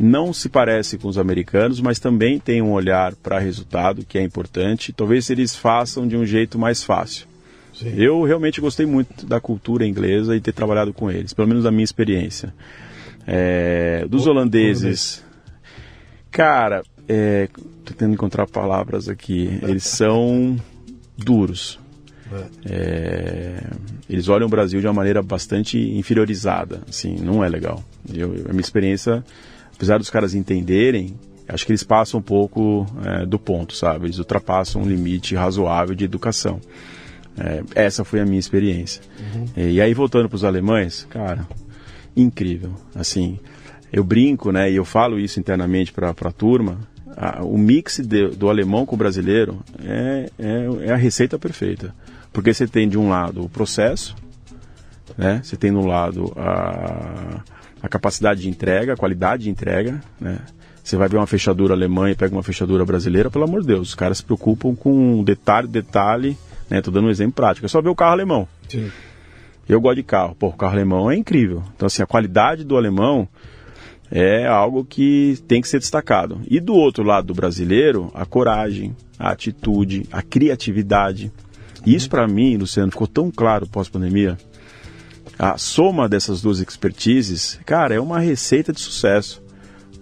não 0.00 0.32
se 0.32 0.48
parece 0.48 0.96
com 0.96 1.08
os 1.08 1.18
americanos, 1.18 1.78
mas 1.78 1.98
também 1.98 2.38
tem 2.38 2.62
um 2.62 2.72
olhar 2.72 3.14
para 3.14 3.38
resultado 3.38 4.04
que 4.04 4.16
é 4.16 4.22
importante. 4.22 4.94
Talvez 4.94 5.28
eles 5.28 5.54
façam 5.54 6.08
de 6.08 6.16
um 6.16 6.24
jeito 6.24 6.58
mais 6.58 6.82
fácil. 6.82 7.26
Sim. 7.74 7.92
Eu 7.96 8.22
realmente 8.24 8.62
gostei 8.62 8.86
muito 8.86 9.26
da 9.26 9.40
cultura 9.40 9.86
inglesa 9.86 10.34
e 10.34 10.40
ter 10.40 10.52
trabalhado 10.52 10.92
com 10.94 11.10
eles, 11.10 11.34
pelo 11.34 11.46
menos 11.46 11.64
da 11.64 11.70
minha 11.70 11.84
experiência. 11.84 12.54
É, 13.26 14.06
dos 14.08 14.26
o, 14.26 14.30
holandeses, 14.30 15.22
cara, 16.30 16.82
é, 17.06 17.48
tentando 17.84 18.14
encontrar 18.14 18.46
palavras 18.46 19.06
aqui. 19.06 19.58
Eles 19.62 19.84
são 19.84 20.56
duros. 21.16 21.78
É, 22.64 23.64
eles 24.08 24.28
olham 24.28 24.46
o 24.46 24.50
Brasil 24.50 24.80
de 24.80 24.86
uma 24.86 24.92
maneira 24.92 25.22
bastante 25.22 25.78
inferiorizada. 25.78 26.80
Assim, 26.88 27.16
não 27.16 27.44
é 27.44 27.48
legal. 27.48 27.84
Eu, 28.12 28.32
a 28.48 28.52
minha 28.52 28.60
experiência, 28.60 29.24
apesar 29.80 29.96
dos 29.96 30.10
caras 30.10 30.34
entenderem, 30.34 31.18
acho 31.48 31.64
que 31.64 31.72
eles 31.72 31.82
passam 31.82 32.20
um 32.20 32.22
pouco 32.22 32.86
é, 33.02 33.24
do 33.24 33.38
ponto, 33.38 33.74
sabe? 33.74 34.04
Eles 34.04 34.18
ultrapassam 34.18 34.82
um 34.82 34.86
limite 34.86 35.34
razoável 35.34 35.94
de 35.94 36.04
educação. 36.04 36.60
É, 37.38 37.62
essa 37.74 38.04
foi 38.04 38.20
a 38.20 38.26
minha 38.26 38.38
experiência. 38.38 39.00
Uhum. 39.18 39.46
E 39.56 39.80
aí, 39.80 39.94
voltando 39.94 40.28
para 40.28 40.36
os 40.36 40.44
alemães, 40.44 41.06
cara, 41.08 41.48
incrível. 42.14 42.74
Assim, 42.94 43.38
eu 43.90 44.04
brinco, 44.04 44.52
né? 44.52 44.70
E 44.70 44.76
eu 44.76 44.84
falo 44.84 45.18
isso 45.18 45.40
internamente 45.40 45.94
para 45.94 46.10
a 46.10 46.32
turma 46.32 46.78
o 47.42 47.58
mix 47.58 47.98
de, 47.98 48.28
do 48.28 48.48
alemão 48.48 48.86
com 48.86 48.94
o 48.94 48.98
brasileiro 48.98 49.58
é, 49.82 50.30
é, 50.38 50.88
é, 50.88 50.92
a 50.92 50.96
receita 50.96 51.38
perfeita. 51.38 51.94
Porque 52.32 52.52
você 52.52 52.66
tem 52.66 52.86
de 52.86 52.98
um 52.98 53.08
lado 53.08 53.42
o 53.42 53.48
processo, 53.48 54.14
né? 55.16 55.40
você 55.42 55.56
tem 55.56 55.72
um 55.72 55.86
lado 55.86 56.32
a, 56.36 57.42
a 57.82 57.88
capacidade 57.88 58.42
de 58.42 58.48
entrega, 58.48 58.94
a 58.94 58.96
qualidade 58.96 59.44
de 59.44 59.50
entrega. 59.50 60.00
Né? 60.20 60.38
Você 60.82 60.96
vai 60.96 61.08
ver 61.08 61.16
uma 61.16 61.26
fechadura 61.26 61.74
alemã 61.74 62.10
e 62.10 62.14
pega 62.14 62.34
uma 62.34 62.42
fechadura 62.42 62.84
brasileira, 62.84 63.30
pelo 63.30 63.44
amor 63.44 63.60
de 63.60 63.68
Deus, 63.68 63.88
os 63.88 63.94
caras 63.94 64.18
se 64.18 64.24
preocupam 64.24 64.74
com 64.74 65.22
detalhe, 65.22 65.68
detalhe. 65.68 66.36
Estou 66.70 66.92
né? 66.92 67.00
dando 67.00 67.08
um 67.08 67.10
exemplo 67.10 67.32
prático. 67.32 67.66
É 67.66 67.68
só 67.68 67.80
ver 67.80 67.88
o 67.88 67.94
carro 67.94 68.12
alemão. 68.12 68.48
Sim. 68.68 68.90
Eu 69.68 69.80
gosto 69.80 69.96
de 69.96 70.02
carro. 70.02 70.34
Pô, 70.34 70.48
o 70.48 70.52
carro 70.52 70.72
alemão 70.72 71.10
é 71.10 71.16
incrível. 71.16 71.62
Então, 71.74 71.86
assim, 71.86 72.02
a 72.02 72.06
qualidade 72.06 72.64
do 72.64 72.76
alemão 72.76 73.28
é 74.10 74.46
algo 74.46 74.84
que 74.84 75.38
tem 75.46 75.60
que 75.60 75.68
ser 75.68 75.78
destacado. 75.78 76.40
E 76.48 76.58
do 76.58 76.74
outro 76.74 77.04
lado 77.04 77.28
do 77.28 77.34
brasileiro, 77.34 78.10
a 78.12 78.26
coragem, 78.26 78.96
a 79.18 79.30
atitude, 79.30 80.06
a 80.10 80.22
criatividade. 80.22 81.30
E 81.86 81.94
isso 81.94 82.10
para 82.10 82.26
mim, 82.26 82.56
Luciano, 82.56 82.90
ficou 82.90 83.06
tão 83.06 83.30
claro 83.30 83.66
pós-pandemia. 83.66 84.36
A 85.38 85.56
soma 85.56 86.08
dessas 86.08 86.42
duas 86.42 86.60
expertises, 86.60 87.58
cara, 87.64 87.94
é 87.94 88.00
uma 88.00 88.20
receita 88.20 88.72
de 88.72 88.80
sucesso. 88.80 89.42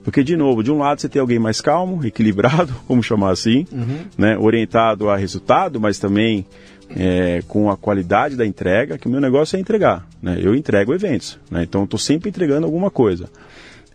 Porque, 0.03 0.25
de 0.25 0.37
novo, 0.37 0.63
de 0.63 0.73
um 0.73 0.79
lado 0.79 1.01
você 1.01 1.09
tem 1.09 1.21
alguém 1.21 1.39
mais 1.39 1.61
calmo, 1.61 2.05
equilibrado, 2.05 2.75
vamos 2.89 3.05
chamar 3.05 3.31
assim, 3.31 3.67
uhum. 3.71 4.05
né, 4.17 4.39
orientado 4.39 5.11
a 5.11 5.17
resultado, 5.17 5.81
mas 5.81 5.99
também 5.99 6.47
é, 6.91 7.43
com 7.47 7.71
a 7.71 7.77
qualidade 7.77 8.37
da 8.37 8.47
entrega, 8.47 8.97
que 8.97 9.07
o 9.07 9.11
meu 9.11 9.21
negócio 9.21 9.57
é 9.57 9.61
entregar. 9.61 10.07
Né? 10.23 10.39
Eu 10.41 10.55
entrego 10.55 10.95
eventos, 10.95 11.39
né? 11.51 11.63
então 11.63 11.85
estou 11.85 11.99
sempre 11.99 12.31
entregando 12.31 12.67
alguma 12.67 12.91
coisa. 12.91 13.29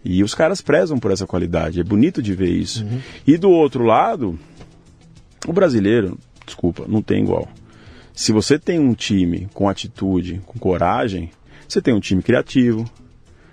E 0.05 0.21
os 0.23 0.35
caras 0.35 0.61
prezam 0.61 0.99
por 0.99 1.11
essa 1.11 1.25
qualidade, 1.25 1.79
é 1.79 1.83
bonito 1.83 2.21
de 2.21 2.33
ver 2.33 2.49
isso. 2.49 2.83
Uhum. 2.83 2.99
E 3.25 3.37
do 3.37 3.49
outro 3.49 3.83
lado, 3.83 4.37
o 5.47 5.53
brasileiro, 5.53 6.17
desculpa, 6.45 6.85
não 6.87 7.01
tem 7.01 7.23
igual. 7.23 7.47
Se 8.13 8.31
você 8.31 8.59
tem 8.59 8.79
um 8.79 8.93
time 8.93 9.47
com 9.55 9.67
atitude, 9.67 10.39
com 10.45 10.59
coragem, 10.59 11.31
você 11.67 11.81
tem 11.81 11.95
um 11.95 11.99
time 11.99 12.21
criativo, 12.21 12.85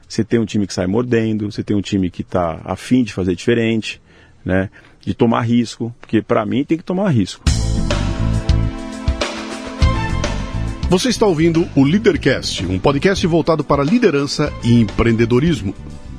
você 0.07 0.23
tem 0.23 0.39
um 0.39 0.45
time 0.45 0.67
que 0.67 0.75
sai 0.75 0.87
mordendo, 0.87 1.51
você 1.51 1.65
tem 1.65 1.75
um 1.75 1.81
time 1.81 2.11
que 2.11 2.21
está 2.21 2.61
afim 2.65 3.03
de 3.03 3.13
fazer 3.13 3.35
diferente, 3.35 4.03
né? 4.45 4.69
De 5.01 5.15
tomar 5.15 5.41
risco, 5.43 5.95
porque 5.99 6.21
para 6.21 6.45
mim 6.45 6.63
tem 6.63 6.77
que 6.77 6.85
tomar 6.85 7.09
risco. 7.09 7.43
Você 10.91 11.09
está 11.09 11.25
ouvindo 11.25 11.67
o 11.75 11.83
Leadercast, 11.83 12.67
um 12.67 12.79
podcast 12.79 13.27
voltado 13.27 13.65
para 13.65 13.83
liderança 13.83 14.53
e 14.63 14.79
empreendedorismo. 14.81 15.75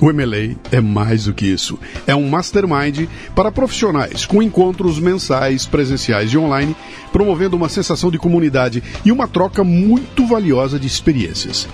O 0.00 0.12
MLA 0.12 0.56
é 0.72 0.80
mais 0.80 1.24
do 1.24 1.34
que 1.34 1.46
isso. 1.46 1.78
É 2.06 2.14
um 2.14 2.28
mastermind 2.28 3.08
para 3.34 3.52
profissionais, 3.52 4.26
com 4.26 4.42
encontros 4.42 4.98
mensais, 4.98 5.66
presenciais 5.66 6.32
e 6.32 6.38
online, 6.38 6.74
promovendo 7.12 7.56
uma 7.56 7.68
sensação 7.68 8.10
de 8.10 8.18
comunidade 8.18 8.82
e 9.04 9.12
uma 9.12 9.28
troca 9.28 9.62
muito 9.62 10.26
valiosa 10.26 10.78
de 10.78 10.86
experiências. 10.86 11.68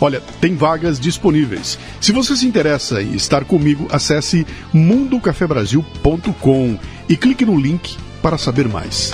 Olha, 0.00 0.22
tem 0.40 0.56
vagas 0.56 0.98
disponíveis. 0.98 1.78
Se 2.00 2.10
você 2.12 2.34
se 2.34 2.46
interessa 2.46 3.02
em 3.02 3.14
estar 3.14 3.44
comigo, 3.44 3.86
acesse 3.90 4.46
mundocafebrasil.com 4.72 6.78
e 7.08 7.16
clique 7.16 7.44
no 7.44 7.60
link 7.60 7.98
para 8.22 8.38
saber 8.38 8.66
mais. 8.66 9.12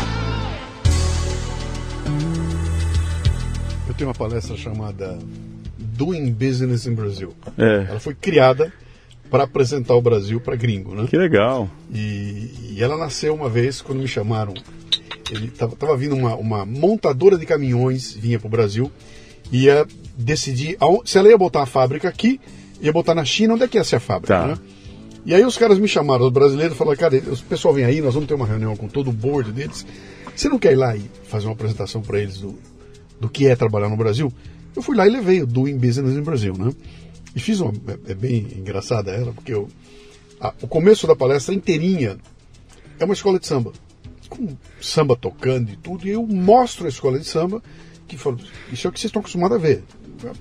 Eu 3.89 3.95
tenho 3.95 4.09
uma 4.09 4.15
palestra 4.15 4.57
chamada 4.57 5.19
Doing 5.97 6.31
Business 6.33 6.87
in 6.87 6.95
Brazil. 6.95 7.33
É. 7.57 7.87
Ela 7.89 8.01
foi 8.01 8.15
criada 8.15 8.73
para 9.31 9.45
apresentar 9.45 9.95
o 9.95 10.01
Brasil 10.03 10.41
para 10.41 10.55
gringo, 10.55 10.95
né? 10.95 11.07
Que 11.09 11.17
legal. 11.17 11.69
E, 11.93 12.75
e, 12.75 12.77
ela 12.83 12.97
nasceu 12.97 13.35
uma 13.35 13.49
vez 13.49 13.81
quando 13.81 14.01
me 14.01 14.09
chamaram. 14.09 14.55
Ele 15.31 15.49
tava, 15.49 15.75
tava 15.75 15.97
vindo 15.97 16.15
uma, 16.15 16.37
uma 16.37 16.65
montadora 16.65 17.37
de 17.37 17.45
caminhões 17.45 18.13
vinha 18.13 18.39
para 18.39 18.47
o 18.47 18.51
Brasil 18.51 18.91
ia 19.51 19.87
decidir 20.17 20.77
se 21.05 21.19
ela 21.19 21.29
ia 21.29 21.39
botar 21.39 21.63
a 21.63 21.67
fábrica 21.67 22.09
aqui, 22.09 22.41
ia 22.81 22.93
botar 22.93 23.15
na 23.15 23.25
China, 23.25 23.55
onde 23.55 23.65
é 23.65 23.69
que 23.69 23.79
ia 23.79 23.85
ser 23.85 23.97
a 23.97 24.01
fábrica, 24.01 24.39
Tá. 24.39 24.47
né? 24.49 24.59
E 25.25 25.35
aí 25.35 25.45
os 25.45 25.59
caras 25.59 25.79
me 25.79 25.89
chamaram, 25.89 26.25
os 26.25 26.33
brasileiros, 26.33 26.77
falaram, 26.77 26.97
cara, 26.97 27.17
o 27.17 27.37
pessoal 27.45 27.75
vem 27.75 27.85
aí, 27.85 28.01
nós 28.01 28.15
vamos 28.15 28.29
ter 28.29 28.35
uma 28.35 28.47
reunião 28.47 28.77
com 28.77 28.87
todo 28.87 29.11
o 29.11 29.13
board 29.13 29.51
deles. 29.51 29.85
Você 30.35 30.49
não 30.49 30.59
quer 30.59 30.73
ir 30.73 30.77
lá 30.77 30.97
e 30.97 31.03
fazer 31.25 31.47
uma 31.47 31.53
apresentação 31.53 32.01
para 32.01 32.21
eles 32.21 32.39
do, 32.39 32.55
do 33.21 33.29
que 33.29 33.47
é 33.49 33.57
trabalhar 33.57 33.89
no 33.89 33.97
Brasil? 33.97 34.33
Eu 34.77 34.83
fui 34.83 34.97
lá 34.97 35.07
e 35.07 35.11
levei 35.11 35.43
o 35.43 35.47
Doing 35.47 35.79
Business 35.79 36.15
no 36.15 36.23
Brasil, 36.23 36.55
né? 36.57 36.71
E 37.35 37.41
fiz 37.41 37.61
uma. 37.61 37.73
É, 38.07 38.13
é 38.13 38.15
bem 38.15 38.47
engraçada 38.57 39.11
ela, 39.11 39.33
porque 39.33 39.53
eu, 39.53 39.69
a- 40.41 40.53
o 40.61 40.69
começo 40.69 41.07
da 41.07 41.17
palestra 41.17 41.55
inteirinha 41.55 42.19
é 42.99 43.05
uma 43.05 43.15
escola 43.15 43.39
de 43.41 43.47
samba. 43.47 43.73
Com 44.29 44.57
samba 44.81 45.17
tocando 45.17 45.71
e 45.71 45.77
tudo, 45.77 46.07
e 46.07 46.11
eu 46.11 46.27
mostro 46.27 46.87
a 46.87 46.89
escola 46.89 47.19
de 47.19 47.25
samba, 47.27 47.63
que 48.09 48.17
falo, 48.19 48.39
isso 48.73 48.87
é 48.87 48.91
o 48.91 48.93
que 48.93 49.01
vocês 49.01 49.09
estão 49.09 49.21
acostumados 49.21 49.57
a 49.57 49.61
ver. 49.61 49.83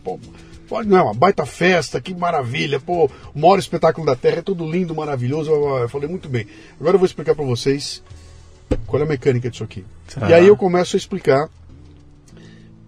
Pô, 0.03 0.19
pô, 0.67 0.83
não, 0.83 0.97
é 0.97 1.01
uma 1.03 1.13
baita 1.13 1.45
festa, 1.45 2.01
que 2.01 2.13
maravilha, 2.15 2.79
pô, 2.79 3.09
o 3.33 3.39
maior 3.39 3.59
espetáculo 3.59 4.05
da 4.05 4.15
Terra, 4.15 4.39
é 4.39 4.41
tudo 4.41 4.69
lindo, 4.69 4.95
maravilhoso. 4.95 5.51
Eu 5.51 5.87
falei, 5.89 6.09
muito 6.09 6.27
bem. 6.27 6.47
Agora 6.79 6.95
eu 6.95 6.99
vou 6.99 7.05
explicar 7.05 7.35
para 7.35 7.45
vocês 7.45 8.01
qual 8.87 9.01
é 9.01 9.05
a 9.05 9.07
mecânica 9.09 9.49
disso 9.49 9.63
aqui. 9.63 9.85
Tá. 10.13 10.29
E 10.29 10.33
aí 10.33 10.47
eu 10.47 10.57
começo 10.57 10.95
a 10.95 10.97
explicar 10.97 11.49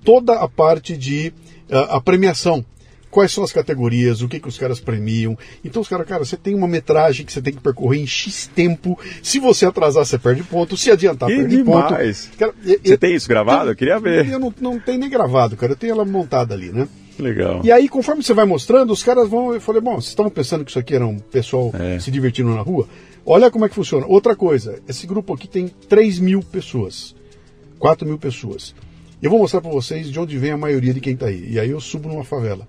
toda 0.08 0.34
a 0.40 0.48
parte 0.48 0.96
de 0.96 1.34
ah, 1.70 1.98
a 1.98 2.02
premiação. 2.02 2.64
Quais 3.12 3.32
são 3.32 3.44
as 3.44 3.52
categorias, 3.52 4.22
o 4.22 4.28
que, 4.28 4.40
que 4.40 4.48
os 4.48 4.58
caras 4.58 4.80
premiam. 4.80 5.38
Então 5.66 5.82
os 5.82 5.88
caras, 5.88 6.06
cara, 6.08 6.24
você 6.24 6.38
tem 6.38 6.54
uma 6.56 6.68
metragem 6.68 7.26
que 7.26 7.32
você 7.34 7.42
tem 7.42 7.54
que 7.54 7.60
percorrer 7.62 8.00
em 8.02 8.08
X 8.08 8.50
tempo. 8.54 8.98
Se 9.24 9.40
você 9.40 9.66
atrasar, 9.66 10.06
você 10.06 10.18
perde 10.20 10.44
ponto. 10.44 10.78
Se 10.78 10.92
adiantar, 10.92 11.28
Que 11.30 11.36
perde 11.38 11.58
demais. 11.58 12.28
ponto. 12.28 12.38
Cara, 12.38 12.54
e- 12.64 12.80
Você 12.84 12.98
tem 12.98 13.16
isso 13.16 13.28
gravado? 13.28 13.72
Eu 13.72 13.76
queria 13.76 14.00
ver. 14.00 14.30
Eu 14.30 14.40
não, 14.40 14.54
não 14.62 14.80
tenho 14.80 15.00
nem 15.00 15.10
gravado, 15.10 15.56
cara. 15.58 15.72
Eu 15.74 15.78
tenho 15.78 15.92
ela 15.92 16.06
montada 16.06 16.54
ali, 16.54 16.72
né? 16.72 16.88
Legal. 17.18 17.62
E 17.64 17.72
aí, 17.72 17.90
conforme 17.90 18.22
você 18.24 18.34
vai 18.34 18.46
mostrando, 18.46 18.92
os 18.94 19.02
caras 19.04 19.28
vão. 19.28 19.54
Eu 19.54 19.60
falei, 19.62 19.82
bom, 19.82 19.96
vocês 19.96 20.10
estavam 20.10 20.32
pensando 20.32 20.64
que 20.64 20.70
isso 20.72 20.80
aqui 20.80 20.94
era 20.94 21.08
um 21.08 21.18
pessoal 21.18 21.72
É. 21.80 22.00
se 22.00 22.12
divertindo 22.12 22.54
na 22.54 22.62
rua? 22.62 22.88
Olha 23.26 23.50
como 23.50 23.66
é 23.66 23.70
que 23.70 23.76
funciona. 23.76 24.06
Outra 24.06 24.36
coisa, 24.36 24.80
esse 24.88 25.08
grupo 25.08 25.34
aqui 25.34 25.48
tem 25.48 25.68
3 25.90 26.20
mil 26.20 26.42
pessoas. 26.44 27.16
4 27.80 28.08
mil 28.08 28.18
pessoas. 28.20 28.76
Eu 29.22 29.30
vou 29.30 29.40
mostrar 29.40 29.62
para 29.62 29.72
vocês 29.72 30.12
de 30.12 30.20
onde 30.20 30.38
vem 30.38 30.52
a 30.52 30.58
maioria 30.58 30.94
de 30.94 31.00
quem 31.00 31.14
está 31.14 31.28
aí. 31.28 31.52
E 31.52 31.60
aí 31.60 31.70
eu 31.70 31.80
subo 31.80 32.08
numa 32.10 32.24
favela 32.24 32.68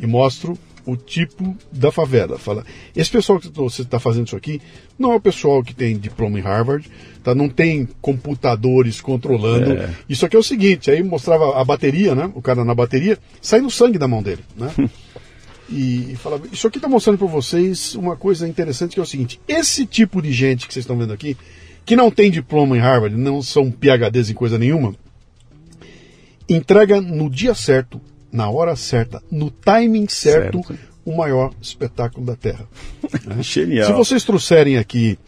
e 0.00 0.06
mostro 0.06 0.58
o 0.84 0.96
tipo 0.96 1.56
da 1.70 1.92
favela. 1.92 2.38
Fala, 2.38 2.64
esse 2.96 3.10
pessoal 3.10 3.38
que 3.38 3.48
você 3.48 3.82
está 3.82 3.98
fazendo 3.98 4.26
isso 4.26 4.36
aqui 4.36 4.60
não 4.98 5.12
é 5.12 5.16
o 5.16 5.20
pessoal 5.20 5.62
que 5.62 5.74
tem 5.74 5.96
diploma 5.96 6.38
em 6.38 6.42
Harvard, 6.42 6.88
tá? 7.22 7.34
não 7.34 7.48
tem 7.48 7.88
computadores 8.00 9.00
controlando. 9.00 9.72
É. 9.72 9.94
Isso 10.08 10.24
aqui 10.24 10.36
é 10.36 10.38
o 10.38 10.42
seguinte, 10.42 10.90
aí 10.90 11.02
mostrava 11.02 11.60
a 11.60 11.64
bateria, 11.64 12.14
né? 12.14 12.30
O 12.34 12.42
cara 12.42 12.64
na 12.64 12.74
bateria, 12.74 13.18
saindo 13.40 13.70
sangue 13.70 13.98
da 13.98 14.08
mão 14.08 14.22
dele, 14.22 14.42
né? 14.56 14.72
E, 15.72 16.14
e 16.14 16.16
falava, 16.16 16.48
isso 16.52 16.66
aqui 16.66 16.78
está 16.78 16.88
mostrando 16.88 17.16
para 17.16 17.28
vocês 17.28 17.94
uma 17.94 18.16
coisa 18.16 18.48
interessante 18.48 18.94
que 18.94 18.98
é 18.98 19.02
o 19.04 19.06
seguinte: 19.06 19.40
esse 19.46 19.86
tipo 19.86 20.20
de 20.20 20.32
gente 20.32 20.66
que 20.66 20.74
vocês 20.74 20.82
estão 20.82 20.98
vendo 20.98 21.12
aqui, 21.12 21.36
que 21.86 21.94
não 21.94 22.10
tem 22.10 22.28
diploma 22.28 22.76
em 22.76 22.80
Harvard, 22.80 23.16
não 23.16 23.40
são 23.40 23.70
PhDs 23.70 24.30
em 24.30 24.34
coisa 24.34 24.58
nenhuma, 24.58 24.96
entrega 26.54 27.00
no 27.00 27.30
dia 27.30 27.54
certo, 27.54 28.00
na 28.32 28.50
hora 28.50 28.76
certa, 28.76 29.22
no 29.30 29.50
timing 29.50 30.08
certo, 30.08 30.62
Certo. 30.66 30.78
o 31.04 31.16
maior 31.16 31.52
espetáculo 31.60 32.26
da 32.26 32.36
Terra. 32.36 32.66
Genial. 33.40 33.86
Se 33.86 33.92
vocês 33.92 34.24
trouxerem 34.24 34.76
aqui 34.76 35.18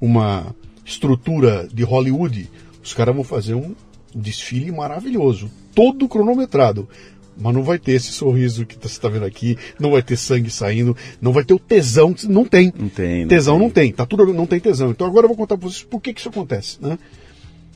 uma 0.00 0.54
estrutura 0.84 1.68
de 1.72 1.82
Hollywood, 1.84 2.50
os 2.82 2.92
caras 2.92 3.14
vão 3.14 3.24
fazer 3.24 3.54
um 3.54 3.74
desfile 4.14 4.70
maravilhoso, 4.72 5.50
todo 5.74 6.08
cronometrado. 6.08 6.88
Mas 7.34 7.54
não 7.54 7.62
vai 7.62 7.78
ter 7.78 7.92
esse 7.92 8.12
sorriso 8.12 8.66
que 8.66 8.76
você 8.76 8.88
está 8.88 9.08
vendo 9.08 9.24
aqui, 9.24 9.56
não 9.80 9.92
vai 9.92 10.02
ter 10.02 10.18
sangue 10.18 10.50
saindo, 10.50 10.94
não 11.18 11.32
vai 11.32 11.42
ter 11.42 11.54
o 11.54 11.58
tesão, 11.58 12.14
não 12.28 12.44
tem. 12.44 12.72
Não 12.78 12.90
tem, 12.90 13.22
não 13.22 13.28
tesão 13.28 13.54
tem. 13.54 13.62
não 13.62 13.70
tem, 13.70 13.92
tá 13.92 14.04
tudo 14.04 14.34
não 14.34 14.46
tem 14.46 14.60
tesão. 14.60 14.90
Então 14.90 15.06
agora 15.06 15.24
eu 15.24 15.28
vou 15.28 15.36
contar 15.36 15.56
para 15.56 15.66
vocês 15.66 15.82
por 15.82 15.98
que, 16.00 16.12
que 16.12 16.20
isso 16.20 16.28
acontece, 16.28 16.76
né? 16.80 16.98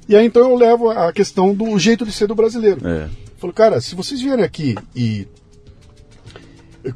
E 0.08 0.14
aí 0.16 0.26
então 0.26 0.42
eu 0.50 0.56
levo 0.56 0.90
a 0.90 1.12
questão 1.12 1.52
do 1.54 1.78
jeito 1.78 2.04
de 2.06 2.12
ser 2.12 2.26
do 2.28 2.34
brasileiro. 2.34 2.86
É. 2.86 3.08
Falou, 3.38 3.52
cara, 3.54 3.80
se 3.80 3.94
vocês 3.94 4.20
vierem 4.20 4.44
aqui 4.44 4.76
e 4.94 5.26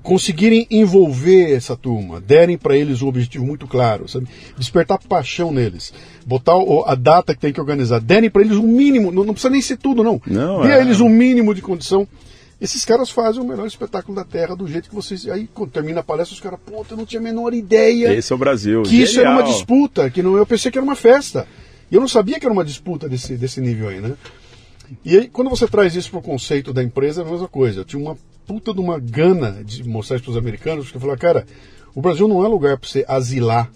conseguirem 0.02 0.66
envolver 0.70 1.52
essa 1.52 1.76
turma, 1.76 2.20
derem 2.20 2.56
para 2.56 2.76
eles 2.76 3.02
um 3.02 3.08
objetivo 3.08 3.44
muito 3.44 3.66
claro, 3.66 4.08
sabe? 4.08 4.28
despertar 4.56 5.00
paixão 5.08 5.50
neles, 5.52 5.92
botar 6.24 6.56
o- 6.56 6.84
a 6.86 6.94
data 6.94 7.34
que 7.34 7.40
tem 7.40 7.52
que 7.52 7.60
organizar, 7.60 8.00
derem 8.00 8.30
para 8.30 8.42
eles 8.42 8.56
um 8.56 8.62
mínimo, 8.66 9.10
não, 9.10 9.24
precisa 9.32 9.50
nem 9.50 9.60
ser 9.60 9.76
tudo 9.78 10.04
não, 10.04 10.22
Não, 10.24 10.62
dê 10.62 10.68
é. 10.68 10.74
a 10.76 10.80
eles 10.80 11.00
um 11.00 11.08
mínimo 11.08 11.52
de 11.54 11.60
condição. 11.60 12.06
Esses 12.60 12.84
caras 12.84 13.10
fazem 13.10 13.42
o 13.42 13.44
melhor 13.44 13.66
espetáculo 13.66 14.14
da 14.14 14.22
Terra 14.22 14.54
do 14.54 14.68
jeito 14.68 14.88
que 14.88 14.94
vocês. 14.94 15.26
Aí 15.28 15.48
quando 15.52 15.70
termina 15.70 16.00
a 16.00 16.04
palestra, 16.04 16.34
os 16.34 16.40
caras, 16.40 16.60
puta, 16.64 16.92
eu 16.92 16.96
não 16.98 17.06
tinha 17.06 17.18
a 17.18 17.22
menor 17.22 17.52
ideia 17.54 18.12
Esse 18.12 18.32
é 18.32 18.36
o 18.36 18.38
Brasil. 18.38 18.82
que 18.82 19.00
isso 19.02 19.18
era 19.18 19.30
uma 19.30 19.38
Genial. 19.38 19.54
disputa, 19.56 20.10
que 20.10 20.22
não, 20.22 20.36
eu 20.36 20.44
pensei 20.46 20.70
que 20.70 20.78
era 20.78 20.84
uma 20.84 20.94
festa. 20.94 21.48
E 21.90 21.94
eu 21.94 22.00
não 22.00 22.08
sabia 22.08 22.38
que 22.38 22.46
era 22.46 22.52
uma 22.52 22.64
disputa 22.64 23.08
desse, 23.08 23.36
desse 23.36 23.60
nível 23.60 23.88
aí, 23.88 24.00
né? 24.00 24.14
E 25.04 25.16
aí, 25.16 25.28
quando 25.28 25.50
você 25.50 25.66
traz 25.66 25.94
isso 25.94 26.10
pro 26.10 26.20
conceito 26.22 26.72
da 26.72 26.82
empresa, 26.82 27.22
é 27.22 27.24
a 27.24 27.30
mesma 27.30 27.48
coisa. 27.48 27.80
Eu 27.80 27.84
tinha 27.84 28.02
uma 28.02 28.16
puta 28.46 28.72
de 28.74 28.80
uma 28.80 28.98
gana 28.98 29.62
de 29.64 29.86
mostrar 29.88 30.16
isso 30.16 30.24
pros 30.24 30.36
americanos, 30.36 30.86
porque 30.86 30.96
eu 30.96 31.00
falei, 31.00 31.16
cara, 31.16 31.46
o 31.94 32.00
Brasil 32.00 32.26
não 32.26 32.44
é 32.44 32.48
lugar 32.48 32.76
para 32.76 32.88
você 32.88 33.04
asilar 33.06 33.70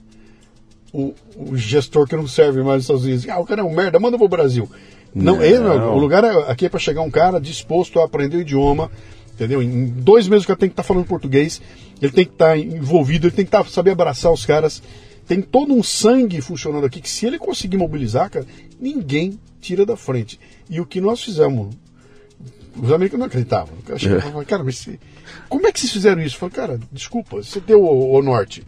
o, 0.93 1.13
o 1.37 1.57
gestor 1.57 2.07
que 2.09 2.17
não 2.17 2.27
serve 2.27 2.63
mais 2.63 2.77
nos 2.77 2.85
Estados 2.85 3.05
Unidos. 3.05 3.29
Ah, 3.29 3.39
o 3.41 3.47
cara 3.47 3.61
é 3.61 3.65
um 3.65 3.75
merda, 3.75 3.99
manda 3.99 4.17
pro 4.19 4.29
Brasil. 4.29 4.69
Não, 5.15 5.37
Não. 5.37 5.43
ele 5.43 5.59
o 5.59 5.97
lugar 5.97 6.25
é- 6.25 6.51
aqui 6.51 6.67
é 6.67 6.69
para 6.69 6.81
chegar 6.81 7.03
um 7.03 7.11
cara 7.11 7.41
disposto 7.41 8.01
a 8.01 8.05
aprender 8.05 8.37
o 8.37 8.41
idioma, 8.41 8.91
entendeu? 9.33 9.63
Em 9.63 9.87
dois 9.87 10.27
meses 10.27 10.45
o 10.45 10.49
cara 10.49 10.59
tem 10.59 10.69
que 10.69 10.73
estar 10.73 10.83
falando 10.83 11.07
português, 11.07 11.63
ele 12.03 12.11
tem 12.13 12.25
que 12.25 12.33
estar 12.33 12.59
envolvido, 12.59 13.27
ele 13.29 13.35
tem 13.35 13.45
que 13.45 13.49
estar, 13.49 13.65
saber 13.69 13.93
abraçar 13.93 14.33
os 14.33 14.45
caras. 14.45 14.83
Tem 15.27 15.41
todo 15.41 15.73
um 15.73 15.83
sangue 15.83 16.41
funcionando 16.41 16.85
aqui 16.87 17.01
que 17.01 17.09
se 17.09 17.27
ele 17.27 17.39
conseguir 17.39 17.77
mobilizar, 17.77 18.31
cara, 18.31 18.47
ninguém 18.79 19.39
tira 19.61 19.87
da 19.87 19.97
frente. 19.97 20.39
E 20.69 20.81
o 20.81 20.87
que 20.87 21.01
nós 21.01 21.23
fizemos, 21.23 21.75
os 22.77 22.93
americanos 22.93 23.21
não 23.21 23.27
acreditavam. 23.27 23.79
O 23.79 23.83
cara 23.83 23.99
chegava 23.99 24.21
falava, 24.23 24.45
cara, 24.45 24.63
mas 24.65 24.79
se- 24.79 25.01
como 25.49 25.67
é 25.67 25.73
que 25.73 25.81
vocês 25.81 25.93
fizeram 25.93 26.21
isso? 26.23 26.37
Eu 26.37 26.41
falei, 26.41 26.55
cara, 26.55 26.81
desculpa, 26.93 27.37
você 27.43 27.61
deu 27.61 27.83
o, 27.83 28.13
o 28.19 28.23
norte, 28.23 28.63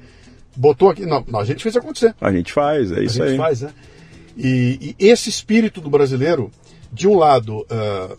botou 0.56 0.88
aqui. 0.88 1.04
Não, 1.04 1.22
não, 1.28 1.40
a 1.40 1.44
gente 1.44 1.62
fez 1.62 1.76
acontecer 1.76 2.14
A 2.20 2.32
gente 2.32 2.52
faz, 2.52 2.90
é 2.92 3.02
isso 3.04 3.22
a 3.22 3.26
gente 3.26 3.32
aí. 3.32 3.36
faz, 3.38 3.60
né? 3.62 3.70
E, 4.36 4.94
e 4.98 5.06
esse 5.06 5.28
espírito 5.28 5.80
do 5.80 5.90
brasileiro, 5.90 6.50
de 6.92 7.06
um 7.08 7.16
lado, 7.16 7.66
ah, 7.70 8.16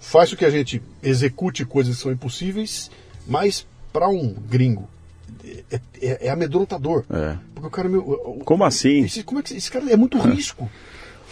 faz 0.00 0.30
com 0.30 0.36
que 0.36 0.44
a 0.44 0.50
gente 0.50 0.82
execute 1.02 1.64
coisas 1.64 1.96
que 1.96 2.02
são 2.02 2.10
impossíveis, 2.12 2.90
mas 3.26 3.66
para 3.92 4.08
um 4.08 4.32
gringo 4.48 4.88
é, 5.70 5.80
é- 6.00 6.26
é 6.26 6.30
amedrontador. 6.30 7.04
É. 7.10 7.36
Porque 7.54 7.68
o 7.68 7.70
cara 7.70 7.88
meu, 7.88 8.02
Como 8.44 8.64
assim? 8.64 9.04
Esse, 9.04 9.22
como 9.22 9.40
é 9.40 9.42
que 9.42 9.54
esse 9.54 9.70
cara 9.70 9.90
é 9.90 9.96
muito 9.96 10.18
risco? 10.18 10.70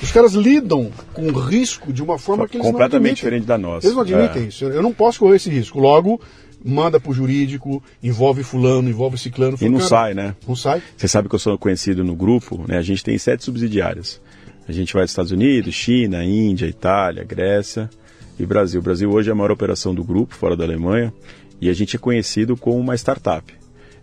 Os 0.00 0.12
caras 0.12 0.32
lidam 0.34 0.92
com 1.12 1.26
o 1.26 1.32
risco 1.40 1.92
de 1.92 2.02
uma 2.02 2.18
forma 2.18 2.46
que 2.46 2.56
eles 2.56 2.66
não 2.66 2.72
Completamente 2.72 3.16
diferente 3.16 3.46
da 3.46 3.58
nossa. 3.58 3.84
Eles 3.86 3.96
não 3.96 4.02
admitem 4.02 4.44
É. 4.44 4.46
isso. 4.46 4.64
Eu 4.66 4.82
não 4.82 4.92
posso 4.92 5.18
correr 5.18 5.36
esse 5.36 5.50
risco. 5.50 5.80
Logo, 5.80 6.20
manda 6.64 7.00
pro 7.00 7.12
jurídico, 7.12 7.82
envolve 8.00 8.44
fulano, 8.44 8.88
envolve 8.88 9.18
ciclano. 9.18 9.56
E 9.60 9.68
não 9.68 9.78
cara, 9.78 9.88
sai, 9.88 10.14
né? 10.14 10.36
Não 10.46 10.54
sai. 10.54 10.80
Você 10.96 11.08
sabe 11.08 11.28
que 11.28 11.34
eu 11.34 11.38
sou 11.38 11.58
conhecido 11.58 12.04
no 12.04 12.14
grupo, 12.14 12.64
né? 12.68 12.78
A 12.78 12.82
gente 12.82 13.02
tem 13.02 13.18
sete 13.18 13.42
subsidiárias. 13.44 14.20
A 14.68 14.72
gente 14.72 14.92
vai 14.92 15.02
dos 15.02 15.10
Estados 15.10 15.32
Unidos, 15.32 15.74
China, 15.74 16.22
Índia, 16.22 16.66
Itália, 16.66 17.24
Grécia 17.24 17.90
e 18.38 18.46
Brasil. 18.46 18.78
O 18.80 18.82
Brasil 18.84 19.10
hoje 19.10 19.30
é 19.30 19.32
a 19.32 19.34
maior 19.34 19.50
operação 19.50 19.92
do 19.94 20.04
grupo, 20.04 20.34
fora 20.34 20.54
da 20.56 20.62
Alemanha, 20.64 21.12
e 21.60 21.68
a 21.68 21.72
gente 21.72 21.96
é 21.96 21.98
conhecido 21.98 22.56
como 22.56 22.78
uma 22.78 22.94
startup. 22.94 23.52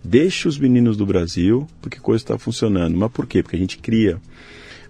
Deixe 0.07 0.47
os 0.47 0.59
meninos 0.59 0.95
do 0.95 1.05
Brasil, 1.05 1.67
porque 1.81 1.97
a 1.97 2.01
coisa 2.01 2.23
está 2.23 2.37
funcionando. 2.37 2.95
Mas 2.95 3.11
por 3.11 3.25
quê? 3.25 3.41
Porque 3.41 3.55
a 3.55 3.59
gente 3.59 3.79
cria. 3.79 4.21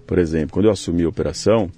Por 0.05 0.19
exemplo, 0.19 0.49
quando 0.51 0.65
eu 0.65 0.71
assumi 0.71 1.03
a 1.03 1.09
operação, 1.09 1.71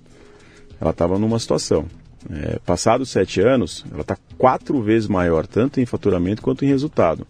ela 0.81 0.89
estava 0.89 1.19
numa 1.19 1.37
situação. 1.37 1.85
É, 2.31 2.57
passados 2.65 3.11
sete 3.11 3.39
anos, 3.39 3.85
ela 3.91 4.01
está 4.01 4.17
quatro 4.39 4.81
vezes 4.81 5.07
maior, 5.07 5.45
tanto 5.45 5.79
em 5.79 5.85
faturamento 5.85 6.41
quanto 6.41 6.65
em 6.65 6.67
resultado. 6.67 7.27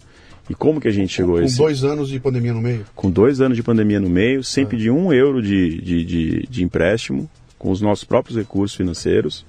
E 0.49 0.55
como 0.55 0.79
que 0.79 0.87
a 0.87 0.91
gente 0.91 1.13
chegou 1.13 1.35
com, 1.35 1.41
a 1.41 1.45
esse... 1.45 1.57
Com 1.57 1.63
dois 1.63 1.83
anos 1.83 2.07
de 2.07 2.19
pandemia 2.21 2.53
no 2.53 2.61
meio? 2.61 2.85
Com 2.95 3.11
dois 3.11 3.41
anos 3.41 3.57
de 3.57 3.61
pandemia 3.61 3.99
no 3.99 4.09
meio, 4.09 4.41
sem 4.45 4.63
é. 4.63 4.67
pedir 4.67 4.91
um 4.91 5.11
euro 5.11 5.41
de, 5.41 5.81
de, 5.81 6.05
de, 6.05 6.47
de, 6.49 6.63
empréstimo, 6.63 7.29
com 7.59 7.69
os 7.69 7.81
nossos 7.81 8.05
próprios 8.05 8.37
recursos 8.37 8.77
financeiros. 8.77 9.45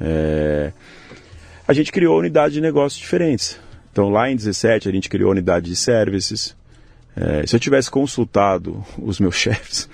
É... 0.00 0.72
A 1.68 1.74
gente 1.74 1.92
criou 1.92 2.18
unidades 2.18 2.54
de 2.54 2.62
negócios 2.62 2.98
diferentes. 2.98 3.60
Então, 3.92 4.08
lá 4.08 4.30
em 4.30 4.34
17, 4.34 4.88
a 4.88 4.92
gente 4.92 5.08
criou 5.08 5.28
a 5.28 5.32
unidade 5.32 5.66
de 5.66 5.76
services. 5.76 6.56
É, 7.14 7.46
se 7.46 7.54
eu 7.54 7.60
tivesse 7.60 7.90
consultado 7.90 8.82
os 8.98 9.20
meus 9.20 9.36
chefes, 9.36 9.88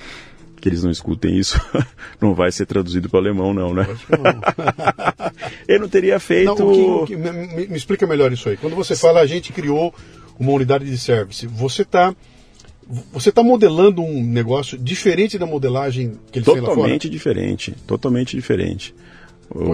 que 0.60 0.68
eles 0.68 0.84
não 0.84 0.90
escutem 0.90 1.36
isso, 1.36 1.60
não 2.20 2.32
vai 2.32 2.52
ser 2.52 2.64
traduzido 2.64 3.08
para 3.08 3.16
o 3.16 3.20
alemão, 3.20 3.52
não, 3.52 3.74
né? 3.74 3.86
Não. 4.08 4.40
Ele 5.66 5.80
não 5.80 5.88
teria 5.88 6.18
feito. 6.20 6.54
Não, 6.58 6.68
o 6.68 7.06
que, 7.06 7.14
o 7.14 7.16
que, 7.16 7.16
me, 7.16 7.66
me, 7.66 7.76
explica 7.76 8.06
melhor 8.06 8.32
isso 8.32 8.48
aí. 8.48 8.56
Quando 8.56 8.76
você 8.76 8.94
fala 8.94 9.20
a 9.20 9.26
gente 9.26 9.52
criou 9.52 9.92
uma 10.38 10.52
unidade 10.52 10.84
de 10.84 10.96
service, 10.96 11.46
você 11.46 11.82
está 11.82 12.14
você 13.12 13.28
está 13.28 13.42
modelando 13.42 14.00
um 14.00 14.24
negócio 14.24 14.78
diferente 14.78 15.38
da 15.38 15.44
modelagem 15.44 16.18
que 16.32 16.38
ele 16.38 16.44
fez 16.46 16.56
lá 16.56 16.62
fora? 16.62 16.74
Totalmente 16.74 17.10
diferente, 17.10 17.74
totalmente 17.86 18.34
diferente. 18.34 18.94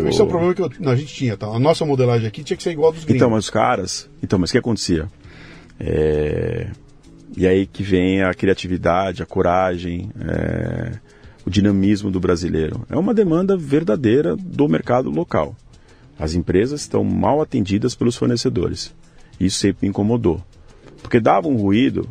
Esse 0.09 0.21
é 0.21 0.25
o 0.25 0.27
problema 0.27 0.55
que 0.55 0.63
eu, 0.63 0.71
a 0.87 0.95
gente 0.95 1.13
tinha, 1.13 1.37
tá? 1.37 1.47
A 1.47 1.59
nossa 1.59 1.85
modelagem 1.85 2.29
aqui 2.29 2.45
tinha 2.45 2.57
que 2.57 2.63
ser 2.63 2.71
igual 2.71 2.93
dos 2.93 3.05
gringos. 3.05 3.17
Então, 3.17 3.31
mas 3.31 3.45
os 3.45 3.51
caras... 3.51 4.09
Então, 4.23 4.39
mas 4.39 4.51
o 4.51 4.53
que 4.53 4.59
acontecia? 4.59 5.09
É... 5.81 6.69
E 7.37 7.47
aí 7.47 7.67
que 7.67 7.83
vem 7.83 8.23
a 8.23 8.33
criatividade, 8.33 9.23
a 9.23 9.27
coragem, 9.27 10.11
é... 10.21 10.93
o 11.45 11.51
dinamismo 11.51 12.11
do 12.11 12.21
brasileiro. 12.21 12.87
É 12.89 12.97
uma 12.97 13.13
demanda 13.13 13.57
verdadeira 13.57 14.37
do 14.37 14.69
mercado 14.69 15.11
local. 15.11 15.57
As 16.17 16.35
empresas 16.35 16.83
estão 16.83 17.03
mal 17.03 17.41
atendidas 17.41 17.97
pelos 17.97 18.15
fornecedores. 18.15 18.95
Isso 19.41 19.59
sempre 19.59 19.87
me 19.87 19.89
incomodou. 19.89 20.41
Porque 21.03 21.19
dava 21.19 21.49
um 21.49 21.57
ruído, 21.57 22.09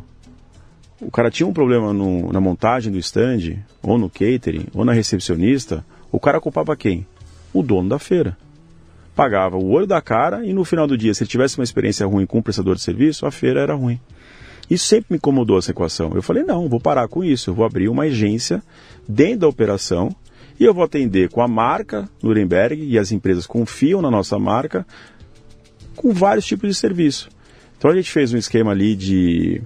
o 1.00 1.10
cara 1.10 1.30
tinha 1.30 1.46
um 1.46 1.52
problema 1.52 1.92
no, 1.92 2.30
na 2.30 2.40
montagem 2.40 2.92
do 2.92 2.98
stand, 2.98 3.58
ou 3.82 3.98
no 3.98 4.10
catering, 4.10 4.66
ou 4.74 4.84
na 4.84 4.92
recepcionista, 4.92 5.84
o 6.12 6.20
cara 6.20 6.40
culpava 6.40 6.76
quem? 6.76 7.06
O 7.54 7.62
dono 7.62 7.88
da 7.88 7.98
feira. 7.98 8.36
Pagava 9.14 9.56
o 9.56 9.70
olho 9.70 9.86
da 9.86 10.02
cara 10.02 10.44
e 10.44 10.52
no 10.52 10.64
final 10.64 10.86
do 10.86 10.98
dia, 10.98 11.14
se 11.14 11.22
ele 11.22 11.30
tivesse 11.30 11.56
uma 11.56 11.64
experiência 11.64 12.04
ruim 12.04 12.26
com 12.26 12.38
o 12.38 12.42
prestador 12.42 12.74
de 12.74 12.82
serviço, 12.82 13.24
a 13.24 13.30
feira 13.30 13.60
era 13.60 13.74
ruim. 13.74 13.98
Isso 14.68 14.86
sempre 14.86 15.06
me 15.10 15.16
incomodou 15.16 15.58
essa 15.58 15.70
equação. 15.70 16.12
Eu 16.14 16.22
falei, 16.22 16.42
não, 16.42 16.68
vou 16.68 16.80
parar 16.80 17.06
com 17.06 17.22
isso, 17.22 17.50
eu 17.50 17.54
vou 17.54 17.64
abrir 17.64 17.88
uma 17.88 18.04
agência 18.04 18.62
dentro 19.08 19.40
da 19.40 19.48
operação 19.48 20.14
e 20.58 20.64
eu 20.64 20.74
vou 20.74 20.84
atender 20.84 21.28
com 21.30 21.40
a 21.40 21.48
marca 21.48 22.08
Nuremberg 22.22 22.82
e 22.82 22.98
as 22.98 23.12
empresas 23.12 23.46
confiam 23.46 24.02
na 24.02 24.10
nossa 24.10 24.38
marca 24.38 24.86
com 25.94 26.12
vários 26.12 26.44
tipos 26.44 26.68
de 26.68 26.74
serviço. 26.74 27.28
Então 27.78 27.90
a 27.90 27.94
gente 27.94 28.10
fez 28.10 28.32
um 28.32 28.36
esquema 28.36 28.72
ali 28.72 28.96
de 28.96 29.62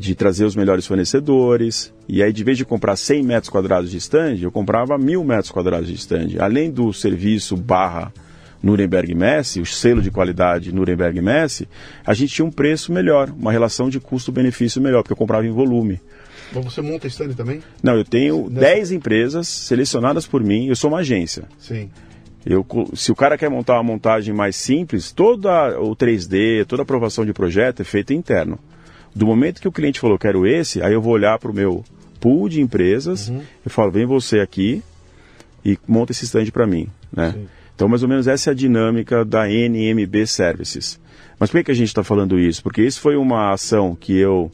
de 0.00 0.14
trazer 0.14 0.46
os 0.46 0.56
melhores 0.56 0.86
fornecedores. 0.86 1.92
E 2.08 2.22
aí, 2.22 2.32
de 2.32 2.42
vez 2.42 2.56
de 2.56 2.64
comprar 2.64 2.96
100 2.96 3.22
metros 3.22 3.50
quadrados 3.50 3.90
de 3.90 3.98
stand, 3.98 4.38
eu 4.40 4.50
comprava 4.50 4.96
mil 4.96 5.22
metros 5.22 5.50
quadrados 5.50 5.88
de 5.88 5.94
stand. 5.94 6.38
Além 6.38 6.70
do 6.70 6.90
serviço 6.90 7.54
barra 7.54 8.10
Nuremberg 8.62 9.14
Messi, 9.14 9.60
o 9.60 9.66
selo 9.66 10.00
de 10.00 10.10
qualidade 10.10 10.72
Nuremberg 10.72 11.20
Messi, 11.20 11.68
a 12.04 12.14
gente 12.14 12.32
tinha 12.32 12.46
um 12.46 12.50
preço 12.50 12.90
melhor, 12.90 13.28
uma 13.28 13.52
relação 13.52 13.90
de 13.90 14.00
custo-benefício 14.00 14.80
melhor, 14.80 15.02
porque 15.02 15.12
eu 15.12 15.18
comprava 15.18 15.46
em 15.46 15.50
volume. 15.50 16.00
Mas 16.50 16.64
você 16.64 16.80
monta 16.80 17.06
stand 17.06 17.34
também? 17.34 17.62
Não, 17.82 17.94
eu 17.94 18.04
tenho 18.04 18.48
Nessa... 18.48 18.74
10 18.74 18.92
empresas 18.92 19.46
selecionadas 19.48 20.26
por 20.26 20.42
mim, 20.42 20.68
eu 20.68 20.76
sou 20.76 20.88
uma 20.88 21.00
agência. 21.00 21.44
Sim. 21.58 21.90
Eu, 22.44 22.66
se 22.94 23.12
o 23.12 23.14
cara 23.14 23.36
quer 23.36 23.50
montar 23.50 23.74
uma 23.74 23.82
montagem 23.82 24.32
mais 24.32 24.56
simples, 24.56 25.12
toda 25.12 25.78
o 25.78 25.94
3D, 25.94 26.64
toda 26.64 26.80
a 26.80 26.84
aprovação 26.84 27.26
de 27.26 27.34
projeto 27.34 27.82
é 27.82 27.84
feita 27.84 28.14
interno. 28.14 28.58
Do 29.14 29.26
momento 29.26 29.60
que 29.60 29.68
o 29.68 29.72
cliente 29.72 30.00
falou, 30.00 30.18
quero 30.18 30.46
esse, 30.46 30.82
aí 30.82 30.92
eu 30.92 31.02
vou 31.02 31.12
olhar 31.12 31.38
para 31.38 31.50
o 31.50 31.54
meu 31.54 31.84
pool 32.20 32.48
de 32.48 32.60
empresas 32.60 33.28
uhum. 33.28 33.42
e 33.66 33.68
falo, 33.68 33.90
vem 33.90 34.06
você 34.06 34.40
aqui 34.40 34.82
e 35.64 35.78
monta 35.86 36.12
esse 36.12 36.24
stand 36.24 36.46
para 36.46 36.66
mim, 36.66 36.88
né? 37.12 37.34
Então, 37.74 37.88
mais 37.88 38.02
ou 38.02 38.08
menos 38.08 38.26
essa 38.26 38.50
é 38.50 38.52
a 38.52 38.54
dinâmica 38.54 39.24
da 39.24 39.48
NMB 39.48 40.26
Services. 40.26 41.00
Mas 41.38 41.48
por 41.48 41.56
que, 41.56 41.64
que 41.64 41.70
a 41.70 41.74
gente 41.74 41.88
está 41.88 42.04
falando 42.04 42.38
isso? 42.38 42.62
Porque 42.62 42.82
isso 42.82 43.00
foi 43.00 43.16
uma 43.16 43.54
ação 43.54 43.96
que 43.98 44.18
eu 44.18 44.52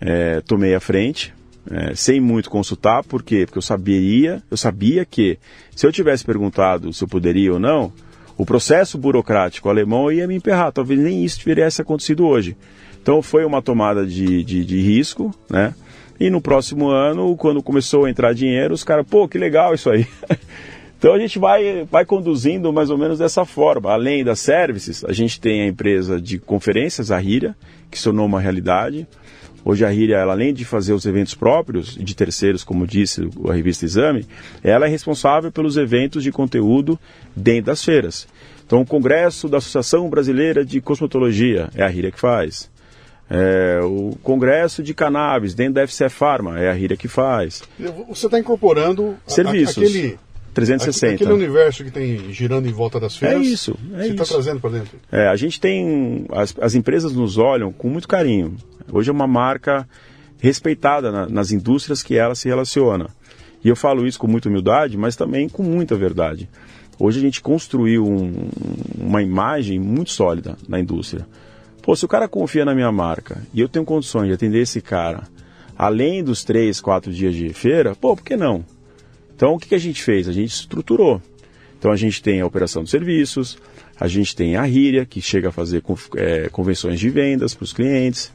é, 0.00 0.40
tomei 0.40 0.74
à 0.74 0.80
frente, 0.80 1.34
é, 1.70 1.94
sem 1.94 2.18
muito 2.18 2.48
consultar, 2.48 3.04
por 3.04 3.22
quê? 3.22 3.44
Porque 3.44 3.58
eu 3.58 3.62
sabia, 3.62 4.42
eu 4.50 4.56
sabia 4.56 5.04
que 5.04 5.38
se 5.76 5.86
eu 5.86 5.92
tivesse 5.92 6.24
perguntado 6.24 6.92
se 6.94 7.04
eu 7.04 7.08
poderia 7.08 7.52
ou 7.52 7.58
não, 7.58 7.92
o 8.38 8.46
processo 8.46 8.96
burocrático 8.96 9.68
alemão 9.68 10.10
ia 10.10 10.26
me 10.26 10.34
emperrar. 10.34 10.72
Talvez 10.72 10.98
nem 10.98 11.22
isso 11.22 11.38
tivesse 11.40 11.82
acontecido 11.82 12.26
hoje. 12.26 12.56
Então 13.02 13.22
foi 13.22 13.44
uma 13.44 13.62
tomada 13.62 14.06
de, 14.06 14.44
de, 14.44 14.64
de 14.64 14.80
risco, 14.80 15.34
né? 15.48 15.74
E 16.18 16.28
no 16.28 16.40
próximo 16.40 16.90
ano, 16.90 17.34
quando 17.34 17.62
começou 17.62 18.04
a 18.04 18.10
entrar 18.10 18.34
dinheiro, 18.34 18.74
os 18.74 18.84
caras, 18.84 19.06
pô, 19.08 19.26
que 19.26 19.38
legal 19.38 19.72
isso 19.72 19.88
aí. 19.88 20.06
então 20.98 21.14
a 21.14 21.18
gente 21.18 21.38
vai, 21.38 21.86
vai 21.90 22.04
conduzindo 22.04 22.70
mais 22.74 22.90
ou 22.90 22.98
menos 22.98 23.18
dessa 23.18 23.46
forma. 23.46 23.90
Além 23.90 24.22
das 24.22 24.38
services, 24.38 25.02
a 25.02 25.14
gente 25.14 25.40
tem 25.40 25.62
a 25.62 25.66
empresa 25.66 26.20
de 26.20 26.38
conferências, 26.38 27.10
a 27.10 27.16
Ríria, 27.16 27.56
que 27.90 27.96
se 27.96 28.04
tornou 28.04 28.26
uma 28.26 28.38
realidade. 28.38 29.08
Hoje 29.64 29.82
a 29.82 29.88
Ríria, 29.88 30.16
ela, 30.16 30.32
além 30.32 30.52
de 30.52 30.64
fazer 30.66 30.92
os 30.92 31.06
eventos 31.06 31.34
próprios 31.34 31.94
de 31.94 32.14
terceiros, 32.14 32.62
como 32.62 32.86
disse 32.86 33.26
a 33.48 33.54
revista 33.54 33.86
Exame, 33.86 34.26
ela 34.62 34.86
é 34.86 34.88
responsável 34.90 35.50
pelos 35.50 35.78
eventos 35.78 36.22
de 36.22 36.30
conteúdo 36.30 36.98
dentro 37.34 37.66
das 37.66 37.82
feiras. 37.82 38.28
Então, 38.66 38.82
o 38.82 38.86
Congresso 38.86 39.48
da 39.48 39.56
Associação 39.56 40.08
Brasileira 40.08 40.64
de 40.64 40.82
Cosmetologia 40.82 41.70
é 41.74 41.82
a 41.82 41.88
Ríria 41.88 42.10
que 42.12 42.20
faz. 42.20 42.70
É, 43.32 43.78
o 43.82 44.18
Congresso 44.24 44.82
de 44.82 44.92
Cannabis, 44.92 45.54
dentro 45.54 45.74
da 45.74 45.82
FC 45.82 46.08
Pharma, 46.08 46.58
é 46.58 46.68
a 46.68 46.72
RIRA 46.72 46.96
que 46.96 47.06
faz. 47.06 47.62
Você 48.08 48.26
está 48.26 48.40
incorporando 48.40 49.16
serviços. 49.24 49.78
A, 49.78 49.86
aquele, 49.86 50.18
360. 50.52 51.14
Aquele 51.14 51.32
universo 51.32 51.84
que 51.84 51.92
tem 51.92 52.32
girando 52.32 52.68
em 52.68 52.72
volta 52.72 52.98
das 52.98 53.16
feiras. 53.16 53.38
É 53.38 53.40
isso. 53.40 53.78
É 53.94 54.02
você 54.02 54.10
está 54.10 54.24
trazendo 54.24 54.60
para 54.60 54.70
dentro. 54.70 54.98
É, 55.12 55.28
a 55.28 55.36
gente 55.36 55.60
tem. 55.60 56.26
As, 56.32 56.52
as 56.60 56.74
empresas 56.74 57.12
nos 57.12 57.38
olham 57.38 57.72
com 57.72 57.88
muito 57.88 58.08
carinho. 58.08 58.56
Hoje 58.92 59.10
é 59.10 59.12
uma 59.12 59.28
marca 59.28 59.88
respeitada 60.40 61.12
na, 61.12 61.28
nas 61.28 61.52
indústrias 61.52 62.02
que 62.02 62.16
ela 62.16 62.34
se 62.34 62.48
relaciona. 62.48 63.08
E 63.62 63.68
eu 63.68 63.76
falo 63.76 64.06
isso 64.06 64.18
com 64.18 64.26
muita 64.26 64.48
humildade, 64.48 64.96
mas 64.96 65.14
também 65.14 65.48
com 65.48 65.62
muita 65.62 65.94
verdade. 65.94 66.48
Hoje 66.98 67.18
a 67.18 67.22
gente 67.22 67.40
construiu 67.40 68.04
um, 68.04 68.48
uma 68.98 69.22
imagem 69.22 69.78
muito 69.78 70.10
sólida 70.10 70.56
na 70.68 70.80
indústria. 70.80 71.26
Pô, 71.82 71.96
se 71.96 72.04
o 72.04 72.08
cara 72.08 72.28
confia 72.28 72.64
na 72.64 72.74
minha 72.74 72.92
marca 72.92 73.42
e 73.54 73.60
eu 73.60 73.68
tenho 73.68 73.84
condições 73.84 74.28
de 74.28 74.34
atender 74.34 74.60
esse 74.60 74.80
cara, 74.80 75.22
além 75.76 76.22
dos 76.22 76.44
três, 76.44 76.80
quatro 76.80 77.12
dias 77.12 77.34
de 77.34 77.48
feira, 77.52 77.94
pô, 77.94 78.14
por 78.14 78.24
que 78.24 78.36
não? 78.36 78.64
Então, 79.34 79.54
o 79.54 79.58
que, 79.58 79.68
que 79.68 79.74
a 79.74 79.78
gente 79.78 80.02
fez? 80.02 80.28
A 80.28 80.32
gente 80.32 80.52
estruturou. 80.52 81.22
Então, 81.78 81.90
a 81.90 81.96
gente 81.96 82.22
tem 82.22 82.42
a 82.42 82.46
operação 82.46 82.84
de 82.84 82.90
serviços, 82.90 83.56
a 83.98 84.06
gente 84.06 84.36
tem 84.36 84.56
a 84.56 84.62
RIRIA, 84.62 85.06
que 85.06 85.22
chega 85.22 85.48
a 85.48 85.52
fazer 85.52 85.82
é, 86.16 86.48
convenções 86.50 87.00
de 87.00 87.08
vendas 87.08 87.54
para 87.54 87.64
os 87.64 87.72
clientes, 87.72 88.30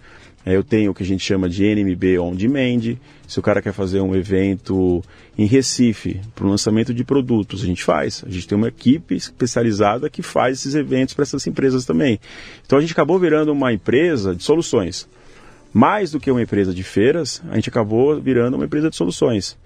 é, 0.46 0.56
eu 0.56 0.64
tenho 0.64 0.92
o 0.92 0.94
que 0.94 1.02
a 1.02 1.06
gente 1.06 1.24
chama 1.24 1.50
de 1.50 1.64
NMB 1.66 2.20
On 2.20 2.36
Demand. 2.36 2.98
Se 3.28 3.40
o 3.40 3.42
cara 3.42 3.62
quer 3.62 3.74
fazer 3.74 4.02
um 4.02 4.16
evento 4.16 5.04
em 5.38 5.46
Recife 5.46 6.22
para 6.34 6.46
o 6.46 6.50
lançamento 6.50 6.94
de 6.94 7.04
produtos, 7.04 7.64
a 7.64 7.66
gente 7.66 7.84
faz. 7.84 8.24
A 8.26 8.30
gente 8.30 8.48
tem 8.48 8.58
uma 8.58 8.68
equipe 8.68 9.16
especializada 9.16 10.10
que 10.10 10.22
faz 10.22 10.60
esses 10.60 10.76
eventos 10.76 11.14
para 11.14 11.24
essas 11.24 11.46
empresas 11.48 11.86
também. 11.86 12.20
Então 12.66 12.78
a 12.78 12.82
gente 12.82 12.94
acabou 12.94 13.18
virando 13.20 13.52
uma 13.52 13.74
empresa 13.74 14.36
de 14.36 14.44
soluções. 14.44 15.08
Mais 15.74 16.12
do 16.12 16.20
que 16.20 16.32
uma 16.32 16.42
empresa 16.42 16.74
de 16.74 16.84
feiras, 16.84 17.42
a 17.50 17.56
gente 17.56 17.70
acabou 17.70 18.20
virando 18.22 18.56
uma 18.56 18.66
empresa 18.66 18.90
de 18.90 18.96
soluções. 18.96 19.58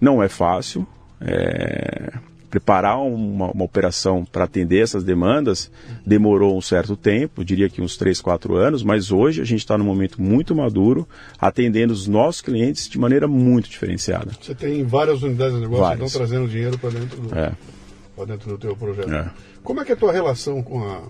Não 0.00 0.22
é 0.22 0.28
fácil. 0.28 0.86
É 1.20 2.12
preparar 2.54 3.00
uma, 3.00 3.50
uma 3.50 3.64
operação 3.64 4.24
para 4.24 4.44
atender 4.44 4.80
essas 4.80 5.02
demandas 5.02 5.68
demorou 6.06 6.56
um 6.56 6.60
certo 6.60 6.96
tempo, 6.96 7.44
diria 7.44 7.68
que 7.68 7.82
uns 7.82 7.96
3, 7.96 8.20
4 8.20 8.54
anos, 8.54 8.84
mas 8.84 9.10
hoje 9.10 9.40
a 9.40 9.44
gente 9.44 9.58
está 9.58 9.76
num 9.76 9.84
momento 9.84 10.22
muito 10.22 10.54
maduro, 10.54 11.08
atendendo 11.36 11.92
os 11.92 12.06
nossos 12.06 12.40
clientes 12.40 12.88
de 12.88 12.96
maneira 12.96 13.26
muito 13.26 13.68
diferenciada. 13.68 14.30
Você 14.40 14.54
tem 14.54 14.84
várias 14.84 15.20
unidades 15.24 15.56
de 15.56 15.62
negócio 15.62 15.98
que 15.98 16.04
estão 16.04 16.20
trazendo 16.20 16.48
dinheiro 16.48 16.78
para 16.78 16.90
dentro, 16.90 17.20
do, 17.22 17.36
é. 17.36 17.52
dentro 18.24 18.50
do 18.50 18.58
teu 18.58 18.76
projeto. 18.76 19.12
É. 19.12 19.32
Como 19.64 19.80
é 19.80 19.84
que 19.84 19.90
é 19.90 19.94
a 19.96 19.98
tua 19.98 20.12
relação 20.12 20.62
com 20.62 20.88
a, 20.88 21.02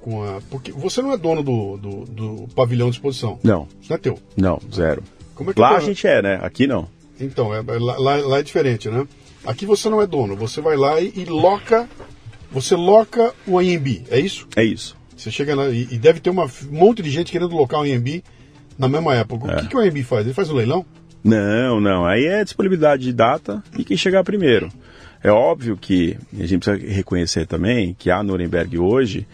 com 0.00 0.24
a. 0.24 0.40
Porque 0.48 0.72
você 0.72 1.02
não 1.02 1.12
é 1.12 1.18
dono 1.18 1.42
do, 1.42 1.76
do, 1.76 2.04
do 2.06 2.48
pavilhão 2.54 2.88
de 2.88 2.96
exposição. 2.96 3.38
Não. 3.42 3.68
Isso 3.78 3.90
não 3.90 3.96
é 3.96 3.98
teu. 3.98 4.18
Não, 4.34 4.58
zero. 4.74 5.02
É 5.38 5.60
Lá 5.60 5.76
a 5.76 5.80
gente 5.80 6.06
é, 6.06 6.22
né? 6.22 6.38
Aqui 6.40 6.66
não. 6.66 6.88
Então, 7.20 7.54
é, 7.54 7.60
lá, 7.60 8.16
lá, 8.16 8.38
é 8.38 8.42
diferente, 8.42 8.88
né? 8.88 9.06
Aqui 9.46 9.64
você 9.64 9.88
não 9.88 10.00
é 10.00 10.06
dono, 10.06 10.36
você 10.36 10.60
vai 10.60 10.76
lá 10.76 11.00
e, 11.00 11.12
e 11.16 11.24
loca, 11.24 11.88
você 12.50 12.74
loca 12.74 13.32
o 13.46 13.58
AMB, 13.58 14.04
é 14.10 14.18
isso? 14.18 14.46
É 14.56 14.64
isso. 14.64 14.96
Você 15.16 15.30
chega 15.30 15.54
lá 15.54 15.68
e, 15.68 15.88
e 15.90 15.98
deve 15.98 16.20
ter 16.20 16.30
uma, 16.30 16.44
um 16.44 16.78
monte 16.78 17.02
de 17.02 17.10
gente 17.10 17.32
querendo 17.32 17.54
locar 17.54 17.80
o 17.80 17.82
AMB 17.84 18.22
na 18.78 18.88
mesma 18.88 19.14
época. 19.14 19.50
É. 19.50 19.56
O 19.56 19.60
que, 19.60 19.68
que 19.68 19.76
o 19.76 19.80
AMB 19.80 20.02
faz? 20.02 20.26
Ele 20.26 20.34
faz 20.34 20.50
o 20.50 20.54
leilão? 20.54 20.84
Não, 21.24 21.80
não. 21.80 22.06
Aí 22.06 22.26
é 22.26 22.44
disponibilidade 22.44 23.02
de 23.02 23.12
data 23.12 23.62
e 23.78 23.84
quem 23.84 23.96
chegar 23.96 24.22
primeiro. 24.22 24.68
É 25.22 25.30
óbvio 25.30 25.76
que 25.76 26.16
a 26.32 26.46
gente 26.46 26.64
precisa 26.64 26.94
reconhecer 26.94 27.46
também 27.46 27.96
que 27.98 28.10
a 28.10 28.22
Nuremberg 28.22 28.78
hoje 28.78 29.26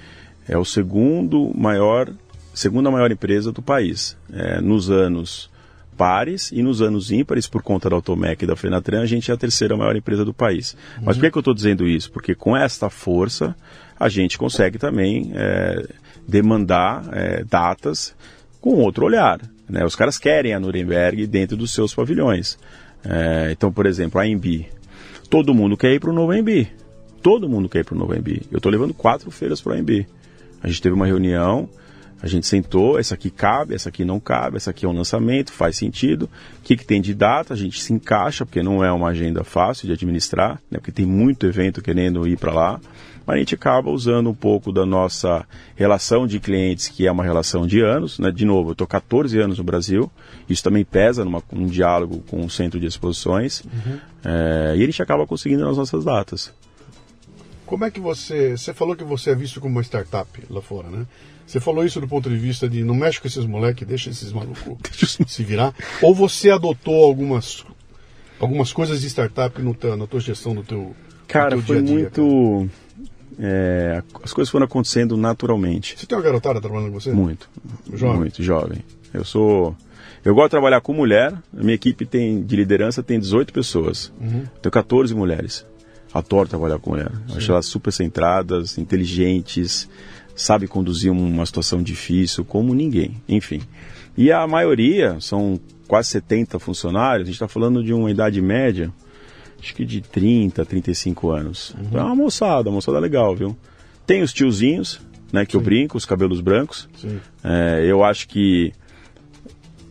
é 0.48 0.56
o 0.56 0.64
segundo 0.64 1.52
maior, 1.54 2.10
segunda 2.54 2.90
maior 2.90 3.10
empresa 3.10 3.52
do 3.52 3.60
país. 3.60 4.16
É, 4.32 4.60
nos 4.60 4.90
anos 4.90 5.50
pares 5.96 6.50
e 6.52 6.62
nos 6.62 6.82
anos 6.82 7.10
ímpares, 7.10 7.46
por 7.46 7.62
conta 7.62 7.88
da 7.88 7.96
Automec 7.96 8.42
e 8.42 8.46
da 8.46 8.56
Fenatran, 8.56 9.02
a 9.02 9.06
gente 9.06 9.30
é 9.30 9.34
a 9.34 9.36
terceira 9.36 9.76
maior 9.76 9.94
empresa 9.96 10.24
do 10.24 10.34
país. 10.34 10.76
Uhum. 10.98 11.04
Mas 11.06 11.16
por 11.16 11.22
que, 11.22 11.30
que 11.30 11.38
eu 11.38 11.40
estou 11.40 11.54
dizendo 11.54 11.86
isso? 11.86 12.10
Porque 12.10 12.34
com 12.34 12.56
esta 12.56 12.90
força 12.90 13.54
a 13.98 14.08
gente 14.08 14.36
consegue 14.36 14.78
também 14.78 15.32
é, 15.34 15.86
demandar 16.26 17.04
é, 17.12 17.44
datas 17.44 18.14
com 18.60 18.74
outro 18.74 19.06
olhar. 19.06 19.40
Né? 19.68 19.84
Os 19.84 19.94
caras 19.94 20.18
querem 20.18 20.54
a 20.54 20.60
Nuremberg 20.60 21.26
dentro 21.26 21.56
dos 21.56 21.72
seus 21.72 21.94
pavilhões. 21.94 22.58
É, 23.04 23.50
então, 23.52 23.72
por 23.72 23.86
exemplo, 23.86 24.20
a 24.20 24.24
AMB. 24.24 24.66
Todo 25.30 25.54
mundo 25.54 25.76
quer 25.76 25.92
ir 25.92 26.00
para 26.00 26.10
o 26.10 26.12
novo 26.12 26.32
AMB. 26.32 26.66
Todo 27.22 27.48
mundo 27.48 27.68
quer 27.68 27.80
ir 27.80 27.84
para 27.84 27.94
o 27.94 27.98
novo 27.98 28.12
AMB. 28.12 28.42
Eu 28.50 28.58
estou 28.58 28.70
levando 28.70 28.92
quatro 28.92 29.30
feiras 29.30 29.60
para 29.60 29.72
o 29.72 29.76
AMB. 29.76 30.06
A 30.62 30.68
gente 30.68 30.82
teve 30.82 30.94
uma 30.94 31.06
reunião, 31.06 31.68
a 32.22 32.28
gente 32.28 32.46
sentou, 32.46 33.00
essa 33.00 33.14
aqui 33.14 33.30
cabe, 33.30 33.74
essa 33.74 33.88
aqui 33.88 34.04
não 34.04 34.20
cabe, 34.20 34.56
essa 34.56 34.70
aqui 34.70 34.86
é 34.86 34.88
um 34.88 34.92
lançamento, 34.92 35.52
faz 35.52 35.76
sentido. 35.76 36.30
O 36.60 36.62
que, 36.62 36.76
que 36.76 36.84
tem 36.84 37.00
de 37.00 37.12
data? 37.12 37.52
A 37.52 37.56
gente 37.56 37.82
se 37.82 37.92
encaixa, 37.92 38.46
porque 38.46 38.62
não 38.62 38.84
é 38.84 38.92
uma 38.92 39.08
agenda 39.08 39.42
fácil 39.42 39.88
de 39.88 39.94
administrar, 39.94 40.62
né? 40.70 40.78
porque 40.78 40.92
tem 40.92 41.04
muito 41.04 41.46
evento 41.48 41.82
querendo 41.82 42.26
ir 42.28 42.38
para 42.38 42.52
lá. 42.52 42.80
Mas 43.26 43.36
a 43.36 43.38
gente 43.40 43.56
acaba 43.56 43.90
usando 43.90 44.30
um 44.30 44.34
pouco 44.34 44.72
da 44.72 44.86
nossa 44.86 45.44
relação 45.74 46.24
de 46.24 46.38
clientes, 46.38 46.86
que 46.86 47.08
é 47.08 47.10
uma 47.10 47.24
relação 47.24 47.66
de 47.66 47.80
anos. 47.80 48.20
Né? 48.20 48.30
De 48.30 48.44
novo, 48.44 48.70
eu 48.70 48.72
estou 48.72 48.86
14 48.86 49.36
anos 49.40 49.58
no 49.58 49.64
Brasil, 49.64 50.08
isso 50.48 50.62
também 50.62 50.84
pesa 50.84 51.24
numa, 51.24 51.42
num 51.50 51.66
diálogo 51.66 52.22
com 52.28 52.44
o 52.44 52.50
centro 52.50 52.78
de 52.78 52.86
exposições, 52.86 53.64
uhum. 53.64 53.98
é, 54.24 54.74
e 54.76 54.82
a 54.82 54.86
gente 54.86 55.02
acaba 55.02 55.26
conseguindo 55.26 55.64
nas 55.64 55.76
nossas 55.76 56.04
datas. 56.04 56.54
Como 57.66 57.84
é 57.84 57.90
que 57.90 58.00
você. 58.00 58.56
Você 58.56 58.74
falou 58.74 58.94
que 58.94 59.02
você 59.02 59.30
é 59.30 59.34
visto 59.34 59.60
como 59.60 59.76
uma 59.76 59.82
startup 59.82 60.28
lá 60.50 60.60
fora, 60.60 60.88
né? 60.90 61.06
Você 61.46 61.60
falou 61.60 61.84
isso 61.84 62.00
do 62.00 62.08
ponto 62.08 62.28
de 62.28 62.36
vista 62.36 62.68
de 62.68 62.82
não 62.82 62.94
mexe 62.94 63.20
com 63.20 63.26
esses 63.26 63.44
moleques, 63.44 63.86
deixa 63.86 64.10
esses 64.10 64.32
malucos 64.32 65.18
se 65.26 65.44
virar. 65.44 65.74
Ou 66.00 66.14
você 66.14 66.50
adotou 66.50 67.04
algumas, 67.04 67.64
algumas 68.40 68.72
coisas 68.72 69.00
de 69.00 69.08
startup 69.08 69.60
no 69.60 69.74
teu, 69.74 69.96
na 69.96 70.06
tua 70.06 70.20
gestão 70.20 70.54
do 70.54 70.62
teu. 70.62 70.94
Cara, 71.26 71.56
do 71.56 71.62
teu 71.62 71.76
foi 71.76 71.82
dia 71.82 71.94
-dia, 71.94 72.22
muito. 72.22 72.70
É, 73.38 74.02
as 74.22 74.32
coisas 74.32 74.50
foram 74.50 74.66
acontecendo 74.66 75.16
naturalmente. 75.16 75.98
Você 75.98 76.06
tem 76.06 76.16
uma 76.16 76.24
garotada 76.24 76.60
trabalhando 76.60 76.92
com 76.92 77.00
você? 77.00 77.10
Muito. 77.10 77.48
Jovem. 77.92 78.18
Muito 78.18 78.42
jovem. 78.42 78.84
Eu 79.12 79.24
sou. 79.24 79.76
Eu 80.24 80.34
gosto 80.34 80.48
de 80.48 80.50
trabalhar 80.50 80.80
com 80.80 80.92
mulher. 80.92 81.32
A 81.56 81.62
minha 81.62 81.74
equipe 81.74 82.06
tem, 82.06 82.42
de 82.42 82.56
liderança 82.56 83.02
tem 83.02 83.18
18 83.18 83.52
pessoas. 83.52 84.12
Uhum. 84.20 84.44
Tenho 84.60 84.70
14 84.70 85.14
mulheres 85.14 85.66
adoro 86.12 86.48
trabalhar 86.48 86.78
com 86.78 86.90
mulher. 86.90 87.10
Acho 87.34 87.52
elas 87.52 87.66
super 87.66 87.92
centradas, 87.92 88.76
inteligentes, 88.76 89.88
sabe 90.34 90.66
conduzir 90.66 91.10
uma 91.10 91.44
situação 91.46 91.82
difícil 91.82 92.44
como 92.44 92.74
ninguém. 92.74 93.16
Enfim. 93.28 93.60
E 94.16 94.30
a 94.30 94.46
maioria, 94.46 95.18
são 95.20 95.58
quase 95.88 96.10
70 96.10 96.58
funcionários, 96.58 97.24
a 97.24 97.26
gente 97.26 97.34
está 97.34 97.48
falando 97.48 97.82
de 97.82 97.92
uma 97.92 98.10
idade 98.10 98.40
média, 98.40 98.92
acho 99.58 99.74
que 99.74 99.84
de 99.84 100.00
30, 100.00 100.64
35 100.64 101.30
anos. 101.30 101.70
Uhum. 101.70 101.84
Então 101.84 102.00
é 102.00 102.04
uma 102.04 102.14
moçada, 102.14 102.68
uma 102.68 102.76
moçada 102.76 102.98
legal, 102.98 103.34
viu? 103.34 103.56
Tem 104.06 104.22
os 104.22 104.32
tiozinhos, 104.32 105.00
né, 105.32 105.46
que 105.46 105.52
Sim. 105.52 105.58
eu 105.58 105.62
brinco, 105.62 105.96
os 105.96 106.04
cabelos 106.04 106.40
brancos. 106.40 106.88
É, 107.42 107.84
eu 107.86 108.04
acho 108.04 108.28
que 108.28 108.72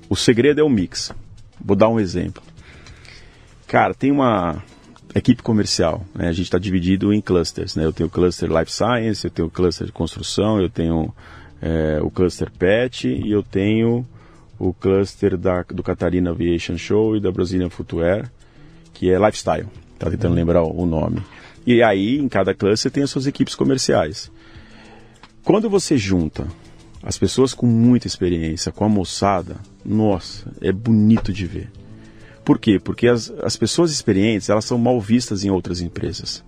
o 0.09 0.15
segredo 0.15 0.59
é 0.59 0.63
o 0.63 0.69
mix. 0.69 1.11
Vou 1.63 1.75
dar 1.75 1.89
um 1.89 1.99
exemplo. 1.99 2.43
Cara, 3.67 3.93
tem 3.93 4.11
uma, 4.11 4.61
equipe 5.13 5.43
comercial. 5.43 6.05
Né? 6.15 6.27
A 6.27 6.31
gente 6.31 6.45
está 6.45 6.57
dividido 6.57 7.13
em 7.13 7.21
clusters. 7.21 7.75
Né? 7.75 7.85
Eu 7.85 7.93
tenho 7.93 8.07
o 8.07 8.11
cluster 8.11 8.49
Life 8.49 8.71
Science, 8.71 9.25
eu 9.25 9.31
tenho 9.31 9.47
o 9.47 9.51
cluster 9.51 9.85
de 9.85 9.93
construção, 9.93 10.61
eu 10.61 10.69
tenho 10.69 11.13
é, 11.61 11.99
o 12.01 12.09
cluster 12.09 12.51
Pet 12.51 13.07
e 13.07 13.31
eu 13.31 13.43
tenho 13.43 14.05
o 14.57 14.73
cluster 14.73 15.37
da, 15.37 15.63
do 15.63 15.83
Catarina 15.83 16.31
Aviation 16.31 16.77
Show 16.77 17.17
e 17.17 17.19
da 17.19 17.31
Brazilian 17.31 17.69
Footwear, 17.69 18.31
que 18.93 19.11
é 19.11 19.17
Lifestyle. 19.17 19.67
Tá 19.97 20.09
tentando 20.09 20.35
lembrar 20.35 20.63
o 20.63 20.85
nome. 20.85 21.21
E 21.65 21.83
aí, 21.83 22.17
em 22.17 22.27
cada 22.27 22.53
cluster, 22.53 22.91
tem 22.91 23.03
as 23.03 23.09
suas 23.09 23.27
equipes 23.27 23.55
comerciais. 23.55 24.31
Quando 25.43 25.69
você 25.69 25.97
junta 25.97 26.47
as 27.03 27.17
pessoas 27.17 27.53
com 27.53 27.65
muita 27.65 28.07
experiência 28.07 28.71
com 28.71 28.85
a 28.85 28.89
moçada, 28.89 29.57
nossa, 29.83 30.51
é 30.61 30.71
bonito 30.71 31.33
de 31.33 31.45
ver. 31.45 31.71
Por 32.43 32.59
quê? 32.59 32.79
Porque 32.79 33.07
as, 33.07 33.31
as 33.43 33.55
pessoas 33.55 33.91
experientes 33.91 34.49
elas 34.49 34.65
são 34.65 34.77
mal 34.77 34.99
vistas 34.99 35.43
em 35.43 35.49
outras 35.49 35.81
empresas. 35.81 36.43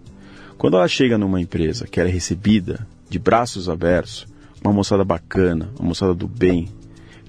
Quando 0.58 0.78
ela 0.78 0.88
chega 0.88 1.18
numa 1.18 1.42
empresa 1.42 1.88
que 1.88 2.00
ela 2.00 2.10
é 2.10 2.12
recebida 2.12 2.88
de 3.10 3.20
braços 3.20 3.70
abertos, 3.70 4.26
uma 4.64 4.74
moçada 4.74 5.04
bacana, 5.04 5.70
uma 5.78 5.90
moçada 5.90 6.14
do 6.14 6.28
bem, 6.28 6.70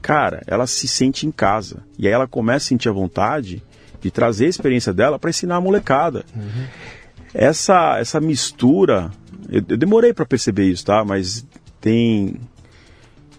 cara, 0.00 0.42
ela 0.46 0.66
se 0.66 0.86
sente 0.86 1.26
em 1.26 1.32
casa. 1.32 1.82
E 1.98 2.06
aí 2.06 2.12
ela 2.12 2.28
começa 2.28 2.66
a 2.66 2.68
sentir 2.68 2.88
a 2.88 2.92
vontade 2.92 3.62
de 4.00 4.10
trazer 4.10 4.46
a 4.46 4.50
experiência 4.50 4.92
dela 4.92 5.18
para 5.18 5.30
ensinar 5.30 5.56
a 5.56 5.60
molecada. 5.60 6.24
Uhum. 6.34 6.66
Essa, 7.32 7.98
essa 7.98 8.20
mistura, 8.20 9.10
eu, 9.48 9.62
eu 9.68 9.76
demorei 9.76 10.12
para 10.12 10.24
perceber 10.24 10.66
isso, 10.66 10.84
tá? 10.84 11.04
Mas 11.04 11.44
tem 11.80 12.36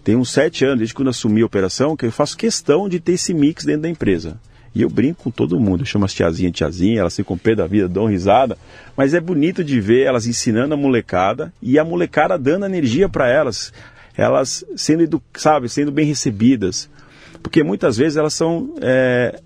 tem 0.06 0.14
uns 0.14 0.30
sete 0.30 0.64
anos, 0.64 0.78
desde 0.78 0.94
quando 0.94 1.08
assumi 1.08 1.42
a 1.42 1.46
operação, 1.46 1.96
que 1.96 2.06
eu 2.06 2.12
faço 2.12 2.36
questão 2.36 2.88
de 2.88 3.00
ter 3.00 3.14
esse 3.14 3.34
mix 3.34 3.64
dentro 3.64 3.82
da 3.82 3.88
empresa. 3.88 4.38
E 4.76 4.82
eu 4.82 4.90
brinco 4.90 5.24
com 5.24 5.30
todo 5.30 5.58
mundo, 5.58 5.80
eu 5.80 5.86
chamo 5.86 6.04
as 6.04 6.12
tiazinha 6.12 6.50
tiazinha, 6.50 7.00
elas 7.00 7.16
ficam 7.16 7.38
pé 7.38 7.54
da 7.54 7.66
vida, 7.66 7.88
dão 7.88 8.04
risada, 8.04 8.58
mas 8.94 9.14
é 9.14 9.20
bonito 9.20 9.64
de 9.64 9.80
ver 9.80 10.02
elas 10.02 10.26
ensinando 10.26 10.74
a 10.74 10.76
molecada 10.76 11.50
e 11.62 11.78
a 11.78 11.84
molecada 11.84 12.38
dando 12.38 12.66
energia 12.66 13.08
para 13.08 13.26
elas, 13.26 13.72
elas 14.14 14.66
sendo, 14.76 15.22
sabe, 15.32 15.70
sendo 15.70 15.90
bem 15.90 16.04
recebidas, 16.04 16.90
porque 17.42 17.64
muitas 17.64 17.96
vezes 17.96 18.18
elas 18.18 18.34
são 18.34 18.74
é, 18.82 19.40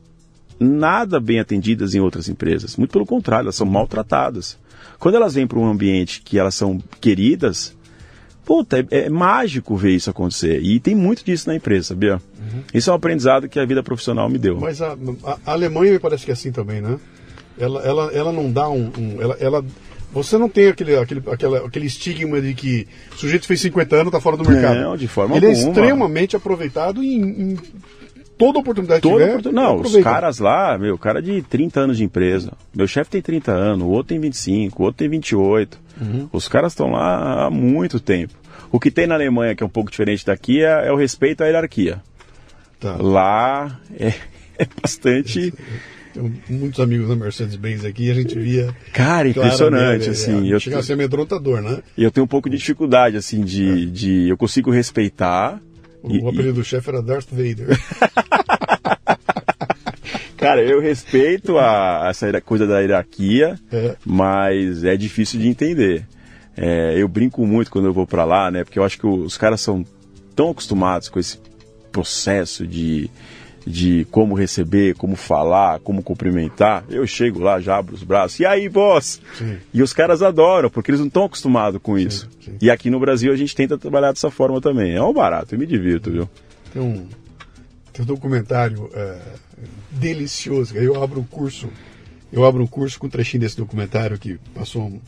nada 0.59 1.21
bem 1.21 1.39
atendidas 1.39 1.95
em 1.95 2.01
outras 2.01 2.29
empresas, 2.29 2.77
muito 2.77 2.91
pelo 2.91 3.07
contrário, 3.07 3.45
elas 3.45 3.55
são 3.55 3.69
maltratadas. 3.69 4.59
Quando 4.99 5.15
elas 5.15 5.35
vêm 5.35 5.47
para 5.47 5.61
um 5.61 5.71
ambiente 5.71 6.23
que 6.23 6.41
elas 6.41 6.57
são 6.57 6.83
queridas, 7.01 7.77
Puta, 8.51 8.81
é, 8.81 8.87
é, 8.91 9.09
mágico 9.09 9.77
ver 9.77 9.93
isso 9.93 10.11
acontecer. 10.11 10.61
E 10.61 10.81
tem 10.81 10.93
muito 10.93 11.25
disso 11.25 11.49
na 11.49 11.55
empresa, 11.55 11.91
sabia? 11.91 12.15
Uhum. 12.15 12.63
Isso 12.75 12.91
é 12.91 12.93
um 12.93 12.97
aprendizado 12.97 13.49
que 13.49 13.61
a 13.61 13.65
vida 13.65 13.81
profissional 13.81 14.29
me 14.29 14.39
deu. 14.39 14.59
Mas 14.59 14.83
a, 14.83 14.97
a, 15.23 15.53
Alemanha 15.53 15.93
me 15.93 16.01
parece 16.01 16.25
que 16.25 16.33
é 16.33 16.35
assim 16.35 16.51
também, 16.51 16.81
né? 16.81 16.99
Ela, 17.57 17.81
ela, 17.83 18.13
ela 18.13 18.33
não 18.33 18.51
dá 18.51 18.69
um. 18.69 18.91
um 18.99 19.23
ela, 19.23 19.37
ela, 19.39 19.65
você 20.13 20.37
não 20.37 20.49
tem 20.49 20.67
aquele, 20.67 20.97
aquele, 20.97 21.23
aquele, 21.31 21.57
aquele 21.59 21.87
estigma 21.87 22.41
de 22.41 22.53
que 22.53 22.89
o 23.15 23.19
sujeito 23.19 23.47
fez 23.47 23.61
50 23.61 23.95
anos, 23.95 24.07
está 24.09 24.21
fora 24.21 24.37
do 24.37 24.45
mercado. 24.45 24.81
Não, 24.81 24.97
de 24.97 25.07
forma 25.07 25.37
Ele 25.37 25.47
é 25.47 25.51
alguma. 25.51 25.67
é 25.67 25.69
extremamente 25.69 26.35
aproveitado 26.35 27.05
em 27.05 27.57
toda 28.41 28.59
oportunidade 28.59 29.03
toda 29.03 29.19
tiver, 29.19 29.31
oportun... 29.33 29.53
Não, 29.53 29.81
os 29.81 29.97
caras 29.99 30.39
lá, 30.39 30.79
meu, 30.79 30.97
cara 30.97 31.21
de 31.21 31.43
30 31.43 31.81
anos 31.81 31.99
de 31.99 32.05
empresa. 32.05 32.53
Meu 32.75 32.89
chefe 32.89 33.11
tem 33.11 33.21
30 33.21 33.53
anos, 33.53 33.87
o 33.87 33.91
outro 33.91 34.09
tem 34.09 34.19
25, 34.19 34.83
o 34.83 34.87
outro 34.87 34.99
tem 34.99 35.09
28. 35.11 35.79
Uhum. 36.01 36.29
Os 36.33 36.49
caras 36.49 36.73
estão 36.73 36.91
lá 36.93 37.47
há 37.47 37.51
muito 37.51 38.01
tempo. 38.01 38.33
O 38.73 38.81
que 38.81 38.91
tem 38.91 39.07
na 39.07 39.15
Alemanha, 39.15 39.55
que 39.55 39.63
é 39.63 39.67
um 39.67 39.71
pouco 39.71 39.91
diferente 39.91 40.25
daqui, 40.25 40.65
é, 40.65 40.89
é 40.89 40.93
o 40.93 40.97
respeito 40.97 41.43
à 41.43 41.47
hierarquia. 41.47 42.03
Tá. 42.81 42.97
Lá 42.97 43.79
é, 43.99 44.15
é 44.59 44.67
bastante. 44.81 45.53
Tenho 46.15 46.35
muitos 46.49 46.81
amigos 46.81 47.09
da 47.09 47.15
Mercedes-Benz 47.15 47.85
aqui 47.85 48.07
e 48.07 48.11
a 48.11 48.15
gente 48.15 48.39
via. 48.39 48.75
Cara, 48.93 49.29
impressionante, 49.29 50.09
é, 50.09 50.11
assim. 50.11 50.53
É, 50.53 50.59
chega 50.59 50.79
a 50.79 50.83
ser 50.83 50.95
amedrontador, 50.95 51.61
né? 51.61 51.83
E 51.97 52.03
eu 52.03 52.11
tenho 52.11 52.25
um 52.25 52.29
pouco 52.29 52.49
de 52.49 52.57
dificuldade, 52.57 53.17
assim, 53.17 53.43
de. 53.43 53.85
É. 53.85 53.87
de 53.87 54.29
eu 54.29 54.37
consigo 54.37 54.71
respeitar. 54.71 55.61
O, 56.03 56.29
apelido 56.29 56.55
do 56.55 56.65
chefe 56.65 56.89
era 56.89 57.03
Darth 57.03 57.29
Vader. 57.31 57.69
Cara, 60.37 60.63
eu 60.63 60.81
respeito 60.81 61.59
a, 61.59 62.07
essa 62.09 62.41
coisa 62.41 62.67
da 62.67 62.81
hierarquia, 62.81 63.59
é. 63.71 63.95
mas 64.07 64.83
é 64.85 64.97
difícil 64.97 65.39
de 65.39 65.49
entender. 65.49 66.07
É, 66.57 66.95
eu 66.97 67.07
brinco 67.07 67.47
muito 67.47 67.71
quando 67.71 67.85
eu 67.87 67.93
vou 67.93 68.07
para 68.07 68.25
lá, 68.25 68.51
né? 68.51 68.65
Porque 68.65 68.79
eu 68.79 68.85
acho 68.85 68.99
que 68.99 69.07
os 69.07 69.37
caras 69.37 69.61
são 69.61 69.85
tão 70.35 70.51
acostumados 70.51 71.11
com 71.11 71.19
esse 71.19 71.39
processo 71.93 72.67
de, 72.67 73.11
de 73.71 74.07
como 74.11 74.35
receber, 74.35 74.95
como 74.97 75.17
falar, 75.17 75.81
como 75.81 76.03
cumprimentar. 76.03 76.85
Eu 76.89 77.07
chego 77.07 77.41
lá, 77.41 77.61
já 77.61 77.79
abro 77.79 77.95
os 77.95 78.03
braços. 78.03 78.41
E 78.41 78.47
aí, 78.47 78.69
boss? 78.69 79.21
Sim. 79.39 79.59
E 79.73 79.83
os 79.83 79.93
caras 79.93 80.23
adoram, 80.23 80.69
porque 80.69 80.91
eles 80.91 81.01
não 81.01 81.07
estão 81.07 81.25
acostumados 81.25 81.81
com 81.83 81.99
isso. 81.99 82.29
Sim, 82.41 82.53
sim. 82.53 82.59
E 82.61 82.71
aqui 82.71 82.91
no 82.91 83.01
Brasil 83.01 83.33
a 83.33 83.37
gente 83.37 83.55
tenta 83.55 83.79
trabalhar 83.79 84.13
dessa 84.13 84.31
forma 84.31 84.61
também. 84.61 84.95
É 84.95 85.03
um 85.03 85.13
barato, 85.13 85.55
eu 85.55 85.59
me 85.59 85.67
divirto, 85.67 86.11
viu? 86.11 86.29
Tem 86.73 86.83
um, 86.83 87.07
tem 87.93 88.03
um 88.03 88.07
documentário. 88.07 88.91
É 88.93 89.19
delicioso. 89.91 90.77
Eu 90.77 91.03
abro 91.03 91.21
um 91.21 91.25
curso, 91.25 91.69
eu 92.33 92.45
abro 92.45 92.63
um 92.63 92.67
curso 92.67 92.99
com 92.99 93.07
um 93.07 93.11
trechinho 93.11 93.41
desse 93.41 93.57
documentário 93.57 94.19
que 94.19 94.39
passou 94.55 94.87
um 94.87 95.01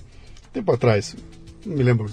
tempo 0.52 0.72
atrás. 0.72 1.16
Não 1.64 1.76
me 1.76 1.82
lembro. 1.82 2.10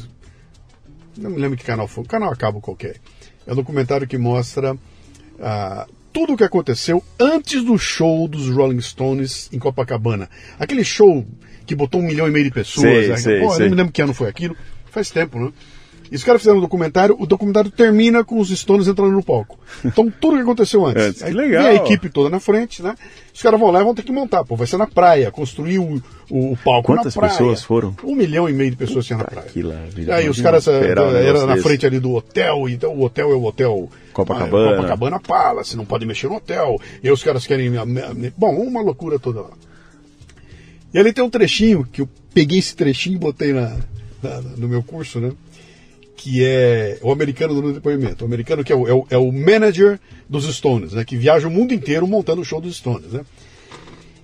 Não 1.17 1.31
me 1.31 1.37
lembro 1.37 1.57
que 1.57 1.65
canal 1.65 1.87
foi. 1.87 2.03
Canal 2.05 2.31
acabo 2.31 2.61
qualquer. 2.61 2.97
É 3.45 3.51
um 3.51 3.55
documentário 3.55 4.07
que 4.07 4.17
mostra 4.17 4.77
ah, 5.39 5.87
tudo 6.11 6.33
o 6.33 6.37
que 6.37 6.43
aconteceu 6.43 7.03
antes 7.19 7.63
do 7.63 7.77
show 7.77 8.27
dos 8.27 8.49
Rolling 8.49 8.81
Stones 8.81 9.49
em 9.51 9.59
Copacabana. 9.59 10.29
Aquele 10.57 10.83
show 10.83 11.25
que 11.65 11.75
botou 11.75 12.01
um 12.01 12.05
milhão 12.05 12.27
e 12.27 12.31
meio 12.31 12.45
de 12.45 12.51
pessoas. 12.51 12.83
Sei, 12.83 13.07
né? 13.07 13.17
sei, 13.17 13.39
Pô, 13.39 13.45
eu 13.45 13.51
sei. 13.51 13.59
não 13.65 13.69
me 13.71 13.75
lembro 13.75 13.93
que 13.93 14.01
ano 14.01 14.13
foi 14.13 14.27
aquilo. 14.27 14.55
Faz 14.91 15.11
tempo, 15.11 15.39
né? 15.39 15.51
E 16.11 16.15
os 16.15 16.23
caras 16.23 16.41
fizeram 16.41 16.57
um 16.57 16.61
documentário, 16.61 17.15
o 17.19 17.25
documentário 17.27 17.69
termina 17.69 18.23
com 18.23 18.39
os 18.39 18.49
Stones 18.49 18.87
entrando 18.87 19.11
no 19.11 19.23
palco. 19.23 19.59
Então 19.85 20.11
tudo 20.19 20.37
que 20.37 20.41
aconteceu 20.41 20.85
antes. 20.85 21.03
Antes, 21.05 21.21
que 21.21 21.29
legal. 21.31 21.63
Vem 21.63 21.71
a 21.71 21.75
equipe 21.75 22.09
toda 22.09 22.29
na 22.29 22.39
frente, 22.39 22.81
né? 22.81 22.95
Os 23.33 23.41
caras 23.41 23.59
vão 23.59 23.69
lá 23.69 23.79
e 23.79 23.83
vão 23.83 23.93
ter 23.93 24.01
que 24.01 24.11
montar. 24.11 24.43
Pô, 24.43 24.55
vai 24.55 24.65
ser 24.65 24.77
na 24.77 24.87
praia, 24.87 25.29
construir 25.31 25.77
o, 25.79 26.01
o, 26.29 26.53
o 26.53 26.57
palco 26.57 26.87
Quantas 26.93 27.13
na 27.15 27.19
praia. 27.21 27.31
pessoas 27.37 27.63
foram? 27.63 27.95
Um 28.03 28.15
milhão 28.15 28.49
e 28.49 28.53
meio 28.53 28.71
de 28.71 28.77
pessoas 28.77 29.05
tinha 29.05 29.17
na 29.17 29.25
praia. 29.25 29.47
que 29.47 29.61
lá, 29.61 29.75
E 29.95 30.11
aí 30.11 30.27
os 30.27 30.41
caras 30.41 30.67
eh, 30.67 30.79
Esperar 30.79 31.03
um 31.05 31.09
era 31.09 31.23
negócio 31.23 31.47
na 31.47 31.57
frente 31.57 31.85
ali 31.85 31.99
do 31.99 32.11
hotel, 32.13 32.67
então 32.67 32.93
o 32.95 33.03
hotel 33.03 33.31
é 33.31 33.35
o 33.35 33.43
hotel 33.43 33.89
Copacabana. 34.11 34.71
ah, 34.71 34.75
Copacabana 34.77 35.19
Palace, 35.19 35.77
não 35.77 35.85
pode 35.85 36.05
mexer 36.07 36.27
no 36.27 36.35
hotel. 36.37 36.77
E 37.03 37.07
aí 37.07 37.13
os 37.13 37.23
caras 37.23 37.45
querem. 37.45 37.71
Bom, 38.35 38.55
uma 38.55 38.81
loucura 38.81 39.19
toda 39.19 39.41
lá. 39.41 39.51
E 40.93 40.97
ali 40.97 41.13
tem 41.13 41.23
um 41.23 41.29
trechinho 41.29 41.85
que 41.91 42.01
eu 42.01 42.09
peguei 42.33 42.57
esse 42.59 42.75
trechinho 42.75 43.15
e 43.15 43.19
botei 43.19 43.53
na, 43.53 43.77
na- 44.23 44.41
no 44.57 44.67
meu 44.67 44.81
curso, 44.81 45.19
né? 45.19 45.31
Que 46.21 46.43
é 46.43 46.99
o 47.01 47.13
americano 47.13 47.55
dando 47.55 47.71
depoimento. 47.73 48.25
O 48.25 48.27
americano 48.27 48.61
que 48.61 48.73
é 48.73 48.75
o, 48.75 48.85
é 48.85 48.93
o, 48.93 49.07
é 49.11 49.17
o 49.17 49.31
manager 49.31 49.97
dos 50.27 50.43
Stones, 50.53 50.91
né? 50.91 51.05
Que 51.05 51.15
viaja 51.15 51.47
o 51.47 51.51
mundo 51.51 51.73
inteiro 51.73 52.05
montando 52.05 52.41
o 52.41 52.45
show 52.45 52.59
dos 52.59 52.75
Stones, 52.75 53.13
né? 53.13 53.21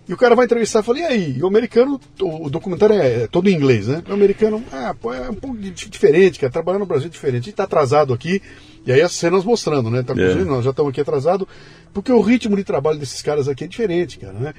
E 0.08 0.14
o 0.14 0.18
cara 0.18 0.36
vai 0.36 0.44
entrevistar 0.46 0.82
e 0.82 0.84
fala, 0.84 1.00
e 1.00 1.04
aí? 1.04 1.36
E 1.38 1.42
o 1.42 1.48
americano, 1.48 2.00
o 2.22 2.50
documentário 2.50 2.96
é, 2.96 3.24
é 3.24 3.28
todo 3.28 3.50
em 3.50 3.54
inglês, 3.56 3.88
né? 3.88 4.04
O 4.10 4.14
americano, 4.14 4.62
ah, 4.74 4.94
pô, 4.94 5.14
é 5.14 5.30
um 5.30 5.34
pouco 5.36 5.58
di- 5.58 5.72
diferente, 5.72 6.38
cara. 6.38 6.52
Trabalhar 6.52 6.80
no 6.80 6.86
Brasil 6.86 7.08
é 7.08 7.10
diferente. 7.10 7.44
A 7.44 7.46
gente 7.46 7.56
tá 7.56 7.64
atrasado 7.64 8.14
aqui, 8.14 8.42
e 8.86 8.92
aí 8.92 9.02
as 9.02 9.14
cenas 9.14 9.46
mostrando, 9.46 9.90
né? 9.90 10.04
Tá, 10.04 10.12
É. 10.14 10.16
inclusive, 10.18 10.44
nós 10.44 10.66
já 10.66 10.72
estamos 10.72 10.90
aqui 10.92 11.00
atrasados, 11.02 11.48
porque 11.94 12.12
o 12.12 12.20
ritmo 12.22 12.56
de 12.58 12.64
trabalho 12.66 13.00
desses 13.00 13.22
caras 13.22 13.48
aqui 13.48 13.64
é 13.64 13.68
diferente, 13.68 14.20
cara, 14.20 14.34
né? 14.34 14.54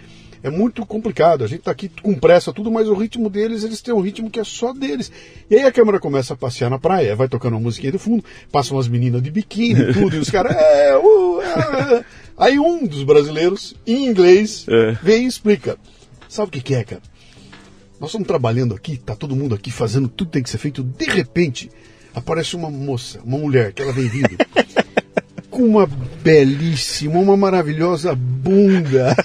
É 0.46 0.50
muito 0.50 0.86
complicado. 0.86 1.42
A 1.42 1.48
gente 1.48 1.62
tá 1.62 1.72
aqui 1.72 1.90
com 2.00 2.14
pressa, 2.14 2.52
tudo, 2.52 2.70
mas 2.70 2.86
o 2.88 2.94
ritmo 2.94 3.28
deles, 3.28 3.64
eles 3.64 3.82
têm 3.82 3.92
um 3.92 4.00
ritmo 4.00 4.30
que 4.30 4.38
é 4.38 4.44
só 4.44 4.72
deles. 4.72 5.10
E 5.50 5.56
aí 5.56 5.64
a 5.64 5.72
câmera 5.72 5.98
começa 5.98 6.34
a 6.34 6.36
passear 6.36 6.70
na 6.70 6.78
praia, 6.78 7.16
vai 7.16 7.26
tocando 7.26 7.54
uma 7.54 7.60
musiquinha 7.62 7.90
do 7.90 7.98
fundo, 7.98 8.24
passam 8.52 8.76
umas 8.76 8.86
meninas 8.86 9.20
de 9.20 9.28
biquíni 9.28 9.80
e 9.80 9.90
tudo, 9.92 10.14
e 10.14 10.20
os 10.20 10.30
caras, 10.30 10.54
é, 10.54 10.96
uh, 10.96 11.40
é. 11.42 12.04
Aí 12.38 12.60
um 12.60 12.86
dos 12.86 13.02
brasileiros, 13.02 13.74
em 13.84 14.06
inglês, 14.06 14.66
É. 14.68 14.92
vem 15.02 15.24
e 15.24 15.26
explica. 15.26 15.76
Sabe 16.28 16.46
o 16.48 16.52
que, 16.52 16.60
que 16.60 16.74
é, 16.76 16.84
cara? 16.84 17.02
Nós 17.98 18.10
estamos 18.10 18.28
trabalhando 18.28 18.72
aqui, 18.72 18.96
tá 18.98 19.16
todo 19.16 19.34
mundo 19.34 19.52
aqui 19.52 19.72
fazendo 19.72 20.06
tudo 20.06 20.28
que 20.28 20.34
tem 20.34 20.42
que 20.44 20.50
ser 20.50 20.58
feito. 20.58 20.80
De 20.84 21.06
repente, 21.06 21.70
aparece 22.14 22.54
uma 22.54 22.70
moça, 22.70 23.18
uma 23.24 23.38
mulher, 23.38 23.72
que 23.72 23.82
ela 23.82 23.92
vem 23.92 24.06
vindo, 24.08 24.36
com 25.56 25.62
uma 25.62 25.88
belíssima, 26.22 27.18
uma 27.18 27.36
maravilhosa 27.36 28.14
bunda. 28.14 29.16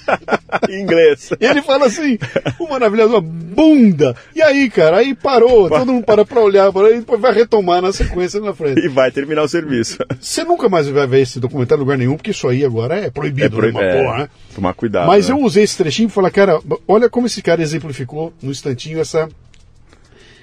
Em 0.70 0.80
inglês. 0.82 1.30
E 1.38 1.44
ele 1.44 1.60
fala 1.60 1.86
assim, 1.86 2.18
uma 2.58 2.70
maravilhosa 2.70 3.20
bunda. 3.20 4.16
E 4.34 4.40
aí, 4.40 4.70
cara, 4.70 4.96
aí 4.98 5.14
parou, 5.14 5.68
todo 5.68 5.92
mundo 5.92 6.04
para 6.04 6.24
pra 6.24 6.40
olhar, 6.40 6.72
para 6.72 6.88
aí 6.88 7.00
depois 7.00 7.20
vai 7.20 7.32
retomar 7.34 7.82
na 7.82 7.92
sequência 7.92 8.40
na 8.40 8.54
frente. 8.54 8.80
E 8.80 8.88
vai 8.88 9.10
terminar 9.10 9.42
o 9.42 9.48
serviço. 9.48 9.98
Você 10.18 10.42
nunca 10.44 10.68
mais 10.68 10.88
vai 10.88 11.06
ver 11.06 11.20
esse 11.20 11.38
documentário 11.38 11.80
em 11.82 11.84
lugar 11.84 11.98
nenhum, 11.98 12.16
porque 12.16 12.30
isso 12.30 12.48
aí 12.48 12.64
agora 12.64 12.96
é 12.96 13.10
proibido, 13.10 13.56
proib- 13.56 13.74
né? 13.74 13.80
Uma 13.80 13.84
é, 13.90 14.02
porra, 14.04 14.18
né? 14.18 14.28
Tomar 14.54 14.72
cuidado. 14.74 15.06
Mas 15.06 15.28
né? 15.28 15.34
eu 15.34 15.40
usei 15.42 15.64
esse 15.64 15.76
trechinho 15.76 16.06
e 16.06 16.10
falar, 16.10 16.30
cara, 16.30 16.58
olha 16.88 17.10
como 17.10 17.26
esse 17.26 17.42
cara 17.42 17.60
exemplificou 17.62 18.32
no 18.42 18.50
instantinho 18.50 19.00
essa 19.00 19.28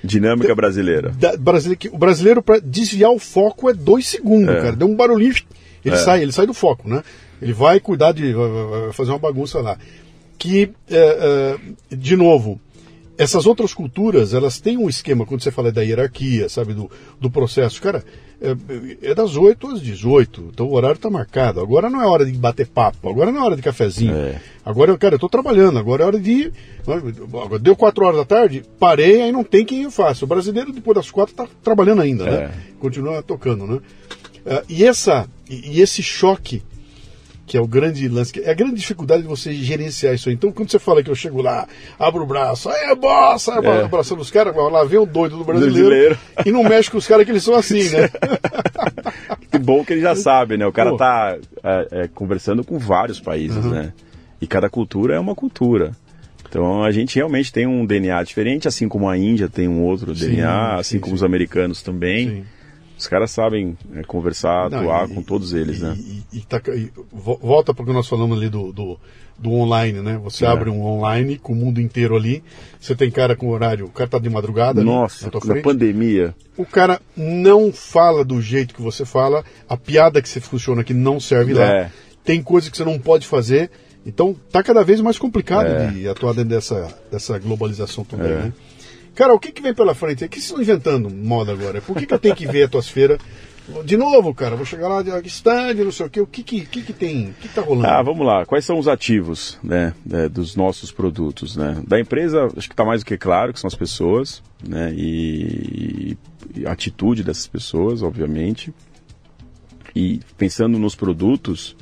Dinâmica 0.03 0.55
brasileira. 0.55 1.09
da, 1.09 1.35
brasileiro, 1.35 1.81
o 1.91 1.97
brasileiro 1.97 2.41
para 2.41 2.59
desviar 2.59 3.11
o 3.11 3.19
foco 3.19 3.69
é 3.69 3.73
dois 3.73 4.07
segundos, 4.07 4.55
É. 4.55 4.61
cara. 4.61 4.75
Deu 4.75 4.87
um 4.87 4.95
barulhinho, 4.95 5.33
ele 5.83 5.95
É. 5.95 5.97
sai, 5.97 6.21
ele 6.21 6.31
sai 6.31 6.45
do 6.45 6.53
foco, 6.53 6.87
né? 6.87 7.03
Ele 7.41 7.53
vai 7.53 7.79
cuidar 7.79 8.11
de 8.11 8.33
fazer 8.93 9.11
uma 9.11 9.19
bagunça 9.19 9.59
lá. 9.59 9.77
Que 10.37 10.71
é, 10.89 11.57
é, 11.91 11.95
de 11.95 12.15
novo, 12.15 12.59
essas 13.17 13.45
outras 13.45 13.73
culturas, 13.73 14.33
elas 14.33 14.59
têm 14.61 14.77
um 14.77 14.87
esquema, 14.87 15.25
quando 15.25 15.41
você 15.43 15.51
fala 15.51 15.71
da 15.71 15.81
hierarquia, 15.81 16.47
sabe, 16.47 16.73
do, 16.73 16.89
do 17.19 17.29
processo. 17.29 17.81
Cara, 17.81 18.03
é, 18.41 18.55
é 19.11 19.13
das 19.13 19.35
8 19.35 19.67
às 19.67 19.81
18, 19.81 20.51
então 20.53 20.67
o 20.67 20.73
horário 20.73 20.95
está 20.95 21.09
marcado. 21.09 21.59
Agora 21.59 21.89
não 21.89 22.01
é 22.01 22.07
hora 22.07 22.25
de 22.25 22.31
bater 22.31 22.67
papo, 22.67 23.09
agora 23.09 23.31
não 23.31 23.41
é 23.41 23.45
hora 23.45 23.55
de 23.57 23.61
cafezinho. 23.61 24.15
É. 24.15 24.39
Agora, 24.65 24.97
cara, 24.97 25.15
eu 25.15 25.17
estou 25.17 25.29
trabalhando, 25.29 25.77
agora 25.77 26.03
é 26.03 26.05
hora 26.05 26.19
de. 26.19 26.51
agora 26.87 27.59
Deu 27.59 27.75
4 27.75 28.05
horas 28.05 28.17
da 28.19 28.25
tarde, 28.25 28.63
parei, 28.79 29.21
aí 29.21 29.31
não 29.33 29.43
tem 29.43 29.65
quem 29.65 29.83
eu 29.83 29.91
faça. 29.91 30.23
O 30.23 30.27
brasileiro, 30.27 30.71
depois 30.71 30.95
das 30.95 31.11
quatro, 31.11 31.33
está 31.33 31.45
trabalhando 31.61 32.01
ainda, 32.01 32.23
né? 32.23 32.43
É. 32.43 32.51
Continua 32.79 33.21
tocando, 33.21 33.67
né? 33.67 33.81
E, 34.69 34.85
essa, 34.85 35.27
e, 35.49 35.77
e 35.77 35.81
esse 35.81 36.01
choque 36.03 36.61
que 37.45 37.57
é 37.57 37.61
o 37.61 37.65
grande 37.67 38.07
lance, 38.07 38.31
que 38.31 38.41
é 38.41 38.51
a 38.51 38.53
grande 38.53 38.75
dificuldade 38.75 39.23
de 39.23 39.27
você 39.27 39.51
gerenciar 39.51 40.13
isso 40.13 40.29
aí. 40.29 40.35
Então, 40.35 40.51
quando 40.51 40.69
você 40.69 40.77
fala 40.77 41.01
que 41.01 41.09
eu 41.09 41.15
chego 41.15 41.41
lá, 41.41 41.67
abro 41.97 42.21
o 42.21 42.25
braço, 42.27 42.69
aí 42.69 42.91
é 42.91 42.95
bossa, 42.95 43.53
É. 43.53 43.85
abraçando 43.85 44.21
os 44.21 44.29
caras, 44.29 44.55
lá 44.55 44.83
vem 44.83 44.99
o 44.99 45.05
doido 45.07 45.35
do 45.35 45.43
brasileiro, 45.43 45.89
Brasileiro. 45.89 46.17
e 46.45 46.51
não 46.51 46.63
mexe 46.63 46.91
com 46.91 46.99
os 46.99 47.07
caras 47.07 47.25
que 47.25 47.31
eles 47.31 47.43
são 47.43 47.55
assim, 47.55 47.89
né? 47.89 48.07
Que 49.51 49.57
bom 49.57 49.83
que 49.83 49.93
ele 49.93 50.01
já 50.01 50.15
sabe, 50.15 50.57
né? 50.57 50.67
O 50.67 50.71
cara 50.71 50.91
Pô. 50.91 50.97
tá 50.97 51.37
é, 51.63 51.87
é, 52.03 52.07
conversando 52.07 52.63
com 52.63 52.77
vários 52.77 53.19
países, 53.19 53.65
né? 53.65 53.93
E 54.39 54.45
cada 54.45 54.69
cultura 54.69 55.15
é 55.15 55.19
uma 55.19 55.33
cultura. 55.33 55.91
Então 56.47 56.83
a 56.83 56.91
gente 56.91 57.15
realmente 57.15 57.51
tem 57.51 57.65
um 57.65 57.83
DNA 57.83 58.21
diferente, 58.23 58.67
assim 58.67 58.87
como 58.87 59.09
a 59.09 59.17
Índia 59.17 59.49
tem 59.49 59.67
um 59.67 59.83
outro 59.83 60.15
Sim, 60.15 60.27
DNA, 60.35 60.75
assim 60.75 60.97
sim, 60.97 60.99
como 60.99 61.11
sim. 61.11 61.15
os 61.15 61.23
americanos 61.23 61.81
também. 61.81 62.45
Os 62.99 63.07
caras 63.07 63.31
sabem 63.31 63.77
é, 63.95 64.03
conversar, 64.03 64.69
Não, 64.69 64.79
atuar 64.79 65.09
e- 65.09 65.13
com 65.15 65.23
todos 65.23 65.53
eles, 65.53 65.79
e, 65.79 65.83
né? 65.83 65.97
E, 66.33 66.41
tá- 66.41 66.61
e 66.67 66.91
vo- 67.11 67.39
volta 67.41 67.73
para 67.73 67.83
o 67.83 67.85
que 67.85 67.93
nós 67.93 68.07
falamos 68.07 68.37
ali 68.37 68.49
do, 68.49 68.73
do, 68.73 68.99
do 69.37 69.51
online, 69.53 70.01
né? 70.01 70.19
Você 70.21 70.43
É. 70.45 70.49
abre 70.49 70.69
um 70.69 70.83
online 70.83 71.37
com 71.37 71.53
o 71.53 71.55
mundo 71.55 71.79
inteiro 71.79 72.15
ali, 72.17 72.43
você 72.79 72.93
tem 72.93 73.09
cara 73.09 73.37
com 73.37 73.47
horário, 73.49 73.85
o 73.85 73.89
cara 73.89 74.09
tá 74.09 74.19
de 74.19 74.29
madrugada 74.29 74.81
ali 74.81 74.89
Nossa, 74.89 75.31
na 75.33 75.55
na 75.55 75.61
pandemia. 75.61 76.35
o 76.57 76.65
cara 76.65 76.99
não 77.15 77.71
fala 77.71 78.25
do 78.25 78.41
jeito 78.41 78.75
que 78.75 78.81
você 78.81 79.05
fala, 79.05 79.45
a 79.69 79.77
piada 79.77 80.21
que 80.21 80.27
você 80.27 80.41
funciona 80.41 80.81
aqui 80.81 80.93
não 80.93 81.21
serve 81.21 81.53
lá. 81.53 81.63
É. 81.65 81.91
Tem 82.23 82.43
coisas 82.43 82.69
que 82.69 82.75
você 82.75 82.83
não 82.83 82.99
pode 82.99 83.25
fazer. 83.25 83.71
Então 84.05 84.35
tá 84.51 84.61
cada 84.63 84.83
vez 84.83 84.99
mais 85.01 85.17
complicado 85.17 85.67
É. 85.67 85.87
de 85.87 86.07
atuar 86.07 86.33
dentro 86.33 86.49
dessa, 86.49 86.87
dessa 87.11 87.37
globalização 87.39 88.03
também, 88.03 88.31
É. 88.31 88.35
né? 88.35 88.53
Cara, 89.19 89.33
o 89.33 89.39
que, 89.39 89.51
que 89.51 89.61
vem 89.61 89.73
pela 89.73 89.93
frente? 89.93 90.23
O 90.23 90.29
que 90.29 90.39
estão 90.39 90.61
inventando 90.61 91.09
moda 91.09 91.51
agora? 91.51 91.81
Por 91.81 91.97
que, 91.97 92.05
que 92.05 92.13
eu 92.13 92.19
tenho 92.19 92.33
que 92.33 92.47
ver 92.47 92.63
a 92.63 92.67
tua 92.69 92.81
feira? 92.81 93.17
De 93.83 93.97
novo, 93.97 94.33
cara, 94.33 94.55
vou 94.55 94.65
chegar 94.65 94.87
lá, 94.87 95.01
de 95.01 95.27
stand, 95.27 95.73
não 95.73 95.91
sei 95.91 96.05
o 96.05 96.09
quê. 96.09 96.21
O 96.21 96.25
que, 96.25 96.41
que, 96.41 96.65
que, 96.65 96.81
que 96.83 96.93
tem? 96.93 97.31
O 97.31 97.33
que, 97.33 97.49
que 97.49 97.53
tá 97.53 97.61
rolando? 97.61 97.85
Ah, 97.85 98.01
vamos 98.01 98.25
lá. 98.25 98.45
Quais 98.45 98.63
são 98.63 98.79
os 98.79 98.87
ativos 98.87 99.59
né, 99.61 99.93
né, 100.05 100.29
dos 100.29 100.55
nossos 100.55 100.93
produtos? 100.93 101.57
Né? 101.57 101.83
Da 101.85 101.99
empresa, 101.99 102.45
acho 102.55 102.69
que 102.69 102.73
está 102.73 102.85
mais 102.85 103.01
do 103.01 103.07
que 103.07 103.17
claro 103.17 103.51
que 103.51 103.59
são 103.59 103.67
as 103.67 103.75
pessoas 103.75 104.41
né, 104.65 104.93
e, 104.95 106.17
e 106.55 106.65
a 106.65 106.71
atitude 106.71 107.21
dessas 107.21 107.45
pessoas, 107.45 108.01
obviamente. 108.01 108.73
E 109.93 110.21
pensando 110.37 110.79
nos 110.79 110.95
produtos, 110.95 111.75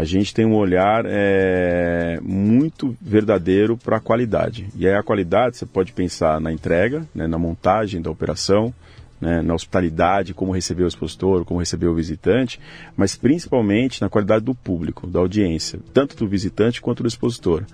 a 0.00 0.04
gente 0.04 0.32
tem 0.32 0.46
um 0.46 0.54
olhar 0.54 1.04
é, 1.06 2.18
muito 2.22 2.96
verdadeiro 3.02 3.76
para 3.76 3.98
a 3.98 4.00
qualidade. 4.00 4.66
E 4.74 4.88
aí 4.88 4.94
a 4.94 5.02
qualidade 5.02 5.58
você 5.58 5.66
pode 5.66 5.92
pensar 5.92 6.40
na 6.40 6.50
entrega, 6.50 7.06
né, 7.14 7.26
na 7.26 7.38
montagem 7.38 8.00
da 8.00 8.10
operação, 8.10 8.72
né, 9.20 9.42
na 9.42 9.52
hospitalidade, 9.52 10.32
como 10.32 10.54
receber 10.54 10.84
o 10.84 10.88
expositor, 10.88 11.44
como 11.44 11.60
receber 11.60 11.86
o 11.86 11.94
visitante, 11.94 12.58
mas 12.96 13.14
principalmente 13.14 14.00
na 14.00 14.08
qualidade 14.08 14.42
do 14.42 14.54
público, 14.54 15.06
da 15.06 15.20
audiência, 15.20 15.78
tanto 15.92 16.16
do 16.16 16.26
visitante 16.26 16.80
quanto 16.80 17.02
do 17.02 17.06
expositor. 17.06 17.64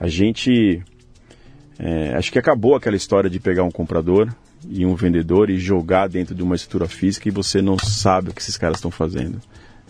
A 0.00 0.08
gente 0.08 0.82
é, 1.78 2.14
acho 2.16 2.32
que 2.32 2.38
acabou 2.38 2.76
aquela 2.76 2.96
história 2.96 3.28
de 3.28 3.38
pegar 3.38 3.64
um 3.64 3.70
comprador 3.70 4.34
e 4.66 4.86
um 4.86 4.94
vendedor 4.94 5.50
e 5.50 5.58
jogar 5.58 6.08
dentro 6.08 6.34
de 6.34 6.42
uma 6.42 6.56
estrutura 6.56 6.88
física 6.88 7.28
e 7.28 7.30
você 7.30 7.60
não 7.60 7.78
sabe 7.78 8.30
o 8.30 8.32
que 8.32 8.40
esses 8.40 8.56
caras 8.56 8.78
estão 8.78 8.90
fazendo. 8.90 9.38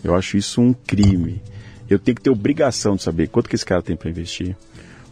Eu 0.03 0.17
acho 0.17 0.37
isso 0.37 0.61
um 0.61 0.73
crime. 0.73 1.41
Eu 1.89 1.99
tenho 1.99 2.15
que 2.17 2.23
ter 2.23 2.31
obrigação 2.31 2.97
de 2.97 3.03
saber 3.03 3.29
quanto 3.29 3.49
que 3.49 3.55
esse 3.55 3.65
cara 3.65 3.83
tem 3.83 3.97
para 3.97 4.11
investir, 4.11 4.57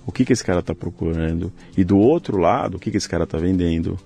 o 0.06 0.12
que, 0.12 0.24
que 0.24 0.32
esse 0.32 0.44
cara 0.44 0.60
está 0.60 0.74
procurando 0.74 1.52
e 1.76 1.82
do 1.84 1.98
outro 1.98 2.36
lado 2.38 2.76
o 2.76 2.80
que, 2.80 2.90
que 2.90 2.96
esse 2.96 3.08
cara 3.08 3.24
está 3.24 3.38
vendendo, 3.38 3.98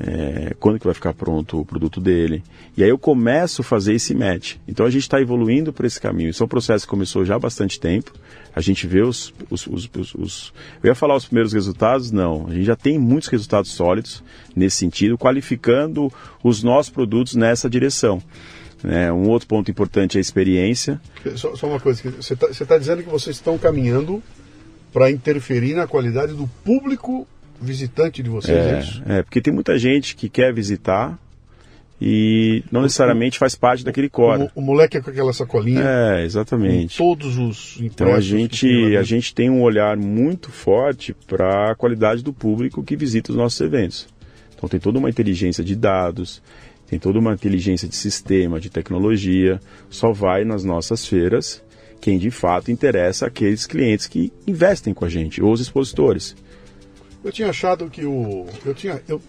é, 0.00 0.54
quando 0.60 0.78
que 0.78 0.84
vai 0.84 0.94
ficar 0.94 1.12
pronto 1.12 1.60
o 1.60 1.64
produto 1.64 2.00
dele. 2.00 2.42
E 2.76 2.82
aí 2.84 2.88
eu 2.88 2.98
começo 2.98 3.62
a 3.62 3.64
fazer 3.64 3.94
esse 3.94 4.14
match. 4.14 4.54
Então 4.66 4.86
a 4.86 4.90
gente 4.90 5.02
está 5.02 5.20
evoluindo 5.20 5.72
por 5.72 5.84
esse 5.84 6.00
caminho. 6.00 6.30
Isso 6.30 6.42
é 6.42 6.46
um 6.46 6.48
processo 6.48 6.84
que 6.86 6.90
começou 6.90 7.24
já 7.24 7.34
há 7.34 7.38
bastante 7.38 7.80
tempo. 7.80 8.12
A 8.54 8.60
gente 8.60 8.86
vê 8.86 9.02
os, 9.02 9.34
os, 9.50 9.66
os, 9.66 9.90
os, 9.96 10.14
os- 10.14 10.52
Eu 10.82 10.88
ia 10.88 10.94
falar 10.94 11.16
os 11.16 11.24
primeiros 11.24 11.52
resultados? 11.52 12.12
Não. 12.12 12.46
A 12.48 12.54
gente 12.54 12.64
já 12.64 12.76
tem 12.76 12.96
muitos 12.98 13.28
resultados 13.28 13.72
sólidos 13.72 14.22
nesse 14.54 14.76
sentido, 14.76 15.18
qualificando 15.18 16.12
os 16.44 16.62
nossos 16.62 16.90
produtos 16.92 17.34
nessa 17.34 17.68
direção. 17.68 18.22
Né? 18.82 19.12
Um 19.12 19.28
outro 19.28 19.48
ponto 19.48 19.70
importante 19.70 20.16
é 20.16 20.18
a 20.18 20.20
experiência. 20.20 21.00
Só, 21.34 21.56
só 21.56 21.66
uma 21.66 21.80
coisa, 21.80 22.02
você 22.10 22.34
está 22.34 22.64
tá 22.64 22.78
dizendo 22.78 23.02
que 23.02 23.08
vocês 23.08 23.36
estão 23.36 23.58
caminhando 23.58 24.22
para 24.92 25.10
interferir 25.10 25.74
na 25.74 25.86
qualidade 25.86 26.34
do 26.34 26.46
público 26.64 27.26
visitante 27.60 28.22
de 28.22 28.30
vocês, 28.30 28.56
é, 28.56 28.70
é 28.70 28.78
isso? 28.78 29.02
É, 29.06 29.22
porque 29.22 29.40
tem 29.40 29.52
muita 29.52 29.76
gente 29.78 30.14
que 30.14 30.28
quer 30.28 30.54
visitar 30.54 31.18
e 32.00 32.62
não 32.70 32.82
necessariamente 32.82 33.38
faz 33.38 33.56
parte 33.56 33.84
daquele 33.84 34.08
core. 34.08 34.44
O, 34.54 34.60
o 34.60 34.62
moleque 34.62 34.96
é 34.96 35.00
com 35.00 35.10
aquela 35.10 35.32
sacolinha. 35.32 35.82
É, 35.82 36.24
exatamente. 36.24 36.96
todos 36.96 37.36
os 37.36 37.78
Então 37.80 38.14
a 38.14 38.20
gente, 38.20 38.96
a 38.96 39.02
gente 39.02 39.34
tem 39.34 39.50
um 39.50 39.60
olhar 39.62 39.96
muito 39.96 40.50
forte 40.50 41.14
para 41.26 41.72
a 41.72 41.74
qualidade 41.74 42.22
do 42.22 42.32
público 42.32 42.82
que 42.84 42.96
visita 42.96 43.32
os 43.32 43.36
nossos 43.36 43.60
eventos. 43.60 44.06
Então 44.54 44.68
tem 44.68 44.78
toda 44.78 44.98
uma 44.98 45.10
inteligência 45.10 45.64
de 45.64 45.74
dados, 45.74 46.40
tem 46.88 46.98
toda 46.98 47.18
uma 47.18 47.34
inteligência 47.34 47.86
de 47.86 47.94
sistema, 47.94 48.58
de 48.58 48.70
tecnologia. 48.70 49.60
Só 49.90 50.10
vai 50.10 50.44
nas 50.44 50.64
nossas 50.64 51.06
feiras 51.06 51.62
quem 52.00 52.18
de 52.18 52.30
fato 52.30 52.70
interessa 52.70 53.26
aqueles 53.26 53.66
clientes 53.66 54.06
que 54.06 54.32
investem 54.46 54.94
com 54.94 55.04
a 55.04 55.08
gente, 55.08 55.42
ou 55.42 55.52
os 55.52 55.60
expositores. 55.60 56.34
Eu 57.22 57.30
tinha 57.30 57.50
achado 57.50 57.90
que 57.90 58.06
o. 58.06 58.46
Eu 58.64 58.72
tinha. 58.72 59.02
Eu, 59.06 59.20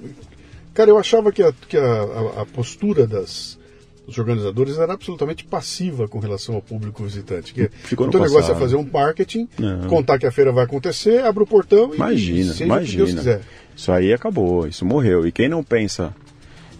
cara, 0.74 0.90
eu 0.90 0.98
achava 0.98 1.32
que 1.32 1.44
a, 1.44 1.52
que 1.68 1.76
a, 1.76 2.42
a, 2.42 2.46
postura 2.46 3.06
das, 3.06 3.58
dos 4.06 4.18
organizadores 4.18 4.78
era 4.78 4.94
absolutamente 4.94 5.44
passiva 5.44 6.08
com 6.08 6.20
relação 6.20 6.56
ao 6.56 6.62
público 6.62 7.04
visitante. 7.04 7.54
Que 7.54 7.70
Ficou 7.70 8.08
então 8.08 8.22
no 8.22 8.26
o 8.26 8.30
negócio 8.30 8.54
é 8.54 8.56
fazer 8.56 8.76
um 8.76 8.88
marketing, 8.90 9.50
Não. 9.58 9.88
contar 9.88 10.18
que 10.20 10.28
a 10.28 10.32
feira 10.32 10.52
vai 10.52 10.64
acontecer, 10.64 11.26
abre 11.26 11.44
o 11.44 11.48
portão 11.48 11.94
Imagina, 11.94 12.40
e 12.40 12.54
seja 12.54 12.66
imagina. 12.66 13.04
o 13.04 13.08
quiser. 13.08 13.42
Isso 13.76 13.92
aí 13.92 14.14
acabou, 14.14 14.68
isso 14.68 14.86
morreu. 14.86 15.28
E 15.28 15.32
quem 15.32 15.50
não 15.50 15.64
pensa 15.64 16.14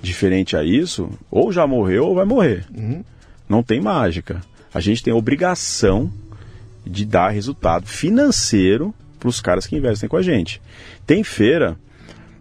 diferente 0.02 0.56
a 0.56 0.64
isso, 0.64 1.10
ou 1.30 1.52
já 1.52 1.68
morreu 1.68 2.06
ou 2.06 2.16
vai 2.16 2.26
morrer. 2.26 2.66
Uhum. 2.76 3.04
Não 3.48 3.64
tem 3.64 3.82
mágica. 3.82 4.42
A 4.74 4.80
gente 4.80 5.04
tem 5.04 5.14
obrigação 5.14 6.12
de 6.86 7.06
dar 7.06 7.30
resultado 7.30 7.88
financeiro 7.88 8.94
para 9.20 9.30
os 9.30 9.42
caras 9.42 9.68
que 9.68 9.76
investem 9.76 10.08
com 10.08 10.18
a 10.18 10.22
gente. 10.22 10.62
Tem 11.06 11.24
feira 11.24 11.78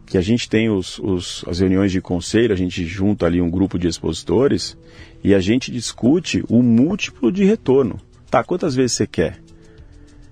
que 0.07 0.17
a 0.17 0.21
gente 0.23 0.49
tem 0.49 0.71
os, 0.71 0.99
os, 0.99 1.45
as 1.47 1.59
reuniões 1.61 1.93
de 1.93 2.01
conselho, 2.01 2.53
a 2.53 2.57
gente 2.57 2.87
junta 2.87 3.27
ali 3.27 3.43
um 3.43 3.51
grupo 3.51 3.79
de 3.79 3.87
expositores 3.87 4.77
e 5.23 5.35
a 5.35 5.41
gente 5.41 5.71
discute 5.71 6.43
o 6.49 6.63
múltiplo 6.63 7.31
de 7.31 7.45
retorno. 7.45 8.01
Tá, 8.31 8.43
quantas 8.45 8.75
vezes 8.75 8.93
você 8.93 9.07
quer? 9.07 9.39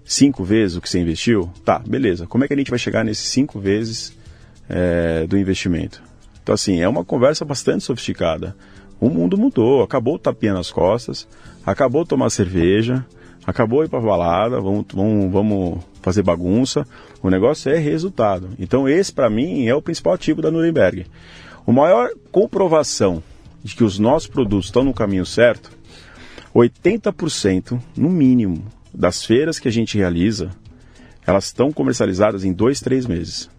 Cinco 0.05 0.44
vezes 0.44 0.77
o 0.77 0.81
que 0.81 0.89
você 0.89 1.01
investiu? 1.01 1.51
Tá, 1.65 1.78
beleza. 1.78 2.27
Como 2.27 2.44
é 2.44 2.47
que 2.47 2.55
a 2.55 2.57
gente 2.57 2.70
vai 2.70 2.78
chegar 2.78 3.05
nesses 3.05 3.28
cinco 3.28 3.59
vezes 3.59 4.16
é, 4.69 5.27
do 5.27 5.36
investimento? 5.36 6.03
Então, 6.47 6.55
assim, 6.55 6.78
é 6.78 6.89
uma 6.89 7.05
conversa 7.05 7.44
bastante 7.44 7.82
sofisticada. 7.82 8.55
O 9.01 9.10
mundo 9.10 9.36
mudou, 9.36 9.82
acabou 9.82 10.14
o 10.14 10.18
tapinha 10.18 10.55
nas 10.55 10.70
costas, 10.70 11.27
acabou 11.66 12.06
tomar 12.06 12.31
cerveja, 12.31 13.05
acabou 13.44 13.82
ir 13.82 13.89
para 13.89 14.01
balada, 14.01 14.60
vamos, 14.60 14.86
vamos, 14.94 15.32
vamos 15.32 15.85
fazer 16.01 16.23
bagunça. 16.23 16.86
O 17.20 17.31
negócio 17.31 17.73
é 17.73 17.78
resultado. 17.78 18.51
Então, 18.60 18.89
esse, 18.89 19.12
para 19.12 19.28
mim, 19.28 19.66
é 19.66 19.74
o 19.74 19.82
principal 19.82 20.12
ativo 20.12 20.40
da 20.40 20.48
Nuremberg. 20.48 21.06
O 21.66 21.73
maior 21.73 22.10
comprovação 22.31 23.20
de 23.64 23.74
que 23.74 23.82
os 23.82 23.98
nossos 23.98 24.28
produtos 24.28 24.66
estão 24.66 24.85
no 24.85 24.94
caminho 24.94 25.27
certo, 25.27 25.73
80%, 26.55 27.77
no 27.97 28.09
mínimo, 28.09 28.64
das 28.94 29.24
feiras 29.24 29.59
que 29.59 29.66
a 29.66 29.73
gente 29.73 29.98
realiza, 29.98 30.52
elas 31.27 31.47
estão 31.47 31.73
comercializadas 31.73 32.44
em 32.44 32.52
dois, 32.52 32.78
três 32.78 33.05
meses. 33.05 33.51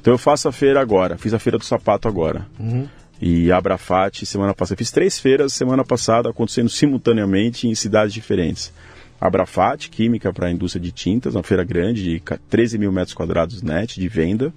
Então 0.00 0.14
eu 0.14 0.18
faço 0.18 0.48
a 0.48 0.52
feira 0.52 0.80
agora, 0.80 1.18
fiz 1.18 1.34
a 1.34 1.38
feira 1.38 1.58
do 1.58 1.64
sapato 1.64 2.08
agora. 2.08 2.46
Uhum. 2.58 2.88
E 3.20 3.52
Abrafate 3.52 4.24
semana 4.24 4.54
passada. 4.54 4.78
Fiz 4.78 4.90
três 4.90 5.18
feiras 5.18 5.52
semana 5.52 5.84
passada 5.84 6.30
acontecendo 6.30 6.70
simultaneamente 6.70 7.68
em 7.68 7.74
cidades 7.74 8.14
diferentes. 8.14 8.72
Abrafate, 9.20 9.90
química 9.90 10.32
para 10.32 10.46
a 10.46 10.50
indústria 10.50 10.82
de 10.82 10.90
tintas, 10.90 11.34
uma 11.34 11.42
feira 11.42 11.62
grande 11.62 12.02
de 12.02 12.22
13 12.48 12.78
mil 12.78 12.90
metros 12.90 13.12
quadrados 13.12 13.60
net 13.60 14.00
de 14.00 14.08
venda. 14.08 14.52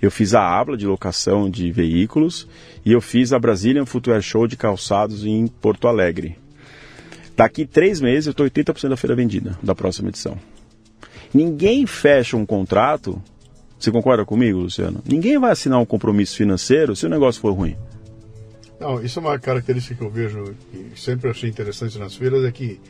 Eu 0.00 0.10
fiz 0.10 0.34
a 0.34 0.40
Abla 0.40 0.76
de 0.76 0.86
locação 0.86 1.50
de 1.50 1.72
veículos 1.72 2.46
e 2.84 2.92
eu 2.92 3.00
fiz 3.00 3.32
a 3.32 3.38
Brazilian 3.38 3.84
Footwear 3.84 4.22
Show 4.22 4.46
de 4.46 4.56
calçados 4.56 5.26
em 5.26 5.48
Porto 5.48 5.88
Alegre. 5.88 6.38
Daqui 7.36 7.66
três 7.66 8.00
meses 8.00 8.26
eu 8.26 8.30
estou 8.30 8.46
80% 8.46 8.88
da 8.88 8.96
feira 8.96 9.16
vendida 9.16 9.58
da 9.60 9.74
próxima 9.74 10.10
edição. 10.10 10.38
Ninguém 11.34 11.86
fecha 11.86 12.36
um 12.36 12.46
contrato 12.46 13.20
você 13.80 13.90
concorda 13.90 14.24
comigo, 14.24 14.58
Luciano? 14.60 15.02
Ninguém 15.06 15.38
vai 15.38 15.52
assinar 15.52 15.78
um 15.80 15.86
compromisso 15.86 16.36
financeiro 16.36 16.94
se 16.94 17.06
o 17.06 17.08
negócio 17.08 17.40
for 17.40 17.52
ruim. 17.52 17.76
Não, 18.78 19.02
isso 19.02 19.18
é 19.18 19.22
uma 19.22 19.38
característica 19.38 19.94
que 19.94 20.02
eu 20.02 20.10
vejo 20.10 20.54
e 20.72 20.98
sempre 20.98 21.28
achei 21.30 21.48
interessante 21.50 21.98
nas 21.98 22.14
feiras, 22.14 22.44
é 22.44 22.50
que 22.52 22.80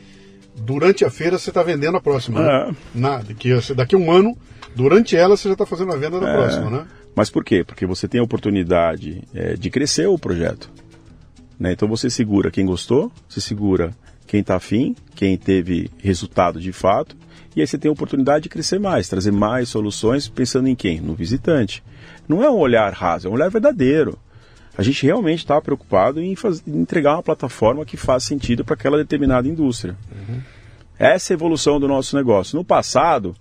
durante 0.55 1.03
a 1.03 1.09
feira 1.09 1.37
você 1.37 1.49
está 1.49 1.63
vendendo 1.63 1.97
a 1.97 2.01
próxima. 2.01 2.39
É. 2.41 2.43
Né? 2.67 2.75
Nada, 2.95 3.33
que 3.33 3.49
daqui 3.75 3.95
a 3.95 3.97
um 3.97 4.11
ano, 4.11 4.37
durante 4.75 5.15
ela, 5.17 5.35
você 5.35 5.47
já 5.49 5.53
está 5.53 5.65
fazendo 5.65 5.91
a 5.91 5.97
venda 5.97 6.19
da 6.19 6.29
É. 6.29 6.33
próxima, 6.33 6.69
né? 6.69 6.87
Mas 7.13 7.29
por 7.29 7.43
quê? 7.43 7.63
Porque 7.65 7.85
você 7.85 8.07
tem 8.07 8.21
a 8.21 8.23
oportunidade 8.23 9.21
é, 9.33 9.55
de 9.55 9.69
crescer 9.69 10.07
o 10.07 10.17
projeto. 10.17 10.69
né? 11.59 11.73
Então 11.73 11.87
você 11.87 12.09
segura 12.09 12.49
quem 12.49 12.65
gostou, 12.65 13.11
você 13.29 13.39
segura 13.41 13.91
quem 14.25 14.39
está 14.39 14.55
afim, 14.55 14.95
quem 15.13 15.37
teve 15.37 15.91
resultado 15.99 16.59
de 16.59 16.71
fato, 16.71 17.15
e 17.55 17.61
aí 17.61 17.67
você 17.67 17.77
tem 17.77 17.89
a 17.89 17.91
oportunidade 17.91 18.43
de 18.43 18.49
crescer 18.49 18.79
mais, 18.79 19.09
trazer 19.09 19.31
mais 19.31 19.69
soluções 19.69 20.27
pensando 20.27 20.67
em 20.67 20.75
quem? 20.75 21.01
No 21.01 21.13
visitante. 21.13 21.83
Não 22.27 22.43
é 22.43 22.49
um 22.49 22.57
olhar 22.57 22.91
raso, 22.93 23.27
é 23.27 23.29
um 23.29 23.33
olhar 23.33 23.49
verdadeiro. 23.49 24.17
A 24.77 24.83
gente 24.83 25.05
realmente 25.05 25.39
está 25.39 25.59
preocupado 25.59 26.21
em, 26.21 26.33
em 26.33 26.79
entregar 26.79 27.13
uma 27.15 27.23
plataforma 27.23 27.85
que 27.85 27.97
faz 27.97 28.23
sentido 28.23 28.63
para 28.63 28.75
aquela 28.75 28.97
determinada 28.97 29.47
indústria. 29.47 29.97
Essa 30.97 31.33
é 31.33 31.33
a 31.33 31.37
evolução 31.37 31.79
do 31.79 31.87
nosso 31.87 32.15
negócio. 32.15 32.55
No 32.55 32.63
passado, 32.63 33.35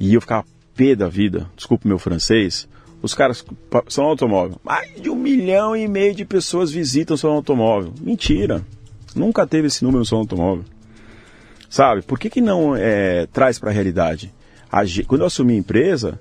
e 0.00 0.14
eu 0.14 0.20
ficava 0.20 0.46
pé 0.74 0.94
da 0.94 1.08
vida, 1.08 1.46
desculpe 1.54 1.86
meu 1.86 1.98
francês, 1.98 2.66
os 3.02 3.12
caras 3.12 3.44
são 3.88 4.06
automóvel. 4.06 4.58
Mais 4.64 5.00
de 5.00 5.10
um 5.10 5.16
milhão 5.16 5.76
e 5.76 5.86
meio 5.86 6.14
de 6.14 6.24
pessoas 6.24 6.70
visitam 6.70 7.16
seu 7.16 7.30
automóvel. 7.30 7.92
Mentira. 8.00 8.64
Nunca 9.14 9.46
teve 9.46 9.66
esse 9.66 9.84
número 9.84 10.00
no 10.00 10.06
seu 10.06 10.18
automóvel. 10.18 10.64
Sabe? 11.74 12.02
Por 12.02 12.20
que, 12.20 12.30
que 12.30 12.40
não 12.40 12.76
é, 12.76 13.26
traz 13.26 13.58
para 13.58 13.70
a 13.70 13.72
realidade? 13.72 14.32
Quando 15.08 15.22
eu 15.22 15.26
assumi 15.26 15.54
a 15.54 15.56
empresa, 15.56 16.20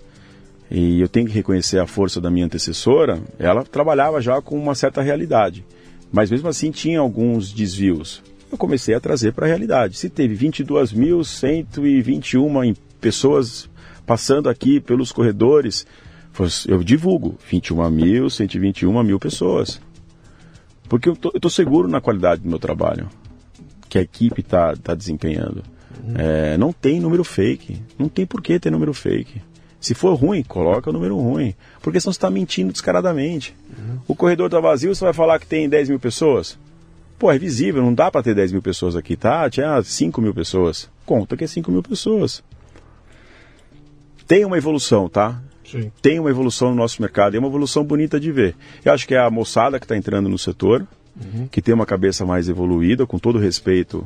e 0.72 1.00
eu 1.00 1.08
tenho 1.08 1.28
que 1.28 1.34
reconhecer 1.34 1.78
a 1.78 1.86
força 1.86 2.20
da 2.20 2.32
minha 2.32 2.48
antecessora, 2.48 3.22
ela 3.38 3.64
trabalhava 3.64 4.20
já 4.20 4.42
com 4.42 4.58
uma 4.58 4.74
certa 4.74 5.04
realidade. 5.04 5.64
Mas 6.12 6.32
mesmo 6.32 6.48
assim 6.48 6.72
tinha 6.72 7.00
alguns 7.00 7.54
desvios. 7.54 8.24
Eu 8.52 8.58
comecei 8.58 8.96
a 8.96 9.00
trazer 9.00 9.34
para 9.34 9.46
a 9.46 9.48
realidade. 9.48 9.96
Se 9.96 10.10
teve 10.10 10.36
22.121 10.36 12.66
em- 12.66 12.76
pessoas 13.00 13.70
passando 14.08 14.50
aqui 14.50 14.80
pelos 14.80 15.12
corredores, 15.12 15.86
eu 16.68 16.84
divulgo 16.84 17.38
21.121 17.48 19.04
mil 19.04 19.20
pessoas. 19.20 19.80
Porque 20.90 21.08
eu 21.08 21.14
estou 21.14 21.52
seguro 21.52 21.88
na 21.88 22.02
qualidade 22.02 22.42
do 22.42 22.50
meu 22.50 22.58
trabalho, 22.58 23.08
que 23.94 24.00
a 24.00 24.02
equipe 24.02 24.42
está 24.42 24.76
tá 24.76 24.96
desempenhando. 24.96 25.64
É, 26.16 26.58
não 26.58 26.74
tem 26.74 27.00
número 27.00 27.24
fake. 27.24 27.80
Não 27.96 28.10
tem 28.10 28.26
por 28.26 28.42
que 28.42 28.60
ter 28.60 28.72
número 28.72 28.92
fake. 28.92 29.40
Se 29.80 29.94
for 29.94 30.16
ruim, 30.16 30.42
coloca 30.42 30.90
o 30.90 30.94
número 30.94 31.16
ruim. 31.16 31.54
Porque 31.80 32.00
senão 32.00 32.12
você 32.12 32.18
está 32.18 32.32
mentindo 32.32 32.72
descaradamente. 32.72 33.56
O 34.08 34.16
corredor 34.16 34.48
está 34.48 34.60
vazio, 34.60 34.96
você 34.96 35.06
vai 35.06 35.14
falar 35.14 35.38
que 35.38 35.46
tem 35.46 35.70
10 35.70 35.90
mil 35.90 36.00
pessoas? 36.00 36.58
Pô, 37.20 37.32
é 37.32 37.38
visível, 37.38 37.84
não 37.84 37.94
dá 37.94 38.10
para 38.10 38.24
ter 38.24 38.34
10 38.34 38.54
mil 38.54 38.64
pessoas 38.64 38.96
aqui, 38.96 39.16
tá? 39.16 39.48
Tinha 39.48 39.80
5 39.84 40.20
mil 40.20 40.34
pessoas. 40.34 40.90
Conta 41.06 41.38
que 41.38 41.44
é 41.44 41.48
5 41.48 41.72
mil 41.72 41.84
pessoas. 41.84 42.44
Tem 44.28 44.44
uma 44.44 44.58
evolução, 44.58 45.08
tá? 45.08 45.40
Sim. 45.64 45.92
tem 46.02 46.20
uma 46.20 46.30
evolução 46.30 46.70
no 46.70 46.76
nosso 46.76 47.02
mercado, 47.02 47.34
e 47.34 47.38
é 47.38 47.40
uma 47.40 47.48
evolução 47.48 47.84
bonita 47.84 48.20
de 48.20 48.32
ver. 48.32 48.56
Eu 48.84 48.92
acho 48.92 49.08
que 49.08 49.16
é 49.16 49.20
a 49.20 49.30
moçada 49.30 49.80
que 49.80 49.86
está 49.86 49.96
entrando 49.96 50.30
no 50.30 50.38
setor, 50.38 50.86
que 51.52 51.62
tem 51.62 51.74
uma 51.74 51.86
cabeça 51.86 52.26
mais 52.26 52.50
evoluída, 52.50 53.06
com 53.06 53.20
todo 53.20 53.40
respeito 53.40 54.06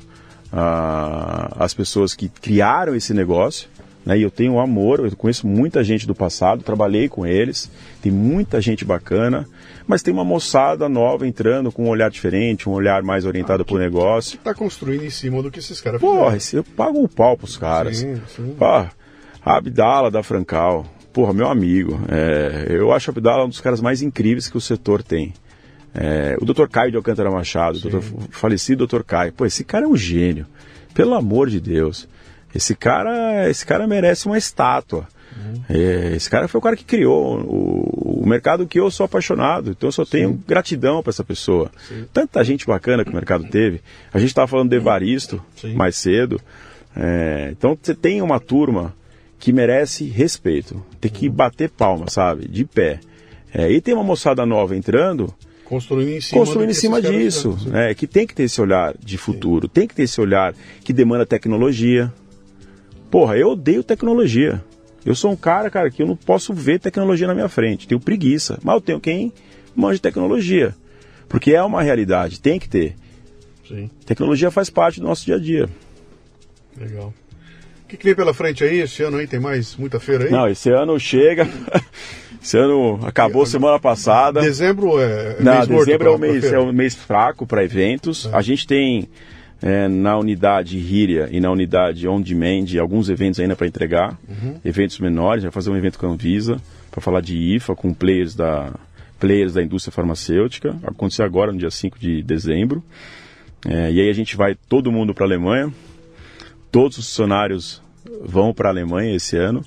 às 0.51 1.73
pessoas 1.73 2.13
que 2.13 2.29
criaram 2.29 2.95
esse 2.95 3.13
negócio. 3.13 3.69
Né? 4.05 4.19
E 4.19 4.21
eu 4.21 4.31
tenho 4.31 4.59
amor, 4.59 4.99
eu 4.99 5.15
conheço 5.17 5.45
muita 5.45 5.83
gente 5.83 6.07
do 6.07 6.15
passado, 6.15 6.63
trabalhei 6.63 7.09
com 7.09 7.25
eles, 7.25 7.69
tem 8.01 8.09
muita 8.09 8.61
gente 8.61 8.85
bacana, 8.85 9.45
mas 9.85 10.01
tem 10.01 10.13
uma 10.13 10.23
moçada 10.23 10.87
nova 10.87 11.27
entrando 11.27 11.71
com 11.73 11.85
um 11.85 11.89
olhar 11.89 12.09
diferente, 12.09 12.69
um 12.69 12.71
olhar 12.71 13.03
mais 13.03 13.25
orientado 13.25 13.65
para 13.65 13.75
o 13.75 13.79
negócio. 13.79 14.37
Está 14.37 14.53
construindo 14.53 15.03
em 15.03 15.09
cima 15.09 15.43
do 15.43 15.51
que 15.51 15.59
esses 15.59 15.81
caras 15.81 15.99
Porra, 15.99 16.37
eu 16.53 16.63
pago 16.63 17.03
o 17.03 17.09
pau 17.09 17.35
pros 17.35 17.57
caras. 17.57 17.97
Sim, 17.97 18.21
sim. 18.33 18.55
Ah, 18.61 18.89
a 19.43 19.57
Abdala 19.57 20.09
da 20.09 20.23
Francal, 20.23 20.85
porra, 21.11 21.33
meu 21.33 21.47
amigo. 21.47 21.99
É, 22.07 22.67
eu 22.69 22.93
acho 22.93 23.09
a 23.09 23.11
Abdala 23.11 23.43
um 23.43 23.49
dos 23.49 23.59
caras 23.59 23.81
mais 23.81 24.01
incríveis 24.01 24.47
que 24.47 24.55
o 24.55 24.61
setor 24.61 25.03
tem. 25.03 25.33
É, 25.99 26.37
o 26.39 26.45
Dr. 26.45 26.67
Caio 26.67 26.91
de 26.91 26.97
Alcântara 26.97 27.31
Machado, 27.31 27.77
o 27.77 27.81
doutor- 27.81 28.03
falecido 28.29 28.85
Dr. 28.85 29.01
Caio. 29.01 29.33
Pô, 29.33 29.45
esse 29.45 29.63
cara 29.63 29.85
é 29.85 29.87
um 29.87 29.97
gênio. 29.97 30.45
Pelo 30.93 31.15
amor 31.15 31.49
de 31.49 31.59
Deus. 31.59 32.07
Esse 32.53 32.75
cara, 32.75 33.49
esse 33.49 33.65
cara 33.65 33.87
merece 33.87 34.27
uma 34.27 34.37
estátua. 34.37 35.07
É, 35.69 36.13
esse 36.15 36.29
cara 36.29 36.47
foi 36.47 36.59
o 36.59 36.61
cara 36.61 36.75
que 36.75 36.83
criou 36.83 37.39
o, 37.41 38.21
o 38.23 38.27
mercado 38.27 38.65
que 38.65 38.79
eu 38.79 38.89
sou 38.89 39.05
apaixonado, 39.05 39.69
então 39.71 39.87
eu 39.87 39.91
só 39.91 40.03
tenho 40.03 40.29
Sim. 40.31 40.43
gratidão 40.47 41.01
para 41.03 41.11
essa 41.11 41.23
pessoa. 41.23 41.71
Sim. 41.87 42.05
Tanta 42.11 42.43
gente 42.43 42.65
bacana 42.65 43.03
que 43.05 43.11
o 43.11 43.13
mercado 43.13 43.43
teve. 43.45 43.81
A 44.13 44.17
gente 44.19 44.29
estava 44.29 44.47
falando 44.47 44.69
de 44.69 44.75
Evaristo 44.75 45.41
mais 45.75 45.95
cedo. 45.95 46.39
É, 46.95 47.49
então 47.51 47.77
você 47.79 47.93
tem 47.93 48.21
uma 48.21 48.39
turma 48.39 48.93
que 49.39 49.53
merece 49.53 50.05
respeito. 50.05 50.83
Tem 50.99 51.11
que 51.11 51.29
bater 51.29 51.69
palma, 51.69 52.09
sabe? 52.09 52.47
De 52.47 52.65
pé. 52.65 52.99
É, 53.53 53.71
e 53.71 53.79
tem 53.79 53.93
uma 53.93 54.03
moçada 54.03 54.45
nova 54.45 54.75
entrando. 54.75 55.33
Construindo 55.67 56.11
em 56.11 56.21
cima, 56.21 56.39
construindo 56.39 56.69
em 56.69 56.73
cima 56.73 57.01
disso. 57.01 57.57
É, 57.73 57.93
que 57.93 58.07
tem 58.07 58.25
que 58.25 58.33
ter 58.33 58.43
esse 58.43 58.61
olhar 58.61 58.95
de 58.97 59.17
futuro, 59.17 59.67
Sim. 59.67 59.71
tem 59.73 59.87
que 59.87 59.93
ter 59.93 60.03
esse 60.03 60.21
olhar 60.21 60.55
que 60.81 60.93
demanda 60.93 61.25
tecnologia. 61.25 62.11
Porra, 63.11 63.37
eu 63.37 63.49
odeio 63.49 63.83
tecnologia. 63.83 64.63
Eu 65.05 65.13
sou 65.13 65.29
um 65.29 65.35
cara, 65.35 65.69
cara, 65.69 65.91
que 65.91 66.01
eu 66.01 66.07
não 66.07 66.15
posso 66.15 66.53
ver 66.53 66.79
tecnologia 66.79 67.27
na 67.27 67.33
minha 67.33 67.49
frente. 67.49 67.85
Tenho 67.85 67.99
preguiça. 67.99 68.57
Mas 68.63 68.75
eu 68.75 68.81
tenho 68.81 68.99
quem 69.01 69.33
manja 69.75 69.99
tecnologia. 69.99 70.73
Porque 71.27 71.53
é 71.53 71.61
uma 71.61 71.81
realidade, 71.81 72.39
tem 72.39 72.57
que 72.57 72.69
ter. 72.69 72.95
Sim. 73.67 73.89
Tecnologia 74.05 74.49
faz 74.49 74.69
parte 74.69 75.01
do 75.01 75.05
nosso 75.05 75.25
dia 75.25 75.35
a 75.35 75.39
dia. 75.39 75.67
Legal. 76.77 77.13
O 77.83 77.87
que, 77.89 77.97
que 77.97 78.05
vem 78.05 78.15
pela 78.15 78.33
frente 78.33 78.63
aí? 78.63 78.79
Esse 78.79 79.03
ano 79.03 79.17
aí 79.17 79.27
tem 79.27 79.39
mais 79.39 79.75
muita 79.75 79.99
feira 79.99 80.25
aí? 80.25 80.31
Não, 80.31 80.47
esse 80.47 80.69
ano 80.69 80.97
chega. 80.97 81.45
esse 82.41 82.57
ano 82.57 82.99
acabou 83.05 83.45
semana 83.45 83.79
passada. 83.79 84.41
Dezembro 84.41 84.99
é. 84.99 85.37
Não, 85.39 85.65
dezembro 85.65 86.07
é 86.07 86.11
o 86.11 86.17
mês, 86.17 86.43
é 86.43 86.59
o 86.59 86.71
mês 86.71 86.95
fraco 86.95 87.45
para 87.45 87.63
eventos. 87.63 88.25
É. 88.25 88.35
A 88.35 88.41
gente 88.41 88.65
tem 88.65 89.07
é, 89.61 89.87
na 89.87 90.17
unidade 90.17 90.77
Ríria 90.77 91.29
e 91.31 91.39
na 91.39 91.51
unidade 91.51 92.07
On 92.07 92.21
Demand 92.21 92.65
alguns 92.79 93.09
eventos 93.09 93.39
ainda 93.39 93.55
para 93.55 93.67
entregar. 93.67 94.17
Uhum. 94.27 94.55
Eventos 94.63 94.99
menores. 94.99 95.43
Vai 95.43 95.51
fazer 95.51 95.69
um 95.69 95.77
evento 95.77 95.99
com 95.99 96.07
a 96.07 96.09
Anvisa 96.09 96.57
para 96.91 97.01
falar 97.01 97.21
de 97.21 97.37
IFA 97.55 97.75
com 97.75 97.93
players 97.93 98.35
da, 98.35 98.71
players 99.19 99.53
da 99.53 99.63
indústria 99.63 99.91
farmacêutica. 99.91 100.71
Vai 100.71 100.91
acontecer 100.91 101.23
agora 101.23 101.51
no 101.51 101.57
dia 101.57 101.71
5 101.71 101.97
de 101.99 102.21
dezembro. 102.21 102.83
É, 103.67 103.91
e 103.91 104.01
aí 104.01 104.09
a 104.09 104.13
gente 104.13 104.37
vai 104.37 104.55
todo 104.69 104.91
mundo 104.91 105.13
para 105.13 105.25
a 105.25 105.27
Alemanha 105.27 105.73
Todos 106.71 106.97
os 106.97 107.07
funcionários 107.07 107.81
vão 108.21 108.53
para 108.53 108.69
a 108.69 108.71
Alemanha 108.71 109.15
esse 109.15 109.37
ano. 109.37 109.63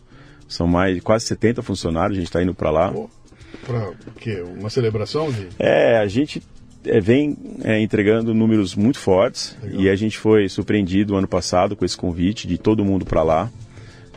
São 0.50 0.66
mais 0.66 1.00
quase 1.00 1.26
70 1.26 1.62
funcionários, 1.62 2.18
a 2.18 2.20
gente 2.20 2.28
está 2.28 2.42
indo 2.42 2.52
para 2.52 2.70
lá. 2.70 2.92
Para 3.64 3.92
quê? 4.18 4.42
Uma 4.58 4.68
celebração? 4.68 5.30
De... 5.30 5.46
É, 5.60 5.96
a 5.98 6.06
gente 6.08 6.42
é, 6.84 7.00
vem 7.00 7.36
é, 7.62 7.80
entregando 7.80 8.34
números 8.34 8.74
muito 8.74 8.98
fortes 8.98 9.56
Legal. 9.62 9.80
e 9.80 9.88
a 9.88 9.94
gente 9.94 10.18
foi 10.18 10.48
surpreendido 10.48 11.16
ano 11.16 11.28
passado 11.28 11.76
com 11.76 11.84
esse 11.84 11.96
convite 11.96 12.48
de 12.48 12.58
todo 12.58 12.84
mundo 12.84 13.06
para 13.06 13.22
lá. 13.22 13.50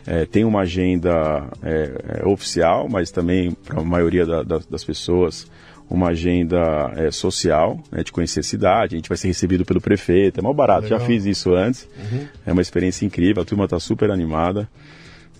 É, 0.04 0.26
tem 0.26 0.44
uma 0.44 0.62
agenda 0.62 1.46
é, 1.62 2.20
é, 2.20 2.26
oficial, 2.26 2.88
mas 2.88 3.12
também 3.12 3.52
para 3.52 3.80
a 3.80 3.84
maioria 3.84 4.26
da, 4.26 4.42
da, 4.42 4.60
das 4.68 4.82
pessoas 4.82 5.46
uma 5.88 6.08
agenda 6.08 6.92
é, 6.96 7.12
social, 7.12 7.78
né, 7.92 8.02
de 8.02 8.10
conhecer 8.10 8.40
a 8.40 8.42
cidade, 8.42 8.96
a 8.96 8.98
gente 8.98 9.08
vai 9.08 9.16
ser 9.16 9.28
recebido 9.28 9.64
pelo 9.64 9.80
prefeito, 9.80 10.40
é 10.40 10.42
mal 10.42 10.52
barato, 10.52 10.84
Legal. 10.84 10.98
já 10.98 11.06
fiz 11.06 11.24
isso 11.26 11.54
antes, 11.54 11.88
uhum. 11.96 12.26
é 12.44 12.52
uma 12.52 12.62
experiência 12.62 13.06
incrível, 13.06 13.42
a 13.42 13.46
turma 13.46 13.64
está 13.64 13.78
super 13.78 14.10
animada. 14.10 14.68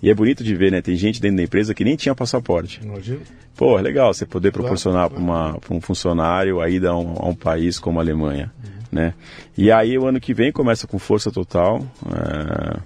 E 0.01 0.09
é 0.09 0.13
bonito 0.13 0.43
de 0.43 0.55
ver, 0.55 0.71
né? 0.71 0.81
Tem 0.81 0.95
gente 0.95 1.21
dentro 1.21 1.37
da 1.37 1.43
empresa 1.43 1.73
que 1.73 1.83
nem 1.83 1.95
tinha 1.95 2.13
passaporte. 2.13 2.81
Imagina. 2.83 3.19
Pô, 3.55 3.79
é 3.79 3.81
legal 3.81 4.13
você 4.13 4.25
poder 4.25 4.51
proporcionar 4.51 5.09
claro, 5.09 5.59
para 5.59 5.75
um 5.75 5.81
funcionário 5.81 6.61
a 6.61 6.69
ida 6.69 6.89
a 6.89 6.97
um, 6.97 7.13
a 7.17 7.29
um 7.29 7.35
país 7.35 7.79
como 7.79 7.99
a 7.99 8.01
Alemanha, 8.01 8.51
uhum. 8.63 8.71
né? 8.91 9.13
E 9.57 9.71
aí 9.71 9.97
o 9.97 10.05
ano 10.05 10.19
que 10.19 10.33
vem 10.33 10.51
começa 10.51 10.85
com 10.85 10.99
força 10.99 11.31
total. 11.31 11.85
É, 12.05 12.79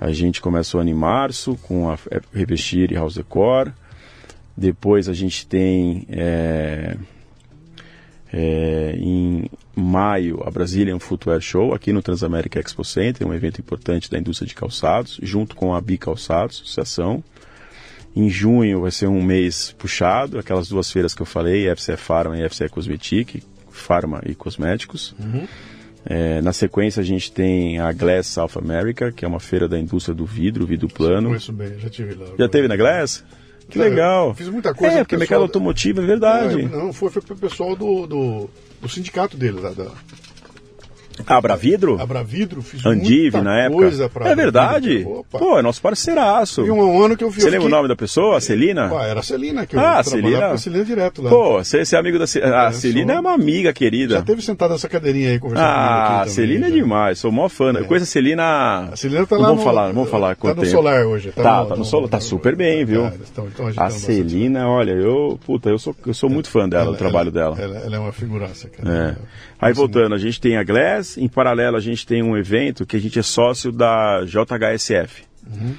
a 0.00 0.12
gente 0.12 0.40
começa 0.40 0.76
o 0.76 0.80
ano 0.80 0.90
em 0.90 0.94
março 0.94 1.56
com 1.62 1.90
a 1.90 1.98
Revestir 2.32 2.92
e 2.92 2.94
House 2.94 3.14
Decor. 3.14 3.72
Depois 4.56 5.08
a 5.08 5.14
gente 5.14 5.46
tem 5.46 6.06
é, 6.10 6.96
é, 8.32 8.94
em 8.96 9.46
maio 9.74 10.42
a 10.46 10.50
Brazilian 10.50 10.98
Footwear 10.98 11.40
Show 11.40 11.74
aqui 11.74 11.92
no 11.92 12.02
Transamérica 12.02 12.60
Expo 12.60 12.84
Center, 12.84 13.26
um 13.26 13.34
evento 13.34 13.60
importante 13.60 14.10
da 14.10 14.18
indústria 14.18 14.46
de 14.46 14.54
calçados, 14.54 15.18
junto 15.22 15.56
com 15.56 15.74
a 15.74 15.80
Bi 15.80 15.98
Calçados, 15.98 16.62
associação. 16.62 17.22
Em 18.14 18.30
junho 18.30 18.82
vai 18.82 18.92
ser 18.92 19.08
um 19.08 19.22
mês 19.22 19.74
puxado, 19.76 20.38
aquelas 20.38 20.68
duas 20.68 20.90
feiras 20.90 21.14
que 21.14 21.22
eu 21.22 21.26
falei, 21.26 21.74
FCE 21.74 21.96
Pharma 21.96 22.38
e 22.38 22.48
FCE 22.48 22.68
Cosmetic, 22.68 23.42
Pharma 23.70 24.22
e 24.24 24.34
Cosméticos. 24.34 25.14
Uhum. 25.18 25.46
É, 26.06 26.40
na 26.42 26.52
sequência 26.52 27.00
a 27.00 27.04
gente 27.04 27.32
tem 27.32 27.80
a 27.80 27.90
Glass 27.92 28.26
South 28.28 28.56
America, 28.56 29.10
que 29.10 29.24
é 29.24 29.28
uma 29.28 29.40
feira 29.40 29.66
da 29.66 29.78
indústria 29.78 30.14
do 30.14 30.24
vidro, 30.24 30.66
vidro 30.66 30.86
plano. 30.86 31.28
Conheço 31.28 31.52
bem, 31.52 31.78
já 31.78 31.88
tive 31.88 32.14
lá. 32.14 32.26
Já 32.38 32.48
teve 32.48 32.68
na 32.68 32.76
Glass? 32.76 33.24
Que 33.68 33.78
legal. 33.78 34.34
fiz 34.34 34.48
muita 34.48 34.74
coisa. 34.74 34.98
É, 34.98 35.02
porque 35.02 35.16
mercado 35.16 35.42
automotivo 35.42 36.02
é 36.02 36.06
verdade. 36.06 36.62
Não, 36.62 36.92
foi, 36.92 37.10
foi 37.10 37.22
pro 37.22 37.34
pessoal 37.34 37.74
do, 37.74 38.06
do, 38.06 38.50
do 38.84 38.90
sindicato 38.90 39.36
dele, 39.36 39.60
da, 39.62 39.70
da 39.70 39.90
Abravidro? 41.26 42.00
Abravidro, 42.00 42.60
fiz 42.60 42.84
Andive 42.84 43.40
na 43.40 43.60
época. 43.60 43.90
É 44.24 44.34
verdade? 44.34 45.06
Pô, 45.30 45.58
é 45.58 45.62
nosso 45.62 45.80
parceiraço. 45.80 46.66
E 46.66 46.70
um 46.70 47.02
ano 47.02 47.16
que 47.16 47.22
eu 47.22 47.30
vi. 47.30 47.40
Você 47.40 47.50
lembra 47.50 47.66
o 47.66 47.70
nome 47.70 47.88
da 47.88 47.96
pessoa? 47.96 48.38
A 48.38 48.40
Celina? 48.40 48.88
Pô, 48.88 49.00
era 49.00 49.20
a 49.20 49.22
Celina, 49.22 49.64
que 49.66 49.76
eu 49.76 49.80
ah, 49.80 50.02
Celina. 50.02 50.46
a 50.48 50.58
Celina 50.58 50.84
direto 50.84 51.22
lá. 51.22 51.30
Pô, 51.30 51.58
você, 51.58 51.82
é 51.94 51.98
amigo 51.98 52.18
da 52.18 52.26
Celina. 52.26 52.56
A 52.56 52.68
é, 52.68 52.72
Celina 52.72 53.12
sou... 53.12 53.16
é 53.16 53.20
uma 53.20 53.32
amiga 53.32 53.72
querida. 53.72 54.16
Já 54.16 54.22
teve 54.22 54.42
sentado 54.42 54.72
nessa 54.72 54.88
cadeirinha 54.88 55.30
aí 55.30 55.38
conversando 55.38 55.66
Ah, 55.66 56.22
a 56.22 56.26
Celina 56.26 56.66
é 56.66 56.70
demais, 56.70 57.18
sou 57.18 57.30
mó 57.30 57.48
fã. 57.48 57.72
É. 57.72 57.80
Eu 57.80 57.84
conheço 57.84 58.04
a 58.04 58.06
Celina. 58.06 58.88
A 58.92 58.96
Celina 58.96 59.26
tá 59.26 59.36
lá. 59.36 59.48
Vamos 59.48 59.58
no... 59.58 59.64
falar, 59.64 59.92
vamos 59.92 60.10
falar. 60.10 60.36
Tá 60.36 60.48
no 60.48 60.54
tempo. 60.56 60.66
solar 60.66 61.06
hoje. 61.06 61.30
Tá, 61.30 61.42
tá 61.42 61.60
no, 61.62 61.68
tá 61.68 61.76
no 61.76 61.84
solar, 61.84 62.08
tá 62.08 62.20
super 62.20 62.56
bem, 62.56 62.84
viu? 62.84 63.06
Então, 63.06 63.46
então 63.46 63.70
a 63.76 63.90
Celina, 63.90 64.68
olha, 64.68 64.92
eu, 64.92 65.38
puta, 65.46 65.70
eu 65.70 65.78
sou, 65.78 65.94
eu 66.06 66.14
sou 66.14 66.28
muito 66.28 66.48
fã 66.48 66.68
dela, 66.68 66.90
do 66.90 66.96
trabalho 66.96 67.30
dela. 67.30 67.56
Ela 67.60 67.96
é 67.96 67.98
uma 67.98 68.12
figuraça, 68.12 68.68
cara. 68.68 69.16
Aí 69.60 69.72
voltando, 69.72 70.14
a 70.14 70.18
gente 70.18 70.40
tem 70.40 70.56
a 70.56 70.62
Glass, 70.64 71.03
em 71.16 71.28
paralelo 71.28 71.76
a 71.76 71.80
gente 71.80 72.06
tem 72.06 72.22
um 72.22 72.36
evento 72.36 72.86
que 72.86 72.96
a 72.96 73.00
gente 73.00 73.18
é 73.18 73.22
sócio 73.22 73.70
da 73.70 74.24
JHSF. 74.24 75.24
Uhum. 75.46 75.74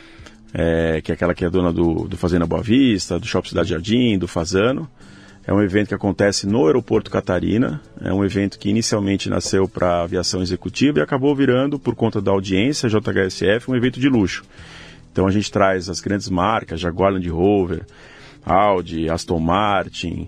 É, 0.54 1.02
que 1.02 1.12
é 1.12 1.16
aquela 1.16 1.34
que 1.34 1.44
é 1.44 1.50
dona 1.50 1.74
do, 1.74 2.08
do 2.08 2.16
Fazenda 2.16 2.46
Boa 2.46 2.62
Vista, 2.62 3.20
do 3.20 3.26
Shopping 3.28 3.50
Cidade 3.50 3.70
Jardim, 3.70 4.18
do 4.18 4.28
Fazano. 4.28 4.90
É 5.48 5.54
um 5.54 5.62
evento 5.62 5.90
que 5.90 5.94
acontece 5.94 6.48
no 6.48 6.66
Aeroporto 6.66 7.12
Catarina. 7.12 7.82
É 8.02 8.12
um 8.14 8.24
evento 8.24 8.58
que 8.58 8.70
inicialmente 8.70 9.30
nasceu 9.30 9.68
para 9.68 10.02
aviação 10.02 10.42
executiva 10.42 11.00
e 11.00 11.02
acabou 11.02 11.36
virando, 11.36 11.78
por 11.78 11.94
conta 11.94 12.22
da 12.22 12.32
audiência 12.32 12.90
JHSF, 12.90 13.70
um 13.70 13.76
evento 13.76 14.00
de 14.00 14.10
luxo. 14.10 14.44
Então 15.12 15.28
a 15.28 15.32
gente 15.32 15.52
traz 15.52 15.88
as 15.88 16.02
grandes 16.02 16.30
marcas, 16.30 16.80
Jaguar 16.80 17.14
Land 17.14 17.30
Rover, 17.30 17.86
Audi, 18.44 19.10
Aston 19.10 19.40
Martin, 19.40 20.28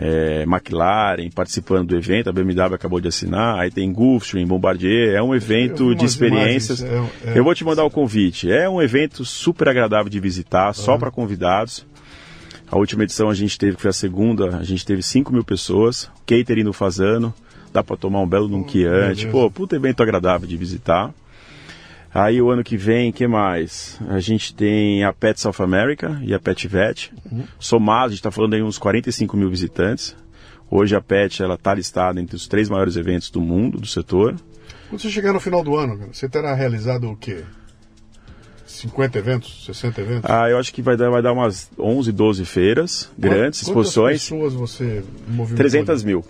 é, 0.00 0.42
McLaren 0.42 1.28
participando 1.34 1.88
do 1.88 1.96
evento, 1.96 2.30
a 2.30 2.32
BMW 2.32 2.74
acabou 2.74 3.00
de 3.00 3.08
assinar, 3.08 3.58
aí 3.58 3.70
tem 3.70 3.92
Gulfstream, 3.92 4.46
Bombardier, 4.46 5.14
é 5.14 5.22
um 5.22 5.34
evento 5.34 5.94
de 5.94 6.04
experiências. 6.04 6.80
Imagens, 6.80 7.10
é, 7.24 7.30
é, 7.30 7.38
Eu 7.38 7.42
vou 7.42 7.54
te 7.54 7.64
mandar 7.64 7.84
o 7.84 7.90
convite. 7.90 8.50
É 8.50 8.68
um 8.68 8.80
evento 8.80 9.24
super 9.24 9.68
agradável 9.68 10.08
de 10.08 10.20
visitar, 10.20 10.72
só 10.72 10.96
para 10.96 11.10
convidados. 11.10 11.84
A 12.70 12.76
última 12.76 13.02
edição 13.02 13.28
a 13.30 13.34
gente 13.34 13.58
teve, 13.58 13.76
que 13.76 13.82
foi 13.82 13.90
a 13.90 13.94
segunda, 13.94 14.56
a 14.58 14.62
gente 14.62 14.84
teve 14.84 15.02
5 15.02 15.32
mil 15.32 15.42
pessoas, 15.42 16.10
catering 16.26 16.64
no 16.64 16.72
Fazano, 16.72 17.34
dá 17.72 17.82
para 17.82 17.96
tomar 17.96 18.20
um 18.20 18.26
belo 18.26 18.46
num 18.46 18.60
oh, 18.60 18.64
Pô, 19.30 19.50
puta 19.50 19.74
evento 19.74 20.02
agradável 20.02 20.46
de 20.46 20.56
visitar. 20.56 21.12
Aí 22.12 22.40
o 22.40 22.50
ano 22.50 22.64
que 22.64 22.76
vem, 22.76 23.12
que 23.12 23.26
mais? 23.26 23.98
A 24.08 24.18
gente 24.18 24.54
tem 24.54 25.04
a 25.04 25.12
Pet 25.12 25.38
South 25.40 25.62
America 25.62 26.18
e 26.22 26.32
a 26.32 26.40
Pet 26.40 26.66
Vet. 26.66 27.12
Uhum. 27.30 27.44
Somado, 27.58 28.06
a 28.06 28.08
gente 28.08 28.18
está 28.18 28.30
falando 28.30 28.54
aí 28.54 28.62
uns 28.62 28.78
45 28.78 29.36
mil 29.36 29.50
visitantes. 29.50 30.16
Hoje 30.70 30.96
a 30.96 31.00
Pet 31.00 31.42
ela 31.42 31.54
está 31.54 31.74
listada 31.74 32.20
entre 32.20 32.36
os 32.36 32.46
três 32.46 32.68
maiores 32.68 32.96
eventos 32.96 33.30
do 33.30 33.40
mundo, 33.40 33.78
do 33.78 33.86
setor. 33.86 34.34
Quando 34.88 35.00
você 35.00 35.10
chegar 35.10 35.32
no 35.32 35.40
final 35.40 35.62
do 35.62 35.76
ano, 35.76 36.08
você 36.12 36.28
terá 36.28 36.54
realizado 36.54 37.10
o 37.10 37.16
quê? 37.16 37.44
50 38.66 39.18
eventos, 39.18 39.64
60 39.64 40.00
eventos? 40.00 40.30
Ah, 40.30 40.48
eu 40.48 40.58
acho 40.58 40.72
que 40.72 40.82
vai 40.82 40.96
dar, 40.96 41.10
vai 41.10 41.22
dar 41.22 41.32
umas 41.32 41.70
11, 41.78 42.12
12 42.12 42.44
feiras 42.44 43.10
grandes, 43.18 43.62
exposições. 43.62 44.28
Quantas 44.28 44.48
pessoas 44.48 44.54
você 44.54 45.04
movimentou? 45.26 45.56
300 45.56 46.04
mil. 46.04 46.24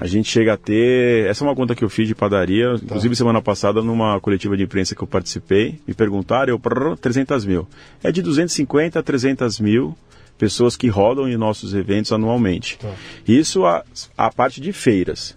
A 0.00 0.06
gente 0.06 0.30
chega 0.30 0.54
a 0.54 0.56
ter. 0.56 1.26
Essa 1.26 1.44
é 1.44 1.46
uma 1.46 1.54
conta 1.54 1.74
que 1.74 1.84
eu 1.84 1.88
fiz 1.88 2.08
de 2.08 2.14
padaria. 2.14 2.78
Tá. 2.78 2.84
Inclusive, 2.84 3.16
semana 3.16 3.42
passada, 3.42 3.82
numa 3.82 4.18
coletiva 4.20 4.56
de 4.56 4.62
imprensa 4.62 4.94
que 4.94 5.02
eu 5.02 5.06
participei, 5.06 5.78
me 5.86 5.92
perguntaram, 5.92 6.50
eu, 6.50 6.58
prrr, 6.58 6.96
300 6.96 7.44
mil. 7.44 7.68
É 8.02 8.10
de 8.10 8.22
250 8.22 8.98
a 8.98 9.02
300 9.02 9.60
mil 9.60 9.96
pessoas 10.38 10.76
que 10.76 10.88
rodam 10.88 11.28
em 11.28 11.36
nossos 11.36 11.74
eventos 11.74 12.10
anualmente. 12.10 12.78
Tá. 12.78 12.90
Isso 13.28 13.66
a, 13.66 13.84
a 14.16 14.30
parte 14.30 14.60
de 14.60 14.72
feiras. 14.72 15.36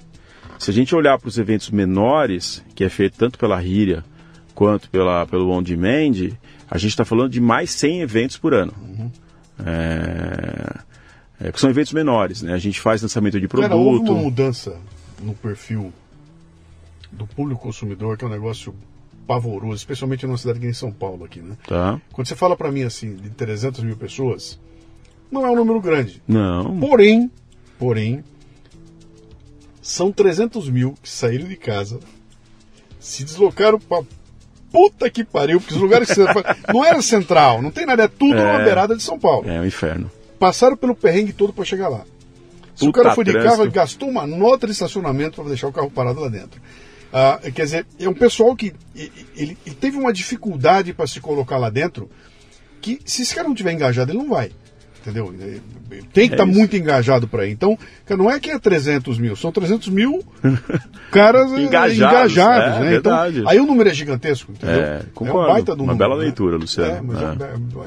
Se 0.58 0.72
a 0.72 0.74
gente 0.74 0.96
olhar 0.96 1.20
para 1.20 1.28
os 1.28 1.38
eventos 1.38 1.70
menores, 1.70 2.64
que 2.74 2.84
é 2.84 2.90
feito 2.90 3.18
tanto 3.18 3.38
pela 3.38 3.60
Ríria 3.60 4.06
quanto 4.54 4.90
pela, 4.90 5.26
pelo 5.26 5.52
On 5.52 5.62
Demand, 5.62 6.32
a 6.72 6.78
gente 6.78 6.92
está 6.92 7.04
falando 7.04 7.30
de 7.30 7.42
mais 7.42 7.72
100 7.72 8.02
eventos 8.02 8.38
por 8.38 8.54
ano. 8.54 8.74
Uhum. 8.82 9.12
É 9.66 10.95
é, 11.40 11.52
que 11.52 11.60
são 11.60 11.70
eventos 11.70 11.94
menores, 11.94 12.42
né? 12.42 12.54
A 12.54 12.58
gente 12.58 12.80
faz 12.80 13.02
lançamento 13.02 13.40
de 13.40 13.48
produto. 13.48 13.70
Cara, 13.70 13.80
houve 13.82 14.10
uma 14.10 14.22
mudança 14.22 14.78
no 15.22 15.34
perfil 15.34 15.92
do 17.12 17.26
público 17.28 17.62
consumidor, 17.62 18.18
que 18.18 18.24
é 18.24 18.28
um 18.28 18.32
negócio 18.32 18.74
pavoroso, 19.28 19.76
especialmente 19.76 20.26
numa 20.26 20.38
cidade 20.38 20.60
que 20.60 20.66
nem 20.66 20.74
São 20.74 20.92
Paulo 20.92 21.26
aqui, 21.26 21.40
né? 21.40 21.56
Tá. 21.68 22.00
Quando 22.12 22.28
você 22.28 22.36
fala 22.36 22.56
para 22.56 22.72
mim 22.72 22.84
assim, 22.84 23.16
de 23.16 23.30
300 23.32 23.84
mil 23.84 23.96
pessoas, 23.98 24.60
não 25.32 25.46
é 25.46 25.50
um 25.50 25.56
número 25.56 25.82
grande. 25.82 26.22
Não. 26.28 26.80
Porém, 26.80 27.32
porém, 27.80 28.24
são 29.82 30.12
300 30.12 30.70
mil 30.70 30.96
que 31.02 31.10
saíram 31.10 31.48
de 31.48 31.56
casa, 31.56 32.00
se 33.00 33.24
deslocaram 33.24 33.80
para 33.80 34.04
puta 34.72 35.10
que 35.10 35.24
pariu, 35.24 35.60
porque 35.62 35.74
os 35.74 35.80
lugares 35.82 36.08
que 36.10 36.16
você 36.16 36.26
não 36.74 36.84
era 36.84 37.02
central, 37.02 37.62
não 37.62 37.72
tem 37.72 37.86
nada, 37.86 38.04
é 38.04 38.08
tudo 38.08 38.36
É. 38.38 38.58
na 38.58 38.64
beirada 38.64 38.96
de 38.96 39.02
São 39.04 39.18
Paulo. 39.18 39.50
É 39.50 39.60
um 39.60 39.66
inferno. 39.66 40.12
Passaram 40.40 40.76
pelo 40.76 40.96
perrengue 40.96 41.34
todo 41.34 41.54
para 41.54 41.66
chegar 41.66 41.88
lá. 41.90 42.06
Se 42.76 42.84
o 42.84 42.88
Puta 42.88 43.04
cara 43.04 43.16
foi 43.16 43.24
de 43.24 43.32
trânsito. 43.32 43.52
carro, 43.52 43.64
ele 43.64 43.72
gastou 43.72 44.10
uma 44.10 44.28
nota 44.28 44.68
de 44.68 44.74
estacionamento 44.74 45.38
para 45.38 45.50
deixar 45.50 45.68
o 45.68 45.74
carro 45.74 45.90
parado 45.90 46.20
lá 46.20 46.28
dentro. 46.28 46.62
Ah, 47.12 47.40
quer 47.42 47.64
dizer, 47.64 47.86
é 47.98 48.10
um 48.10 48.14
pessoal 48.14 48.54
que 48.56 48.74
ele, 48.94 49.58
ele 49.66 49.76
teve 49.76 49.98
uma 49.98 50.12
dificuldade 50.12 50.94
para 50.94 51.08
se 51.08 51.22
colocar 51.22 51.58
lá 51.58 51.70
dentro, 51.70 52.10
que 52.82 53.00
se 53.06 53.22
esse 53.22 53.34
cara 53.34 53.48
não 53.48 53.56
tiver 53.56 53.72
engajado, 53.72 54.12
ele 54.12 54.18
não 54.18 54.30
vai. 54.30 54.52
Entendeu? 55.06 55.32
Ele 55.40 55.62
Tem 56.12 56.28
que 56.28 56.34
É 56.34 56.36
estar 56.36 56.48
isso. 56.48 56.58
muito 56.58 56.76
engajado 56.76 57.28
para 57.28 57.46
ir. 57.46 57.52
Então, 57.52 57.78
não 58.18 58.30
é 58.32 58.40
que 58.40 58.50
é 58.50 58.58
300 58.58 59.20
mil, 59.20 59.36
são 59.36 59.52
300 59.52 59.90
mil 59.90 60.24
caras 61.12 61.52
eh, 61.54 61.62
Engajados, 61.62 61.98
engajados, 62.32 62.78
é, 62.78 62.80
né? 62.90 62.96
Então, 62.96 63.48
aí 63.48 63.60
o 63.60 63.66
número 63.68 63.90
é 63.90 63.94
gigantesco, 63.94 64.52
entendeu? 64.52 64.82
É, 64.82 65.00
um 65.06 65.14
concordo. 65.14 65.52
baita 65.54 65.76
de 65.76 65.82
um 65.82 65.84
Uma 65.86 65.94
número, 65.94 65.98
bela 66.10 66.16
né? 66.18 66.24
leitura, 66.26 66.58
Luciano. 66.58 66.92
É, 66.92 67.02
mas 67.02 67.22
É. 67.22 67.26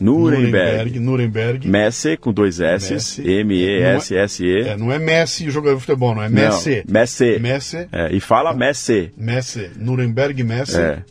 Nuremberg. 0.00 0.98
Nuremberg. 0.98 1.68
Messe 1.68 2.16
com 2.16 2.32
dois 2.32 2.60
S. 2.60 2.92
Messi. 2.92 3.22
M-E-S-S-E. 3.22 4.68
É, 4.68 4.76
não 4.76 4.92
é 4.92 4.98
Messi 4.98 5.48
o 5.48 5.50
jogador 5.50 5.76
de 5.76 5.82
futebol, 5.82 6.14
não. 6.14 6.22
É 6.22 6.28
Messi. 6.28 6.84
Messi. 6.88 7.38
Messi. 7.38 7.88
É, 7.92 8.12
e 8.12 8.20
fala 8.20 8.52
Messi. 8.52 9.10
Messi. 9.16 9.70
Nuremberg 9.76 10.42
Messi. 10.42 10.78
É. 10.78 11.02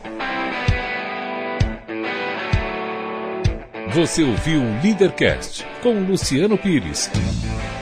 Você 3.94 4.22
ouviu 4.22 4.60
o 4.60 4.82
Leadercast 4.82 5.66
com 5.82 5.94
Luciano 6.04 6.58
Pires. 6.58 7.10